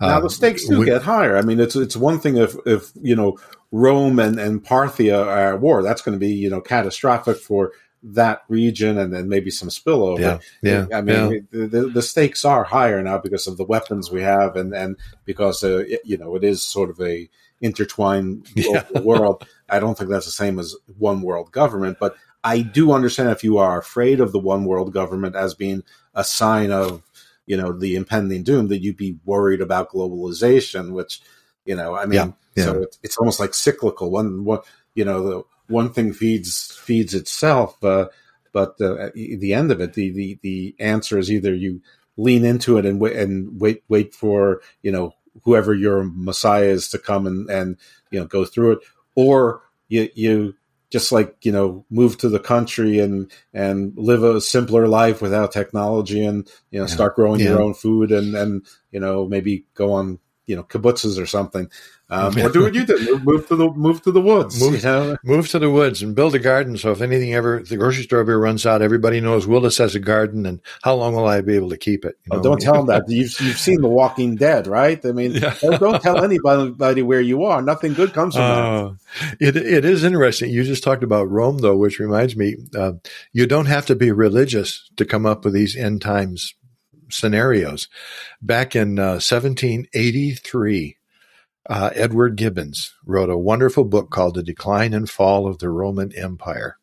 Now 0.00 0.18
uh, 0.18 0.20
the 0.20 0.30
stakes 0.30 0.66
do 0.66 0.80
we, 0.80 0.86
get 0.86 1.02
higher. 1.02 1.36
I 1.36 1.42
mean, 1.42 1.60
it's 1.60 1.76
it's 1.76 1.96
one 1.96 2.18
thing 2.18 2.36
if 2.36 2.56
if 2.66 2.90
you 3.00 3.14
know 3.14 3.38
Rome 3.70 4.18
and, 4.18 4.38
and 4.38 4.64
Parthia 4.64 5.24
are 5.24 5.54
at 5.54 5.60
war. 5.60 5.82
That's 5.82 6.02
going 6.02 6.14
to 6.14 6.18
be, 6.18 6.32
you 6.32 6.48
know, 6.48 6.60
catastrophic 6.60 7.38
for 7.38 7.72
that 8.04 8.42
region 8.48 8.98
and 8.98 9.12
then 9.12 9.28
maybe 9.28 9.50
some 9.50 9.70
spillover. 9.70 10.40
Yeah, 10.62 10.86
yeah. 10.88 10.96
I 10.96 11.00
mean, 11.00 11.48
yeah. 11.50 11.66
The, 11.66 11.90
the, 11.92 12.02
stakes 12.02 12.44
are 12.44 12.62
higher 12.62 13.02
now 13.02 13.18
because 13.18 13.46
of 13.46 13.56
the 13.56 13.64
weapons 13.64 14.10
we 14.10 14.20
have 14.20 14.56
and, 14.56 14.74
and 14.74 14.96
because, 15.24 15.64
uh, 15.64 15.84
it, 15.88 16.02
you 16.04 16.18
know, 16.18 16.36
it 16.36 16.44
is 16.44 16.62
sort 16.62 16.90
of 16.90 17.00
a 17.00 17.28
intertwined 17.62 18.46
yeah. 18.54 18.84
world. 19.00 19.46
I 19.70 19.78
don't 19.78 19.96
think 19.96 20.10
that's 20.10 20.26
the 20.26 20.32
same 20.32 20.58
as 20.58 20.76
one 20.98 21.22
world 21.22 21.50
government, 21.50 21.96
but 21.98 22.14
I 22.44 22.60
do 22.60 22.92
understand 22.92 23.30
if 23.30 23.42
you 23.42 23.56
are 23.56 23.78
afraid 23.78 24.20
of 24.20 24.32
the 24.32 24.38
one 24.38 24.66
world 24.66 24.92
government 24.92 25.34
as 25.34 25.54
being 25.54 25.82
a 26.14 26.24
sign 26.24 26.70
of, 26.70 27.02
you 27.46 27.56
know, 27.56 27.72
the 27.72 27.96
impending 27.96 28.42
doom, 28.42 28.68
that 28.68 28.82
you'd 28.82 28.98
be 28.98 29.16
worried 29.24 29.62
about 29.62 29.90
globalization, 29.90 30.92
which, 30.92 31.22
you 31.64 31.74
know, 31.74 31.96
I 31.96 32.04
mean, 32.04 32.34
yeah. 32.54 32.64
So 32.64 32.82
it's, 32.82 32.98
it's 33.02 33.16
almost 33.16 33.40
like 33.40 33.52
cyclical. 33.52 34.10
One, 34.10 34.44
one, 34.44 34.60
you 34.94 35.04
know, 35.04 35.28
the 35.28 35.42
one 35.68 35.92
thing 35.92 36.12
feeds 36.12 36.72
feeds 36.72 37.14
itself, 37.14 37.82
uh, 37.82 38.08
but 38.52 38.76
uh, 38.80 38.94
at 38.96 39.14
the 39.14 39.54
end 39.54 39.70
of 39.70 39.80
it, 39.80 39.94
the, 39.94 40.10
the 40.10 40.38
the 40.42 40.74
answer 40.78 41.18
is 41.18 41.30
either 41.30 41.54
you 41.54 41.80
lean 42.16 42.44
into 42.44 42.78
it 42.78 42.86
and 42.86 43.00
wait 43.00 43.16
and 43.16 43.60
wait 43.60 43.82
wait 43.88 44.14
for 44.14 44.60
you 44.82 44.92
know 44.92 45.12
whoever 45.42 45.74
your 45.74 46.04
messiah 46.04 46.66
is 46.66 46.88
to 46.88 46.98
come 46.98 47.26
and 47.26 47.50
and 47.50 47.76
you 48.10 48.20
know 48.20 48.26
go 48.26 48.44
through 48.44 48.72
it, 48.72 48.78
or 49.14 49.62
you 49.88 50.08
you 50.14 50.54
just 50.90 51.10
like 51.10 51.36
you 51.42 51.50
know 51.50 51.84
move 51.90 52.16
to 52.18 52.28
the 52.28 52.38
country 52.38 53.00
and 53.00 53.30
and 53.52 53.92
live 53.96 54.22
a 54.22 54.40
simpler 54.40 54.86
life 54.86 55.20
without 55.20 55.50
technology 55.50 56.24
and 56.24 56.48
you 56.70 56.78
know 56.78 56.86
yeah. 56.86 56.94
start 56.94 57.16
growing 57.16 57.40
yeah. 57.40 57.48
your 57.48 57.62
own 57.62 57.74
food 57.74 58.12
and 58.12 58.36
and 58.36 58.64
you 58.92 59.00
know 59.00 59.26
maybe 59.26 59.64
go 59.74 59.92
on 59.92 60.20
you 60.46 60.56
know 60.56 60.62
kibbutzes 60.62 61.20
or 61.20 61.26
something 61.26 61.70
um, 62.10 62.36
or 62.38 62.50
do 62.50 62.62
what 62.62 62.74
you 62.74 62.84
did: 62.84 63.24
move 63.24 63.48
to 63.48 63.56
the 63.56 63.70
move 63.70 64.02
to 64.02 64.12
the 64.12 64.20
woods. 64.20 64.60
Move, 64.60 64.76
you 64.76 64.82
know? 64.82 65.16
move 65.24 65.48
to 65.48 65.58
the 65.58 65.70
woods 65.70 66.02
and 66.02 66.14
build 66.14 66.34
a 66.34 66.38
garden. 66.38 66.76
So 66.76 66.92
if 66.92 67.00
anything 67.00 67.32
ever 67.32 67.62
the 67.66 67.78
grocery 67.78 68.04
store 68.04 68.20
ever 68.20 68.38
runs 68.38 68.66
out, 68.66 68.82
everybody 68.82 69.22
knows 69.22 69.46
Willis 69.46 69.78
has 69.78 69.94
a 69.94 70.00
garden, 70.00 70.44
and 70.44 70.60
how 70.82 70.96
long 70.96 71.14
will 71.14 71.26
I 71.26 71.40
be 71.40 71.56
able 71.56 71.70
to 71.70 71.78
keep 71.78 72.04
it? 72.04 72.18
You 72.26 72.32
oh, 72.32 72.34
know? 72.34 72.40
oh, 72.40 72.42
don't 72.42 72.60
tell 72.60 72.74
them 72.74 72.86
that. 72.86 73.04
You've 73.08 73.40
you've 73.40 73.58
seen 73.58 73.80
The 73.80 73.88
Walking 73.88 74.36
Dead, 74.36 74.66
right? 74.66 75.02
I 75.04 75.12
mean, 75.12 75.32
yeah. 75.32 75.54
don't 75.62 76.02
tell 76.02 76.22
anybody 76.22 77.00
where 77.00 77.22
you 77.22 77.44
are. 77.44 77.62
Nothing 77.62 77.94
good 77.94 78.12
comes 78.12 78.34
from 78.34 78.42
uh, 78.42 78.88
that. 78.90 79.36
It 79.40 79.56
it 79.56 79.84
is 79.86 80.04
interesting. 80.04 80.50
You 80.50 80.62
just 80.62 80.84
talked 80.84 81.04
about 81.04 81.30
Rome, 81.30 81.58
though, 81.58 81.76
which 81.76 81.98
reminds 81.98 82.36
me, 82.36 82.56
uh, 82.76 82.92
you 83.32 83.46
don't 83.46 83.66
have 83.66 83.86
to 83.86 83.96
be 83.96 84.12
religious 84.12 84.90
to 84.96 85.06
come 85.06 85.24
up 85.24 85.46
with 85.46 85.54
these 85.54 85.74
end 85.74 86.02
times 86.02 86.54
scenarios. 87.10 87.88
Back 88.42 88.76
in 88.76 88.98
uh, 88.98 89.20
1783 89.20 90.96
uh, 91.66 91.90
Edward 91.94 92.36
Gibbons 92.36 92.94
wrote 93.06 93.30
a 93.30 93.38
wonderful 93.38 93.84
book 93.84 94.10
called 94.10 94.34
The 94.34 94.42
Decline 94.42 94.92
and 94.92 95.08
Fall 95.08 95.46
of 95.46 95.58
the 95.58 95.70
Roman 95.70 96.12
Empire. 96.14 96.78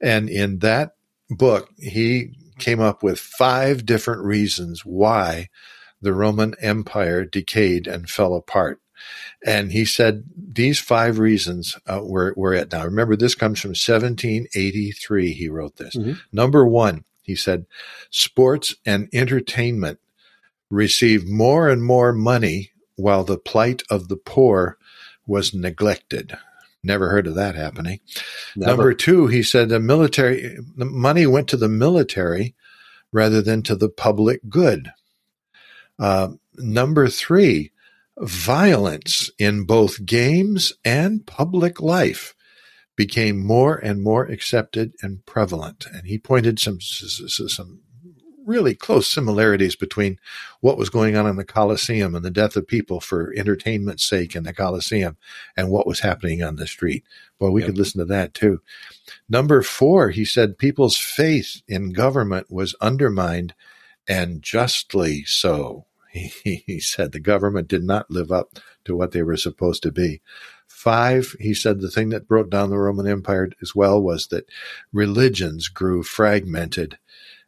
And 0.00 0.28
in 0.28 0.60
that 0.60 0.94
book, 1.28 1.70
he 1.78 2.34
came 2.58 2.80
up 2.80 3.02
with 3.02 3.18
five 3.18 3.84
different 3.84 4.22
reasons 4.22 4.84
why 4.84 5.48
the 6.00 6.12
Roman 6.12 6.54
Empire 6.60 7.24
decayed 7.24 7.86
and 7.86 8.08
fell 8.08 8.34
apart. 8.34 8.80
And 9.44 9.72
he 9.72 9.84
said 9.84 10.24
these 10.36 10.78
five 10.78 11.18
reasons 11.18 11.76
uh, 11.86 12.00
were, 12.02 12.32
were 12.36 12.54
it. 12.54 12.72
Now, 12.72 12.84
remember, 12.84 13.16
this 13.16 13.34
comes 13.34 13.60
from 13.60 13.70
1783. 13.70 15.32
He 15.32 15.48
wrote 15.48 15.76
this. 15.76 15.96
Mm-hmm. 15.96 16.12
Number 16.32 16.66
one, 16.66 17.04
he 17.26 17.34
said, 17.34 17.66
sports 18.10 18.76
and 18.86 19.08
entertainment 19.12 19.98
receive 20.70 21.28
more 21.28 21.68
and 21.68 21.82
more 21.82 22.12
money 22.12 22.70
while 22.94 23.24
the 23.24 23.38
plight 23.38 23.82
of 23.90 24.08
the 24.08 24.16
poor 24.16 24.78
was 25.26 25.52
neglected. 25.52 26.36
Never 26.82 27.08
heard 27.08 27.26
of 27.26 27.34
that 27.34 27.56
happening. 27.56 27.98
Never. 28.54 28.70
Number 28.70 28.94
two, 28.94 29.26
he 29.26 29.42
said 29.42 29.68
the 29.68 29.80
military, 29.80 30.56
the 30.76 30.84
money 30.84 31.26
went 31.26 31.48
to 31.48 31.56
the 31.56 31.68
military 31.68 32.54
rather 33.12 33.42
than 33.42 33.62
to 33.62 33.74
the 33.74 33.88
public 33.88 34.40
good. 34.48 34.92
Uh, 35.98 36.28
number 36.54 37.08
three, 37.08 37.72
violence 38.18 39.30
in 39.38 39.64
both 39.64 40.06
games 40.06 40.72
and 40.84 41.26
public 41.26 41.80
life 41.80 42.35
became 42.96 43.44
more 43.44 43.76
and 43.76 44.02
more 44.02 44.24
accepted 44.24 44.94
and 45.02 45.24
prevalent. 45.26 45.86
And 45.92 46.06
he 46.06 46.18
pointed 46.18 46.58
some 46.58 46.80
some 46.80 47.80
really 48.46 48.74
close 48.74 49.08
similarities 49.08 49.76
between 49.76 50.18
what 50.60 50.78
was 50.78 50.88
going 50.88 51.16
on 51.16 51.26
in 51.26 51.36
the 51.36 51.44
Colosseum 51.44 52.14
and 52.14 52.24
the 52.24 52.30
death 52.30 52.56
of 52.56 52.66
people 52.66 53.00
for 53.00 53.34
entertainment's 53.36 54.06
sake 54.06 54.36
in 54.36 54.44
the 54.44 54.52
Colosseum 54.52 55.16
and 55.56 55.68
what 55.68 55.86
was 55.86 56.00
happening 56.00 56.42
on 56.42 56.56
the 56.56 56.66
street. 56.66 57.04
Well, 57.38 57.50
we 57.50 57.62
yep. 57.62 57.68
could 57.68 57.78
listen 57.78 57.98
to 57.98 58.04
that 58.06 58.34
too. 58.34 58.62
Number 59.28 59.62
four, 59.62 60.10
he 60.10 60.24
said 60.24 60.58
people's 60.58 60.96
faith 60.96 61.60
in 61.66 61.92
government 61.92 62.50
was 62.50 62.76
undermined 62.80 63.54
and 64.08 64.42
justly 64.42 65.24
so. 65.24 65.86
He, 66.16 66.62
he 66.66 66.80
said 66.80 67.12
the 67.12 67.20
government 67.20 67.68
did 67.68 67.84
not 67.84 68.10
live 68.10 68.32
up 68.32 68.58
to 68.86 68.96
what 68.96 69.12
they 69.12 69.22
were 69.22 69.36
supposed 69.36 69.82
to 69.82 69.92
be. 69.92 70.22
Five, 70.66 71.34
he 71.40 71.54
said 71.54 71.80
the 71.80 71.90
thing 71.90 72.10
that 72.10 72.28
broke 72.28 72.50
down 72.50 72.70
the 72.70 72.78
Roman 72.78 73.06
Empire 73.06 73.50
as 73.62 73.74
well 73.74 74.00
was 74.00 74.28
that 74.28 74.48
religions 74.92 75.68
grew 75.68 76.02
fragmented 76.02 76.98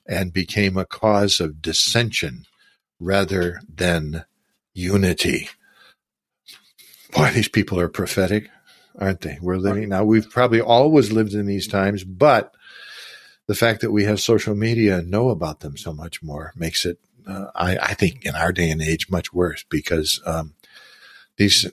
and 0.07 0.33
became 0.33 0.77
a 0.77 0.87
cause 0.87 1.39
of 1.39 1.61
dissension 1.61 2.47
rather 2.99 3.61
than 3.73 4.25
unity. 4.75 5.49
Boy, 7.13 7.31
these 7.31 7.49
people 7.49 7.79
are 7.79 7.89
prophetic, 7.89 8.49
aren't 8.99 9.21
they? 9.21 9.39
We're 9.41 9.57
living 9.57 9.89
now. 9.89 10.05
We've 10.05 10.29
probably 10.29 10.61
always 10.61 11.13
lived 11.13 11.35
in 11.35 11.47
these 11.47 11.69
times, 11.69 12.05
but 12.05 12.55
the 13.47 13.55
fact 13.55 13.81
that 13.81 13.93
we 13.93 14.05
have 14.05 14.21
social 14.21 14.55
media 14.55 14.99
and 14.99 15.11
know 15.11 15.31
about 15.31 15.61
them 15.61 15.77
so 15.77 15.93
much 15.93 16.23
more 16.23 16.53
makes 16.55 16.85
it, 16.85 16.99
uh, 17.27 17.47
I, 17.55 17.79
I, 17.79 17.95
think, 17.95 18.25
in 18.25 18.35
our 18.35 18.53
day 18.53 18.71
and 18.71 18.83
age, 18.83 19.11
much 19.11 19.33
worse 19.33 19.65
because 19.69 20.21
um, 20.27 20.55
these 21.37 21.67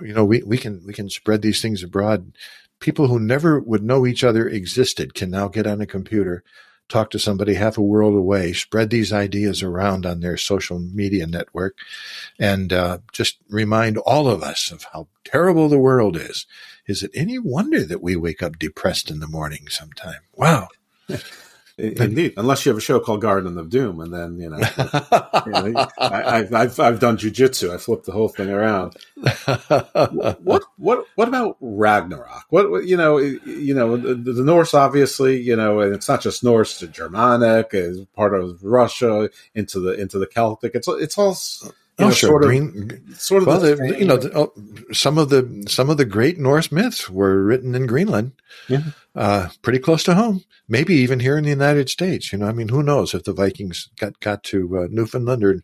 you 0.00 0.12
know 0.12 0.24
we, 0.24 0.42
we 0.42 0.58
can 0.58 0.82
we 0.86 0.92
can 0.92 1.10
spread 1.10 1.42
these 1.42 1.60
things 1.62 1.82
abroad. 1.82 2.32
People 2.80 3.08
who 3.08 3.20
never 3.20 3.60
would 3.60 3.82
know 3.82 4.06
each 4.06 4.24
other 4.24 4.48
existed 4.48 5.14
can 5.14 5.30
now 5.30 5.48
get 5.48 5.66
on 5.66 5.80
a 5.80 5.86
computer 5.86 6.42
talk 6.88 7.10
to 7.10 7.18
somebody 7.18 7.54
half 7.54 7.78
a 7.78 7.82
world 7.82 8.16
away 8.16 8.52
spread 8.52 8.90
these 8.90 9.12
ideas 9.12 9.62
around 9.62 10.04
on 10.04 10.20
their 10.20 10.36
social 10.36 10.78
media 10.78 11.26
network 11.26 11.76
and 12.38 12.72
uh, 12.72 12.98
just 13.12 13.38
remind 13.48 13.96
all 13.98 14.28
of 14.28 14.42
us 14.42 14.70
of 14.72 14.84
how 14.92 15.06
terrible 15.24 15.68
the 15.68 15.78
world 15.78 16.16
is. 16.16 16.46
Is 16.86 17.02
it 17.02 17.12
any 17.14 17.38
wonder 17.38 17.84
that 17.84 18.02
we 18.02 18.16
wake 18.16 18.42
up 18.42 18.58
depressed 18.58 19.10
in 19.10 19.20
the 19.20 19.28
morning 19.28 19.68
sometime? 19.68 20.20
Wow 20.34 20.68
Indeed, 21.80 22.34
unless 22.36 22.64
you 22.64 22.70
have 22.70 22.78
a 22.78 22.80
show 22.80 23.00
called 23.00 23.22
Garden 23.22 23.56
of 23.56 23.70
Doom, 23.70 24.00
and 24.00 24.12
then 24.12 24.38
you 24.38 24.50
know, 24.50 24.58
you 25.46 25.52
know 25.72 25.86
I, 25.98 26.46
have 26.52 26.78
I've 26.78 27.00
done 27.00 27.16
jujitsu. 27.16 27.72
I 27.72 27.78
flipped 27.78 28.06
the 28.06 28.12
whole 28.12 28.28
thing 28.28 28.50
around. 28.50 28.96
what 30.42 30.64
what 30.76 31.06
what 31.14 31.28
about 31.28 31.56
Ragnarok? 31.60 32.46
What, 32.50 32.84
you 32.84 32.96
know 32.96 33.18
you 33.18 33.74
know 33.74 33.96
the, 33.96 34.14
the, 34.14 34.44
Norse 34.44 34.74
obviously 34.74 35.40
you 35.40 35.56
know, 35.56 35.80
and 35.80 35.94
it's 35.94 36.08
not 36.08 36.20
just 36.20 36.44
Norse, 36.44 36.82
it's 36.82 36.96
Germanic, 36.96 37.68
it's 37.72 38.04
part 38.14 38.34
of 38.34 38.62
Russia 38.62 39.30
into 39.54 39.80
the 39.80 39.92
into 39.92 40.18
the 40.18 40.26
Celtic. 40.26 40.74
It's 40.74 40.88
it's 40.88 41.16
all 41.16 41.34
oh, 42.00 42.08
know, 42.08 42.10
sure. 42.10 42.28
Sort 42.30 42.44
of, 42.44 42.48
Green, 42.48 43.14
sort 43.14 43.42
of 43.42 43.48
well, 43.48 43.60
the, 43.60 43.96
you 43.98 44.04
know, 44.04 44.16
the, 44.16 44.36
oh, 44.36 44.52
some 44.92 45.18
of 45.18 45.28
the 45.28 45.64
some 45.68 45.90
of 45.90 45.96
the 45.96 46.04
great 46.04 46.38
Norse 46.38 46.72
myths 46.72 47.08
were 47.08 47.42
written 47.42 47.74
in 47.74 47.86
Greenland, 47.86 48.32
yeah. 48.68 48.82
uh, 49.14 49.48
pretty 49.62 49.78
close 49.78 50.02
to 50.04 50.14
home. 50.14 50.44
Maybe 50.68 50.94
even 50.94 51.20
here 51.20 51.36
in 51.36 51.44
the 51.44 51.50
United 51.50 51.88
States. 51.88 52.32
You 52.32 52.38
know, 52.38 52.46
I 52.46 52.52
mean, 52.52 52.68
who 52.68 52.82
knows 52.82 53.14
if 53.14 53.24
the 53.24 53.32
Vikings 53.32 53.88
got 53.98 54.20
got 54.20 54.44
to 54.44 54.78
uh, 54.78 54.86
Newfoundland 54.90 55.44
or 55.44 55.62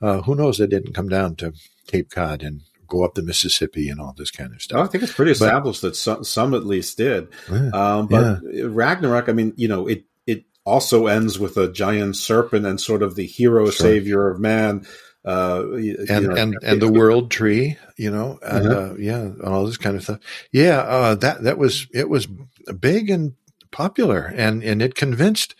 uh, 0.00 0.22
who 0.22 0.34
knows 0.34 0.58
they 0.58 0.66
didn't 0.66 0.94
come 0.94 1.08
down 1.08 1.36
to 1.36 1.52
Cape 1.86 2.10
Cod 2.10 2.42
and 2.42 2.62
go 2.88 3.04
up 3.04 3.14
the 3.14 3.22
Mississippi 3.22 3.88
and 3.88 4.00
all 4.00 4.14
this 4.16 4.30
kind 4.30 4.52
of 4.54 4.62
stuff. 4.62 4.78
Oh, 4.78 4.82
I 4.82 4.86
think 4.86 5.04
it's 5.04 5.12
pretty 5.12 5.32
established 5.32 5.82
but, 5.82 5.88
that 5.88 5.96
some, 5.96 6.24
some, 6.24 6.54
at 6.54 6.66
least 6.66 6.96
did. 6.96 7.28
Yeah, 7.50 7.70
um, 7.72 8.06
but 8.06 8.40
yeah. 8.50 8.64
Ragnarok, 8.66 9.28
I 9.28 9.32
mean, 9.32 9.52
you 9.56 9.68
know, 9.68 9.86
it 9.86 10.04
it 10.26 10.44
also 10.64 11.06
ends 11.06 11.38
with 11.38 11.56
a 11.56 11.70
giant 11.70 12.16
serpent 12.16 12.66
and 12.66 12.80
sort 12.80 13.02
of 13.02 13.14
the 13.14 13.26
hero 13.26 13.66
sure. 13.66 13.72
savior 13.72 14.28
of 14.30 14.40
man 14.40 14.86
uh, 15.24 15.64
and 16.08 16.26
know, 16.26 16.34
and 16.34 16.56
and 16.62 16.80
the 16.80 16.92
world 16.92 17.30
tree, 17.30 17.76
you 17.96 18.10
know, 18.10 18.38
and 18.42 18.66
uh-huh. 18.66 18.80
uh, 18.80 18.94
yeah, 18.98 19.30
all 19.44 19.66
this 19.66 19.76
kind 19.76 19.96
of 19.96 20.02
stuff. 20.02 20.20
Yeah, 20.52 20.78
uh, 20.78 21.14
that 21.16 21.42
that 21.42 21.58
was 21.58 21.86
it 21.92 22.08
was 22.08 22.26
big 22.26 23.10
and 23.10 23.34
popular, 23.70 24.32
and 24.36 24.62
and 24.62 24.80
it 24.80 24.94
convinced 24.94 25.54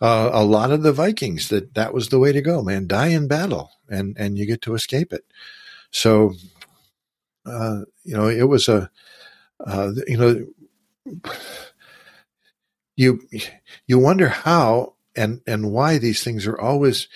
uh, 0.00 0.30
a 0.32 0.44
lot 0.44 0.70
of 0.70 0.82
the 0.82 0.92
Vikings 0.92 1.48
that 1.48 1.74
that 1.74 1.94
was 1.94 2.08
the 2.08 2.18
way 2.18 2.32
to 2.32 2.42
go. 2.42 2.62
Man, 2.62 2.86
die 2.86 3.08
in 3.08 3.28
battle, 3.28 3.70
and 3.88 4.16
and 4.18 4.38
you 4.38 4.46
get 4.46 4.62
to 4.62 4.74
escape 4.74 5.12
it. 5.12 5.24
So, 5.90 6.34
uh, 7.46 7.82
you 8.04 8.16
know, 8.16 8.28
it 8.28 8.48
was 8.48 8.68
a, 8.68 8.90
uh, 9.64 9.92
you 10.06 10.18
know, 10.18 11.24
you 12.96 13.20
you 13.86 13.98
wonder 13.98 14.28
how 14.28 14.94
and 15.16 15.40
and 15.46 15.72
why 15.72 15.98
these 15.98 16.22
things 16.22 16.46
are 16.46 16.58
always 16.58 17.08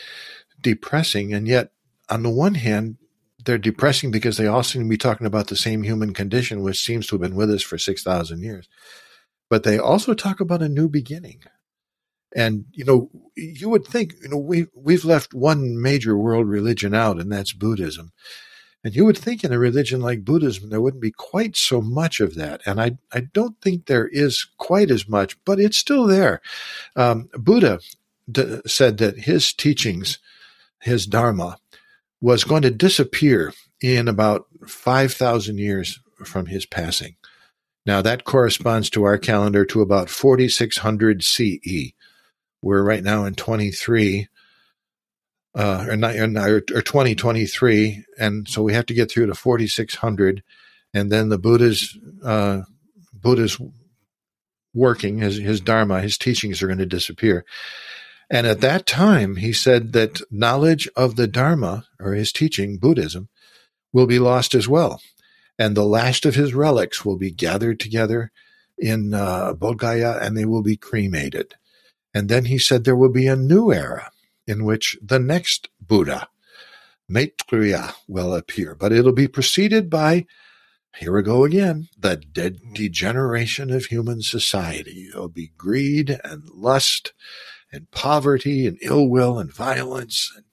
depressing, 0.63 1.35
and 1.35 1.47
yet 1.47 1.73
on 2.09 2.23
the 2.23 2.31
one 2.31 2.55
hand, 2.55 2.97
they're 3.45 3.59
depressing 3.59 4.11
because 4.11 4.37
they 4.37 4.47
all 4.47 4.63
seem 4.63 4.83
to 4.83 4.89
be 4.89 4.97
talking 4.97 5.27
about 5.27 5.49
the 5.49 5.57
same 5.57 5.83
human 5.83 6.13
condition, 6.13 6.63
which 6.63 6.81
seems 6.81 7.07
to 7.07 7.17
have 7.17 7.23
been 7.23 7.35
with 7.35 7.51
us 7.51 7.63
for 7.63 7.79
6,000 7.79 8.43
years. 8.43 8.69
But 9.51 9.65
they 9.65 9.79
also 9.79 10.15
talk 10.15 10.41
about 10.41 10.63
a 10.63 10.69
new 10.69 10.89
beginning. 10.89 11.43
And, 12.35 12.65
you 12.73 12.85
know, 12.85 13.11
you 13.37 13.69
would 13.69 13.87
think, 13.87 14.15
you 14.23 14.29
know, 14.29 14.39
we, 14.39 14.67
we've 14.75 15.05
left 15.05 15.35
one 15.35 15.81
major 15.81 16.17
world 16.17 16.49
religion 16.49 16.95
out, 16.95 17.19
and 17.19 17.31
that's 17.31 17.53
Buddhism. 17.53 18.13
And 18.85 18.97
you 18.97 19.05
would 19.05 19.19
think 19.19 19.45
in 19.45 19.53
a 19.53 19.59
religion 19.59 20.01
like 20.01 20.25
Buddhism, 20.25 20.71
there 20.71 20.81
wouldn't 20.81 21.03
be 21.03 21.13
quite 21.13 21.57
so 21.57 21.81
much 21.81 22.21
of 22.21 22.35
that. 22.35 22.63
And 22.67 22.81
I, 22.81 22.99
I 23.13 23.21
don't 23.21 23.61
think 23.61 23.87
there 23.87 24.09
is 24.09 24.47
quite 24.59 24.91
as 24.91 25.09
much, 25.09 25.37
but 25.45 25.61
it's 25.61 25.79
still 25.79 26.07
there. 26.07 26.41
Um, 26.97 27.29
Buddha 27.35 27.79
d- 28.31 28.61
said 28.67 28.99
that 28.99 29.19
his 29.21 29.53
teachings, 29.53 30.19
his 30.83 31.07
Dharma, 31.07 31.59
was 32.21 32.45
going 32.45 32.63
to 32.63 32.71
disappear 32.71 33.53
in 33.81 34.09
about 34.09 34.47
5,000 34.67 35.59
years 35.59 36.01
from 36.25 36.47
his 36.47 36.67
passing. 36.67 37.17
Now, 37.85 38.01
that 38.03 38.25
corresponds 38.25 38.91
to 38.91 39.05
our 39.05 39.19
calendar 39.19 39.65
to 39.67 39.81
about 39.81 40.09
4600 40.09 41.25
CE. 41.25 41.93
We're 42.63 42.83
right 42.85 43.03
now 43.03 43.25
in 43.25 43.35
23, 43.35 44.29
uh, 45.55 45.87
or, 45.89 45.97
not, 45.97 46.15
or 46.17 46.61
2023, 46.61 48.05
and 48.19 48.49
so 48.49 48.63
we 48.63 48.73
have 48.73 48.87
to 48.87 48.95
get 48.95 49.11
through 49.11 49.27
to 49.27 49.35
4600, 49.35 50.45
and 50.95 51.11
then 51.11 51.29
the 51.29 51.39
Buddha's 51.39 51.99
uh, 52.25 52.63
Buddha's 53.13 53.59
working, 54.75 55.19
his, 55.19 55.37
his 55.39 55.61
Dharma, 55.61 56.01
his 56.01 56.17
teachings 56.17 56.63
are 56.63 56.67
going 56.67 56.79
to 56.79 56.87
disappear. 56.87 57.45
And 58.33 58.47
at 58.47 58.63
that 58.63 58.87
time, 58.87 59.37
he 59.37 59.53
said 59.53 59.93
that 59.93 60.23
knowledge 60.31 60.89
of 60.97 61.17
the 61.17 61.27
Dharma, 61.27 61.85
or 62.01 62.15
his 62.15 62.33
teaching, 62.33 62.79
Buddhism, 62.79 63.29
will 63.93 64.07
be 64.07 64.19
lost 64.19 64.55
as 64.55 64.67
well. 64.67 65.03
And 65.59 65.77
the 65.77 65.85
last 65.85 66.25
of 66.25 66.35
his 66.35 66.55
relics 66.55 67.05
will 67.05 67.19
be 67.19 67.31
gathered 67.31 67.79
together 67.79 68.33
in 68.79 69.13
uh, 69.13 69.53
Bodh 69.53 69.77
Gaya 69.77 70.19
and 70.23 70.35
they 70.35 70.47
will 70.47 70.63
be 70.63 70.79
cremated. 70.79 71.57
And 72.15 72.31
then 72.31 72.47
he 72.47 72.57
said 72.57 72.85
there 72.85 72.97
will 72.97 73.13
be 73.13 73.27
a 73.27 73.37
new 73.37 73.71
era 73.71 74.11
in 74.47 74.65
which 74.65 74.97
the 75.03 75.19
next 75.19 75.69
Buddha, 75.79 76.29
Maitreya, 77.11 77.95
will 78.09 78.35
appear, 78.35 78.75
but 78.75 78.93
it'll 78.93 79.13
be 79.13 79.29
preceded 79.29 79.91
by, 79.91 80.25
here 80.97 81.15
we 81.15 81.23
go 81.23 81.45
again, 81.45 81.89
the 81.99 82.17
de- 82.17 82.51
degeneration 82.73 83.71
of 83.71 83.85
human 83.85 84.23
society. 84.23 85.11
There'll 85.13 85.29
be 85.29 85.53
greed 85.59 86.19
and 86.25 86.49
lust 86.49 87.13
and 87.73 87.91
poverty 87.91 88.67
and 88.67 88.79
ill 88.83 89.09
will 89.09 89.39
and 89.39 89.53
violence 89.53 90.33
and 90.37 90.45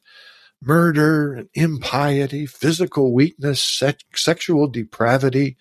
murder 0.62 1.34
and 1.34 1.50
impiety, 1.54 2.46
physical 2.46 3.14
weakness, 3.14 3.62
sex, 3.62 4.04
sexual 4.16 4.68
depravity, 4.68 5.58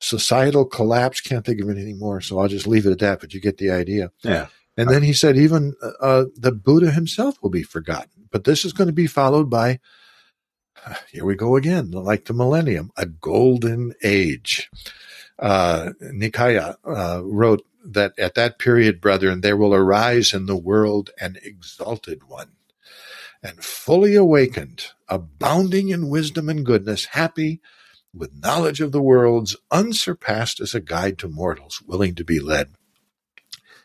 societal 0.00 0.64
collapse. 0.64 1.20
Can't 1.20 1.44
think 1.44 1.60
of 1.60 1.70
anything 1.70 1.98
more, 1.98 2.20
so 2.20 2.38
I'll 2.38 2.48
just 2.48 2.66
leave 2.66 2.86
it 2.86 2.92
at 2.92 2.98
that. 3.00 3.20
But 3.20 3.34
you 3.34 3.40
get 3.40 3.58
the 3.58 3.70
idea. 3.70 4.10
Yeah. 4.22 4.46
And 4.76 4.88
then 4.88 5.02
he 5.02 5.12
said, 5.12 5.36
even 5.36 5.74
uh, 6.00 6.24
the 6.34 6.52
Buddha 6.52 6.90
himself 6.90 7.36
will 7.42 7.50
be 7.50 7.62
forgotten. 7.62 8.28
But 8.30 8.44
this 8.44 8.64
is 8.64 8.72
going 8.72 8.86
to 8.86 8.92
be 8.92 9.06
followed 9.06 9.50
by, 9.50 9.80
here 11.10 11.24
we 11.24 11.34
go 11.34 11.56
again, 11.56 11.90
like 11.90 12.24
the 12.24 12.32
millennium, 12.32 12.90
a 12.96 13.06
golden 13.06 13.92
age. 14.02 14.70
Uh, 15.38 15.90
Nikaya 16.02 16.76
uh, 16.84 17.20
wrote 17.24 17.64
that 17.84 18.18
at 18.18 18.34
that 18.34 18.58
period, 18.58 19.00
brethren, 19.00 19.40
there 19.40 19.56
will 19.56 19.74
arise 19.74 20.32
in 20.32 20.46
the 20.46 20.56
world 20.56 21.10
an 21.20 21.36
exalted 21.42 22.28
one, 22.28 22.52
and 23.42 23.62
fully 23.64 24.14
awakened, 24.14 24.86
abounding 25.08 25.88
in 25.88 26.08
wisdom 26.08 26.48
and 26.48 26.64
goodness, 26.64 27.06
happy 27.06 27.60
with 28.14 28.42
knowledge 28.42 28.80
of 28.80 28.92
the 28.92 29.02
worlds, 29.02 29.56
unsurpassed 29.70 30.60
as 30.60 30.74
a 30.74 30.80
guide 30.80 31.18
to 31.18 31.28
mortals, 31.28 31.82
willing 31.82 32.14
to 32.14 32.24
be 32.24 32.38
led. 32.38 32.70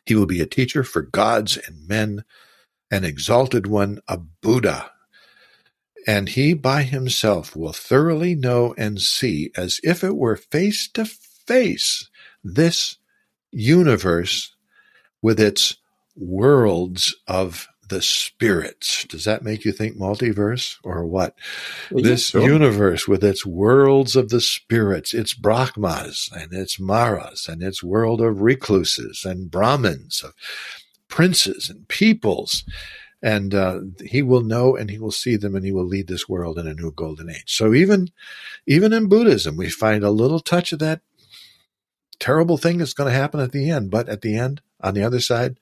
He 0.06 0.16
will 0.16 0.26
be 0.26 0.42
a 0.42 0.46
teacher 0.46 0.84
for 0.84 1.02
gods 1.02 1.58
and 1.58 1.88
men, 1.88 2.24
an 2.92 3.04
exalted 3.04 3.68
one, 3.68 4.00
a 4.08 4.18
Buddha. 4.18 4.92
And 6.06 6.30
he 6.30 6.54
by 6.54 6.84
himself 6.84 7.56
will 7.56 7.74
thoroughly 7.74 8.36
know 8.36 8.74
and 8.78 9.02
see, 9.02 9.52
as 9.58 9.80
if 9.84 10.04
it 10.04 10.16
were 10.16 10.38
face 10.38 10.88
to 10.94 11.06
face, 11.06 12.10
this 12.44 12.98
universe 13.58 14.56
with 15.22 15.40
its 15.40 15.78
worlds 16.16 17.16
of 17.28 17.68
the 17.90 18.02
spirits. 18.02 19.06
Does 19.06 19.24
that 19.24 19.44
make 19.44 19.66
you 19.66 19.72
think 19.72 19.98
multiverse 19.98 20.76
or 20.84 21.06
what? 21.06 21.36
Yeah, 21.90 22.04
this 22.04 22.28
sure. 22.28 22.42
universe 22.42 23.08
with 23.08 23.24
its 23.24 23.46
worlds 23.46 24.16
of 24.16 24.30
the 24.30 24.42
spirits, 24.42 25.14
its 25.14 25.34
Brahmas 25.34 26.30
and 26.34 26.54
its 26.54 26.80
Maras 26.80 27.48
and 27.48 27.64
its 27.64 27.82
world 27.82 28.22
of 28.22 28.42
recluses 28.42 29.24
and 29.26 29.50
Brahmins, 29.50 30.22
of 30.24 30.34
princes 31.08 31.70
and 31.70 31.88
peoples. 31.88 32.64
And 33.24 33.56
uh, 33.56 33.80
he 34.06 34.22
will 34.22 34.44
know 34.44 34.76
and 34.76 34.92
he 34.92 35.00
will 35.00 35.12
see 35.12 35.38
them 35.38 35.56
and 35.56 35.66
he 35.66 35.72
will 35.72 35.88
lead 35.88 36.08
this 36.08 36.30
world 36.30 36.60
in 36.60 36.68
a 36.68 36.76
new 36.76 36.92
golden 36.92 37.32
age. 37.32 37.46
So 37.48 37.74
even, 37.74 38.10
even 38.68 38.94
in 38.94 39.08
Buddhism, 39.08 39.58
we 39.58 39.70
find 39.70 40.04
a 40.04 40.12
little 40.12 40.40
touch 40.40 40.72
of 40.72 40.80
that 40.80 41.02
terrible 42.20 42.58
thing 42.58 42.78
that's 42.78 42.94
going 42.94 43.12
to 43.12 43.18
happen 43.18 43.40
at 43.40 43.52
the 43.52 43.70
end. 43.70 43.92
But 43.92 44.10
at 44.10 44.22
the 44.22 44.38
end, 44.38 44.62
on 44.82 44.94
the 44.94 45.04
other 45.04 45.20
side, 45.20 45.58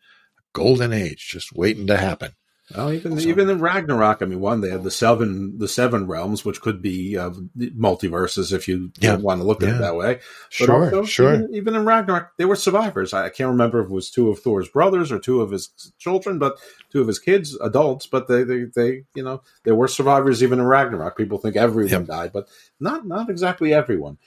golden 0.53 0.93
age 0.93 1.27
just 1.29 1.53
waiting 1.55 1.87
to 1.87 1.97
happen. 1.97 2.31
Well, 2.75 2.91
even 2.93 3.19
even 3.19 3.47
in 3.51 3.61
Ragnarok, 3.61 4.23
I 4.23 4.25
mean, 4.25 4.39
one 4.39 4.61
they 4.61 4.71
had 4.71 4.83
the 4.83 4.89
seven 4.89 5.59
the 5.59 5.67
seven 5.67 6.07
realms, 6.07 6.43
which 6.43 6.61
could 6.61 6.81
be 6.81 7.15
uh, 7.15 7.29
multiverses 7.59 8.51
if 8.51 8.67
you 8.67 8.91
Yeah. 8.99 9.17
want 9.17 9.39
to 9.39 9.45
look 9.45 9.61
at 9.61 9.69
Yeah. 9.69 9.75
it 9.75 9.79
that 9.81 9.95
way. 9.95 10.19
Sure, 10.49 11.05
sure. 11.05 11.33
Even, 11.35 11.53
even 11.53 11.75
in 11.75 11.85
Ragnarok, 11.85 12.31
they 12.37 12.45
were 12.45 12.55
survivors. 12.55 13.13
I, 13.13 13.29
can't 13.29 13.51
remember 13.51 13.81
if 13.81 13.85
it 13.85 13.91
was 13.91 14.09
two 14.09 14.29
of 14.31 14.39
Thor's 14.39 14.67
brothers 14.67 15.11
or 15.11 15.19
two 15.19 15.41
of 15.41 15.51
his 15.51 15.69
children, 15.99 16.39
but 16.39 16.57
two 16.91 17.01
of 17.01 17.07
his 17.07 17.19
kids, 17.19 17.55
adults. 17.61 18.07
But 18.07 18.27
they 18.27 18.43
they, 18.43 18.63
they 18.75 19.03
you 19.13 19.21
know 19.23 19.43
they 19.63 19.71
were 19.71 19.87
survivors 19.87 20.41
even 20.41 20.57
in 20.57 20.65
Ragnarok. 20.65 21.15
People 21.17 21.37
think 21.37 21.55
everyone 21.55 22.05
died, 22.05 22.31
but 22.33 22.47
not 22.79 23.05
not 23.05 23.29
exactly 23.29 23.75
everyone. 23.75 24.17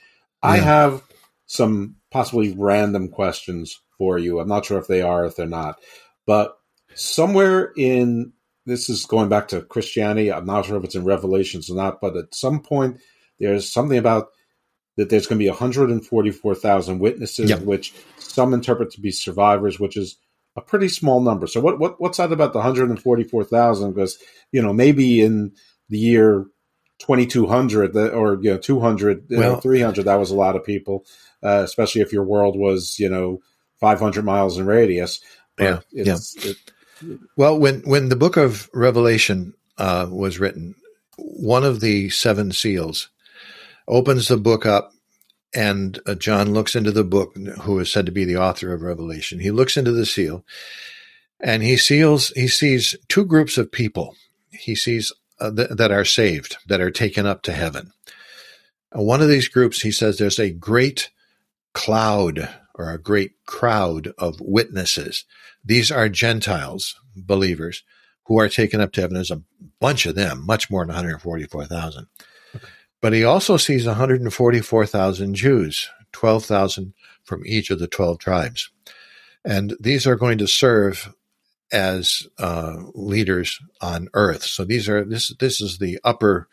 I 0.41 0.57
have 0.59 1.03
some 1.45 1.97
possibly 2.11 2.53
random 2.57 3.09
questions 3.09 3.79
for 3.97 4.17
you. 4.17 4.39
I'm 4.39 4.47
not 4.47 4.65
sure 4.65 4.77
if 4.79 4.87
they 4.87 5.01
are, 5.01 5.25
if 5.25 5.35
they're 5.35 5.45
not, 5.47 5.79
but 6.25 6.57
somewhere 6.95 7.71
in 7.77 8.33
this 8.65 8.89
is 8.89 9.05
going 9.05 9.29
back 9.29 9.47
to 9.49 9.61
Christianity. 9.61 10.31
I'm 10.31 10.45
not 10.45 10.65
sure 10.65 10.77
if 10.77 10.83
it's 10.83 10.95
in 10.95 11.03
Revelations 11.05 11.69
or 11.69 11.75
not, 11.75 12.01
but 12.01 12.15
at 12.15 12.35
some 12.35 12.61
point 12.61 12.99
there's 13.39 13.71
something 13.71 13.97
about 13.97 14.27
that 14.97 15.09
there's 15.09 15.27
going 15.27 15.39
to 15.39 15.43
be 15.43 15.49
144,000 15.49 16.99
witnesses, 16.99 17.49
Yeah. 17.49 17.57
which 17.57 17.93
some 18.17 18.53
interpret 18.53 18.91
to 18.91 19.01
be 19.01 19.11
survivors, 19.11 19.79
which 19.79 19.95
is 19.97 20.17
a 20.55 20.61
pretty 20.61 20.89
small 20.89 21.21
number. 21.21 21.47
So 21.47 21.61
what, 21.61 21.79
what 21.79 22.01
what's 22.01 22.17
that 22.17 22.31
about 22.33 22.51
the 22.53 22.59
144,000? 22.59 23.93
Because 23.93 24.17
you 24.51 24.61
know 24.61 24.73
maybe 24.73 25.21
in 25.21 25.53
the 25.89 25.97
year 25.97 26.45
2200 26.99 27.93
that- 27.93 28.13
or 28.13 28.37
you 28.41 28.51
know 28.51 28.57
200 28.57 29.19
uh, 29.19 29.37
Well- 29.37 29.55
or 29.55 29.61
300 29.61 30.05
that 30.05 30.19
was 30.19 30.31
a 30.31 30.35
lot 30.35 30.55
of 30.55 30.63
people, 30.65 31.05
uh, 31.43 31.61
especially 31.63 32.01
if 32.01 32.13
your 32.13 32.23
world 32.23 32.57
was 32.57 32.97
you 32.99 33.09
know 33.09 33.39
500 33.79 34.23
miles 34.25 34.57
in 34.57 34.65
radius. 34.65 35.21
But 35.57 35.63
Yeah, 35.63 35.79
it's, 35.91 36.35
It, 36.45 36.57
Well, 37.35 37.57
when 37.59 37.81
when 37.81 38.09
the 38.09 38.15
book 38.15 38.37
of 38.37 38.69
Revelation 38.73 39.53
uh, 39.77 40.07
was 40.09 40.39
written, 40.39 40.75
one 41.17 41.63
of 41.63 41.79
the 41.79 42.09
seven 42.09 42.51
seals 42.51 43.09
opens 43.87 44.27
the 44.27 44.37
book 44.37 44.65
up, 44.65 44.91
and 45.53 45.99
uh, 46.05 46.15
John 46.15 46.53
looks 46.53 46.75
into 46.75 46.91
the 46.91 47.03
book. 47.03 47.35
Who 47.61 47.79
is 47.79 47.91
said 47.91 48.05
to 48.05 48.11
be 48.11 48.25
the 48.25 48.37
author 48.37 48.73
of 48.73 48.81
Revelation? 48.81 49.39
He 49.39 49.51
looks 49.51 49.77
into 49.77 49.91
the 49.91 50.05
seal, 50.05 50.45
and 51.39 51.63
he 51.63 51.77
seals. 51.77 52.29
He 52.29 52.47
sees 52.47 52.95
two 53.07 53.25
groups 53.25 53.57
of 53.57 53.71
people. 53.71 54.15
He 54.51 54.75
sees 54.75 55.13
uh, 55.39 55.51
th- 55.51 55.69
that 55.69 55.91
are 55.91 56.05
saved, 56.05 56.57
that 56.67 56.81
are 56.81 56.91
taken 56.91 57.25
up 57.25 57.41
to 57.43 57.53
heaven. 57.53 57.91
And 58.91 59.05
one 59.05 59.21
of 59.21 59.29
these 59.29 59.47
groups, 59.47 59.81
he 59.81 59.91
says, 59.91 60.17
there's 60.17 60.39
a 60.39 60.51
great 60.51 61.09
cloud 61.73 62.49
or 62.75 62.91
a 62.91 63.01
great 63.01 63.33
crowd 63.45 64.13
of 64.17 64.39
witnesses. 64.39 65.25
These 65.63 65.91
are 65.91 66.09
Gentiles, 66.09 66.99
believers, 67.15 67.83
who 68.25 68.39
are 68.39 68.49
taken 68.49 68.79
up 68.79 68.91
to 68.93 69.01
heaven. 69.01 69.15
There's 69.15 69.31
a 69.31 69.43
bunch 69.79 70.05
of 70.05 70.15
them, 70.15 70.45
much 70.45 70.69
more 70.69 70.83
than 70.83 70.95
144,000. 70.95 72.07
But 73.01 73.13
he 73.13 73.23
also 73.23 73.57
sees 73.57 73.85
144,000 73.85 75.35
Jews, 75.35 75.89
12,000 76.11 76.93
from 77.23 77.43
each 77.45 77.69
of 77.69 77.79
the 77.79 77.87
12 77.87 78.19
tribes. 78.19 78.69
And 79.45 79.75
these 79.79 80.05
are 80.05 80.15
going 80.15 80.37
to 80.39 80.47
serve 80.47 81.13
as 81.71 82.27
uh, 82.37 82.77
leaders 82.93 83.59
on 83.81 84.09
earth. 84.13 84.43
So 84.43 84.65
these 84.65 84.89
are 84.89 85.05
this 85.05 85.33
this 85.39 85.61
is 85.61 85.77
the 85.77 85.99
upper 86.03 86.47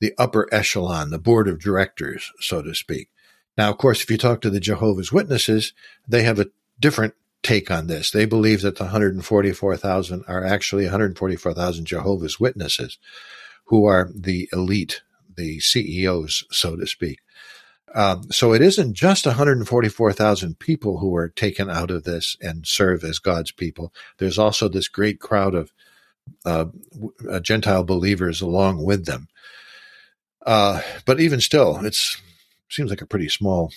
the 0.00 0.14
upper 0.18 0.48
echelon, 0.52 1.10
the 1.10 1.18
board 1.18 1.48
of 1.48 1.60
directors, 1.60 2.32
so 2.40 2.60
to 2.62 2.74
speak. 2.74 3.08
Now, 3.56 3.70
of 3.70 3.78
course, 3.78 4.02
if 4.02 4.10
you 4.10 4.16
talk 4.16 4.40
to 4.42 4.50
the 4.50 4.60
Jehovah's 4.60 5.12
Witnesses, 5.12 5.72
they 6.08 6.22
have 6.22 6.38
a 6.38 6.50
different 6.80 7.14
take 7.42 7.70
on 7.70 7.86
this. 7.86 8.10
They 8.10 8.24
believe 8.24 8.62
that 8.62 8.76
the 8.76 8.84
144,000 8.84 10.24
are 10.28 10.44
actually 10.44 10.84
144,000 10.84 11.84
Jehovah's 11.84 12.40
Witnesses, 12.40 12.98
who 13.66 13.84
are 13.84 14.10
the 14.14 14.48
elite, 14.52 15.02
the 15.36 15.60
CEOs, 15.60 16.44
so 16.50 16.76
to 16.76 16.86
speak. 16.86 17.20
Um, 17.94 18.30
so 18.30 18.54
it 18.54 18.62
isn't 18.62 18.94
just 18.94 19.26
144,000 19.26 20.58
people 20.58 20.98
who 20.98 21.14
are 21.14 21.28
taken 21.28 21.68
out 21.68 21.90
of 21.90 22.04
this 22.04 22.36
and 22.40 22.66
serve 22.66 23.04
as 23.04 23.18
God's 23.18 23.52
people. 23.52 23.92
There's 24.16 24.38
also 24.38 24.68
this 24.68 24.88
great 24.88 25.20
crowd 25.20 25.54
of 25.54 25.72
uh, 26.46 26.66
uh, 27.30 27.40
Gentile 27.40 27.84
believers 27.84 28.40
along 28.40 28.82
with 28.82 29.04
them. 29.04 29.28
Uh, 30.46 30.80
but 31.04 31.20
even 31.20 31.40
still, 31.40 31.84
it's 31.84 32.20
seems 32.72 32.90
like 32.90 33.02
a 33.02 33.06
pretty 33.06 33.28
small 33.28 33.72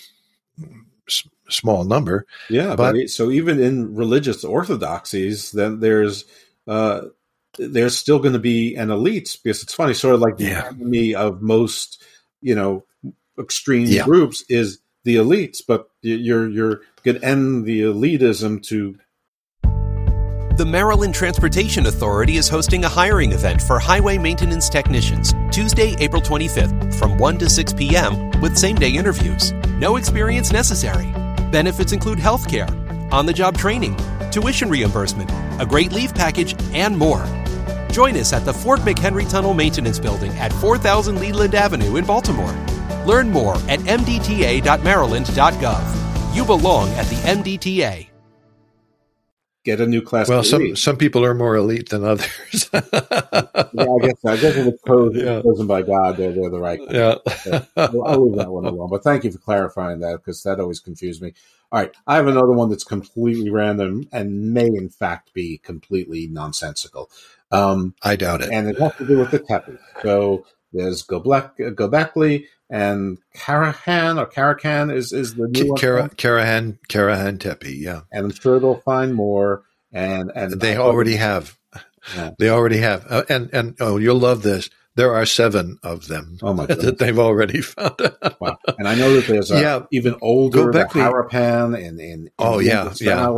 s- 1.08 1.28
small 1.48 1.84
number. 1.84 2.26
Yeah, 2.50 2.76
but, 2.76 2.92
but, 2.94 3.10
so 3.10 3.30
even 3.30 3.60
in 3.60 3.94
religious 3.94 4.44
orthodoxies, 4.44 5.52
then 5.52 5.80
there's 5.80 6.24
uh, 6.66 7.02
there's 7.58 7.96
still 7.96 8.18
going 8.18 8.32
to 8.34 8.38
be 8.38 8.74
an 8.74 8.90
elite 8.90 9.38
because 9.42 9.62
it's 9.62 9.74
funny, 9.74 9.94
sort 9.94 10.14
of 10.14 10.20
like 10.20 10.36
the 10.36 10.44
yeah. 10.44 10.66
enemy 10.68 11.14
of 11.14 11.42
most 11.42 12.02
you 12.40 12.54
know 12.54 12.84
extreme 13.38 13.86
Yeah. 13.86 14.04
groups 14.04 14.44
is 14.48 14.78
the 15.04 15.16
elites, 15.16 15.58
but 15.66 15.88
you're 16.02 16.48
you're 16.48 16.80
going 17.04 17.20
to 17.20 17.24
end 17.24 17.64
the 17.64 17.82
elitism 17.82 18.62
to 18.64 18.98
The 20.56 20.64
Maryland 20.64 21.14
Transportation 21.14 21.84
Authority 21.84 22.38
is 22.38 22.48
hosting 22.48 22.84
a 22.84 22.88
hiring 22.88 23.32
event 23.32 23.60
for 23.60 23.78
highway 23.78 24.16
maintenance 24.16 24.70
technicians 24.70 25.34
Tuesday, 25.50 25.94
April 25.98 26.22
25th 26.22 26.94
from 26.94 27.18
1 27.18 27.36
to 27.40 27.50
6 27.50 27.74
p.m. 27.74 28.30
with 28.40 28.56
same 28.56 28.76
day 28.76 28.88
interviews. 28.88 29.52
No 29.78 29.96
experience 29.96 30.52
necessary. 30.52 31.12
Benefits 31.52 31.92
include 31.92 32.18
health 32.18 32.48
care, 32.48 32.70
on 33.12 33.26
the 33.26 33.34
job 33.34 33.58
training, 33.58 33.98
tuition 34.30 34.70
reimbursement, 34.70 35.30
a 35.60 35.66
great 35.66 35.92
leave 35.92 36.14
package, 36.14 36.54
and 36.72 36.96
more. 36.96 37.26
Join 37.90 38.16
us 38.16 38.32
at 38.32 38.46
the 38.46 38.54
Fort 38.54 38.80
McHenry 38.80 39.30
Tunnel 39.30 39.52
Maintenance 39.52 39.98
Building 39.98 40.32
at 40.38 40.54
4000 40.54 41.20
Leland 41.20 41.54
Avenue 41.54 41.96
in 41.96 42.06
Baltimore. 42.06 42.54
Learn 43.04 43.28
more 43.28 43.56
at 43.68 43.80
mdta.maryland.gov. 43.80 46.34
You 46.34 46.46
belong 46.46 46.88
at 46.92 47.06
the 47.08 47.16
MDTA. 47.16 48.08
Get 49.66 49.80
a 49.80 49.86
new 49.86 50.00
class. 50.00 50.28
well, 50.28 50.44
some 50.44 50.76
some 50.76 50.96
people 50.96 51.24
are 51.24 51.34
more 51.34 51.56
elite 51.56 51.90
than 51.90 52.04
others. 52.04 52.70
yeah, 52.72 52.80
I 52.82 53.98
guess 54.00 54.24
I 54.24 54.36
guess 54.36 54.56
if 54.56 54.66
it's 54.68 54.82
chosen, 54.84 55.42
chosen 55.42 55.66
by 55.66 55.82
God, 55.82 56.16
they're 56.16 56.32
they're 56.32 56.48
the 56.48 56.60
right. 56.60 56.80
Yeah. 56.88 57.16
I'll, 57.76 58.04
I'll 58.06 58.26
leave 58.26 58.36
that 58.38 58.50
one 58.50 58.64
alone. 58.64 58.88
But 58.88 59.02
thank 59.02 59.24
you 59.24 59.32
for 59.32 59.38
clarifying 59.38 60.00
that 60.00 60.18
because 60.18 60.42
that 60.44 60.60
always 60.60 60.80
confused 60.80 61.20
me. 61.20 61.34
All 61.72 61.80
right, 61.80 61.92
I 62.06 62.14
have 62.14 62.28
another 62.28 62.52
one 62.52 62.70
that's 62.70 62.84
completely 62.84 63.50
random 63.50 64.08
and 64.12 64.54
may 64.54 64.66
in 64.66 64.88
fact 64.88 65.34
be 65.34 65.58
completely 65.58 66.28
nonsensical. 66.28 67.10
Um, 67.50 67.94
I 68.02 68.16
doubt 68.16 68.42
it, 68.42 68.50
and 68.52 68.68
it 68.68 68.78
has 68.78 68.94
to 68.96 69.06
do 69.06 69.18
with 69.18 69.32
the 69.32 69.40
Tepe. 69.40 69.78
So 70.02 70.46
there's 70.76 71.04
Gobek, 71.06 71.56
Gobekli 71.74 72.46
and 72.68 73.18
Karahan 73.36 74.18
or 74.20 74.26
Karakan 74.26 74.94
is 74.94 75.12
is 75.12 75.34
the 75.34 75.48
new 75.48 75.68
one. 75.70 75.78
Kara, 75.78 76.08
Karahan 76.10 76.78
Karahan 76.88 77.38
Tepe, 77.40 77.68
yeah. 77.76 78.00
and 78.12 78.26
I'm 78.26 78.32
sure 78.32 78.58
they'll 78.60 78.80
find 78.80 79.14
more. 79.14 79.62
And 79.92 80.30
and 80.34 80.60
They 80.60 80.76
already 80.76 81.16
have. 81.16 81.56
Yeah. 82.14 82.30
They 82.38 82.50
already 82.50 82.78
have. 82.78 83.06
Uh, 83.08 83.22
and 83.28 83.50
and 83.52 83.76
oh, 83.80 83.96
you'll 83.96 84.18
love 84.18 84.42
this. 84.42 84.68
There 84.94 85.14
are 85.14 85.26
seven 85.26 85.78
of 85.82 86.08
them 86.08 86.38
Oh 86.42 86.54
my 86.54 86.64
that 86.66 86.98
they've 86.98 87.18
already 87.18 87.60
found. 87.60 88.00
Wow. 88.40 88.58
And 88.78 88.88
I 88.88 88.94
know 88.94 89.12
that 89.14 89.26
there's 89.26 89.50
a, 89.50 89.60
Yeah. 89.60 89.82
even 89.92 90.16
older 90.22 90.72
Gobekli- 90.72 90.88
Harapan 91.28 91.78
in, 91.78 92.00
in, 92.00 92.00
in 92.00 92.30
Oh, 92.38 92.58
yeah, 92.60 92.92
yeah. 93.00 93.28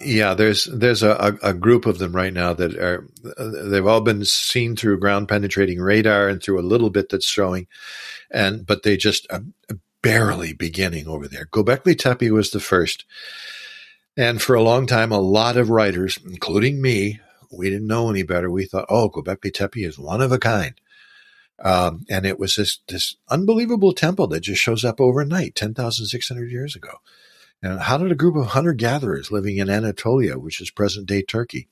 Yeah, 0.00 0.34
there's 0.34 0.64
there's 0.66 1.02
a, 1.02 1.38
a, 1.42 1.52
group 1.52 1.84
of 1.84 1.98
them 1.98 2.14
right 2.14 2.32
now 2.32 2.52
that 2.52 2.76
are 2.76 3.08
they've 3.38 3.86
all 3.86 4.00
been 4.00 4.24
seen 4.24 4.76
through 4.76 5.00
ground 5.00 5.28
penetrating 5.28 5.80
radar 5.80 6.28
and 6.28 6.42
through 6.42 6.60
a 6.60 6.62
little 6.62 6.90
bit 6.90 7.08
that's 7.08 7.28
showing, 7.28 7.66
and 8.30 8.64
but 8.64 8.84
they 8.84 8.96
just 8.96 9.26
uh, 9.30 9.40
barely 10.02 10.52
beginning 10.52 11.08
over 11.08 11.26
there. 11.26 11.46
Gobekli 11.46 11.98
Tepe 11.98 12.30
was 12.30 12.50
the 12.50 12.60
first, 12.60 13.06
and 14.16 14.40
for 14.40 14.54
a 14.54 14.62
long 14.62 14.86
time, 14.86 15.10
a 15.10 15.18
lot 15.18 15.56
of 15.56 15.70
writers, 15.70 16.18
including 16.24 16.80
me, 16.80 17.20
we 17.50 17.68
didn't 17.70 17.88
know 17.88 18.08
any 18.08 18.22
better. 18.22 18.50
We 18.50 18.66
thought, 18.66 18.86
oh, 18.88 19.10
Gobekli 19.10 19.52
Tepe 19.52 19.84
is 19.84 19.98
one 19.98 20.20
of 20.20 20.30
a 20.30 20.38
kind. 20.38 20.74
Um, 21.60 22.04
and 22.08 22.24
it 22.24 22.38
was 22.38 22.54
this 22.54 22.78
this 22.86 23.16
unbelievable 23.28 23.92
temple 23.92 24.28
that 24.28 24.40
just 24.40 24.62
shows 24.62 24.84
up 24.84 25.00
overnight, 25.00 25.56
ten 25.56 25.74
thousand 25.74 26.06
six 26.06 26.28
hundred 26.28 26.52
years 26.52 26.76
ago. 26.76 26.98
And 27.62 27.80
how 27.80 27.98
did 27.98 28.12
a 28.12 28.16
group 28.16 28.36
of 28.36 28.48
hunter 28.48 28.72
gatherers 28.72 29.30
living 29.30 29.56
in 29.56 29.68
Anatolia, 29.68 30.38
which 30.38 30.60
is 30.60 30.70
present 30.70 31.06
day 31.06 31.22
Turkey, 31.22 31.68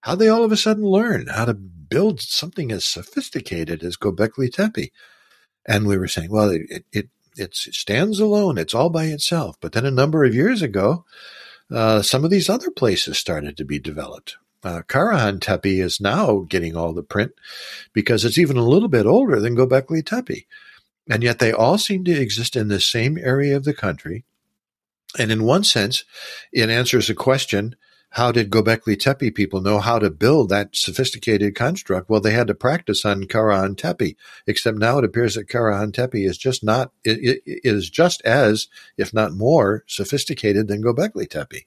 how 0.00 0.14
they 0.14 0.28
all 0.28 0.44
of 0.44 0.52
a 0.52 0.56
sudden 0.56 0.84
learn 0.84 1.26
how 1.26 1.44
to 1.44 1.54
build 1.54 2.20
something 2.20 2.72
as 2.72 2.84
sophisticated 2.84 3.82
as 3.82 3.96
Gobekli 3.96 4.52
Tepe? 4.52 4.92
And 5.66 5.86
we 5.86 5.98
were 5.98 6.08
saying, 6.08 6.30
well, 6.30 6.50
it, 6.50 6.84
it, 6.92 7.08
it 7.36 7.54
stands 7.54 8.20
alone. 8.20 8.56
It's 8.58 8.74
all 8.74 8.90
by 8.90 9.06
itself. 9.06 9.56
But 9.60 9.72
then 9.72 9.84
a 9.84 9.90
number 9.90 10.24
of 10.24 10.34
years 10.34 10.62
ago, 10.62 11.04
uh, 11.70 12.00
some 12.02 12.24
of 12.24 12.30
these 12.30 12.48
other 12.48 12.70
places 12.70 13.18
started 13.18 13.56
to 13.56 13.64
be 13.64 13.78
developed. 13.78 14.38
Uh, 14.64 14.82
Karahan 14.88 15.40
Tepe 15.40 15.80
is 15.80 16.00
now 16.00 16.40
getting 16.48 16.74
all 16.74 16.92
the 16.92 17.02
print 17.02 17.32
because 17.92 18.24
it's 18.24 18.38
even 18.38 18.56
a 18.56 18.64
little 18.66 18.88
bit 18.88 19.06
older 19.06 19.38
than 19.40 19.56
Gobekli 19.56 20.04
Tepe. 20.04 20.46
And 21.08 21.22
yet 21.22 21.38
they 21.38 21.52
all 21.52 21.78
seem 21.78 22.04
to 22.04 22.12
exist 22.12 22.56
in 22.56 22.68
the 22.68 22.80
same 22.80 23.18
area 23.18 23.56
of 23.56 23.64
the 23.64 23.74
country. 23.74 24.24
And 25.16 25.30
in 25.30 25.44
one 25.44 25.64
sense, 25.64 26.04
it 26.52 26.68
answers 26.68 27.08
a 27.08 27.14
question 27.14 27.76
how 28.10 28.32
did 28.32 28.50
Gobekli 28.50 28.98
Tepe 28.98 29.34
people 29.34 29.60
know 29.60 29.80
how 29.80 29.98
to 29.98 30.10
build 30.10 30.48
that 30.48 30.74
sophisticated 30.74 31.54
construct? 31.54 32.08
Well, 32.08 32.20
they 32.20 32.32
had 32.32 32.46
to 32.46 32.54
practice 32.54 33.04
on 33.04 33.24
Karahan 33.24 33.76
Tepe, 33.76 34.16
except 34.46 34.78
now 34.78 34.98
it 34.98 35.04
appears 35.04 35.34
that 35.34 35.48
Karahan 35.48 35.92
Tepe 35.92 36.24
is 36.24 36.38
just 36.38 36.64
not, 36.64 36.92
it, 37.04 37.42
it 37.44 37.60
is 37.62 37.90
just 37.90 38.22
as, 38.22 38.68
if 38.96 39.12
not 39.12 39.34
more, 39.34 39.84
sophisticated 39.86 40.68
than 40.68 40.82
Gobekli 40.82 41.28
Tepe. 41.28 41.66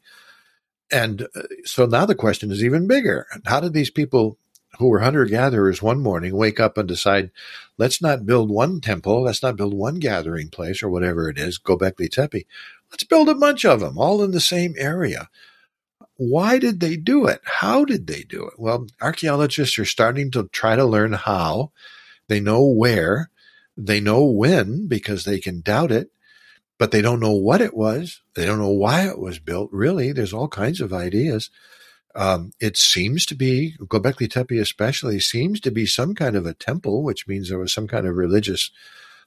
And 0.92 1.28
uh, 1.36 1.44
so 1.64 1.86
now 1.86 2.06
the 2.06 2.16
question 2.16 2.52
is 2.52 2.64
even 2.64 2.88
bigger. 2.88 3.28
How 3.46 3.60
did 3.60 3.74
these 3.74 3.92
people 3.92 4.38
who 4.80 4.88
were 4.88 5.00
hunter 5.00 5.26
gatherers 5.26 5.82
one 5.82 6.00
morning 6.00 6.36
wake 6.36 6.60
up 6.60 6.78
and 6.78 6.88
decide, 6.88 7.30
let's 7.78 8.02
not 8.02 8.26
build 8.26 8.50
one 8.50 8.82
temple, 8.82 9.24
let's 9.24 9.44
not 9.44 9.58
build 9.58 9.74
one 9.74 10.00
gathering 10.00 10.50
place 10.50 10.82
or 10.82 10.90
whatever 10.90 11.30
it 11.30 11.38
is, 11.38 11.60
Gobekli 11.60 12.10
Tepe. 12.10 12.48
Let's 12.92 13.04
build 13.04 13.30
a 13.30 13.36
bunch 13.36 13.66
of 13.66 13.80
them 13.80 13.98
all 13.98 14.24
in 14.24 14.32
the 14.32 14.42
same 14.42 14.74
area. 14.78 15.30
Why 16.18 16.60
did 16.60 16.80
they 16.80 16.98
do 16.98 17.26
it? 17.26 17.42
How 17.44 17.86
did 17.86 18.06
they 18.06 18.24
do 18.24 18.46
it? 18.46 18.54
Well, 18.58 18.88
archaeologists 19.02 19.80
are 19.80 19.86
starting 19.86 20.30
to 20.32 20.50
try 20.50 20.76
to 20.76 20.86
learn 20.86 21.14
how. 21.14 21.72
They 22.28 22.40
know 22.40 22.64
where. 22.64 23.32
They 23.76 24.00
know 24.00 24.26
when 24.26 24.88
because 24.88 25.24
they 25.24 25.40
can 25.40 25.62
doubt 25.62 25.92
it, 25.92 26.12
but 26.78 26.92
they 26.92 27.02
don't 27.02 27.20
know 27.20 27.32
what 27.32 27.62
it 27.62 27.74
was. 27.74 28.22
They 28.36 28.46
don't 28.46 28.60
know 28.60 28.70
why 28.70 29.08
it 29.08 29.18
was 29.18 29.40
built. 29.40 29.70
Really, 29.72 30.12
there's 30.12 30.34
all 30.34 30.48
kinds 30.48 30.82
of 30.82 30.94
ideas. 30.94 31.50
Um, 32.14 32.52
it 32.60 32.78
seems 32.78 33.26
to 33.28 33.36
be 33.36 33.76
Gobekli 33.80 34.30
Tepe, 34.30 34.60
especially, 34.60 35.20
seems 35.20 35.60
to 35.62 35.72
be 35.72 35.86
some 35.86 36.14
kind 36.14 36.36
of 36.36 36.46
a 36.46 36.54
temple, 36.54 37.04
which 37.04 37.28
means 37.28 37.50
there 37.50 37.58
was 37.58 37.74
some 37.74 37.88
kind 37.88 38.06
of 38.06 38.16
religious 38.16 38.70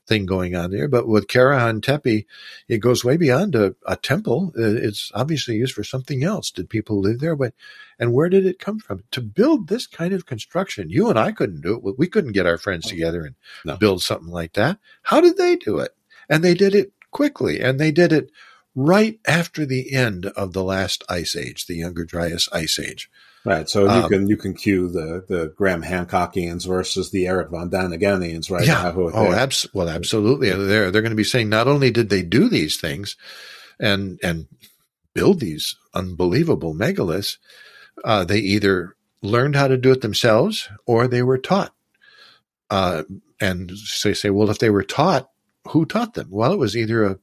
thing 0.07 0.27
going 0.27 0.55
on 0.55 0.71
there. 0.71 0.89
But 0.89 1.09
with 1.09 1.27
Karahan 1.27 1.83
Tepe, 1.83 2.27
it 2.69 2.79
goes 2.79 3.05
way 3.05 3.17
beyond 3.17 3.55
a, 3.55 3.75
a, 3.87 3.97
temple. 3.97 4.53
It's 4.55 5.11
obviously 5.15 5.57
used 5.57 5.75
for 5.75 5.85
something 5.85 6.25
else. 6.25 6.51
Did 6.51 6.69
people 6.69 7.01
live 7.01 7.21
there? 7.21 7.37
But 7.37 7.55
and 7.99 8.13
where 8.13 8.29
did 8.29 8.47
it 8.47 8.59
come 8.59 8.79
from? 8.79 9.05
To 9.13 9.21
build 9.21 9.69
this 9.69 9.87
kind 9.87 10.13
of 10.13 10.27
construction, 10.27 10.91
you 10.91 11.09
and 11.09 11.19
I 11.19 11.33
couldn't 11.33 11.63
do 11.63 11.77
it. 11.77 11.99
We 11.99 12.07
couldn't 12.07 12.33
get 12.33 12.47
our 12.47 12.59
friends 12.59 12.87
together 12.87 13.25
and 13.25 13.35
no. 13.65 13.77
build 13.77 14.03
something 14.03 14.33
like 14.33 14.55
that. 14.55 14.79
How 15.03 15.21
did 15.21 15.37
they 15.37 15.57
do 15.57 15.79
it? 15.79 15.95
And 16.29 16.43
they 16.43 16.55
did 16.55 16.75
it 16.75 16.93
quickly, 17.11 17.61
and 17.61 17.79
they 17.79 17.93
did 17.93 18.13
it 18.13 18.31
right 18.75 19.21
after 19.27 19.65
the 19.65 19.93
end 19.95 20.27
of 20.27 20.53
the 20.53 20.65
last 20.65 21.05
ice 21.09 21.37
age, 21.37 21.67
the 21.67 21.77
Younger 21.77 22.05
Dryas 22.05 22.49
ice 22.53 22.79
age. 22.79 23.11
Right. 23.45 23.69
So 23.69 23.87
um, 23.89 24.03
you 24.03 24.09
can 24.09 24.27
you 24.29 24.37
can 24.37 24.55
cue 24.55 24.89
the 24.89 25.25
the 25.29 25.53
Graham 25.55 25.83
Hancockians 25.83 26.67
versus 26.67 27.11
the 27.11 27.27
Eric 27.27 27.51
von 27.51 27.71
Dänikenians 27.71 28.51
right 28.51 28.67
yeah. 28.67 28.83
now. 28.83 28.95
Oh, 28.97 29.33
abs- 29.33 29.67
well, 29.75 29.89
absolutely. 29.89 30.51
They're 30.51 30.91
they're 30.91 31.03
going 31.03 31.11
to 31.11 31.17
be 31.17 31.25
saying 31.25 31.51
not 31.51 31.69
only 31.69 31.91
did 31.91 32.09
they 32.09 32.23
do 32.23 32.49
these 32.49 32.81
things, 32.81 33.17
and 33.79 34.19
and 34.23 34.47
build 35.13 35.41
these 35.41 35.77
unbelievable 35.93 36.75
megaliths, 36.75 37.37
uh, 38.03 38.25
they 38.25 38.39
either 38.39 38.97
learned 39.23 39.57
how 39.57 39.69
to 39.69 39.77
do 39.77 39.93
it 39.93 40.01
themselves 40.01 40.69
or 40.87 41.07
they 41.07 41.23
were 41.23 41.39
taught. 41.39 41.75
Uh, 42.71 43.03
and 43.41 43.71
so 43.73 44.09
they 44.09 44.15
say, 44.15 44.31
well, 44.31 44.51
if 44.51 44.59
they 44.59 44.71
were 44.71 44.83
taught, 44.83 45.31
who 45.69 45.87
taught 45.87 46.15
them? 46.15 46.29
Well, 46.31 46.53
it 46.53 46.59
was 46.59 46.77
either 46.77 47.05
a 47.05 47.19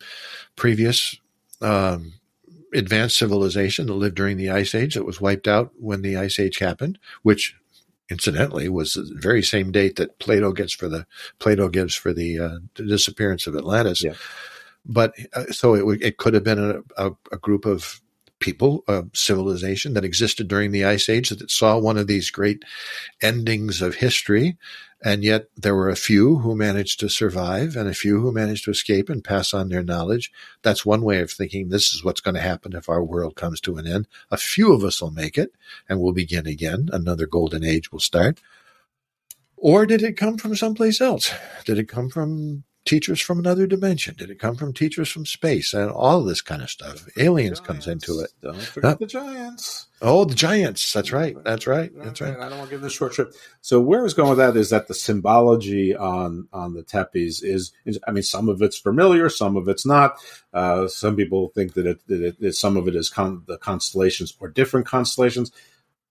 previous 0.55 1.15
um, 1.61 2.13
advanced 2.73 3.17
civilization 3.17 3.87
that 3.87 3.93
lived 3.93 4.15
during 4.15 4.37
the 4.37 4.49
Ice 4.49 4.73
Age 4.75 4.95
that 4.95 5.05
was 5.05 5.21
wiped 5.21 5.47
out 5.47 5.71
when 5.77 6.01
the 6.01 6.17
Ice 6.17 6.39
Age 6.39 6.59
happened, 6.59 6.99
which 7.23 7.55
incidentally 8.09 8.67
was 8.67 8.93
the 8.93 9.09
very 9.15 9.41
same 9.41 9.71
date 9.71 9.95
that 9.95 10.19
Plato 10.19 10.51
gets 10.51 10.73
for 10.73 10.89
the 10.89 11.05
Plato 11.39 11.69
gives 11.69 11.95
for 11.95 12.13
the, 12.13 12.39
uh, 12.39 12.57
the 12.75 12.85
disappearance 12.85 13.47
of 13.47 13.55
Atlantis. 13.55 14.03
Yeah. 14.03 14.13
But 14.85 15.13
uh, 15.33 15.45
so 15.51 15.75
it, 15.75 16.01
it 16.01 16.17
could 16.17 16.33
have 16.33 16.43
been 16.43 16.59
a, 16.59 17.07
a, 17.07 17.11
a 17.31 17.37
group 17.37 17.65
of 17.65 18.01
people, 18.39 18.83
a 18.87 19.05
civilization 19.13 19.93
that 19.93 20.03
existed 20.03 20.47
during 20.47 20.71
the 20.71 20.83
Ice 20.83 21.07
Age 21.07 21.29
that 21.29 21.49
saw 21.49 21.77
one 21.77 21.97
of 21.97 22.07
these 22.07 22.31
great 22.31 22.63
endings 23.21 23.81
of 23.81 23.95
history 23.95 24.57
and 25.03 25.23
yet 25.23 25.47
there 25.57 25.75
were 25.75 25.89
a 25.89 25.95
few 25.95 26.39
who 26.39 26.55
managed 26.55 26.99
to 26.99 27.09
survive 27.09 27.75
and 27.75 27.89
a 27.89 27.93
few 27.93 28.21
who 28.21 28.31
managed 28.31 28.65
to 28.65 28.71
escape 28.71 29.09
and 29.09 29.23
pass 29.23 29.53
on 29.53 29.69
their 29.69 29.83
knowledge. 29.83 30.31
That's 30.61 30.85
one 30.85 31.01
way 31.01 31.21
of 31.21 31.31
thinking 31.31 31.69
this 31.69 31.91
is 31.91 32.03
what's 32.03 32.21
going 32.21 32.35
to 32.35 32.41
happen 32.41 32.75
if 32.75 32.87
our 32.87 33.03
world 33.03 33.35
comes 33.35 33.59
to 33.61 33.77
an 33.77 33.87
end. 33.87 34.07
A 34.29 34.37
few 34.37 34.73
of 34.73 34.83
us 34.83 35.01
will 35.01 35.11
make 35.11 35.37
it 35.37 35.53
and 35.89 35.99
we'll 35.99 36.13
begin 36.13 36.45
again. 36.45 36.89
Another 36.93 37.25
golden 37.25 37.63
age 37.63 37.91
will 37.91 37.99
start. 37.99 38.41
Or 39.57 39.85
did 39.85 40.03
it 40.03 40.17
come 40.17 40.37
from 40.37 40.55
someplace 40.55 41.01
else? 41.01 41.33
Did 41.65 41.79
it 41.79 41.87
come 41.87 42.09
from 42.09 42.63
teachers 42.85 43.21
from 43.21 43.39
another 43.39 43.67
dimension? 43.67 44.15
Did 44.17 44.29
it 44.29 44.39
come 44.39 44.55
from 44.55 44.73
teachers 44.73 45.09
from 45.09 45.25
space 45.25 45.73
and 45.73 45.91
all 45.91 46.23
this 46.23 46.41
kind 46.41 46.61
of 46.61 46.69
stuff? 46.69 47.07
Aliens 47.17 47.59
comes 47.59 47.87
into 47.87 48.19
it. 48.19 48.31
Don't 48.41 48.57
forget 48.57 48.93
uh, 48.93 48.95
the 48.95 49.05
giants. 49.05 49.87
Oh, 50.01 50.25
the 50.25 50.35
giants. 50.35 50.91
That's 50.91 51.11
right. 51.11 51.35
That's 51.43 51.67
right. 51.67 51.91
That's 51.95 52.21
right. 52.21 52.37
I 52.37 52.49
don't 52.49 52.57
want 52.57 52.69
to 52.69 52.75
give 52.75 52.81
this 52.81 52.93
short 52.93 53.13
trip. 53.13 53.33
So 53.61 53.79
where 53.79 53.99
I 53.99 54.03
was 54.03 54.15
going 54.15 54.29
with 54.29 54.39
that 54.39 54.57
is 54.57 54.71
that 54.71 54.87
the 54.87 54.95
symbology 54.95 55.95
on 55.95 56.47
on 56.51 56.73
the 56.73 56.83
tepes 56.83 57.43
is, 57.43 57.71
is 57.85 57.99
I 58.07 58.11
mean, 58.11 58.23
some 58.23 58.49
of 58.49 58.61
it's 58.61 58.77
familiar, 58.77 59.29
some 59.29 59.57
of 59.57 59.67
it's 59.67 59.85
not. 59.85 60.15
Uh, 60.53 60.87
some 60.87 61.15
people 61.15 61.49
think 61.49 61.75
that, 61.75 61.85
it, 61.85 62.07
that 62.07 62.35
it, 62.39 62.55
some 62.55 62.77
of 62.77 62.87
it 62.87 62.95
is 62.95 63.09
con- 63.09 63.43
the 63.47 63.57
constellations 63.57 64.35
or 64.39 64.47
different 64.47 64.87
constellations. 64.87 65.51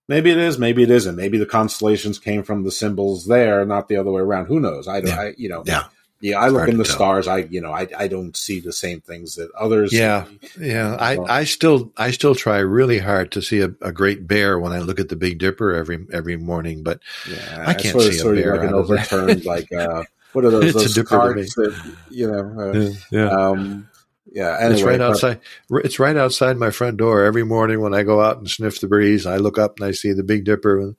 Maybe 0.07 0.31
it 0.31 0.37
is, 0.37 0.57
maybe 0.57 0.83
it 0.83 0.89
isn't. 0.89 1.15
Maybe 1.15 1.37
the 1.37 1.45
constellations 1.45 2.17
came 2.17 2.43
from 2.43 2.63
the 2.63 2.71
symbols 2.71 3.27
there, 3.27 3.65
not 3.65 3.87
the 3.87 3.97
other 3.97 4.11
way 4.11 4.21
around. 4.21 4.47
Who 4.47 4.59
knows? 4.59 4.87
I 4.87 5.01
don't. 5.01 5.09
Yeah. 5.09 5.21
I, 5.21 5.33
you 5.37 5.49
know. 5.49 5.63
Yeah. 5.65 5.85
Yeah, 6.21 6.39
I 6.39 6.49
look 6.49 6.69
in 6.69 6.77
the 6.77 6.85
stars. 6.85 7.27
I, 7.27 7.39
you 7.39 7.61
know, 7.61 7.71
I, 7.71 7.87
I 7.97 8.07
don't 8.07 8.37
see 8.37 8.59
the 8.59 8.71
same 8.71 9.01
things 9.01 9.35
that 9.35 9.51
others. 9.53 9.91
Yeah, 9.91 10.25
see. 10.43 10.69
yeah. 10.69 10.95
I, 10.99 11.17
I 11.17 11.43
still, 11.45 11.91
I 11.97 12.11
still 12.11 12.35
try 12.35 12.59
really 12.59 12.99
hard 12.99 13.31
to 13.31 13.41
see 13.41 13.59
a, 13.61 13.73
a, 13.81 13.91
great 13.91 14.27
bear 14.27 14.59
when 14.59 14.71
I 14.71 14.79
look 14.79 14.99
at 14.99 15.09
the 15.09 15.15
Big 15.15 15.39
Dipper 15.39 15.73
every 15.73 16.05
every 16.13 16.37
morning, 16.37 16.83
but 16.83 16.99
yeah, 17.27 17.63
I 17.67 17.73
can't 17.73 17.99
see 17.99 18.19
a 18.19 18.23
bear. 18.23 18.57
Like 18.57 18.69
an 18.69 18.73
overturned, 18.75 19.45
like 19.45 19.71
uh, 19.73 20.03
what 20.33 20.45
are 20.45 20.51
those? 20.51 20.73
those 20.73 21.07
cards 21.07 21.55
that 21.55 21.95
you 22.11 22.31
know? 22.31 22.71
Uh, 22.71 22.93
yeah. 23.09 23.29
Um, 23.29 23.89
yeah, 24.31 24.57
anyway, 24.59 24.73
it's 24.73 24.83
right 24.83 25.01
outside. 25.01 25.39
But, 25.69 25.85
it's 25.85 25.99
right 25.99 26.15
outside 26.15 26.57
my 26.57 26.69
front 26.69 26.97
door 26.97 27.23
every 27.23 27.43
morning 27.43 27.81
when 27.81 27.93
I 27.93 28.03
go 28.03 28.21
out 28.21 28.37
and 28.37 28.49
sniff 28.49 28.79
the 28.79 28.87
breeze. 28.87 29.25
I 29.25 29.37
look 29.37 29.57
up 29.57 29.79
and 29.79 29.87
I 29.87 29.91
see 29.91 30.13
the 30.13 30.23
Big 30.23 30.45
Dipper 30.45 30.93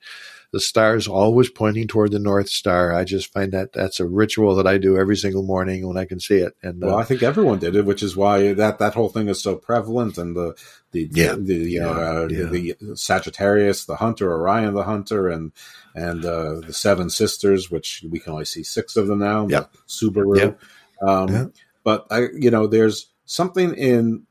the 0.52 0.60
stars 0.60 1.08
always 1.08 1.50
pointing 1.50 1.88
toward 1.88 2.12
the 2.12 2.18
North 2.18 2.48
Star. 2.48 2.94
I 2.94 3.04
just 3.04 3.32
find 3.32 3.52
that 3.52 3.72
that's 3.72 4.00
a 4.00 4.06
ritual 4.06 4.54
that 4.56 4.66
I 4.66 4.78
do 4.78 4.98
every 4.98 5.16
single 5.16 5.42
morning 5.42 5.86
when 5.88 5.96
I 5.96 6.04
can 6.04 6.20
see 6.20 6.36
it. 6.36 6.54
And 6.62 6.82
well, 6.82 6.96
uh, 6.96 6.98
I 6.98 7.04
think 7.04 7.22
everyone 7.22 7.58
did 7.58 7.74
it, 7.74 7.86
which 7.86 8.02
is 8.02 8.16
why 8.16 8.52
that 8.52 8.78
that 8.78 8.94
whole 8.94 9.08
thing 9.08 9.28
is 9.28 9.42
so 9.42 9.56
prevalent. 9.56 10.18
And 10.18 10.36
the 10.36 10.54
the 10.92 11.08
yeah, 11.12 11.34
the, 11.38 11.54
you 11.54 11.80
know 11.80 11.92
uh, 11.92 12.28
yeah. 12.30 12.44
the 12.44 12.76
Sagittarius, 12.94 13.86
the 13.86 13.96
Hunter, 13.96 14.30
Orion, 14.30 14.74
the 14.74 14.84
Hunter, 14.84 15.28
and 15.28 15.52
and 15.94 16.24
uh, 16.24 16.60
the 16.60 16.72
Seven 16.72 17.10
Sisters, 17.10 17.70
which 17.70 18.04
we 18.08 18.18
can 18.18 18.32
only 18.32 18.44
see 18.44 18.62
six 18.62 18.96
of 18.96 19.06
them 19.06 19.20
now. 19.20 19.48
Yeah, 19.48 19.64
Subaru. 19.88 20.38
Yep. 20.38 20.60
Um, 21.00 21.52
But 21.84 22.06
I, 22.10 22.28
you 22.32 22.50
know, 22.50 22.66
there's 22.66 23.10
something 23.24 23.74
in 23.74 24.26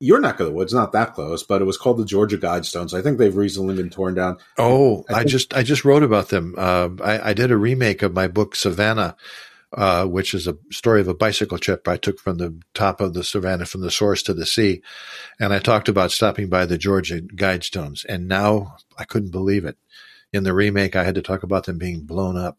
your 0.00 0.20
neck 0.20 0.40
of 0.40 0.46
the 0.46 0.52
woods, 0.52 0.74
not 0.74 0.92
that 0.92 1.14
close, 1.14 1.42
but 1.42 1.62
it 1.62 1.64
was 1.64 1.78
called 1.78 1.98
the 1.98 2.04
Georgia 2.04 2.38
Guidestones. 2.38 2.94
I 2.94 3.02
think 3.02 3.18
they've 3.18 3.34
recently 3.34 3.74
been 3.74 3.90
torn 3.90 4.14
down. 4.14 4.38
Oh, 4.58 5.04
I, 5.08 5.20
I 5.20 5.24
just 5.24 5.54
I 5.54 5.62
just 5.62 5.84
wrote 5.84 6.02
about 6.02 6.28
them. 6.28 6.54
Uh, 6.56 6.90
I, 7.02 7.30
I, 7.30 7.32
did 7.32 7.50
a 7.50 7.56
remake 7.56 8.02
of 8.02 8.12
my 8.12 8.28
book 8.28 8.56
Savannah, 8.56 9.16
uh, 9.72 10.06
which 10.06 10.34
is 10.34 10.46
a 10.46 10.58
story 10.70 11.00
of 11.00 11.08
a 11.08 11.14
bicycle 11.14 11.58
trip 11.58 11.86
I 11.86 11.96
took 11.96 12.18
from 12.18 12.38
the 12.38 12.58
top 12.74 13.00
of 13.00 13.14
the 13.14 13.24
Savannah, 13.24 13.66
from 13.66 13.82
the 13.82 13.90
source 13.90 14.22
to 14.24 14.34
the 14.34 14.46
sea, 14.46 14.82
and 15.38 15.52
I 15.52 15.58
talked 15.58 15.88
about 15.88 16.12
stopping 16.12 16.48
by 16.48 16.66
the 16.66 16.78
Georgia 16.78 17.20
Guidestones. 17.20 18.04
And 18.08 18.28
now 18.28 18.76
I 18.98 19.04
couldn't 19.04 19.32
believe 19.32 19.64
it. 19.64 19.78
In 20.32 20.42
the 20.42 20.54
remake, 20.54 20.96
I 20.96 21.04
had 21.04 21.14
to 21.14 21.22
talk 21.22 21.44
about 21.44 21.64
them 21.64 21.78
being 21.78 22.00
blown 22.00 22.36
up. 22.36 22.58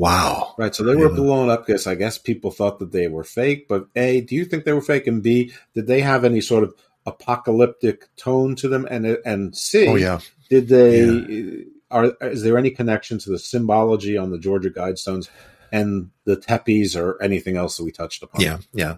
Wow. 0.00 0.54
Right. 0.56 0.74
So 0.74 0.82
they 0.82 0.96
were 0.96 1.10
blown 1.10 1.50
up 1.50 1.66
because 1.66 1.86
I 1.86 1.94
guess 1.94 2.16
people 2.16 2.50
thought 2.50 2.78
that 2.78 2.90
they 2.90 3.06
were 3.06 3.22
fake. 3.22 3.68
But 3.68 3.86
A, 3.94 4.22
do 4.22 4.34
you 4.34 4.46
think 4.46 4.64
they 4.64 4.72
were 4.72 4.80
fake? 4.80 5.06
And 5.06 5.22
B, 5.22 5.52
did 5.74 5.86
they 5.86 6.00
have 6.00 6.24
any 6.24 6.40
sort 6.40 6.64
of 6.64 6.74
apocalyptic 7.04 8.08
tone 8.16 8.56
to 8.56 8.68
them? 8.68 8.88
And 8.90 9.18
and 9.26 9.54
C, 9.54 9.86
oh, 9.88 9.96
yeah. 9.96 10.20
did 10.48 10.68
they 10.68 11.04
yeah. 11.04 11.64
are 11.90 12.16
is 12.22 12.42
there 12.42 12.56
any 12.56 12.70
connection 12.70 13.18
to 13.18 13.30
the 13.30 13.38
symbology 13.38 14.16
on 14.16 14.30
the 14.30 14.38
Georgia 14.38 14.70
Guidestones 14.70 15.28
and 15.70 16.10
the 16.24 16.36
tepes 16.36 16.96
or 16.96 17.22
anything 17.22 17.58
else 17.58 17.76
that 17.76 17.84
we 17.84 17.92
touched 17.92 18.22
upon? 18.22 18.40
Yeah, 18.40 18.58
yeah. 18.72 18.96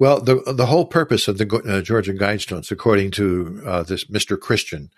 Well, 0.00 0.20
the 0.20 0.42
the 0.52 0.66
whole 0.66 0.86
purpose 0.86 1.28
of 1.28 1.38
the 1.38 1.46
uh, 1.64 1.82
Georgia 1.82 2.14
Guidestones, 2.14 2.72
according 2.72 3.12
to 3.12 3.62
uh, 3.64 3.82
this 3.84 4.10
Mister 4.10 4.36
Christian, 4.36 4.90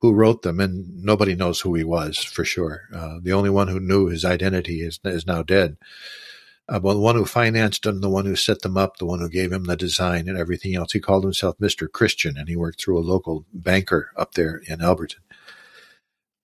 who 0.00 0.12
wrote 0.12 0.42
them, 0.42 0.60
and 0.60 1.02
nobody 1.02 1.34
knows 1.34 1.60
who 1.60 1.74
he 1.74 1.84
was 1.84 2.18
for 2.18 2.44
sure. 2.44 2.82
Uh, 2.94 3.18
the 3.22 3.32
only 3.32 3.50
one 3.50 3.68
who 3.68 3.80
knew 3.80 4.06
his 4.06 4.24
identity 4.24 4.82
is 4.82 5.00
is 5.04 5.26
now 5.26 5.42
dead. 5.42 5.76
Uh, 6.68 6.78
well, 6.82 6.94
the 6.94 7.00
one 7.00 7.16
who 7.16 7.24
financed 7.24 7.84
them, 7.84 8.00
the 8.00 8.10
one 8.10 8.26
who 8.26 8.36
set 8.36 8.60
them 8.60 8.76
up, 8.76 8.98
the 8.98 9.06
one 9.06 9.20
who 9.20 9.28
gave 9.28 9.52
him 9.52 9.64
the 9.64 9.76
design 9.76 10.28
and 10.28 10.38
everything 10.38 10.74
else. 10.76 10.92
He 10.92 11.00
called 11.00 11.24
himself 11.24 11.56
Mister 11.58 11.88
Christian, 11.88 12.36
and 12.36 12.48
he 12.48 12.56
worked 12.56 12.80
through 12.80 12.98
a 12.98 13.00
local 13.00 13.46
banker 13.52 14.12
up 14.16 14.34
there 14.34 14.62
in 14.66 14.80
Elberton. 14.80 15.22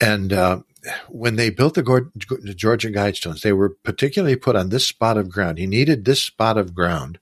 And 0.00 0.32
uh, 0.32 0.60
when 1.08 1.36
they 1.36 1.50
built 1.50 1.74
the, 1.74 2.10
the 2.42 2.54
Georgia 2.54 2.90
Guidestones, 2.90 3.42
they 3.42 3.52
were 3.52 3.76
particularly 3.84 4.36
put 4.36 4.56
on 4.56 4.70
this 4.70 4.86
spot 4.86 5.16
of 5.16 5.30
ground. 5.30 5.58
He 5.58 5.66
needed 5.66 6.04
this 6.04 6.22
spot 6.22 6.58
of 6.58 6.74
ground 6.74 7.18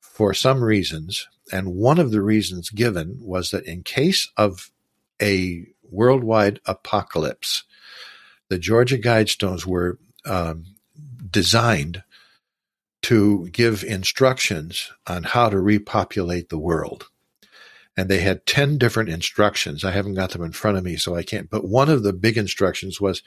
for 0.00 0.34
some 0.34 0.62
reasons. 0.62 1.26
And 1.50 1.74
one 1.74 1.98
of 1.98 2.10
the 2.10 2.20
reasons 2.20 2.68
given 2.70 3.18
was 3.20 3.50
that 3.50 3.64
in 3.64 3.82
case 3.82 4.30
of 4.36 4.70
a 5.20 5.66
worldwide 5.90 6.60
apocalypse, 6.66 7.64
the 8.48 8.58
Georgia 8.58 8.98
Guidestones 8.98 9.66
were 9.66 9.98
um, 10.24 10.64
designed 11.30 12.02
to 13.02 13.48
give 13.50 13.84
instructions 13.84 14.90
on 15.06 15.22
how 15.22 15.48
to 15.48 15.60
repopulate 15.60 16.48
the 16.48 16.58
world 16.58 17.08
and 17.98 18.08
they 18.08 18.20
had 18.20 18.46
10 18.46 18.78
different 18.78 19.08
instructions. 19.08 19.84
I 19.84 19.90
haven't 19.90 20.14
got 20.14 20.30
them 20.30 20.44
in 20.44 20.52
front 20.52 20.78
of 20.78 20.84
me, 20.84 20.94
so 20.94 21.16
I 21.16 21.24
can't. 21.24 21.50
But 21.50 21.64
one 21.64 21.88
of 21.88 22.04
the 22.04 22.12
big 22.12 22.38
instructions 22.38 23.00
was 23.00 23.24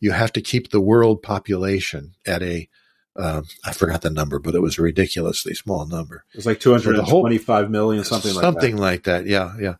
you 0.00 0.10
have 0.10 0.34
to 0.34 0.42
keep 0.42 0.68
the 0.68 0.82
world 0.82 1.22
population 1.22 2.14
at 2.26 2.42
a 2.42 2.68
um, 3.16 3.44
I 3.64 3.72
forgot 3.72 4.02
the 4.02 4.10
number, 4.10 4.38
but 4.38 4.54
it 4.54 4.60
was 4.60 4.78
a 4.78 4.82
ridiculously 4.82 5.54
small 5.54 5.86
number. 5.86 6.24
It 6.32 6.36
was 6.36 6.46
like 6.46 6.60
225 6.60 7.70
million, 7.70 8.04
something 8.04 8.34
like 8.34 8.42
something 8.42 8.76
that. 8.76 8.82
like 8.82 9.02
that. 9.04 9.26
Yeah, 9.26 9.54
yeah. 9.58 9.74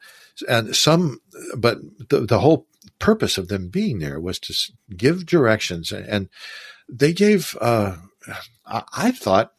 And 0.48 0.74
some, 0.74 1.20
but 1.56 1.78
the, 2.08 2.20
the 2.20 2.40
whole 2.40 2.66
purpose 2.98 3.38
of 3.38 3.48
them 3.48 3.68
being 3.68 3.98
there 3.98 4.20
was 4.20 4.38
to 4.40 4.54
give 4.96 5.26
directions, 5.26 5.92
and 5.92 6.28
they 6.88 7.12
gave. 7.12 7.56
Uh, 7.60 7.96
I, 8.66 9.10
thought 9.10 9.52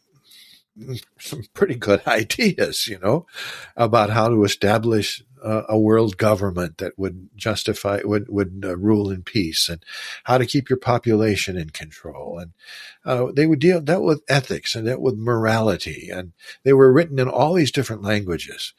some 1.20 1.44
pretty 1.54 1.74
good 1.74 2.02
ideas, 2.06 2.88
you 2.88 2.98
know, 2.98 3.26
about 3.76 4.10
how 4.10 4.28
to 4.28 4.44
establish 4.44 5.22
uh, 5.44 5.62
a 5.68 5.78
world 5.78 6.16
government 6.16 6.78
that 6.78 6.98
would 6.98 7.28
justify 7.36 8.00
would 8.02 8.28
would 8.28 8.64
uh, 8.64 8.76
rule 8.76 9.10
in 9.10 9.22
peace, 9.22 9.68
and 9.68 9.84
how 10.24 10.38
to 10.38 10.46
keep 10.46 10.70
your 10.70 10.78
population 10.78 11.56
in 11.56 11.70
control. 11.70 12.38
And 12.38 12.52
uh, 13.04 13.30
they 13.32 13.46
would 13.46 13.58
deal 13.58 13.80
dealt 13.80 14.04
with 14.04 14.22
ethics 14.28 14.74
and 14.74 14.86
dealt 14.86 15.00
with 15.00 15.16
morality, 15.16 16.08
and 16.10 16.32
they 16.62 16.72
were 16.72 16.92
written 16.92 17.18
in 17.18 17.28
all 17.28 17.54
these 17.54 17.72
different 17.72 18.02
languages. 18.02 18.72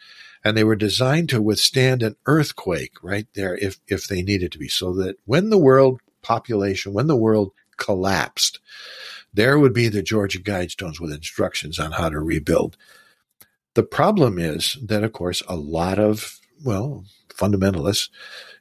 And 0.45 0.55
they 0.55 0.63
were 0.63 0.75
designed 0.75 1.27
to 1.29 1.41
withstand 1.41 2.03
an 2.03 2.15
earthquake 2.27 3.03
right 3.03 3.27
there 3.33 3.57
if, 3.57 3.79
if 3.87 4.07
they 4.07 4.21
needed 4.21 4.51
to 4.53 4.59
be. 4.59 4.69
So 4.69 4.93
that 4.93 5.17
when 5.25 5.49
the 5.49 5.57
world 5.57 5.99
population, 6.21 6.93
when 6.93 7.07
the 7.07 7.17
world 7.17 7.51
collapsed, 7.77 8.59
there 9.33 9.59
would 9.59 9.73
be 9.73 9.89
the 9.89 10.03
Georgia 10.03 10.39
Guidestones 10.39 10.99
with 10.99 11.11
instructions 11.11 11.79
on 11.79 11.91
how 11.93 12.09
to 12.09 12.19
rebuild. 12.19 12.77
The 13.73 13.83
problem 13.83 14.39
is 14.39 14.77
that, 14.81 15.03
of 15.03 15.11
course, 15.11 15.43
a 15.49 15.55
lot 15.55 15.99
of, 15.99 16.39
well, 16.63 17.03
fundamentalists 17.29 18.09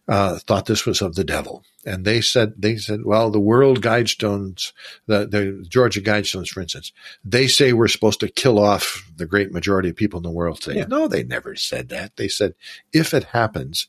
uh, 0.07 0.39
thought 0.39 0.67
this 0.67 0.85
was 0.85 1.01
of 1.01 1.15
the 1.15 1.25
devil. 1.25 1.65
And 1.87 2.05
they 2.05 2.21
said, 2.21 2.55
they 2.57 2.77
said, 2.77 3.05
well, 3.05 3.31
the 3.31 3.41
world 3.41 3.83
guidestones, 3.83 4.73
the, 5.07 5.27
the 5.27 5.65
Georgia 5.69 6.01
guidestones, 6.01 6.49
for 6.49 6.61
instance, 6.61 6.93
they 7.25 7.47
say 7.47 7.73
we're 7.73 7.89
supposed 7.89 8.21
to 8.21 8.29
kill 8.29 8.59
off 8.59 9.11
the 9.17 9.27
great 9.27 9.53
majority 9.53 9.91
of 9.91 9.97
people 9.97 10.19
in 10.19 10.23
the 10.23 10.31
world 10.31 10.61
today. 10.61 10.81
Yeah. 10.81 10.87
No, 10.87 11.09
they 11.09 11.23
never 11.23 11.57
said 11.57 11.91
that. 11.91 12.17
They 12.17 12.29
said, 12.29 12.55
if 12.93 13.13
it 13.13 13.25
happens 13.25 13.87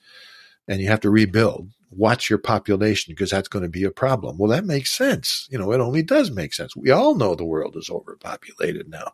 and 0.67 0.81
you 0.81 0.87
have 0.87 1.01
to 1.01 1.09
rebuild, 1.09 1.69
watch 1.89 2.29
your 2.29 2.39
population 2.39 3.13
because 3.13 3.31
that's 3.31 3.47
going 3.47 3.63
to 3.63 3.69
be 3.69 3.83
a 3.83 3.91
problem. 3.91 4.37
Well, 4.37 4.51
that 4.51 4.65
makes 4.65 4.91
sense. 4.91 5.47
You 5.49 5.57
know, 5.57 5.71
it 5.71 5.79
only 5.79 6.03
does 6.03 6.31
make 6.31 6.53
sense. 6.53 6.75
We 6.75 6.91
all 6.91 7.15
know 7.15 7.35
the 7.35 7.45
world 7.45 7.77
is 7.77 7.89
overpopulated 7.89 8.89
now. 8.89 9.13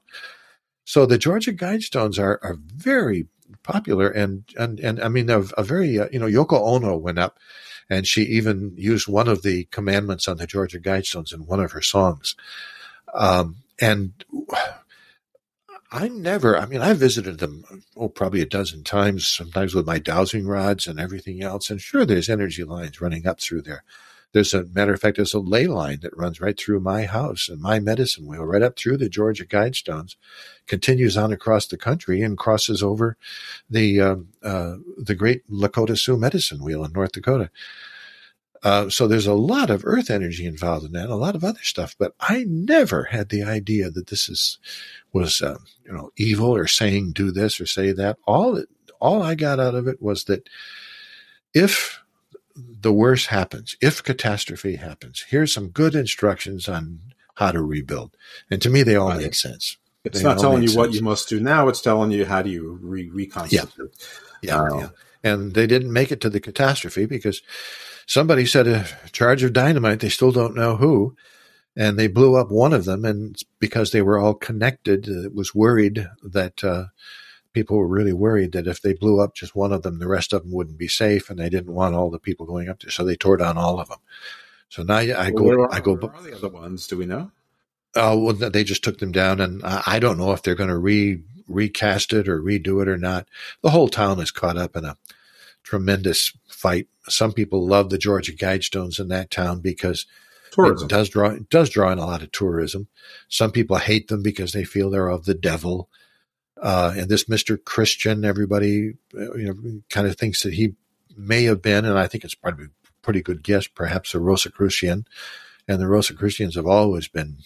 So 0.83 1.05
the 1.05 1.19
Georgia 1.19 1.53
Guidestones 1.53 2.17
are, 2.19 2.39
are 2.41 2.57
very 2.75 3.27
popular 3.63 4.09
and, 4.09 4.43
and, 4.57 4.79
and 4.79 5.01
I 5.01 5.07
mean, 5.07 5.29
a, 5.29 5.39
a 5.57 5.63
very, 5.63 5.99
uh, 5.99 6.07
you 6.11 6.19
know, 6.19 6.27
Yoko 6.27 6.59
Ono 6.59 6.95
went 6.97 7.19
up 7.19 7.37
and 7.89 8.07
she 8.07 8.21
even 8.23 8.73
used 8.75 9.07
one 9.07 9.27
of 9.27 9.43
the 9.43 9.65
commandments 9.65 10.27
on 10.27 10.37
the 10.37 10.47
Georgia 10.47 10.79
Guidestones 10.79 11.33
in 11.33 11.45
one 11.45 11.59
of 11.59 11.71
her 11.73 11.81
songs. 11.81 12.35
Um, 13.13 13.57
and 13.79 14.13
I 15.91 16.07
never, 16.07 16.57
I 16.57 16.65
mean, 16.67 16.81
I 16.81 16.93
visited 16.93 17.39
them, 17.39 17.65
oh, 17.97 18.07
probably 18.07 18.41
a 18.41 18.45
dozen 18.45 18.85
times, 18.85 19.27
sometimes 19.27 19.75
with 19.75 19.85
my 19.85 19.99
dowsing 19.99 20.47
rods 20.47 20.87
and 20.87 20.99
everything 20.99 21.43
else. 21.43 21.69
And 21.69 21.81
sure, 21.81 22.05
there's 22.05 22.29
energy 22.29 22.63
lines 22.63 23.01
running 23.01 23.27
up 23.27 23.41
through 23.41 23.63
there. 23.63 23.83
There's 24.33 24.53
a 24.53 24.63
matter 24.65 24.93
of 24.93 25.01
fact, 25.01 25.17
there's 25.17 25.33
a 25.33 25.39
ley 25.39 25.67
line 25.67 25.99
that 26.01 26.15
runs 26.15 26.39
right 26.39 26.57
through 26.57 26.79
my 26.79 27.03
house 27.03 27.49
and 27.49 27.61
my 27.61 27.79
medicine 27.79 28.25
wheel, 28.25 28.45
right 28.45 28.61
up 28.61 28.77
through 28.77 28.97
the 28.97 29.09
Georgia 29.09 29.45
Guidestones, 29.45 30.15
continues 30.67 31.17
on 31.17 31.31
across 31.33 31.67
the 31.67 31.77
country 31.77 32.21
and 32.21 32.37
crosses 32.37 32.81
over 32.81 33.17
the 33.69 33.99
um, 33.99 34.29
uh, 34.41 34.75
the 34.97 35.15
great 35.15 35.49
Lakota 35.49 35.97
Sioux 35.97 36.17
medicine 36.17 36.63
wheel 36.63 36.85
in 36.85 36.93
North 36.93 37.11
Dakota. 37.11 37.49
Uh, 38.63 38.89
so 38.89 39.07
there's 39.07 39.27
a 39.27 39.33
lot 39.33 39.69
of 39.71 39.81
earth 39.85 40.11
energy 40.11 40.45
involved 40.45 40.85
in 40.85 40.91
that, 40.91 41.09
a 41.09 41.15
lot 41.15 41.35
of 41.35 41.43
other 41.43 41.63
stuff. 41.63 41.95
But 41.97 42.13
I 42.19 42.45
never 42.47 43.05
had 43.05 43.29
the 43.29 43.43
idea 43.43 43.89
that 43.89 44.07
this 44.07 44.29
is 44.29 44.59
was 45.13 45.41
uh, 45.41 45.57
you 45.85 45.91
know 45.91 46.11
evil 46.15 46.55
or 46.55 46.67
saying 46.67 47.11
do 47.13 47.31
this 47.31 47.59
or 47.59 47.65
say 47.65 47.91
that. 47.91 48.17
All 48.25 48.63
all 48.99 49.23
I 49.23 49.35
got 49.35 49.59
out 49.59 49.75
of 49.75 49.87
it 49.87 50.01
was 50.01 50.25
that 50.25 50.47
if 51.53 52.00
the 52.55 52.93
worst 52.93 53.27
happens, 53.27 53.75
if 53.81 54.03
catastrophe 54.03 54.75
happens, 54.75 55.25
here's 55.29 55.53
some 55.53 55.69
good 55.69 55.95
instructions 55.95 56.67
on 56.67 56.99
how 57.35 57.51
to 57.51 57.61
rebuild. 57.61 58.15
And 58.49 58.61
to 58.61 58.69
me, 58.69 58.83
they 58.83 58.95
all 58.95 59.09
right. 59.09 59.21
make 59.21 59.35
sense. 59.35 59.77
It's 60.03 60.19
they 60.19 60.23
not 60.23 60.39
telling 60.39 60.61
you 60.61 60.69
sense. 60.69 60.77
what 60.77 60.93
you 60.93 61.01
must 61.01 61.29
do 61.29 61.39
now. 61.39 61.67
It's 61.67 61.81
telling 61.81 62.11
you 62.11 62.25
how 62.25 62.41
do 62.41 62.49
you 62.49 62.79
re- 62.81 63.09
reconstitute. 63.09 63.93
Yeah. 64.41 64.67
Yeah, 64.69 64.79
yeah. 64.79 64.89
And 65.23 65.53
they 65.53 65.67
didn't 65.67 65.93
make 65.93 66.11
it 66.11 66.19
to 66.21 66.29
the 66.29 66.39
catastrophe 66.39 67.05
because 67.05 67.43
somebody 68.07 68.45
set 68.45 68.67
a 68.67 68.87
charge 69.11 69.43
of 69.43 69.53
dynamite. 69.53 69.99
They 69.99 70.09
still 70.09 70.31
don't 70.31 70.55
know 70.55 70.77
who 70.77 71.15
and 71.75 71.97
they 71.97 72.07
blew 72.07 72.35
up 72.35 72.51
one 72.51 72.73
of 72.73 72.85
them. 72.85 73.05
And 73.05 73.41
because 73.59 73.91
they 73.91 74.01
were 74.01 74.19
all 74.19 74.33
connected, 74.33 75.07
it 75.07 75.33
was 75.33 75.55
worried 75.55 76.07
that 76.23 76.63
uh, 76.63 76.85
people 77.53 77.77
were 77.77 77.87
really 77.87 78.13
worried 78.13 78.51
that 78.53 78.67
if 78.67 78.81
they 78.81 78.93
blew 78.93 79.19
up 79.19 79.35
just 79.35 79.55
one 79.55 79.71
of 79.71 79.81
them, 79.81 79.99
the 79.99 80.07
rest 80.07 80.33
of 80.33 80.43
them 80.43 80.51
wouldn't 80.51 80.77
be 80.77 80.87
safe, 80.87 81.29
and 81.29 81.39
they 81.39 81.49
didn't 81.49 81.73
want 81.73 81.95
all 81.95 82.09
the 82.09 82.19
people 82.19 82.45
going 82.45 82.69
up 82.69 82.81
there, 82.81 82.91
so 82.91 83.03
they 83.03 83.15
tore 83.15 83.37
down 83.37 83.57
all 83.57 83.79
of 83.79 83.89
them. 83.89 83.99
So 84.69 84.83
now 84.83 84.97
I 84.97 85.31
go, 85.31 85.43
well, 85.43 85.67
I 85.71 85.79
go. 85.79 85.95
Where 85.95 86.13
are 86.13 86.23
the 86.23 86.35
other 86.35 86.49
ones? 86.49 86.87
Do 86.87 86.97
we 86.97 87.05
know? 87.05 87.31
Oh, 87.95 88.17
well, 88.17 88.33
they 88.33 88.63
just 88.63 88.83
took 88.83 88.99
them 88.99 89.11
down, 89.11 89.41
and 89.41 89.61
I 89.63 89.99
don't 89.99 90.17
know 90.17 90.31
if 90.31 90.43
they're 90.43 90.55
going 90.55 90.69
to 90.69 90.77
re 90.77 91.21
recast 91.47 92.13
it 92.13 92.29
or 92.29 92.41
redo 92.41 92.81
it 92.81 92.87
or 92.87 92.97
not. 92.97 93.27
The 93.61 93.71
whole 93.71 93.89
town 93.89 94.19
is 94.21 94.31
caught 94.31 94.57
up 94.57 94.77
in 94.77 94.85
a 94.85 94.97
tremendous 95.63 96.31
fight. 96.47 96.87
Some 97.09 97.33
people 97.33 97.67
love 97.67 97.89
the 97.89 97.97
Georgia 97.97 98.31
Guidestones 98.31 98.99
in 98.99 99.09
that 99.09 99.29
town 99.29 99.59
because 99.59 100.05
tourism. 100.51 100.85
It 100.85 100.89
does 100.89 101.09
draw 101.09 101.29
it 101.29 101.49
does 101.49 101.69
draw 101.69 101.91
in 101.91 101.97
a 101.97 102.05
lot 102.05 102.21
of 102.21 102.31
tourism. 102.31 102.87
Some 103.27 103.51
people 103.51 103.77
hate 103.77 104.07
them 104.07 104.21
because 104.21 104.53
they 104.53 104.63
feel 104.63 104.89
they're 104.89 105.09
of 105.09 105.25
the 105.25 105.33
devil. 105.33 105.89
Uh, 106.61 106.93
and 106.95 107.09
this 107.09 107.27
Mister 107.27 107.57
Christian, 107.57 108.23
everybody 108.23 108.93
uh, 109.15 109.33
you 109.33 109.45
know 109.45 109.81
kind 109.89 110.07
of 110.07 110.15
thinks 110.15 110.43
that 110.43 110.53
he 110.53 110.75
may 111.17 111.43
have 111.45 111.61
been, 111.61 111.85
and 111.85 111.97
I 111.97 112.07
think 112.07 112.23
it's 112.23 112.35
probably 112.35 112.65
a 112.65 112.69
pretty 113.01 113.21
good 113.21 113.43
guess, 113.43 113.67
perhaps 113.67 114.13
a 114.13 114.19
Rosicrucian. 114.19 115.05
And 115.67 115.81
the 115.81 115.87
Rosicrucians 115.87 116.55
have 116.55 116.67
always 116.67 117.07
been 117.07 117.37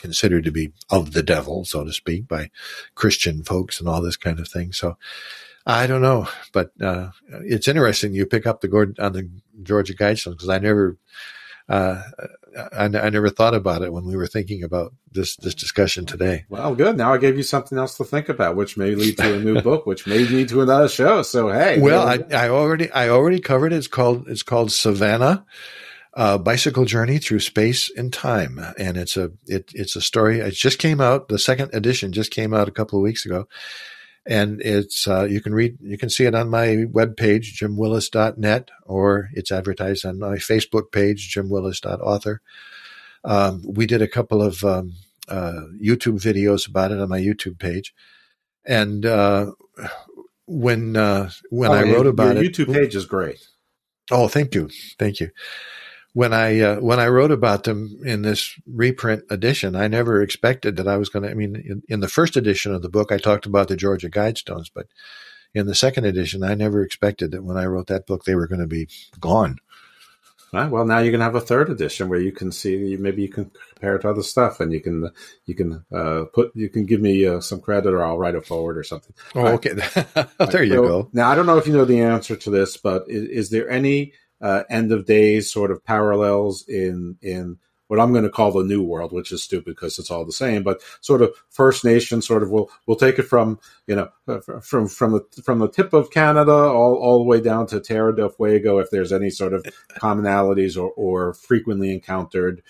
considered 0.00 0.44
to 0.44 0.52
be 0.52 0.72
of 0.90 1.12
the 1.12 1.22
devil, 1.22 1.64
so 1.64 1.84
to 1.84 1.92
speak, 1.92 2.28
by 2.28 2.50
Christian 2.94 3.42
folks 3.42 3.80
and 3.80 3.88
all 3.88 4.00
this 4.00 4.16
kind 4.16 4.38
of 4.38 4.48
thing. 4.48 4.72
So 4.72 4.96
I 5.66 5.86
don't 5.86 6.02
know, 6.02 6.28
but 6.52 6.70
uh, 6.80 7.10
it's 7.28 7.68
interesting. 7.68 8.14
You 8.14 8.24
pick 8.24 8.46
up 8.46 8.60
the 8.60 8.68
Gordon 8.68 8.94
on 8.98 9.12
the 9.12 9.28
Georgia 9.62 9.94
Guidestones 9.94 10.32
because 10.32 10.48
I 10.48 10.58
never 10.58 10.96
uh, 11.68 12.02
I, 12.72 12.84
I, 12.84 13.10
never 13.10 13.28
thought 13.28 13.54
about 13.54 13.82
it 13.82 13.92
when 13.92 14.04
we 14.04 14.16
were 14.16 14.26
thinking 14.26 14.62
about 14.62 14.94
this 15.12 15.36
this 15.36 15.54
discussion 15.54 16.06
today. 16.06 16.46
Well, 16.48 16.74
good. 16.74 16.96
Now 16.96 17.12
I 17.12 17.18
gave 17.18 17.36
you 17.36 17.42
something 17.42 17.76
else 17.76 17.96
to 17.98 18.04
think 18.04 18.28
about, 18.28 18.56
which 18.56 18.76
may 18.76 18.94
lead 18.94 19.18
to 19.18 19.34
a 19.34 19.40
new 19.40 19.60
book, 19.62 19.84
which 19.84 20.06
may 20.06 20.20
lead 20.20 20.48
to 20.48 20.62
another 20.62 20.88
show. 20.88 21.22
So 21.22 21.50
hey, 21.50 21.78
well, 21.78 22.06
I, 22.06 22.24
I, 22.34 22.48
already 22.48 22.90
I 22.90 23.10
already 23.10 23.38
covered 23.38 23.72
it. 23.72 23.76
It's 23.76 23.86
called 23.86 24.28
it's 24.28 24.42
called 24.42 24.72
Savannah. 24.72 25.44
Uh, 26.14 26.36
bicycle 26.36 26.84
journey 26.84 27.18
through 27.18 27.38
space 27.38 27.92
and 27.96 28.12
time, 28.12 28.58
and 28.76 28.96
it's 28.96 29.16
a 29.16 29.30
it, 29.46 29.70
it's 29.74 29.94
a 29.94 30.00
story. 30.00 30.40
It 30.40 30.54
just 30.54 30.78
came 30.78 31.00
out. 31.00 31.28
The 31.28 31.38
second 31.38 31.70
edition 31.74 32.12
just 32.12 32.32
came 32.32 32.54
out 32.54 32.66
a 32.66 32.72
couple 32.72 32.98
of 32.98 33.04
weeks 33.04 33.24
ago, 33.24 33.46
and 34.28 34.60
it's 34.60 35.08
uh, 35.08 35.24
you 35.24 35.40
can 35.40 35.54
read 35.54 35.76
you 35.80 35.98
can 35.98 36.10
see 36.10 36.26
it 36.26 36.34
on 36.34 36.48
my 36.48 36.84
webpage 36.92 37.56
jimwillis.net 37.58 38.70
or 38.84 39.30
it's 39.32 39.50
advertised 39.50 40.04
on 40.04 40.18
my 40.18 40.36
facebook 40.36 40.92
page 40.92 41.34
jimwillis.author 41.34 42.40
um, 43.24 43.62
we 43.66 43.86
did 43.86 44.02
a 44.02 44.08
couple 44.08 44.42
of 44.42 44.64
um, 44.64 44.94
uh, 45.28 45.62
YouTube 45.80 46.20
videos 46.20 46.68
about 46.68 46.92
it 46.92 47.00
on 47.00 47.08
my 47.08 47.20
YouTube 47.20 47.58
page. 47.58 47.94
And 48.64 49.04
uh, 49.04 49.52
when 50.46 50.96
uh, 50.96 51.30
when 51.50 51.70
Oh, 51.70 51.74
I 51.74 51.82
wrote 51.82 52.06
about 52.06 52.36
your 52.36 52.44
it, 52.44 52.52
YouTube 52.52 52.72
page 52.72 52.94
is 52.94 53.06
great. 53.06 53.46
Oh, 54.10 54.28
thank 54.28 54.54
you, 54.54 54.70
thank 54.98 55.20
you. 55.20 55.30
When 56.18 56.32
I 56.32 56.58
uh, 56.60 56.80
when 56.80 56.98
I 56.98 57.06
wrote 57.06 57.30
about 57.30 57.62
them 57.62 58.00
in 58.04 58.22
this 58.22 58.58
reprint 58.66 59.22
edition, 59.30 59.76
I 59.76 59.86
never 59.86 60.20
expected 60.20 60.74
that 60.76 60.88
I 60.88 60.96
was 60.96 61.08
going 61.10 61.22
to. 61.22 61.30
I 61.30 61.34
mean, 61.34 61.54
in, 61.54 61.82
in 61.88 62.00
the 62.00 62.08
first 62.08 62.36
edition 62.36 62.74
of 62.74 62.82
the 62.82 62.88
book, 62.88 63.12
I 63.12 63.18
talked 63.18 63.46
about 63.46 63.68
the 63.68 63.76
Georgia 63.76 64.10
Guidestones, 64.10 64.68
but 64.74 64.88
in 65.54 65.66
the 65.68 65.76
second 65.76 66.06
edition, 66.06 66.42
I 66.42 66.54
never 66.54 66.82
expected 66.82 67.30
that 67.30 67.44
when 67.44 67.56
I 67.56 67.66
wrote 67.66 67.86
that 67.86 68.08
book, 68.08 68.24
they 68.24 68.34
were 68.34 68.48
going 68.48 68.60
to 68.60 68.66
be 68.66 68.88
gone. 69.20 69.58
Right. 70.52 70.68
Well, 70.68 70.86
now 70.86 70.98
you're 70.98 71.12
gonna 71.12 71.22
have 71.22 71.36
a 71.36 71.40
third 71.40 71.70
edition 71.70 72.08
where 72.08 72.18
you 72.18 72.32
can 72.32 72.50
see 72.50 72.96
maybe 72.98 73.22
you 73.22 73.28
can 73.28 73.52
compare 73.74 73.94
it 73.94 74.02
to 74.02 74.10
other 74.10 74.22
stuff, 74.22 74.58
and 74.58 74.72
you 74.72 74.80
can 74.80 75.10
you 75.46 75.54
can 75.54 75.84
uh, 75.92 76.24
put 76.34 76.50
you 76.56 76.68
can 76.68 76.84
give 76.84 77.00
me 77.00 77.26
uh, 77.26 77.40
some 77.40 77.60
credit, 77.60 77.92
or 77.92 78.02
I'll 78.02 78.18
write 78.18 78.34
it 78.34 78.44
forward 78.46 78.76
or 78.76 78.82
something. 78.82 79.14
Oh, 79.36 79.42
right. 79.44 79.54
okay. 79.54 79.74
there 80.50 80.64
you 80.64 80.74
So, 80.74 80.82
go. 80.82 81.10
Now 81.12 81.28
I 81.30 81.36
don't 81.36 81.46
know 81.46 81.58
if 81.58 81.66
you 81.68 81.74
know 81.74 81.84
the 81.84 82.00
answer 82.00 82.34
to 82.34 82.50
this, 82.50 82.76
but 82.76 83.04
is, 83.08 83.24
is 83.28 83.50
there 83.50 83.70
any 83.70 84.14
uh, 84.40 84.64
end 84.70 84.92
of 84.92 85.06
days 85.06 85.52
sort 85.52 85.70
of 85.70 85.84
parallels 85.84 86.66
in 86.68 87.16
in 87.22 87.58
what 87.88 87.98
I'm 87.98 88.12
going 88.12 88.24
to 88.24 88.30
call 88.30 88.52
the 88.52 88.62
new 88.62 88.82
world, 88.82 89.12
which 89.12 89.32
is 89.32 89.42
stupid 89.42 89.74
because 89.74 89.98
it's 89.98 90.10
all 90.10 90.24
the 90.24 90.32
same, 90.32 90.62
but 90.62 90.80
sort 91.00 91.22
of 91.22 91.34
First 91.48 91.84
Nation 91.84 92.22
sort 92.22 92.42
of 92.42 92.50
we'll 92.50 92.70
we'll 92.86 92.96
take 92.96 93.18
it 93.18 93.24
from 93.24 93.58
you 93.86 93.96
know 93.96 94.08
uh, 94.28 94.40
from 94.60 94.86
from 94.86 95.12
the 95.12 95.42
from 95.42 95.58
the 95.58 95.68
tip 95.68 95.92
of 95.92 96.10
Canada 96.10 96.52
all, 96.52 96.94
all 96.96 97.18
the 97.18 97.24
way 97.24 97.40
down 97.40 97.66
to 97.68 97.80
Terra 97.80 98.14
del 98.14 98.28
Fuego 98.28 98.78
if 98.78 98.90
there's 98.90 99.12
any 99.12 99.30
sort 99.30 99.54
of 99.54 99.64
commonalities 99.96 100.80
or, 100.80 100.90
or 100.92 101.34
frequently 101.34 101.92
encountered 101.92 102.62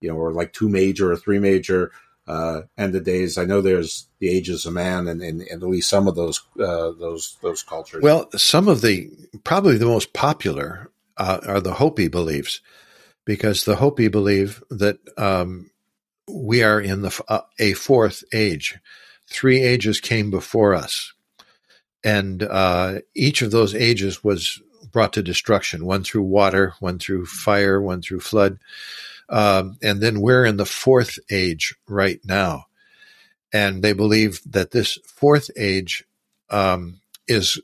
you 0.00 0.08
know 0.08 0.16
or 0.16 0.32
like 0.32 0.52
two 0.52 0.68
major 0.68 1.12
or 1.12 1.16
three 1.16 1.38
major 1.38 1.92
uh, 2.26 2.62
end 2.76 2.94
of 2.94 3.04
days. 3.04 3.38
I 3.38 3.44
know 3.44 3.60
there's 3.60 4.06
the 4.18 4.28
ages 4.28 4.66
of 4.66 4.72
man 4.72 5.08
and, 5.08 5.22
and, 5.22 5.42
and 5.42 5.62
at 5.62 5.68
least 5.68 5.90
some 5.90 6.08
of 6.08 6.16
those 6.16 6.42
uh, 6.58 6.90
those 6.98 7.36
those 7.42 7.62
cultures. 7.62 8.02
Well, 8.02 8.28
some 8.32 8.66
of 8.66 8.80
the 8.80 9.10
probably 9.44 9.78
the 9.78 9.86
most 9.86 10.12
popular 10.12 10.90
uh, 11.16 11.40
are 11.46 11.60
the 11.60 11.74
Hopi 11.74 12.08
beliefs, 12.08 12.60
because 13.24 13.64
the 13.64 13.76
Hopi 13.76 14.08
believe 14.08 14.62
that 14.70 14.98
um, 15.16 15.70
we 16.28 16.62
are 16.62 16.80
in 16.80 17.02
the 17.02 17.22
uh, 17.28 17.42
a 17.58 17.74
fourth 17.74 18.24
age. 18.32 18.78
Three 19.28 19.62
ages 19.62 20.00
came 20.00 20.30
before 20.30 20.74
us, 20.74 21.12
and 22.02 22.42
uh, 22.42 23.00
each 23.14 23.42
of 23.42 23.50
those 23.50 23.74
ages 23.74 24.22
was 24.22 24.60
brought 24.92 25.12
to 25.14 25.22
destruction. 25.22 25.86
One 25.86 26.04
through 26.04 26.22
water, 26.22 26.74
one 26.80 26.98
through 26.98 27.26
fire, 27.26 27.80
one 27.80 28.02
through 28.02 28.20
flood, 28.20 28.58
um, 29.28 29.76
and 29.82 30.00
then 30.00 30.20
we're 30.20 30.44
in 30.44 30.56
the 30.56 30.66
fourth 30.66 31.18
age 31.30 31.74
right 31.88 32.20
now. 32.24 32.66
And 33.52 33.82
they 33.82 33.92
believe 33.92 34.40
that 34.50 34.72
this 34.72 34.98
fourth 35.06 35.48
age 35.56 36.04
um, 36.50 37.00
is 37.28 37.60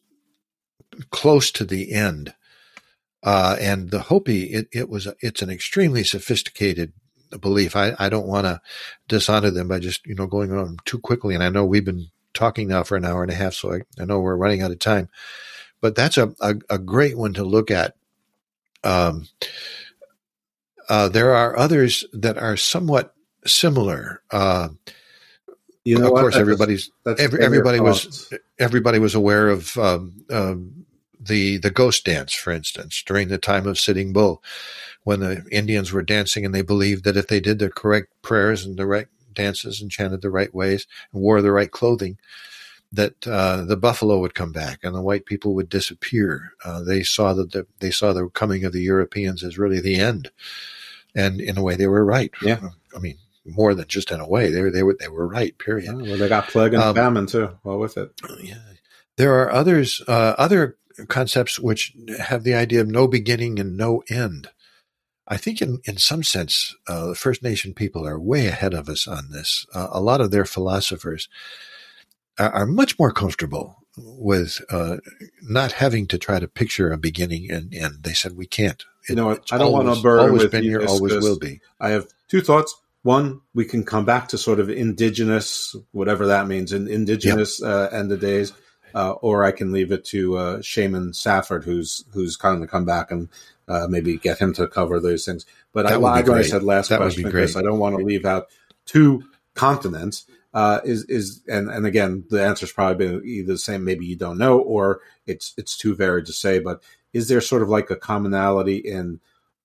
close 1.10 1.50
to 1.52 1.64
the 1.64 1.92
end. 1.92 2.32
Uh, 3.22 3.56
and 3.60 3.90
the 3.90 4.00
Hopi, 4.00 4.44
it, 4.44 4.68
it 4.72 4.88
was, 4.88 5.06
it's 5.20 5.42
an 5.42 5.50
extremely 5.50 6.04
sophisticated 6.04 6.92
belief. 7.40 7.76
I, 7.76 7.94
I 7.98 8.08
don't 8.08 8.26
want 8.26 8.46
to 8.46 8.60
dishonor 9.08 9.50
them 9.50 9.68
by 9.68 9.78
just, 9.78 10.04
you 10.06 10.14
know, 10.14 10.26
going 10.26 10.52
on 10.52 10.78
too 10.84 10.98
quickly. 10.98 11.34
And 11.34 11.44
I 11.44 11.48
know 11.50 11.64
we've 11.64 11.84
been 11.84 12.06
talking 12.34 12.68
now 12.68 12.82
for 12.82 12.96
an 12.96 13.04
hour 13.04 13.22
and 13.22 13.30
a 13.30 13.34
half, 13.34 13.54
so 13.54 13.74
I, 13.74 13.80
I 14.00 14.04
know 14.04 14.20
we're 14.20 14.36
running 14.36 14.62
out 14.62 14.70
of 14.70 14.78
time, 14.78 15.08
but 15.80 15.94
that's 15.94 16.16
a, 16.16 16.34
a, 16.40 16.54
a 16.70 16.78
great 16.78 17.18
one 17.18 17.34
to 17.34 17.44
look 17.44 17.70
at. 17.70 17.94
Um, 18.84 19.28
uh, 20.88 21.08
there 21.08 21.34
are 21.34 21.56
others 21.58 22.04
that 22.12 22.38
are 22.38 22.56
somewhat 22.56 23.14
similar. 23.46 24.22
Uh, 24.30 24.68
You 25.84 25.98
know 25.98 26.06
of 26.06 26.12
what? 26.12 26.20
course, 26.22 26.34
That's- 26.34 26.40
everybody's 26.40 26.90
that's 27.04 27.20
every, 27.20 27.42
everybody 27.44 27.80
was 27.80 28.04
thoughts. 28.04 28.32
everybody 28.58 28.98
was 28.98 29.14
aware 29.14 29.48
of 29.48 29.76
um, 29.78 30.24
um, 30.30 30.79
the 31.20 31.58
the 31.58 31.70
ghost 31.70 32.04
dance, 32.04 32.32
for 32.32 32.50
instance, 32.52 33.02
during 33.06 33.28
the 33.28 33.38
time 33.38 33.66
of 33.66 33.78
Sitting 33.78 34.12
Bull, 34.12 34.42
when 35.04 35.20
the 35.20 35.44
Indians 35.50 35.92
were 35.92 36.02
dancing, 36.02 36.44
and 36.44 36.54
they 36.54 36.62
believed 36.62 37.04
that 37.04 37.16
if 37.16 37.26
they 37.28 37.40
did 37.40 37.58
the 37.58 37.70
correct 37.70 38.08
prayers 38.22 38.64
and 38.64 38.76
the 38.78 38.86
right 38.86 39.06
dances 39.34 39.80
and 39.80 39.90
chanted 39.90 40.22
the 40.22 40.30
right 40.30 40.54
ways 40.54 40.86
and 41.12 41.22
wore 41.22 41.42
the 41.42 41.52
right 41.52 41.70
clothing, 41.70 42.18
that 42.92 43.26
uh, 43.26 43.64
the 43.64 43.76
buffalo 43.76 44.18
would 44.18 44.34
come 44.34 44.50
back 44.52 44.80
and 44.82 44.94
the 44.94 45.02
white 45.02 45.24
people 45.26 45.54
would 45.54 45.68
disappear. 45.68 46.52
Uh, 46.64 46.82
they 46.82 47.02
saw 47.02 47.32
that 47.34 47.52
the, 47.52 47.66
they 47.78 47.90
saw 47.90 48.12
the 48.12 48.28
coming 48.30 48.64
of 48.64 48.72
the 48.72 48.82
Europeans 48.82 49.44
as 49.44 49.58
really 49.58 49.80
the 49.80 49.96
end, 49.96 50.30
and 51.14 51.40
in 51.40 51.58
a 51.58 51.62
way, 51.62 51.76
they 51.76 51.86
were 51.86 52.04
right. 52.04 52.32
Yeah. 52.42 52.60
I 52.96 52.98
mean, 52.98 53.18
more 53.44 53.74
than 53.74 53.86
just 53.88 54.10
in 54.10 54.20
a 54.20 54.28
way, 54.28 54.50
they 54.50 54.62
were 54.62 54.70
they 54.70 54.82
were 54.82 54.96
they 54.98 55.08
were 55.08 55.26
right. 55.26 55.56
Period. 55.58 55.94
Well, 55.94 56.16
they 56.18 56.28
got 56.28 56.48
plague 56.48 56.74
and 56.74 56.82
Um, 56.82 56.94
famine 56.94 57.26
too. 57.26 57.50
Well, 57.62 57.78
with 57.78 57.96
it. 57.96 58.12
yeah. 58.42 58.58
There 59.16 59.34
are 59.34 59.52
others, 59.52 60.00
uh, 60.08 60.34
other 60.38 60.76
concepts 61.08 61.58
which 61.58 61.92
have 62.18 62.44
the 62.44 62.54
idea 62.54 62.80
of 62.80 62.88
no 62.88 63.06
beginning 63.06 63.58
and 63.58 63.76
no 63.76 64.02
end. 64.08 64.50
I 65.26 65.36
think, 65.36 65.62
in 65.62 65.78
in 65.84 65.96
some 65.96 66.24
sense, 66.24 66.74
uh, 66.88 67.08
the 67.08 67.14
First 67.14 67.42
Nation 67.42 67.72
people 67.72 68.06
are 68.06 68.18
way 68.18 68.48
ahead 68.48 68.74
of 68.74 68.88
us 68.88 69.06
on 69.06 69.30
this. 69.30 69.64
Uh, 69.72 69.88
a 69.92 70.00
lot 70.00 70.20
of 70.20 70.32
their 70.32 70.44
philosophers 70.44 71.28
are, 72.38 72.50
are 72.50 72.66
much 72.66 72.98
more 72.98 73.12
comfortable 73.12 73.76
with 73.96 74.60
uh, 74.70 74.96
not 75.42 75.72
having 75.72 76.06
to 76.08 76.18
try 76.18 76.40
to 76.40 76.48
picture 76.48 76.90
a 76.90 76.98
beginning 76.98 77.50
and 77.50 77.72
end. 77.74 78.02
They 78.02 78.12
said 78.12 78.36
we 78.36 78.46
can't. 78.46 78.84
You 79.08 79.14
know 79.14 79.38
I 79.50 79.58
don't 79.58 79.72
want 79.72 79.94
to 79.94 80.02
burden 80.02 80.26
always 80.26 80.42
with 80.42 80.52
been 80.52 80.64
here, 80.64 80.84
always 80.86 81.14
will 81.14 81.38
be. 81.38 81.60
I 81.80 81.90
have 81.90 82.08
two 82.28 82.40
thoughts. 82.40 82.74
One, 83.02 83.40
we 83.54 83.64
can 83.64 83.84
come 83.84 84.04
back 84.04 84.28
to 84.28 84.38
sort 84.38 84.60
of 84.60 84.68
indigenous, 84.68 85.74
whatever 85.92 86.26
that 86.26 86.46
means, 86.46 86.72
in 86.72 86.86
indigenous 86.86 87.62
uh, 87.62 87.88
end 87.90 88.12
of 88.12 88.20
days, 88.20 88.52
uh, 88.94 89.12
or 89.12 89.44
I 89.44 89.52
can 89.52 89.72
leave 89.72 89.92
it 89.92 90.04
to 90.06 90.36
uh, 90.36 90.62
Shaman 90.62 91.14
Safford, 91.14 91.64
who's 91.64 92.04
who's 92.12 92.36
kind 92.36 92.62
of 92.62 92.70
come 92.70 92.84
back 92.84 93.10
and 93.10 93.28
uh, 93.68 93.86
maybe 93.88 94.16
get 94.16 94.38
him 94.38 94.52
to 94.54 94.66
cover 94.66 95.00
those 95.00 95.24
things. 95.24 95.46
But 95.72 95.86
I 95.86 95.90
That 95.90 95.98
be 95.98 96.02
lied 96.02 96.28
when 96.28 96.38
I 96.38 96.42
said 96.42 96.62
last 96.62 96.88
That 96.88 96.98
question 96.98 97.22
be 97.22 97.30
because. 97.30 97.56
I 97.56 97.62
don't 97.62 97.78
want 97.78 97.96
to 97.96 98.04
leave 98.04 98.24
out 98.24 98.48
two 98.86 99.24
continents. 99.54 100.26
Uh, 100.52 100.80
is 100.84 101.04
is 101.04 101.42
and 101.48 101.70
and 101.70 101.86
again, 101.86 102.24
the 102.28 102.44
answer's 102.44 102.72
probably 102.72 103.06
been 103.06 103.24
either 103.24 103.52
the 103.52 103.58
same. 103.58 103.84
Maybe 103.84 104.06
you 104.06 104.16
don't 104.16 104.38
know, 104.38 104.58
or 104.58 105.00
it's 105.26 105.54
it's 105.56 105.76
too 105.76 105.94
varied 105.94 106.26
to 106.26 106.32
say. 106.32 106.58
But 106.58 106.82
is 107.12 107.28
there 107.28 107.40
sort 107.40 107.62
of 107.62 107.68
like 107.68 107.90
a 107.90 107.96
commonality 107.96 108.76
in 108.76 109.20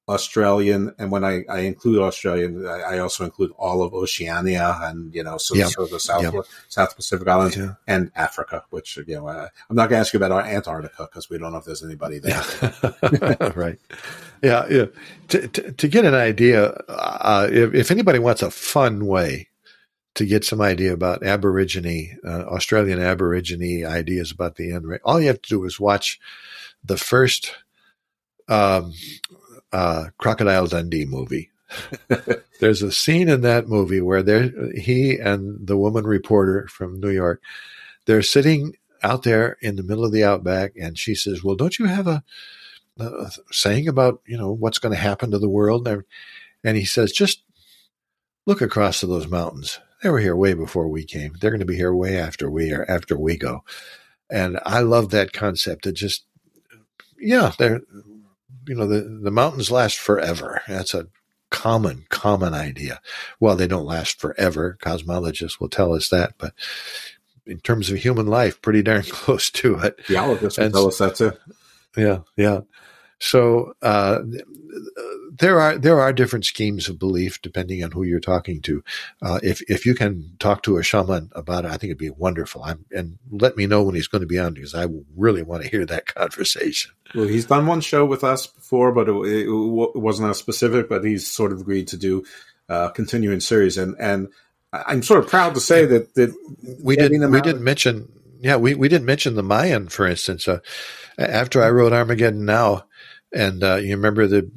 Australian, 0.08 0.94
and 1.00 1.10
when 1.12 1.24
I, 1.24 1.44
I 1.50 1.60
include 1.62 2.00
Australian, 2.00 2.68
I, 2.68 2.80
I 2.82 3.00
also 3.00 3.24
include 3.24 3.52
all 3.58 3.82
of 3.82 3.94
Oceania 3.94 4.78
and 4.84 5.14
you 5.16 5.24
know, 5.24 5.38
so, 5.38 5.56
Yeah. 5.56 5.66
so 5.68 5.88
the 5.88 6.00
South 6.00 6.22
Yeah. 6.24 6.42
South 6.70 6.96
Pacific 6.96 7.28
Islands 7.28 7.58
Yeah. 7.58 7.74
and 7.88 8.12
Africa, 8.16 8.64
which 8.70 8.98
you 8.98 9.16
know, 9.16 9.28
uh, 9.28 9.48
I'm 9.70 9.76
not 9.76 9.90
going 9.90 9.98
to 9.98 10.02
ask 10.02 10.14
you 10.14 10.18
about 10.24 10.46
Antarctica 10.46 11.04
because 11.10 11.28
we 11.30 11.40
don't 11.40 11.52
know 11.52 11.58
if 11.58 11.66
there's 11.66 11.84
anybody 11.84 12.20
there. 12.20 12.44
right. 13.56 13.80
Yeah. 14.44 14.68
Yeah. 14.70 14.86
To, 15.30 15.48
to, 15.48 15.72
to 15.72 15.88
get 15.88 16.06
an 16.06 16.14
idea, 16.14 16.68
uh, 16.88 17.48
if, 17.52 17.74
if 17.74 17.90
anybody 17.90 18.20
wants 18.20 18.44
a 18.44 18.52
fun 18.52 19.08
way 19.08 19.48
to 20.14 20.26
get 20.26 20.46
some 20.46 20.62
idea 20.62 20.94
about 20.94 21.24
Aborigine, 21.24 22.18
uh, 22.24 22.44
Australian 22.46 23.00
Aborigine 23.00 23.86
ideas 23.86 24.32
about 24.32 24.56
the 24.56 24.72
end. 24.72 24.86
All 25.04 25.20
you 25.20 25.28
have 25.28 25.42
to 25.42 25.50
do 25.50 25.66
is 25.66 25.80
watch 25.80 26.20
the 26.84 26.96
first 26.98 27.54
um, 28.48 28.94
uh, 29.76 30.10
Crocodile 30.18 30.68
Dundee 30.68 31.06
movie. 31.06 31.52
There's 32.62 32.82
a 32.82 32.94
scene 32.94 33.28
in 33.28 33.42
that 33.42 33.68
movie 33.68 34.00
where 34.00 34.24
there 34.24 34.50
he 34.74 35.20
and 35.20 35.68
the 35.68 35.76
woman 35.76 36.06
reporter 36.06 36.68
from 36.68 37.02
New 37.02 37.10
York, 37.10 37.42
they're 38.06 38.22
sitting 38.22 38.76
out 39.04 39.24
there 39.24 39.58
in 39.62 39.76
the 39.76 39.84
middle 39.84 40.06
of 40.06 40.14
the 40.14 40.24
outback, 40.24 40.72
and 40.80 40.98
she 40.98 41.14
says, 41.14 41.44
"Well, 41.44 41.56
don't 41.56 41.78
you 41.78 41.86
have 41.86 42.08
a, 42.08 42.24
a 42.98 43.32
saying 43.52 43.90
about 43.90 44.22
you 44.26 44.38
know 44.38 44.52
what's 44.52 44.80
going 44.80 44.96
to 44.96 45.02
happen 45.02 45.32
to 45.32 45.40
the 45.40 45.50
world?" 45.50 45.88
And 46.64 46.78
he 46.78 46.86
says, 46.86 47.12
"Just 47.12 47.44
look 48.46 48.62
across 48.62 49.02
to 49.02 49.08
those 49.08 49.28
mountains. 49.28 49.80
They 50.02 50.10
were 50.10 50.20
here 50.20 50.38
way 50.38 50.54
before 50.54 50.88
we 50.88 51.04
came. 51.04 51.34
They're 51.42 51.52
going 51.52 51.60
to 51.60 51.66
be 51.66 51.76
here 51.76 51.94
way 51.94 52.18
after 52.18 52.50
we 52.50 52.72
are 52.72 52.90
after 52.90 53.18
we 53.18 53.36
go." 53.36 53.66
And 54.30 54.58
I 54.66 54.80
love 54.80 55.10
that 55.10 55.34
concept. 55.34 55.86
It 55.86 55.94
just, 55.94 56.24
yeah, 57.20 57.52
they're 57.60 57.82
you 58.68 58.76
know 58.76 58.88
the 58.88 59.02
the 59.02 59.32
mountains 59.32 59.72
last 59.72 59.98
forever. 59.98 60.62
That's 60.68 60.94
a 60.94 61.08
common 61.52 62.06
common 62.10 62.54
idea. 62.54 63.00
Well, 63.40 63.56
they 63.56 63.68
don't 63.68 63.86
last 63.86 64.20
forever. 64.20 64.78
Cosmologists 64.82 65.60
will 65.60 65.70
tell 65.70 65.94
us 65.94 66.10
that, 66.10 66.34
but 66.38 66.54
in 67.46 67.60
terms 67.60 67.90
of 67.90 67.98
human 67.98 68.28
life, 68.28 68.62
pretty 68.62 68.82
darn 68.82 69.04
close 69.10 69.50
to 69.52 69.80
it. 69.80 70.00
Geologists 70.06 70.60
will 70.60 70.72
tell 70.72 70.88
us 70.88 70.98
that 70.98 71.16
too. 71.16 71.34
Yeah, 71.96 72.20
yeah. 72.36 72.62
So 73.20 73.74
uh, 73.82 74.20
there 75.38 75.60
are 75.60 75.78
there 75.78 76.00
are 76.02 76.14
different 76.14 76.46
schemes 76.46 76.90
of 76.90 77.00
belief 77.00 77.42
depending 77.42 77.84
on 77.84 77.92
who 77.92 78.04
you're 78.04 78.20
talking 78.20 78.62
to. 78.62 78.84
Uh, 79.22 79.40
if 79.42 79.62
if 79.70 79.86
you 79.86 79.96
can 79.96 80.36
talk 80.40 80.64
to 80.64 80.78
a 80.78 80.84
shaman 80.84 81.30
about 81.34 81.66
it, 81.66 81.70
I 81.70 81.78
think 81.78 81.86
it'd 81.86 81.98
be 81.98 82.10
wonderful. 82.10 82.64
I'm, 82.64 82.86
and 82.92 83.18
let 83.32 83.58
me 83.58 83.68
know 83.68 83.84
when 83.84 83.96
he's 83.96 84.08
going 84.08 84.22
to 84.22 84.28
be 84.28 84.40
on 84.40 84.54
because 84.54 84.76
I 84.76 84.88
really 85.16 85.44
want 85.44 85.64
to 85.64 85.70
hear 85.70 85.86
that 85.86 86.06
conversation. 86.16 86.92
Well, 87.14 87.28
he's 87.28 87.46
done 87.46 87.68
one 87.68 87.82
show 87.82 88.06
with 88.06 88.24
us 88.24 88.48
before, 88.48 88.92
but 88.92 89.08
it, 89.08 89.14
it, 89.14 89.48
it 89.48 90.00
wasn't 90.00 90.30
as 90.30 90.38
specific. 90.38 90.90
But 90.90 91.04
he's 91.04 91.30
sort 91.30 91.52
of 91.52 91.62
agreed 91.62 91.88
to 91.90 91.98
do 91.98 92.26
uh, 92.68 92.90
continuing 92.90 93.40
series, 93.40 93.78
and 93.78 93.96
and 94.00 94.30
I'm 94.74 95.04
sort 95.04 95.24
of 95.24 95.30
proud 95.30 95.54
to 95.56 95.62
say 95.62 95.86
that 95.86 96.16
that 96.16 96.36
we 96.84 96.96
didn't 96.96 97.32
we 97.32 97.42
didn't 97.42 97.64
mention 97.64 98.12
yeah 98.40 98.58
we, 98.58 98.76
we 98.76 98.90
didn't 98.90 99.06
mention 99.06 99.36
the 99.36 99.44
Mayan 99.44 99.88
for 99.88 100.06
instance. 100.06 100.48
Uh, 100.48 100.60
after 101.18 101.64
I 101.64 101.70
wrote 101.70 101.94
Armageddon 101.94 102.46
Now, 102.46 102.86
and 103.36 103.64
uh, 103.64 103.76
you 103.76 103.96
remember 103.96 104.26
the 104.28 104.50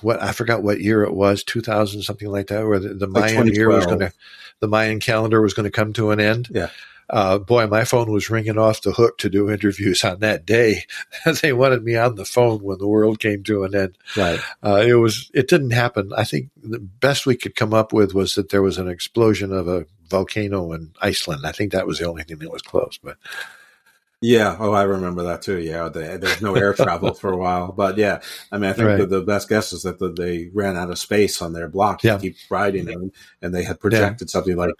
what 0.00 0.22
I 0.22 0.32
forgot 0.32 0.62
what 0.62 0.80
year 0.80 1.04
it 1.04 1.14
was, 1.14 1.44
two 1.44 1.60
thousand 1.60 2.02
something 2.02 2.28
like 2.28 2.48
that, 2.48 2.66
where 2.66 2.78
the, 2.78 2.94
the 2.94 3.06
Like 3.06 3.34
Mayan 3.34 3.46
year 3.48 3.68
was 3.68 3.86
going 3.86 4.00
to 4.00 4.12
the 4.60 4.68
Mayan 4.68 5.00
calendar 5.00 5.40
was 5.40 5.54
going 5.54 5.64
to 5.64 5.70
come 5.70 5.92
to 5.94 6.10
an 6.10 6.20
end. 6.20 6.48
Yeah. 6.50 6.70
Uh, 7.10 7.38
boy, 7.38 7.66
my 7.66 7.84
phone 7.84 8.10
was 8.10 8.30
ringing 8.30 8.56
off 8.56 8.80
the 8.80 8.92
hook 8.92 9.18
to 9.18 9.28
do 9.28 9.50
interviews 9.50 10.02
on 10.04 10.20
that 10.20 10.46
day. 10.46 10.84
they 11.42 11.52
wanted 11.52 11.84
me 11.84 11.96
on 11.96 12.14
the 12.14 12.24
phone 12.24 12.60
when 12.60 12.78
the 12.78 12.88
world 12.88 13.20
came 13.20 13.42
to 13.44 13.64
an 13.64 13.74
end. 13.74 13.98
Right. 14.16 14.40
Uh, 14.62 14.82
it 14.86 14.94
was. 14.94 15.30
It 15.34 15.48
didn't 15.48 15.72
happen. 15.72 16.12
I 16.16 16.24
think 16.24 16.50
the 16.62 16.78
best 16.78 17.26
we 17.26 17.36
could 17.36 17.56
come 17.56 17.74
up 17.74 17.92
with 17.92 18.14
was 18.14 18.36
that 18.36 18.48
there 18.48 18.62
was 18.62 18.78
an 18.78 18.88
explosion 18.88 19.52
of 19.52 19.68
a 19.68 19.84
volcano 20.08 20.72
in 20.72 20.92
Iceland. 21.00 21.46
I 21.46 21.52
think 21.52 21.72
that 21.72 21.86
was 21.86 21.98
the 21.98 22.08
only 22.08 22.22
thing 22.22 22.38
that 22.38 22.50
was 22.50 22.62
close. 22.62 22.98
But 23.02 23.18
Yeah. 24.26 24.56
Oh, 24.58 24.72
I 24.72 24.84
remember 24.84 25.24
that 25.24 25.42
too. 25.42 25.58
Yeah. 25.58 25.90
They, 25.90 26.16
there's 26.16 26.40
no 26.40 26.54
air 26.54 26.72
travel 26.72 27.12
for 27.12 27.30
a 27.30 27.36
while, 27.36 27.72
but 27.72 27.98
yeah. 27.98 28.22
I 28.50 28.56
mean, 28.56 28.70
I 28.70 28.72
think 28.72 28.88
Right. 28.88 28.96
that 28.96 29.10
the 29.10 29.20
best 29.20 29.50
guess 29.50 29.74
is 29.74 29.82
that 29.82 29.98
the, 29.98 30.10
they 30.10 30.48
ran 30.54 30.78
out 30.78 30.88
of 30.90 30.98
space 30.98 31.42
on 31.42 31.52
their 31.52 31.68
block 31.68 32.00
to 32.00 32.06
Yeah. 32.06 32.18
keep 32.18 32.36
riding 32.48 32.88
it, 32.88 32.98
and 33.42 33.54
they 33.54 33.64
had 33.64 33.80
projected 33.80 34.30
something 34.30 34.56
like 34.56 34.70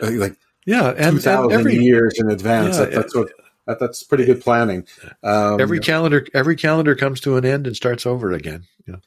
uh, 0.00 0.12
like 0.12 0.36
yeah, 0.64 0.94
and, 0.96 1.20
two 1.20 1.28
and 1.28 1.50
every 1.50 1.74
years 1.74 2.20
in 2.20 2.30
advance. 2.30 2.78
Yeah, 2.78 2.84
that, 2.84 2.92
that's 2.92 3.16
what 3.16 3.28
that, 3.66 3.80
that's 3.80 4.04
pretty 4.04 4.24
good 4.24 4.42
planning. 4.42 4.86
Um, 5.24 5.60
every 5.60 5.80
calendar 5.80 6.24
every 6.32 6.54
calendar 6.54 6.94
comes 6.94 7.20
to 7.22 7.36
an 7.36 7.44
end 7.44 7.66
and 7.66 7.74
starts 7.74 8.06
over 8.06 8.30
again. 8.30 8.62
You 8.86 8.92
know? 8.92 9.00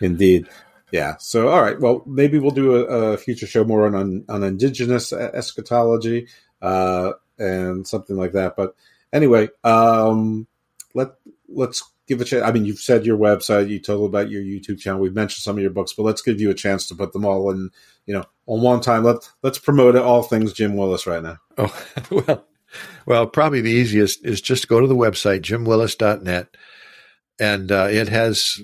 Indeed. 0.00 0.48
Yeah. 0.90 1.14
So, 1.20 1.48
all 1.48 1.62
right. 1.62 1.78
Well, 1.80 2.02
maybe 2.06 2.40
we'll 2.40 2.50
do 2.50 2.74
a, 2.74 3.12
a 3.12 3.16
future 3.18 3.46
show 3.46 3.62
more 3.62 3.86
on 3.86 3.94
on, 3.94 4.24
on 4.28 4.42
indigenous 4.42 5.12
eschatology 5.12 6.26
uh, 6.60 7.12
and 7.38 7.86
something 7.86 8.16
like 8.16 8.32
that. 8.32 8.56
But 8.56 8.74
anyway, 9.12 9.48
um, 9.64 10.46
let 10.94 11.10
let's 11.48 11.82
give 12.06 12.20
a 12.20 12.24
chance. 12.24 12.44
I 12.44 12.52
mean, 12.52 12.64
you've 12.64 12.78
said 12.78 13.06
your 13.06 13.18
website, 13.18 13.68
you 13.68 13.78
told 13.78 14.08
about 14.08 14.30
your 14.30 14.42
YouTube 14.42 14.78
channel, 14.78 15.00
we've 15.00 15.14
mentioned 15.14 15.42
some 15.42 15.56
of 15.56 15.62
your 15.62 15.70
books, 15.70 15.92
but 15.92 16.04
let's 16.04 16.22
give 16.22 16.40
you 16.40 16.50
a 16.50 16.54
chance 16.54 16.86
to 16.88 16.94
put 16.94 17.12
them 17.12 17.24
all 17.24 17.50
in. 17.50 17.70
You 18.06 18.14
know, 18.14 18.24
on 18.46 18.62
one 18.62 18.80
time. 18.80 19.04
Let 19.04 19.30
let's 19.42 19.58
promote 19.58 19.96
all 19.96 20.22
things 20.22 20.52
Jim 20.52 20.76
Willis 20.76 21.06
right 21.06 21.22
now. 21.22 21.38
Oh, 21.58 21.84
well, 22.10 22.44
well, 23.06 23.26
probably 23.26 23.60
the 23.60 23.70
easiest 23.70 24.24
is 24.24 24.40
just 24.40 24.68
go 24.68 24.80
to 24.80 24.86
the 24.86 24.96
website, 24.96 25.42
jimwillis.net. 25.42 26.56
And 27.42 27.72
uh, 27.72 27.88
it 27.90 28.08
has, 28.08 28.62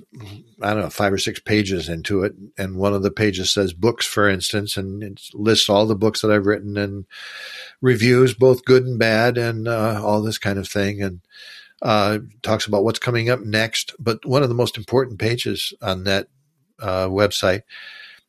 I 0.63 0.73
don't 0.73 0.83
know, 0.83 0.89
five 0.89 1.13
or 1.13 1.19
six 1.19 1.41
pages 1.41 1.89
into 1.89 2.23
it. 2.23 2.35
And 2.57 2.77
one 2.77 2.95
of 2.95 3.03
the 3.03 3.11
pages 3.11 3.51
says 3.51 3.73
books, 3.73 4.07
for 4.07 4.29
instance, 4.29 4.77
and 4.77 5.03
it 5.03 5.21
lists 5.35 5.69
all 5.69 5.85
the 5.85 5.97
books 5.97 6.21
that 6.21 6.31
I've 6.31 6.47
written 6.47 6.77
and 6.77 7.05
reviews, 7.81 8.35
both 8.35 8.65
good 8.65 8.85
and 8.85 8.97
bad, 8.97 9.37
and 9.37 9.67
uh, 9.67 10.01
all 10.05 10.23
this 10.23 10.39
kind 10.39 10.61
of 10.61 10.69
thing. 10.69 11.03
And 11.03 11.23
uh, 11.83 12.21
talks 12.43 12.67
about 12.67 12.85
what's 12.85 13.01
coming 13.01 13.29
up 13.29 13.41
next. 13.41 13.97
But 13.99 14.25
one 14.25 14.45
of 14.45 14.49
the 14.49 14.55
most 14.55 14.77
important 14.77 15.19
pages 15.19 15.73
on 15.83 16.05
that 16.05 16.29
uh, 16.79 17.09
website 17.09 17.63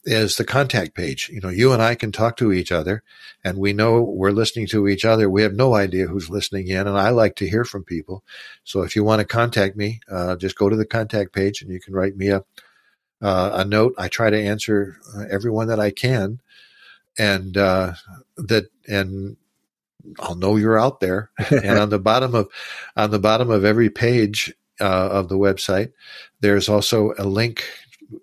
is 0.03 0.37
the 0.37 0.45
contact 0.45 0.95
page. 0.95 1.29
You 1.29 1.41
know, 1.41 1.49
you 1.49 1.73
and 1.73 1.81
I 1.81 1.95
can 1.95 2.11
talk 2.11 2.37
to 2.37 2.53
each 2.53 2.71
other 2.71 3.03
and 3.43 3.57
we 3.57 3.73
know 3.73 4.01
we're 4.01 4.31
listening 4.31 4.67
to 4.67 4.87
each 4.87 5.05
other. 5.05 5.29
We 5.29 5.41
have 5.43 5.53
no 5.53 5.75
idea 5.75 6.07
who's 6.07 6.29
listening 6.29 6.67
in 6.67 6.87
and 6.87 6.97
I 6.97 7.09
like 7.09 7.35
to 7.37 7.49
hear 7.49 7.65
from 7.65 7.83
people. 7.83 8.23
So 8.63 8.81
if 8.81 8.95
you 8.95 9.03
want 9.03 9.19
to 9.19 9.25
contact 9.25 9.75
me, 9.75 9.99
uh, 10.09 10.35
just 10.37 10.55
go 10.55 10.69
to 10.69 10.75
the 10.75 10.85
contact 10.85 11.33
page 11.33 11.61
and 11.61 11.71
you 11.71 11.79
can 11.79 11.93
write 11.93 12.15
me 12.15 12.29
a, 12.29 12.43
uh, 13.21 13.51
a 13.53 13.65
note. 13.65 13.93
I 13.97 14.07
try 14.07 14.29
to 14.29 14.41
answer 14.41 14.97
uh, 15.15 15.25
everyone 15.29 15.67
that 15.67 15.79
I 15.79 15.91
can 15.91 16.41
and, 17.17 17.57
uh, 17.57 17.93
that, 18.37 18.69
and 18.87 19.35
I'll 20.19 20.35
know 20.35 20.55
you're 20.55 20.79
out 20.79 21.01
there. 21.01 21.29
and 21.49 21.77
on 21.77 21.89
the 21.89 21.99
bottom 21.99 22.33
of, 22.35 22.47
on 22.95 23.11
the 23.11 23.19
bottom 23.19 23.49
of 23.49 23.65
every 23.65 23.89
page, 23.89 24.53
uh, 24.79 25.09
of 25.11 25.29
the 25.29 25.37
website, 25.37 25.91
there's 26.39 26.69
also 26.69 27.13
a 27.17 27.25
link 27.25 27.63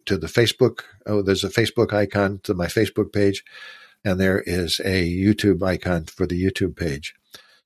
to 0.06 0.16
the 0.16 0.26
Facebook. 0.26 0.80
Oh, 1.06 1.22
there's 1.22 1.44
a 1.44 1.48
Facebook 1.48 1.92
icon 1.92 2.40
to 2.44 2.54
my 2.54 2.66
Facebook 2.66 3.12
page, 3.12 3.44
and 4.04 4.20
there 4.20 4.40
is 4.40 4.80
a 4.84 5.08
YouTube 5.08 5.62
icon 5.62 6.04
for 6.04 6.26
the 6.26 6.42
YouTube 6.42 6.76
page. 6.76 7.14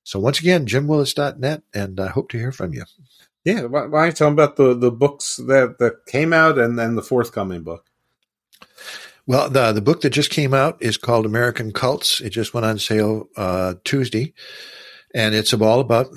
So 0.03 0.19
once 0.19 0.39
again, 0.39 0.65
jimwillis.net, 0.65 1.63
and 1.73 1.99
I 1.99 2.07
hope 2.07 2.29
to 2.29 2.37
hear 2.37 2.51
from 2.51 2.73
you. 2.73 2.83
Yeah. 3.43 3.63
Why, 3.63 3.85
why 3.85 4.01
don't 4.01 4.07
you 4.07 4.11
tell 4.13 4.27
them 4.27 4.33
about 4.33 4.55
the, 4.55 4.73
the 4.75 4.91
books 4.91 5.37
that, 5.37 5.77
that 5.79 6.05
came 6.05 6.33
out 6.33 6.57
and 6.57 6.77
then 6.77 6.95
the 6.95 7.01
forthcoming 7.01 7.63
book? 7.63 7.85
Well, 9.27 9.49
the 9.49 9.71
the 9.71 9.81
book 9.81 10.01
that 10.01 10.09
just 10.09 10.31
came 10.31 10.53
out 10.53 10.81
is 10.81 10.97
called 10.97 11.25
American 11.25 11.71
Cults. 11.71 12.21
It 12.21 12.31
just 12.31 12.53
went 12.53 12.65
on 12.65 12.79
sale 12.79 13.29
uh, 13.37 13.75
Tuesday, 13.83 14.33
and 15.13 15.35
it's 15.35 15.53
all 15.53 15.79
about 15.79 16.07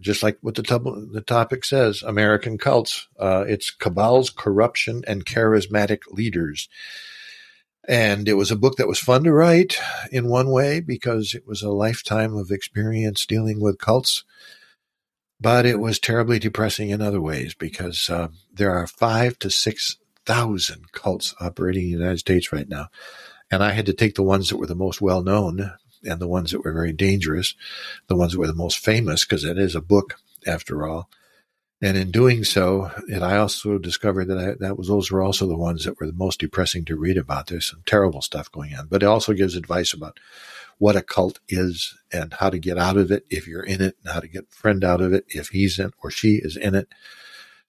just 0.00 0.22
like 0.22 0.38
what 0.40 0.54
the 0.54 0.62
the 1.12 1.22
topic 1.22 1.64
says: 1.64 2.02
American 2.02 2.58
cults. 2.58 3.08
Uh, 3.18 3.44
it's 3.46 3.70
cabals, 3.70 4.30
corruption, 4.30 5.02
and 5.06 5.24
charismatic 5.24 6.00
leaders. 6.10 6.68
And 7.86 8.28
it 8.28 8.34
was 8.34 8.50
a 8.50 8.56
book 8.56 8.76
that 8.76 8.88
was 8.88 8.98
fun 8.98 9.24
to 9.24 9.32
write 9.32 9.78
in 10.10 10.28
one 10.28 10.50
way 10.50 10.80
because 10.80 11.34
it 11.34 11.46
was 11.46 11.62
a 11.62 11.70
lifetime 11.70 12.34
of 12.34 12.50
experience 12.50 13.26
dealing 13.26 13.60
with 13.60 13.78
cults. 13.78 14.24
But 15.38 15.66
it 15.66 15.78
was 15.78 15.98
terribly 15.98 16.38
depressing 16.38 16.88
in 16.88 17.02
other 17.02 17.20
ways 17.20 17.54
because 17.54 18.08
uh, 18.08 18.28
there 18.50 18.70
are 18.70 18.86
five 18.86 19.38
to 19.40 19.50
six 19.50 19.98
thousand 20.24 20.92
cults 20.92 21.34
operating 21.40 21.84
in 21.84 21.92
the 21.92 21.98
United 21.98 22.18
States 22.18 22.52
right 22.52 22.68
now. 22.68 22.88
And 23.50 23.62
I 23.62 23.72
had 23.72 23.86
to 23.86 23.92
take 23.92 24.14
the 24.14 24.22
ones 24.22 24.48
that 24.48 24.56
were 24.56 24.66
the 24.66 24.74
most 24.74 25.02
well 25.02 25.22
known 25.22 25.72
and 26.04 26.20
the 26.20 26.28
ones 26.28 26.52
that 26.52 26.64
were 26.64 26.72
very 26.72 26.92
dangerous, 26.92 27.54
the 28.08 28.16
ones 28.16 28.32
that 28.32 28.38
were 28.38 28.46
the 28.46 28.54
most 28.54 28.78
famous, 28.78 29.24
because 29.24 29.44
it 29.44 29.58
is 29.58 29.74
a 29.74 29.80
book 29.80 30.16
after 30.46 30.86
all. 30.86 31.08
And 31.82 31.98
in 31.98 32.10
doing 32.10 32.44
so, 32.44 32.90
and 33.12 33.22
I 33.22 33.36
also 33.36 33.78
discovered 33.78 34.28
that 34.28 34.38
I, 34.38 34.54
that 34.60 34.78
was 34.78 34.88
those 34.88 35.10
were 35.10 35.22
also 35.22 35.46
the 35.46 35.56
ones 35.56 35.84
that 35.84 36.00
were 36.00 36.06
the 36.06 36.12
most 36.14 36.40
depressing 36.40 36.84
to 36.86 36.96
read 36.96 37.18
about. 37.18 37.48
There's 37.48 37.70
some 37.70 37.82
terrible 37.84 38.22
stuff 38.22 38.50
going 38.50 38.74
on, 38.74 38.86
but 38.86 39.02
it 39.02 39.06
also 39.06 39.34
gives 39.34 39.54
advice 39.54 39.92
about 39.92 40.18
what 40.78 40.96
a 40.96 41.02
cult 41.02 41.40
is 41.48 41.94
and 42.12 42.32
how 42.32 42.48
to 42.48 42.58
get 42.58 42.78
out 42.78 42.96
of 42.96 43.10
it 43.10 43.26
if 43.28 43.46
you're 43.46 43.64
in 43.64 43.82
it, 43.82 43.96
and 44.02 44.12
how 44.12 44.20
to 44.20 44.28
get 44.28 44.44
a 44.50 44.54
friend 44.54 44.82
out 44.82 45.00
of 45.00 45.12
it 45.12 45.26
if 45.28 45.48
he's 45.48 45.78
in 45.78 45.92
or 46.02 46.10
she 46.10 46.36
is 46.36 46.56
in 46.56 46.74
it. 46.74 46.88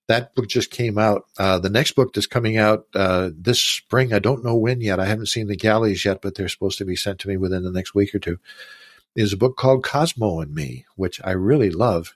That 0.07 0.35
book 0.35 0.47
just 0.47 0.69
came 0.69 0.97
out. 0.97 1.25
Uh, 1.37 1.59
the 1.59 1.69
next 1.69 1.93
book 1.93 2.13
that's 2.13 2.27
coming 2.27 2.57
out 2.57 2.85
uh, 2.93 3.31
this 3.35 3.61
spring, 3.61 4.13
I 4.13 4.19
don't 4.19 4.43
know 4.43 4.55
when 4.55 4.81
yet. 4.81 4.99
I 4.99 5.05
haven't 5.05 5.27
seen 5.27 5.47
the 5.47 5.55
galleys 5.55 6.05
yet, 6.05 6.21
but 6.21 6.35
they're 6.35 6.47
supposed 6.47 6.77
to 6.77 6.85
be 6.85 6.95
sent 6.95 7.19
to 7.19 7.27
me 7.27 7.37
within 7.37 7.63
the 7.63 7.71
next 7.71 7.95
week 7.95 8.13
or 8.13 8.19
two. 8.19 8.39
Is 9.15 9.33
a 9.33 9.37
book 9.37 9.55
called 9.55 9.83
Cosmo 9.83 10.41
and 10.41 10.53
Me, 10.53 10.85
which 10.95 11.21
I 11.23 11.31
really 11.31 11.71
love 11.71 12.15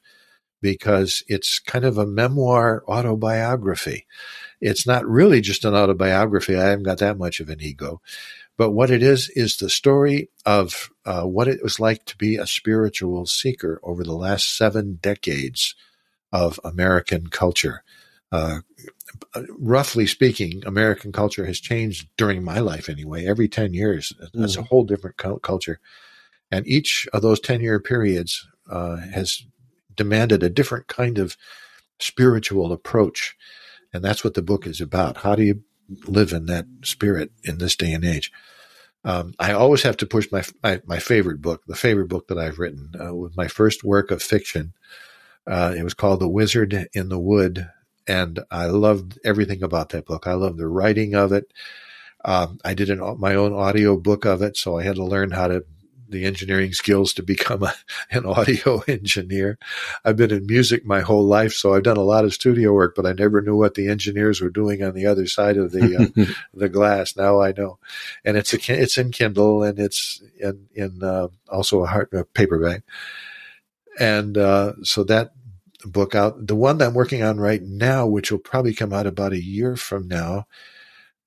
because 0.62 1.24
it's 1.28 1.60
kind 1.60 1.86
of 1.86 1.98
a 1.98 2.06
memoir 2.06 2.84
autobiography. 2.88 4.06
It's 4.62 4.86
not 4.86 5.08
really 5.08 5.42
just 5.42 5.66
an 5.66 5.74
autobiography. 5.74 6.56
I 6.58 6.66
haven't 6.66 6.84
got 6.84 6.98
that 7.00 7.18
much 7.18 7.40
of 7.40 7.50
an 7.50 7.62
ego. 7.62 8.02
But 8.58 8.72
what 8.72 8.92
it 8.92 9.02
is, 9.02 9.30
is 9.30 9.56
the 9.56 9.70
story 9.70 10.30
of 10.46 10.90
uh, 11.06 11.24
what 11.24 11.48
it 11.48 11.64
was 11.64 11.80
like 11.80 12.04
to 12.06 12.18
be 12.18 12.36
a 12.36 12.46
spiritual 12.46 13.26
seeker 13.26 13.80
over 13.84 14.04
the 14.04 14.14
last 14.14 14.58
seven 14.58 15.00
decades 15.02 15.76
of 16.32 16.60
American 16.64 17.28
culture. 17.28 17.84
Uh, 18.32 18.60
roughly 19.58 20.06
speaking, 20.06 20.62
American 20.66 21.12
culture 21.12 21.46
has 21.46 21.60
changed 21.60 22.08
during 22.18 22.44
my 22.44 22.60
life 22.60 22.90
anyway. 22.90 23.26
Every 23.26 23.48
10 23.48 23.74
years, 23.74 24.14
it's 24.34 24.58
a 24.58 24.64
whole 24.64 24.84
different 24.84 25.18
cul- 25.18 25.40
culture. 25.40 25.80
And 26.52 26.68
each 26.68 27.08
of 27.14 27.22
those 27.22 27.40
10 27.40 27.62
year 27.62 27.80
periods 27.80 28.48
uh, 28.70 28.98
has 28.98 29.46
demanded 29.96 30.44
a 30.44 30.50
different 30.50 30.88
kind 30.88 31.18
of 31.18 31.38
spiritual 32.00 32.72
approach. 32.72 33.36
And 33.94 34.04
that's 34.04 34.24
what 34.24 34.36
the 34.36 34.42
book 34.42 34.68
is 34.68 34.80
about. 34.80 35.18
How 35.18 35.36
do 35.36 35.44
you 35.44 35.64
live 36.08 36.32
in 36.32 36.46
that 36.46 36.66
spirit 36.84 37.32
in 37.44 37.58
this 37.58 37.76
day 37.76 37.92
and 37.94 38.06
age? 38.06 38.32
Um, 39.04 39.34
I 39.40 39.54
always 39.54 39.84
have 39.84 39.98
to 39.98 40.06
push 40.06 40.32
my, 40.32 40.44
my, 40.62 40.82
my 40.86 41.00
favorite 41.00 41.42
book, 41.42 41.64
the 41.68 41.76
favorite 41.76 42.10
book 42.10 42.28
that 42.28 42.38
I've 42.38 42.60
written, 42.60 42.92
uh, 43.00 43.16
was 43.16 43.36
my 43.36 43.48
first 43.48 43.84
work 43.84 44.12
of 44.12 44.22
fiction. 44.22 44.74
Uh, 45.50 45.74
it 45.76 45.84
was 45.84 45.96
called 45.96 46.20
The 46.20 46.30
Wizard 46.30 46.88
in 46.94 47.10
the 47.10 47.20
Wood, 47.20 47.68
and 48.08 48.40
I 48.52 48.68
loved 48.68 49.20
everything 49.26 49.64
about 49.64 49.90
that 49.90 50.06
book. 50.06 50.28
I 50.28 50.34
loved 50.34 50.58
the 50.58 50.68
writing 50.68 51.16
of 51.16 51.32
it. 51.32 51.52
Um, 52.24 52.60
I 52.64 52.74
did 52.74 52.90
an, 52.90 53.00
my 53.20 53.34
own 53.36 53.54
audio 53.54 53.98
book 53.98 54.26
of 54.26 54.42
it, 54.42 54.58
so 54.58 54.78
I 54.78 54.84
had 54.84 54.96
to 54.96 55.04
learn 55.04 55.32
how 55.32 55.48
to 55.48 55.66
the 56.10 56.26
engineering 56.26 56.74
skills 56.74 57.14
to 57.14 57.24
become 57.36 57.64
a, 57.64 57.74
an 58.12 58.26
audio 58.26 58.80
engineer. 58.88 59.58
I've 60.04 60.18
been 60.18 60.32
in 60.32 60.46
music 60.46 60.86
my 60.86 61.02
whole 61.02 61.26
life, 61.26 61.54
so 61.54 61.74
I've 61.74 61.84
done 61.84 61.98
a 61.98 62.02
lot 62.02 62.26
of 62.26 62.34
studio 62.34 62.74
work, 62.74 62.96
but 62.96 63.06
I 63.06 63.14
never 63.14 63.42
knew 63.42 63.56
what 63.56 63.76
the 63.76 63.88
engineers 63.88 64.42
were 64.42 64.50
doing 64.50 64.84
on 64.84 64.94
the 64.94 65.06
other 65.06 65.28
side 65.28 65.58
of 65.58 65.72
the 65.72 65.96
uh, 66.18 66.34
the 66.54 66.70
glass. 66.70 67.16
Now 67.16 67.42
I 67.42 67.54
know, 67.56 67.80
and 68.26 68.38
it's 68.38 68.54
a 68.54 68.82
it's 68.82 68.98
in 68.98 69.12
Kindle 69.12 69.64
and 69.64 69.80
it's 69.80 70.22
in 70.40 70.68
in 70.74 71.04
uh, 71.04 71.30
also 71.48 71.84
a 71.84 71.88
hard 71.88 72.10
a 72.14 72.26
paperback, 72.26 72.84
and 74.00 74.38
uh, 74.38 74.74
so 74.84 75.04
that 75.06 75.32
book 75.86 76.16
out. 76.16 76.48
The 76.48 76.56
one 76.56 76.78
that 76.78 76.88
I'm 76.88 76.94
working 76.94 77.24
on 77.24 77.40
right 77.40 77.62
now, 77.62 78.06
which 78.06 78.32
will 78.32 78.40
probably 78.40 78.74
come 78.74 78.94
out 78.94 79.08
about 79.08 79.34
a 79.34 79.44
year 79.44 79.76
from 79.76 80.08
now, 80.08 80.46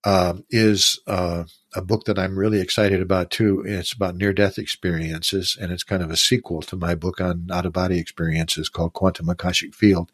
um, 0.04 0.44
is 0.50 0.98
uh, 1.06 1.44
a 1.74 1.82
book 1.82 2.04
that 2.04 2.18
I'm 2.18 2.38
really 2.38 2.60
excited 2.60 3.00
about 3.00 3.30
too. 3.30 3.62
It's 3.66 3.92
about 3.92 4.16
near 4.16 4.32
death 4.32 4.58
experiences, 4.58 5.56
and 5.60 5.70
it's 5.70 5.84
kind 5.84 6.02
of 6.02 6.10
a 6.10 6.16
sequel 6.16 6.60
to 6.62 6.76
my 6.76 6.94
book 6.94 7.20
on 7.20 7.48
out 7.52 7.66
of 7.66 7.72
body 7.72 7.98
experiences 7.98 8.68
called 8.68 8.92
Quantum 8.94 9.28
Akashic 9.28 9.74
Field. 9.74 10.10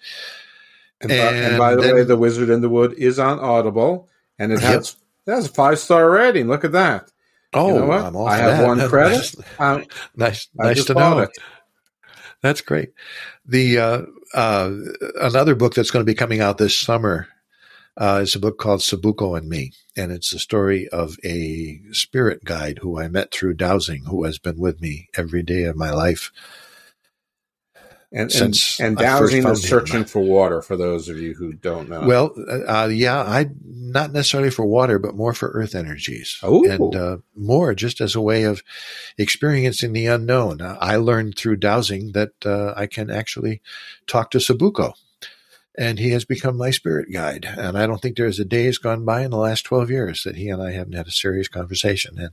And, 1.00 1.12
and, 1.12 1.20
by, 1.20 1.36
and 1.36 1.58
by, 1.58 1.74
the 1.74 1.82
then, 1.82 1.94
way, 1.94 2.04
The 2.04 2.16
Wizard 2.16 2.50
in 2.50 2.60
the 2.60 2.68
Wood 2.68 2.94
is 2.98 3.18
on 3.18 3.38
Audible, 3.38 4.08
and 4.38 4.52
it 4.52 4.60
has 4.60 4.96
yep. 5.26 5.34
it 5.34 5.36
has 5.36 5.46
a 5.46 5.52
five 5.52 5.78
star 5.78 6.10
rating. 6.10 6.48
Look 6.48 6.64
at 6.64 6.72
that. 6.72 7.10
Oh, 7.54 7.68
you 7.68 7.80
know 7.80 7.92
I'm 7.92 8.16
all 8.16 8.28
I 8.28 8.36
have 8.36 8.58
that. 8.58 8.66
one 8.66 8.88
credit. 8.88 9.34
nice, 9.58 9.86
nice, 10.14 10.48
nice 10.54 10.84
to 10.84 10.94
know. 10.94 11.20
It. 11.20 11.30
That's 12.42 12.60
great. 12.60 12.90
The 13.46 13.78
uh, 13.78 14.02
uh, 14.34 14.72
another 15.20 15.54
book 15.54 15.74
that's 15.74 15.90
going 15.90 16.04
to 16.04 16.10
be 16.10 16.14
coming 16.14 16.40
out 16.40 16.58
this 16.58 16.76
summer 16.76 17.28
uh, 17.96 18.20
is 18.22 18.34
a 18.34 18.40
book 18.40 18.58
called 18.58 18.80
Sabuko 18.80 19.36
and 19.36 19.48
Me, 19.48 19.72
and 19.96 20.12
it's 20.12 20.30
the 20.30 20.38
story 20.38 20.88
of 20.88 21.16
a 21.24 21.80
spirit 21.92 22.44
guide 22.44 22.78
who 22.80 23.00
I 23.00 23.08
met 23.08 23.32
through 23.32 23.54
dowsing, 23.54 24.04
who 24.04 24.24
has 24.24 24.38
been 24.38 24.58
with 24.58 24.80
me 24.80 25.08
every 25.16 25.42
day 25.42 25.64
of 25.64 25.76
my 25.76 25.90
life. 25.90 26.30
And, 28.10 28.32
Since 28.32 28.80
and, 28.80 28.88
and 28.88 28.96
dowsing 28.96 29.46
is 29.46 29.62
searching 29.62 30.06
for 30.06 30.20
water 30.20 30.62
for 30.62 30.78
those 30.78 31.10
of 31.10 31.18
you 31.18 31.34
who 31.34 31.52
don't 31.52 31.90
know. 31.90 32.06
Well, 32.06 32.34
uh, 32.66 32.88
yeah, 32.90 33.20
I 33.20 33.50
not 33.62 34.14
necessarily 34.14 34.48
for 34.48 34.64
water, 34.64 34.98
but 34.98 35.14
more 35.14 35.34
for 35.34 35.50
earth 35.50 35.74
energies, 35.74 36.38
Ooh. 36.42 36.64
and 36.64 36.96
uh, 36.96 37.18
more 37.36 37.74
just 37.74 38.00
as 38.00 38.14
a 38.14 38.20
way 38.22 38.44
of 38.44 38.62
experiencing 39.18 39.92
the 39.92 40.06
unknown. 40.06 40.62
I 40.62 40.96
learned 40.96 41.36
through 41.36 41.56
dowsing 41.56 42.12
that 42.12 42.32
uh, 42.46 42.72
I 42.74 42.86
can 42.86 43.10
actually 43.10 43.60
talk 44.06 44.30
to 44.30 44.38
Sabuko, 44.38 44.94
and 45.76 45.98
he 45.98 46.08
has 46.12 46.24
become 46.24 46.56
my 46.56 46.70
spirit 46.70 47.12
guide. 47.12 47.44
And 47.44 47.76
I 47.76 47.86
don't 47.86 48.00
think 48.00 48.16
there's 48.16 48.40
a 48.40 48.44
day 48.46 48.64
has 48.64 48.78
gone 48.78 49.04
by 49.04 49.20
in 49.20 49.32
the 49.32 49.36
last 49.36 49.64
twelve 49.64 49.90
years 49.90 50.22
that 50.22 50.36
he 50.36 50.48
and 50.48 50.62
I 50.62 50.72
haven't 50.72 50.94
had 50.94 51.08
a 51.08 51.10
serious 51.10 51.48
conversation. 51.48 52.18
And 52.18 52.30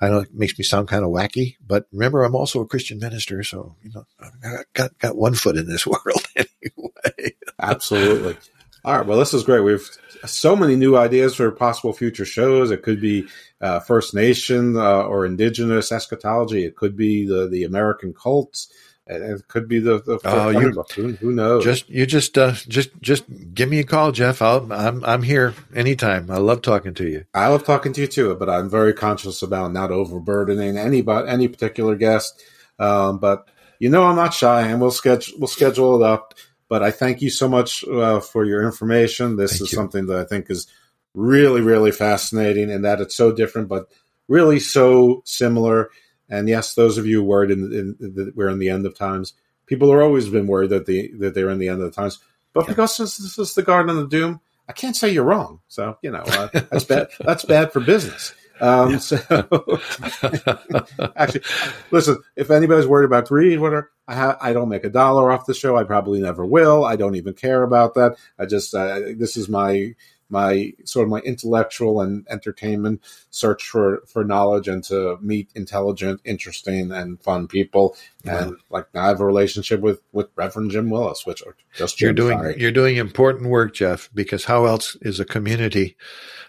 I 0.00 0.08
know 0.08 0.20
it 0.20 0.34
makes 0.34 0.58
me 0.58 0.64
sound 0.64 0.88
kind 0.88 1.04
of 1.04 1.10
wacky, 1.10 1.56
but 1.66 1.86
remember, 1.92 2.22
I'm 2.22 2.34
also 2.34 2.60
a 2.60 2.66
Christian 2.66 2.98
minister, 2.98 3.42
so 3.42 3.76
you 3.82 3.90
know, 3.94 4.06
I 4.20 4.58
got 4.74 4.98
got 4.98 5.16
one 5.16 5.34
foot 5.34 5.56
in 5.56 5.66
this 5.66 5.86
world 5.86 6.26
anyway. 6.36 7.34
Absolutely. 7.60 8.36
All 8.84 8.96
right. 8.96 9.06
Well, 9.06 9.18
this 9.18 9.34
is 9.34 9.42
great. 9.42 9.60
We've 9.60 9.88
so 10.26 10.54
many 10.54 10.76
new 10.76 10.96
ideas 10.96 11.34
for 11.34 11.50
possible 11.50 11.92
future 11.92 12.24
shows. 12.24 12.70
It 12.70 12.82
could 12.82 13.00
be 13.00 13.26
uh, 13.60 13.80
First 13.80 14.14
Nation 14.14 14.76
uh, 14.76 15.02
or 15.02 15.26
Indigenous 15.26 15.90
eschatology. 15.90 16.64
It 16.64 16.76
could 16.76 16.96
be 16.96 17.26
the 17.26 17.48
the 17.48 17.64
American 17.64 18.14
cults. 18.14 18.68
It 19.08 19.46
could 19.46 19.68
be 19.68 19.78
the, 19.78 20.02
the 20.02 20.18
oh, 20.24 20.48
you, 20.48 20.84
who, 20.94 21.12
who, 21.12 21.32
knows? 21.32 21.62
Just 21.62 21.88
you 21.88 22.06
just 22.06 22.36
uh, 22.36 22.54
just 22.66 22.90
just 23.00 23.24
give 23.54 23.68
me 23.68 23.78
a 23.78 23.84
call, 23.84 24.10
Jeff. 24.10 24.42
I'll, 24.42 24.72
I'm 24.72 25.04
I'm 25.04 25.22
here 25.22 25.54
anytime. 25.72 26.28
I 26.28 26.38
love 26.38 26.60
talking 26.60 26.92
to 26.94 27.08
you. 27.08 27.24
I 27.32 27.46
love 27.46 27.64
talking 27.64 27.92
to 27.92 28.00
you 28.00 28.08
too, 28.08 28.34
but 28.34 28.50
I'm 28.50 28.68
very 28.68 28.92
conscious 28.92 29.42
about 29.42 29.72
not 29.72 29.92
overburdening 29.92 30.76
any 30.76 31.04
any 31.06 31.46
particular 31.46 31.94
guest. 31.94 32.42
Um, 32.80 33.18
but 33.18 33.48
you 33.78 33.90
know, 33.90 34.02
I'm 34.02 34.16
not 34.16 34.34
shy, 34.34 34.62
and 34.62 34.80
we'll 34.80 34.90
schedule 34.90 35.38
we'll 35.38 35.46
schedule 35.46 36.02
it 36.02 36.04
up. 36.04 36.34
But 36.68 36.82
I 36.82 36.90
thank 36.90 37.22
you 37.22 37.30
so 37.30 37.48
much 37.48 37.84
uh, 37.84 38.18
for 38.18 38.44
your 38.44 38.64
information. 38.64 39.36
This 39.36 39.52
thank 39.52 39.62
is 39.62 39.72
you. 39.72 39.76
something 39.76 40.06
that 40.06 40.18
I 40.18 40.24
think 40.24 40.50
is 40.50 40.66
really 41.14 41.60
really 41.60 41.92
fascinating, 41.92 42.72
and 42.72 42.84
that 42.84 43.00
it's 43.00 43.14
so 43.14 43.30
different, 43.30 43.68
but 43.68 43.88
really 44.26 44.58
so 44.58 45.22
similar 45.24 45.90
and 46.28 46.48
yes, 46.48 46.74
those 46.74 46.98
of 46.98 47.06
you 47.06 47.22
worried 47.22 47.50
in, 47.50 47.72
in, 47.72 47.96
in, 48.00 48.32
we're 48.34 48.48
in 48.48 48.58
the 48.58 48.70
end 48.70 48.86
of 48.86 48.96
times. 48.96 49.34
People 49.66 49.90
have 49.90 50.00
always 50.00 50.28
been 50.28 50.46
worried 50.46 50.70
that 50.70 50.86
the 50.86 51.10
that 51.18 51.34
they're 51.34 51.50
in 51.50 51.58
the 51.58 51.68
end 51.68 51.82
of 51.82 51.90
the 51.90 51.94
times. 51.94 52.18
But 52.52 52.66
because 52.66 52.96
this, 52.96 53.18
this 53.18 53.38
is 53.38 53.54
the 53.54 53.62
Garden 53.62 53.98
of 53.98 54.08
Doom, 54.08 54.40
I 54.68 54.72
can't 54.72 54.96
say 54.96 55.10
you're 55.10 55.24
wrong. 55.24 55.60
So 55.68 55.98
you 56.02 56.10
know 56.10 56.22
uh, 56.26 56.48
that's 56.52 56.84
bad. 56.84 57.08
That's 57.20 57.44
bad 57.44 57.72
for 57.72 57.80
business. 57.80 58.34
Um, 58.60 58.92
yeah. 58.92 58.98
So 58.98 59.18
actually, 61.16 61.42
listen. 61.90 62.18
If 62.36 62.50
anybody's 62.50 62.86
worried 62.86 63.04
about 63.04 63.28
greed, 63.28 63.60
whatever, 63.60 63.90
I 64.08 64.14
ha- 64.14 64.38
I 64.40 64.52
don't 64.52 64.68
make 64.68 64.84
a 64.84 64.90
dollar 64.90 65.30
off 65.30 65.46
the 65.46 65.54
show. 65.54 65.76
I 65.76 65.84
probably 65.84 66.20
never 66.20 66.46
will. 66.46 66.84
I 66.84 66.96
don't 66.96 67.16
even 67.16 67.34
care 67.34 67.62
about 67.62 67.94
that. 67.94 68.16
I 68.38 68.46
just 68.46 68.74
uh, 68.74 69.00
this 69.16 69.36
is 69.36 69.48
my 69.48 69.94
my 70.28 70.72
sort 70.84 71.04
of 71.04 71.10
my 71.10 71.20
intellectual 71.20 72.00
and 72.00 72.26
entertainment 72.28 73.00
search 73.30 73.68
for 73.68 74.02
for 74.06 74.24
knowledge 74.24 74.68
and 74.68 74.82
to 74.84 75.18
meet 75.20 75.50
intelligent, 75.54 76.20
interesting, 76.24 76.92
and 76.92 77.20
fun 77.22 77.46
people. 77.46 77.96
And 78.24 78.56
like 78.70 78.86
I 78.94 79.06
have 79.06 79.20
a 79.20 79.26
relationship 79.26 79.80
with 79.80 80.00
with 80.12 80.28
Reverend 80.34 80.72
Jim 80.72 80.90
Willis, 80.90 81.24
which 81.24 81.42
just 81.74 81.98
Jim, 81.98 82.06
you're 82.06 82.14
doing 82.14 82.38
sorry. 82.38 82.60
you're 82.60 82.72
doing 82.72 82.96
important 82.96 83.50
work, 83.50 83.74
Jeff. 83.74 84.10
Because 84.14 84.46
how 84.46 84.64
else 84.64 84.96
is 85.02 85.20
a 85.20 85.24
community 85.24 85.96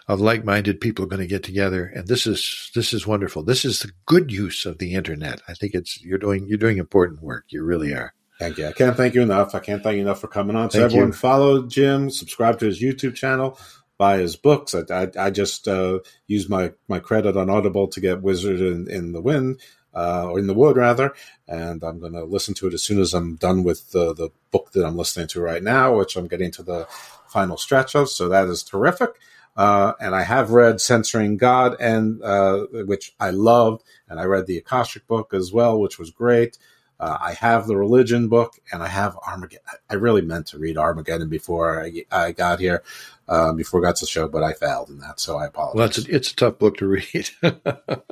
of 0.08 0.20
like 0.20 0.44
minded 0.44 0.80
people 0.80 1.06
going 1.06 1.20
to 1.20 1.26
get 1.26 1.44
together? 1.44 1.92
And 1.94 2.08
this 2.08 2.26
is 2.26 2.70
this 2.74 2.92
is 2.92 3.06
wonderful. 3.06 3.44
This 3.44 3.64
is 3.64 3.80
the 3.80 3.92
good 4.06 4.32
use 4.32 4.66
of 4.66 4.78
the 4.78 4.94
internet. 4.94 5.40
I 5.46 5.54
think 5.54 5.74
it's 5.74 6.02
you're 6.02 6.18
doing 6.18 6.46
you're 6.48 6.58
doing 6.58 6.78
important 6.78 7.22
work. 7.22 7.44
You 7.48 7.62
really 7.62 7.94
are. 7.94 8.12
Thank 8.38 8.58
you. 8.58 8.68
I 8.68 8.72
can't 8.72 8.96
thank 8.96 9.14
you 9.14 9.22
enough. 9.22 9.54
I 9.54 9.58
can't 9.58 9.82
thank 9.82 9.96
you 9.96 10.02
enough 10.02 10.20
for 10.20 10.28
coming 10.28 10.54
on. 10.54 10.70
So 10.70 10.78
Thank 10.78 10.92
everyone 10.92 11.08
you. 11.08 11.14
follow 11.14 11.66
Jim, 11.66 12.08
subscribe 12.10 12.58
to 12.60 12.66
his 12.66 12.80
YouTube 12.80 13.16
channel, 13.16 13.58
buy 13.96 14.18
his 14.18 14.36
books. 14.36 14.74
I, 14.74 14.82
I, 14.90 15.08
I 15.18 15.30
just 15.30 15.66
uh, 15.66 15.98
use 16.28 16.48
my, 16.48 16.72
my 16.86 17.00
credit 17.00 17.36
on 17.36 17.50
Audible 17.50 17.88
to 17.88 18.00
get 18.00 18.22
Wizard 18.22 18.60
in, 18.60 18.88
in 18.88 19.12
the 19.12 19.20
Wind, 19.20 19.60
uh, 19.92 20.28
or 20.30 20.38
in 20.38 20.46
the 20.46 20.54
Wood 20.54 20.76
rather, 20.76 21.14
and 21.48 21.82
I'm 21.82 21.98
going 21.98 22.12
to 22.12 22.24
listen 22.24 22.54
to 22.54 22.68
it 22.68 22.74
as 22.74 22.82
soon 22.82 23.00
as 23.00 23.12
I'm 23.12 23.34
done 23.36 23.64
with 23.64 23.90
the, 23.90 24.14
the 24.14 24.30
book 24.52 24.70
that 24.72 24.86
I'm 24.86 24.96
listening 24.96 25.26
to 25.28 25.40
right 25.40 25.62
now, 25.62 25.96
which 25.96 26.16
I'm 26.16 26.28
getting 26.28 26.52
to 26.52 26.62
the 26.62 26.86
final 27.26 27.56
stretch 27.56 27.96
of. 27.96 28.08
So 28.08 28.28
that 28.28 28.46
is 28.46 28.62
terrific. 28.62 29.10
Uh, 29.56 29.94
and 30.00 30.14
I 30.14 30.22
have 30.22 30.52
read 30.52 30.80
Censoring 30.80 31.36
God, 31.36 31.74
and 31.80 32.22
uh, 32.22 32.66
which 32.70 33.16
I 33.18 33.30
loved, 33.30 33.82
and 34.08 34.20
I 34.20 34.24
read 34.24 34.46
the 34.46 34.58
Akashic 34.58 35.08
book 35.08 35.34
as 35.34 35.52
well, 35.52 35.80
which 35.80 35.98
was 35.98 36.12
great. 36.12 36.58
Uh, 37.00 37.16
I 37.20 37.34
have 37.34 37.66
the 37.66 37.76
religion 37.76 38.28
book, 38.28 38.58
and 38.72 38.82
I 38.82 38.88
have 38.88 39.16
Armageddon. 39.26 39.64
I 39.88 39.94
really 39.94 40.22
meant 40.22 40.48
to 40.48 40.58
read 40.58 40.76
Armageddon 40.76 41.28
before 41.28 41.84
I, 41.84 42.04
I 42.10 42.32
got 42.32 42.58
here, 42.58 42.82
uh, 43.28 43.52
before 43.52 43.80
I 43.80 43.88
got 43.88 43.96
to 43.96 44.04
the 44.04 44.10
show, 44.10 44.28
but 44.28 44.42
I 44.42 44.52
failed 44.52 44.90
in 44.90 44.98
that, 44.98 45.20
so 45.20 45.36
I 45.36 45.46
apologize. 45.46 45.76
Well, 45.76 45.86
it's 45.86 45.98
a, 45.98 46.14
it's 46.14 46.32
a 46.32 46.36
tough 46.36 46.58
book 46.58 46.78
to 46.78 46.86
read. 46.86 47.30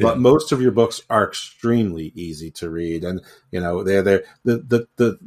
But 0.00 0.18
most 0.18 0.52
of 0.52 0.62
your 0.62 0.72
books 0.72 1.02
are 1.10 1.28
extremely 1.28 2.12
easy 2.14 2.50
to 2.52 2.70
read, 2.70 3.04
and 3.04 3.20
you 3.50 3.60
know 3.60 3.82
they're 3.82 4.02
they 4.02 4.20
the, 4.44 4.56
the 4.56 4.88
the 4.96 5.18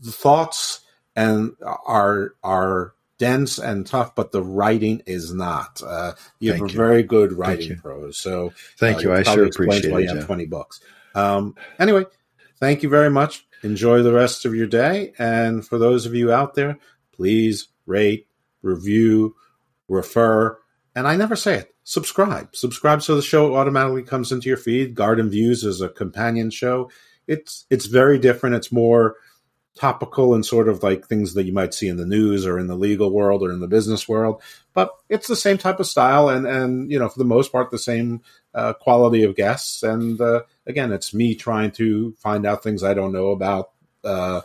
the 0.00 0.12
thoughts 0.12 0.80
and 1.14 1.52
are 1.62 2.34
are 2.42 2.94
dense 3.18 3.58
and 3.58 3.86
tough, 3.86 4.14
but 4.14 4.32
the 4.32 4.42
writing 4.42 5.02
is 5.06 5.32
not. 5.32 5.80
Uh, 5.84 6.12
you 6.38 6.50
Thank 6.50 6.62
have 6.62 6.70
a 6.70 6.72
you. 6.72 6.76
very 6.76 7.02
good 7.02 7.32
writing 7.32 7.76
prose. 7.78 8.18
So 8.18 8.52
Thank 8.78 8.98
uh, 8.98 9.00
you. 9.00 9.12
I 9.12 9.22
sure 9.22 9.46
appreciate 9.46 9.92
why 9.92 10.00
it, 10.00 10.02
you 10.02 10.08
have 10.08 10.18
Jeff. 10.18 10.26
twenty 10.26 10.46
books. 10.46 10.80
Um, 11.16 11.56
anyway, 11.80 12.04
thank 12.60 12.82
you 12.82 12.88
very 12.88 13.10
much. 13.10 13.46
Enjoy 13.62 14.02
the 14.02 14.12
rest 14.12 14.44
of 14.44 14.54
your 14.54 14.66
day, 14.66 15.14
and 15.18 15.66
for 15.66 15.78
those 15.78 16.06
of 16.06 16.14
you 16.14 16.30
out 16.30 16.54
there, 16.54 16.78
please 17.12 17.68
rate, 17.86 18.28
review, 18.62 19.34
refer, 19.88 20.58
and 20.94 21.08
I 21.08 21.16
never 21.16 21.34
say 21.34 21.56
it. 21.56 21.74
Subscribe. 21.84 22.54
Subscribe 22.54 23.02
so 23.02 23.16
the 23.16 23.22
show 23.22 23.56
automatically 23.56 24.02
comes 24.02 24.30
into 24.30 24.48
your 24.48 24.56
feed. 24.56 24.94
Garden 24.94 25.30
Views 25.30 25.64
is 25.64 25.80
a 25.80 25.88
companion 25.88 26.50
show. 26.50 26.90
It's 27.26 27.64
it's 27.70 27.86
very 27.86 28.18
different. 28.18 28.56
It's 28.56 28.72
more 28.72 29.16
topical 29.76 30.34
and 30.34 30.44
sort 30.44 30.68
of 30.68 30.82
like 30.82 31.06
things 31.06 31.34
that 31.34 31.44
you 31.44 31.52
might 31.52 31.74
see 31.74 31.86
in 31.86 31.98
the 31.98 32.06
news 32.06 32.46
or 32.46 32.58
in 32.58 32.66
the 32.66 32.74
legal 32.74 33.10
world 33.10 33.42
or 33.42 33.52
in 33.52 33.60
the 33.60 33.68
business 33.68 34.08
world. 34.08 34.42
But 34.72 34.90
it's 35.08 35.28
the 35.28 35.36
same 35.36 35.58
type 35.58 35.78
of 35.78 35.86
style 35.86 36.28
and 36.28 36.46
and 36.46 36.90
you 36.90 36.98
know 36.98 37.08
for 37.08 37.18
the 37.18 37.24
most 37.24 37.52
part 37.52 37.70
the 37.70 37.78
same 37.78 38.22
uh, 38.56 38.72
quality 38.72 39.22
of 39.22 39.36
guests. 39.36 39.84
And 39.84 40.20
uh, 40.20 40.42
again, 40.66 40.90
it's 40.90 41.14
me 41.14 41.36
trying 41.36 41.70
to 41.72 42.12
find 42.14 42.44
out 42.44 42.62
things 42.62 42.82
I 42.82 42.94
don't 42.94 43.12
know 43.12 43.30
about. 43.30 43.70
Uh, 44.02 44.40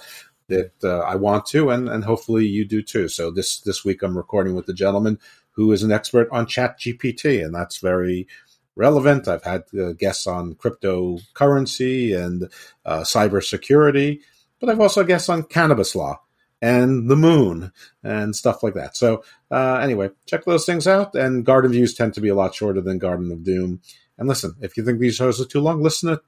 that 0.48 0.74
uh, 0.84 1.00
I 1.00 1.16
want 1.16 1.46
to, 1.46 1.70
and, 1.70 1.88
and 1.88 2.04
hopefully 2.04 2.46
you 2.46 2.66
do 2.66 2.82
too. 2.82 3.08
So 3.08 3.32
this 3.32 3.62
this 3.62 3.86
week 3.86 4.04
I'm 4.04 4.18
recording 4.18 4.54
with 4.54 4.66
the 4.66 4.74
gentleman 4.74 5.18
who 5.52 5.72
is 5.72 5.82
an 5.82 5.94
expert 5.94 6.28
on 6.30 6.46
Chat 6.46 6.78
GPT, 6.78 7.42
and 7.42 7.56
that's 7.56 7.78
very 7.78 8.28
relevant. 8.76 9.30
I've 9.30 9.44
had 9.44 9.64
uh, 9.80 9.94
guests 9.94 10.28
on 10.28 10.56
cryptocurrency 10.56 12.18
and 12.18 12.52
uh, 12.86 13.02
cybersecurity, 13.02 14.20
but 14.60 14.70
I've 14.70 14.82
also 14.82 15.06
guests 15.06 15.30
on 15.30 15.44
cannabis 15.44 15.96
law 15.96 16.20
and 16.62 17.10
the 17.10 17.16
moon 17.16 17.72
and 18.04 18.36
stuff 18.36 18.62
like 18.62 18.76
that. 18.76 18.96
So 18.96 19.24
uh, 19.50 19.80
anyway, 19.82 20.12
check 20.28 20.46
those 20.46 20.66
things 20.66 20.88
out. 20.88 21.16
And 21.16 21.46
Garden 21.46 21.72
Views 21.72 21.94
tend 21.94 22.14
to 22.14 22.22
be 22.22 22.30
a 22.30 22.36
lot 22.36 22.54
shorter 22.54 22.82
than 22.82 23.00
Garden 23.00 23.32
of 23.32 23.44
Doom. 23.44 23.82
And 24.18 24.28
listen, 24.28 24.56
if 24.62 24.78
you 24.78 24.86
think 24.86 25.00
these 25.00 25.16
shows 25.16 25.42
are 25.42 25.46
too 25.46 25.62
long, 25.62 25.82
listen 25.82 26.10
at 26.10 26.20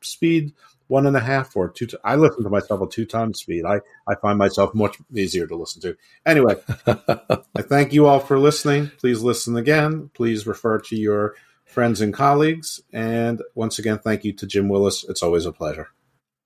speed 0.00 0.52
one 0.88 1.06
and 1.06 1.16
a 1.16 1.20
half 1.20 1.56
or 1.56 1.70
two. 1.70 1.86
T- 1.86 1.96
I 2.04 2.16
listen 2.16 2.44
to 2.44 2.50
myself 2.50 2.82
at 2.82 2.90
two 2.90 3.06
times 3.06 3.40
speed. 3.40 3.64
I, 3.64 3.80
I 4.06 4.14
find 4.16 4.38
myself 4.38 4.74
much 4.74 4.98
easier 5.14 5.46
to 5.46 5.56
listen 5.56 5.80
to. 5.82 5.96
Anyway, 6.26 6.56
I 6.86 7.62
thank 7.62 7.92
you 7.92 8.06
all 8.06 8.20
for 8.20 8.38
listening. 8.38 8.90
Please 8.98 9.22
listen 9.22 9.56
again. 9.56 10.10
Please 10.14 10.46
refer 10.46 10.78
to 10.80 10.96
your 10.96 11.34
friends 11.64 12.00
and 12.00 12.12
colleagues. 12.12 12.80
And 12.92 13.42
once 13.54 13.78
again, 13.78 13.98
thank 13.98 14.24
you 14.24 14.32
to 14.34 14.46
Jim 14.46 14.68
Willis. 14.68 15.04
It's 15.08 15.22
always 15.22 15.46
a 15.46 15.52
pleasure. 15.52 15.88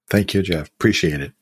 Thank 0.09 0.35
you, 0.35 0.43
Jeff. 0.43 0.69
Appreciate 0.69 1.20
it. 1.20 1.32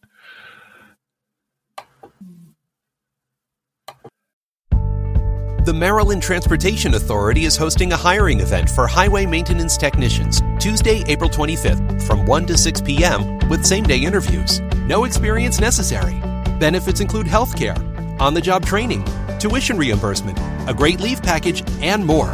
The 5.67 5.75
Maryland 5.75 6.23
Transportation 6.23 6.95
Authority 6.95 7.45
is 7.45 7.57
hosting 7.57 7.93
a 7.93 7.97
hiring 7.97 8.39
event 8.39 8.71
for 8.71 8.87
highway 8.87 9.27
maintenance 9.27 9.77
technicians 9.77 10.41
Tuesday, 10.61 11.03
April 11.09 11.29
25th 11.29 12.03
from 12.03 12.25
1 12.25 12.47
to 12.47 12.57
6 12.57 12.81
p.m. 12.83 13.41
with 13.49 13.67
same 13.67 13.83
day 13.83 13.99
interviews. 13.99 14.61
No 14.87 15.03
experience 15.03 15.59
necessary. 15.59 16.21
Benefits 16.61 17.01
include 17.01 17.27
health 17.27 17.59
care, 17.59 17.75
on 18.21 18.33
the 18.33 18.41
job 18.41 18.65
training, 18.65 19.05
tuition 19.41 19.77
reimbursement, 19.77 20.39
a 20.69 20.73
great 20.73 21.01
leave 21.01 21.21
package, 21.21 21.65
and 21.83 22.07
more. 22.07 22.33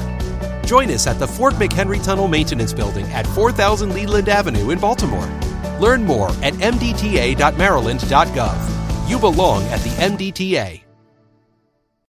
Join 0.66 0.90
us 0.90 1.06
at 1.06 1.18
the 1.18 1.26
Fort 1.26 1.54
McHenry 1.54 2.04
Tunnel 2.04 2.28
Maintenance 2.28 2.74
Building 2.74 3.06
at 3.12 3.26
4000 3.28 3.94
Leland 3.94 4.28
Avenue 4.28 4.72
in 4.72 4.78
Baltimore. 4.78 5.24
Learn 5.80 6.04
more 6.04 6.28
at 6.42 6.52
mdta.maryland.gov. 6.60 9.08
You 9.08 9.18
belong 9.18 9.62
at 9.68 9.80
the 9.80 9.88
MDTA. 9.88 10.81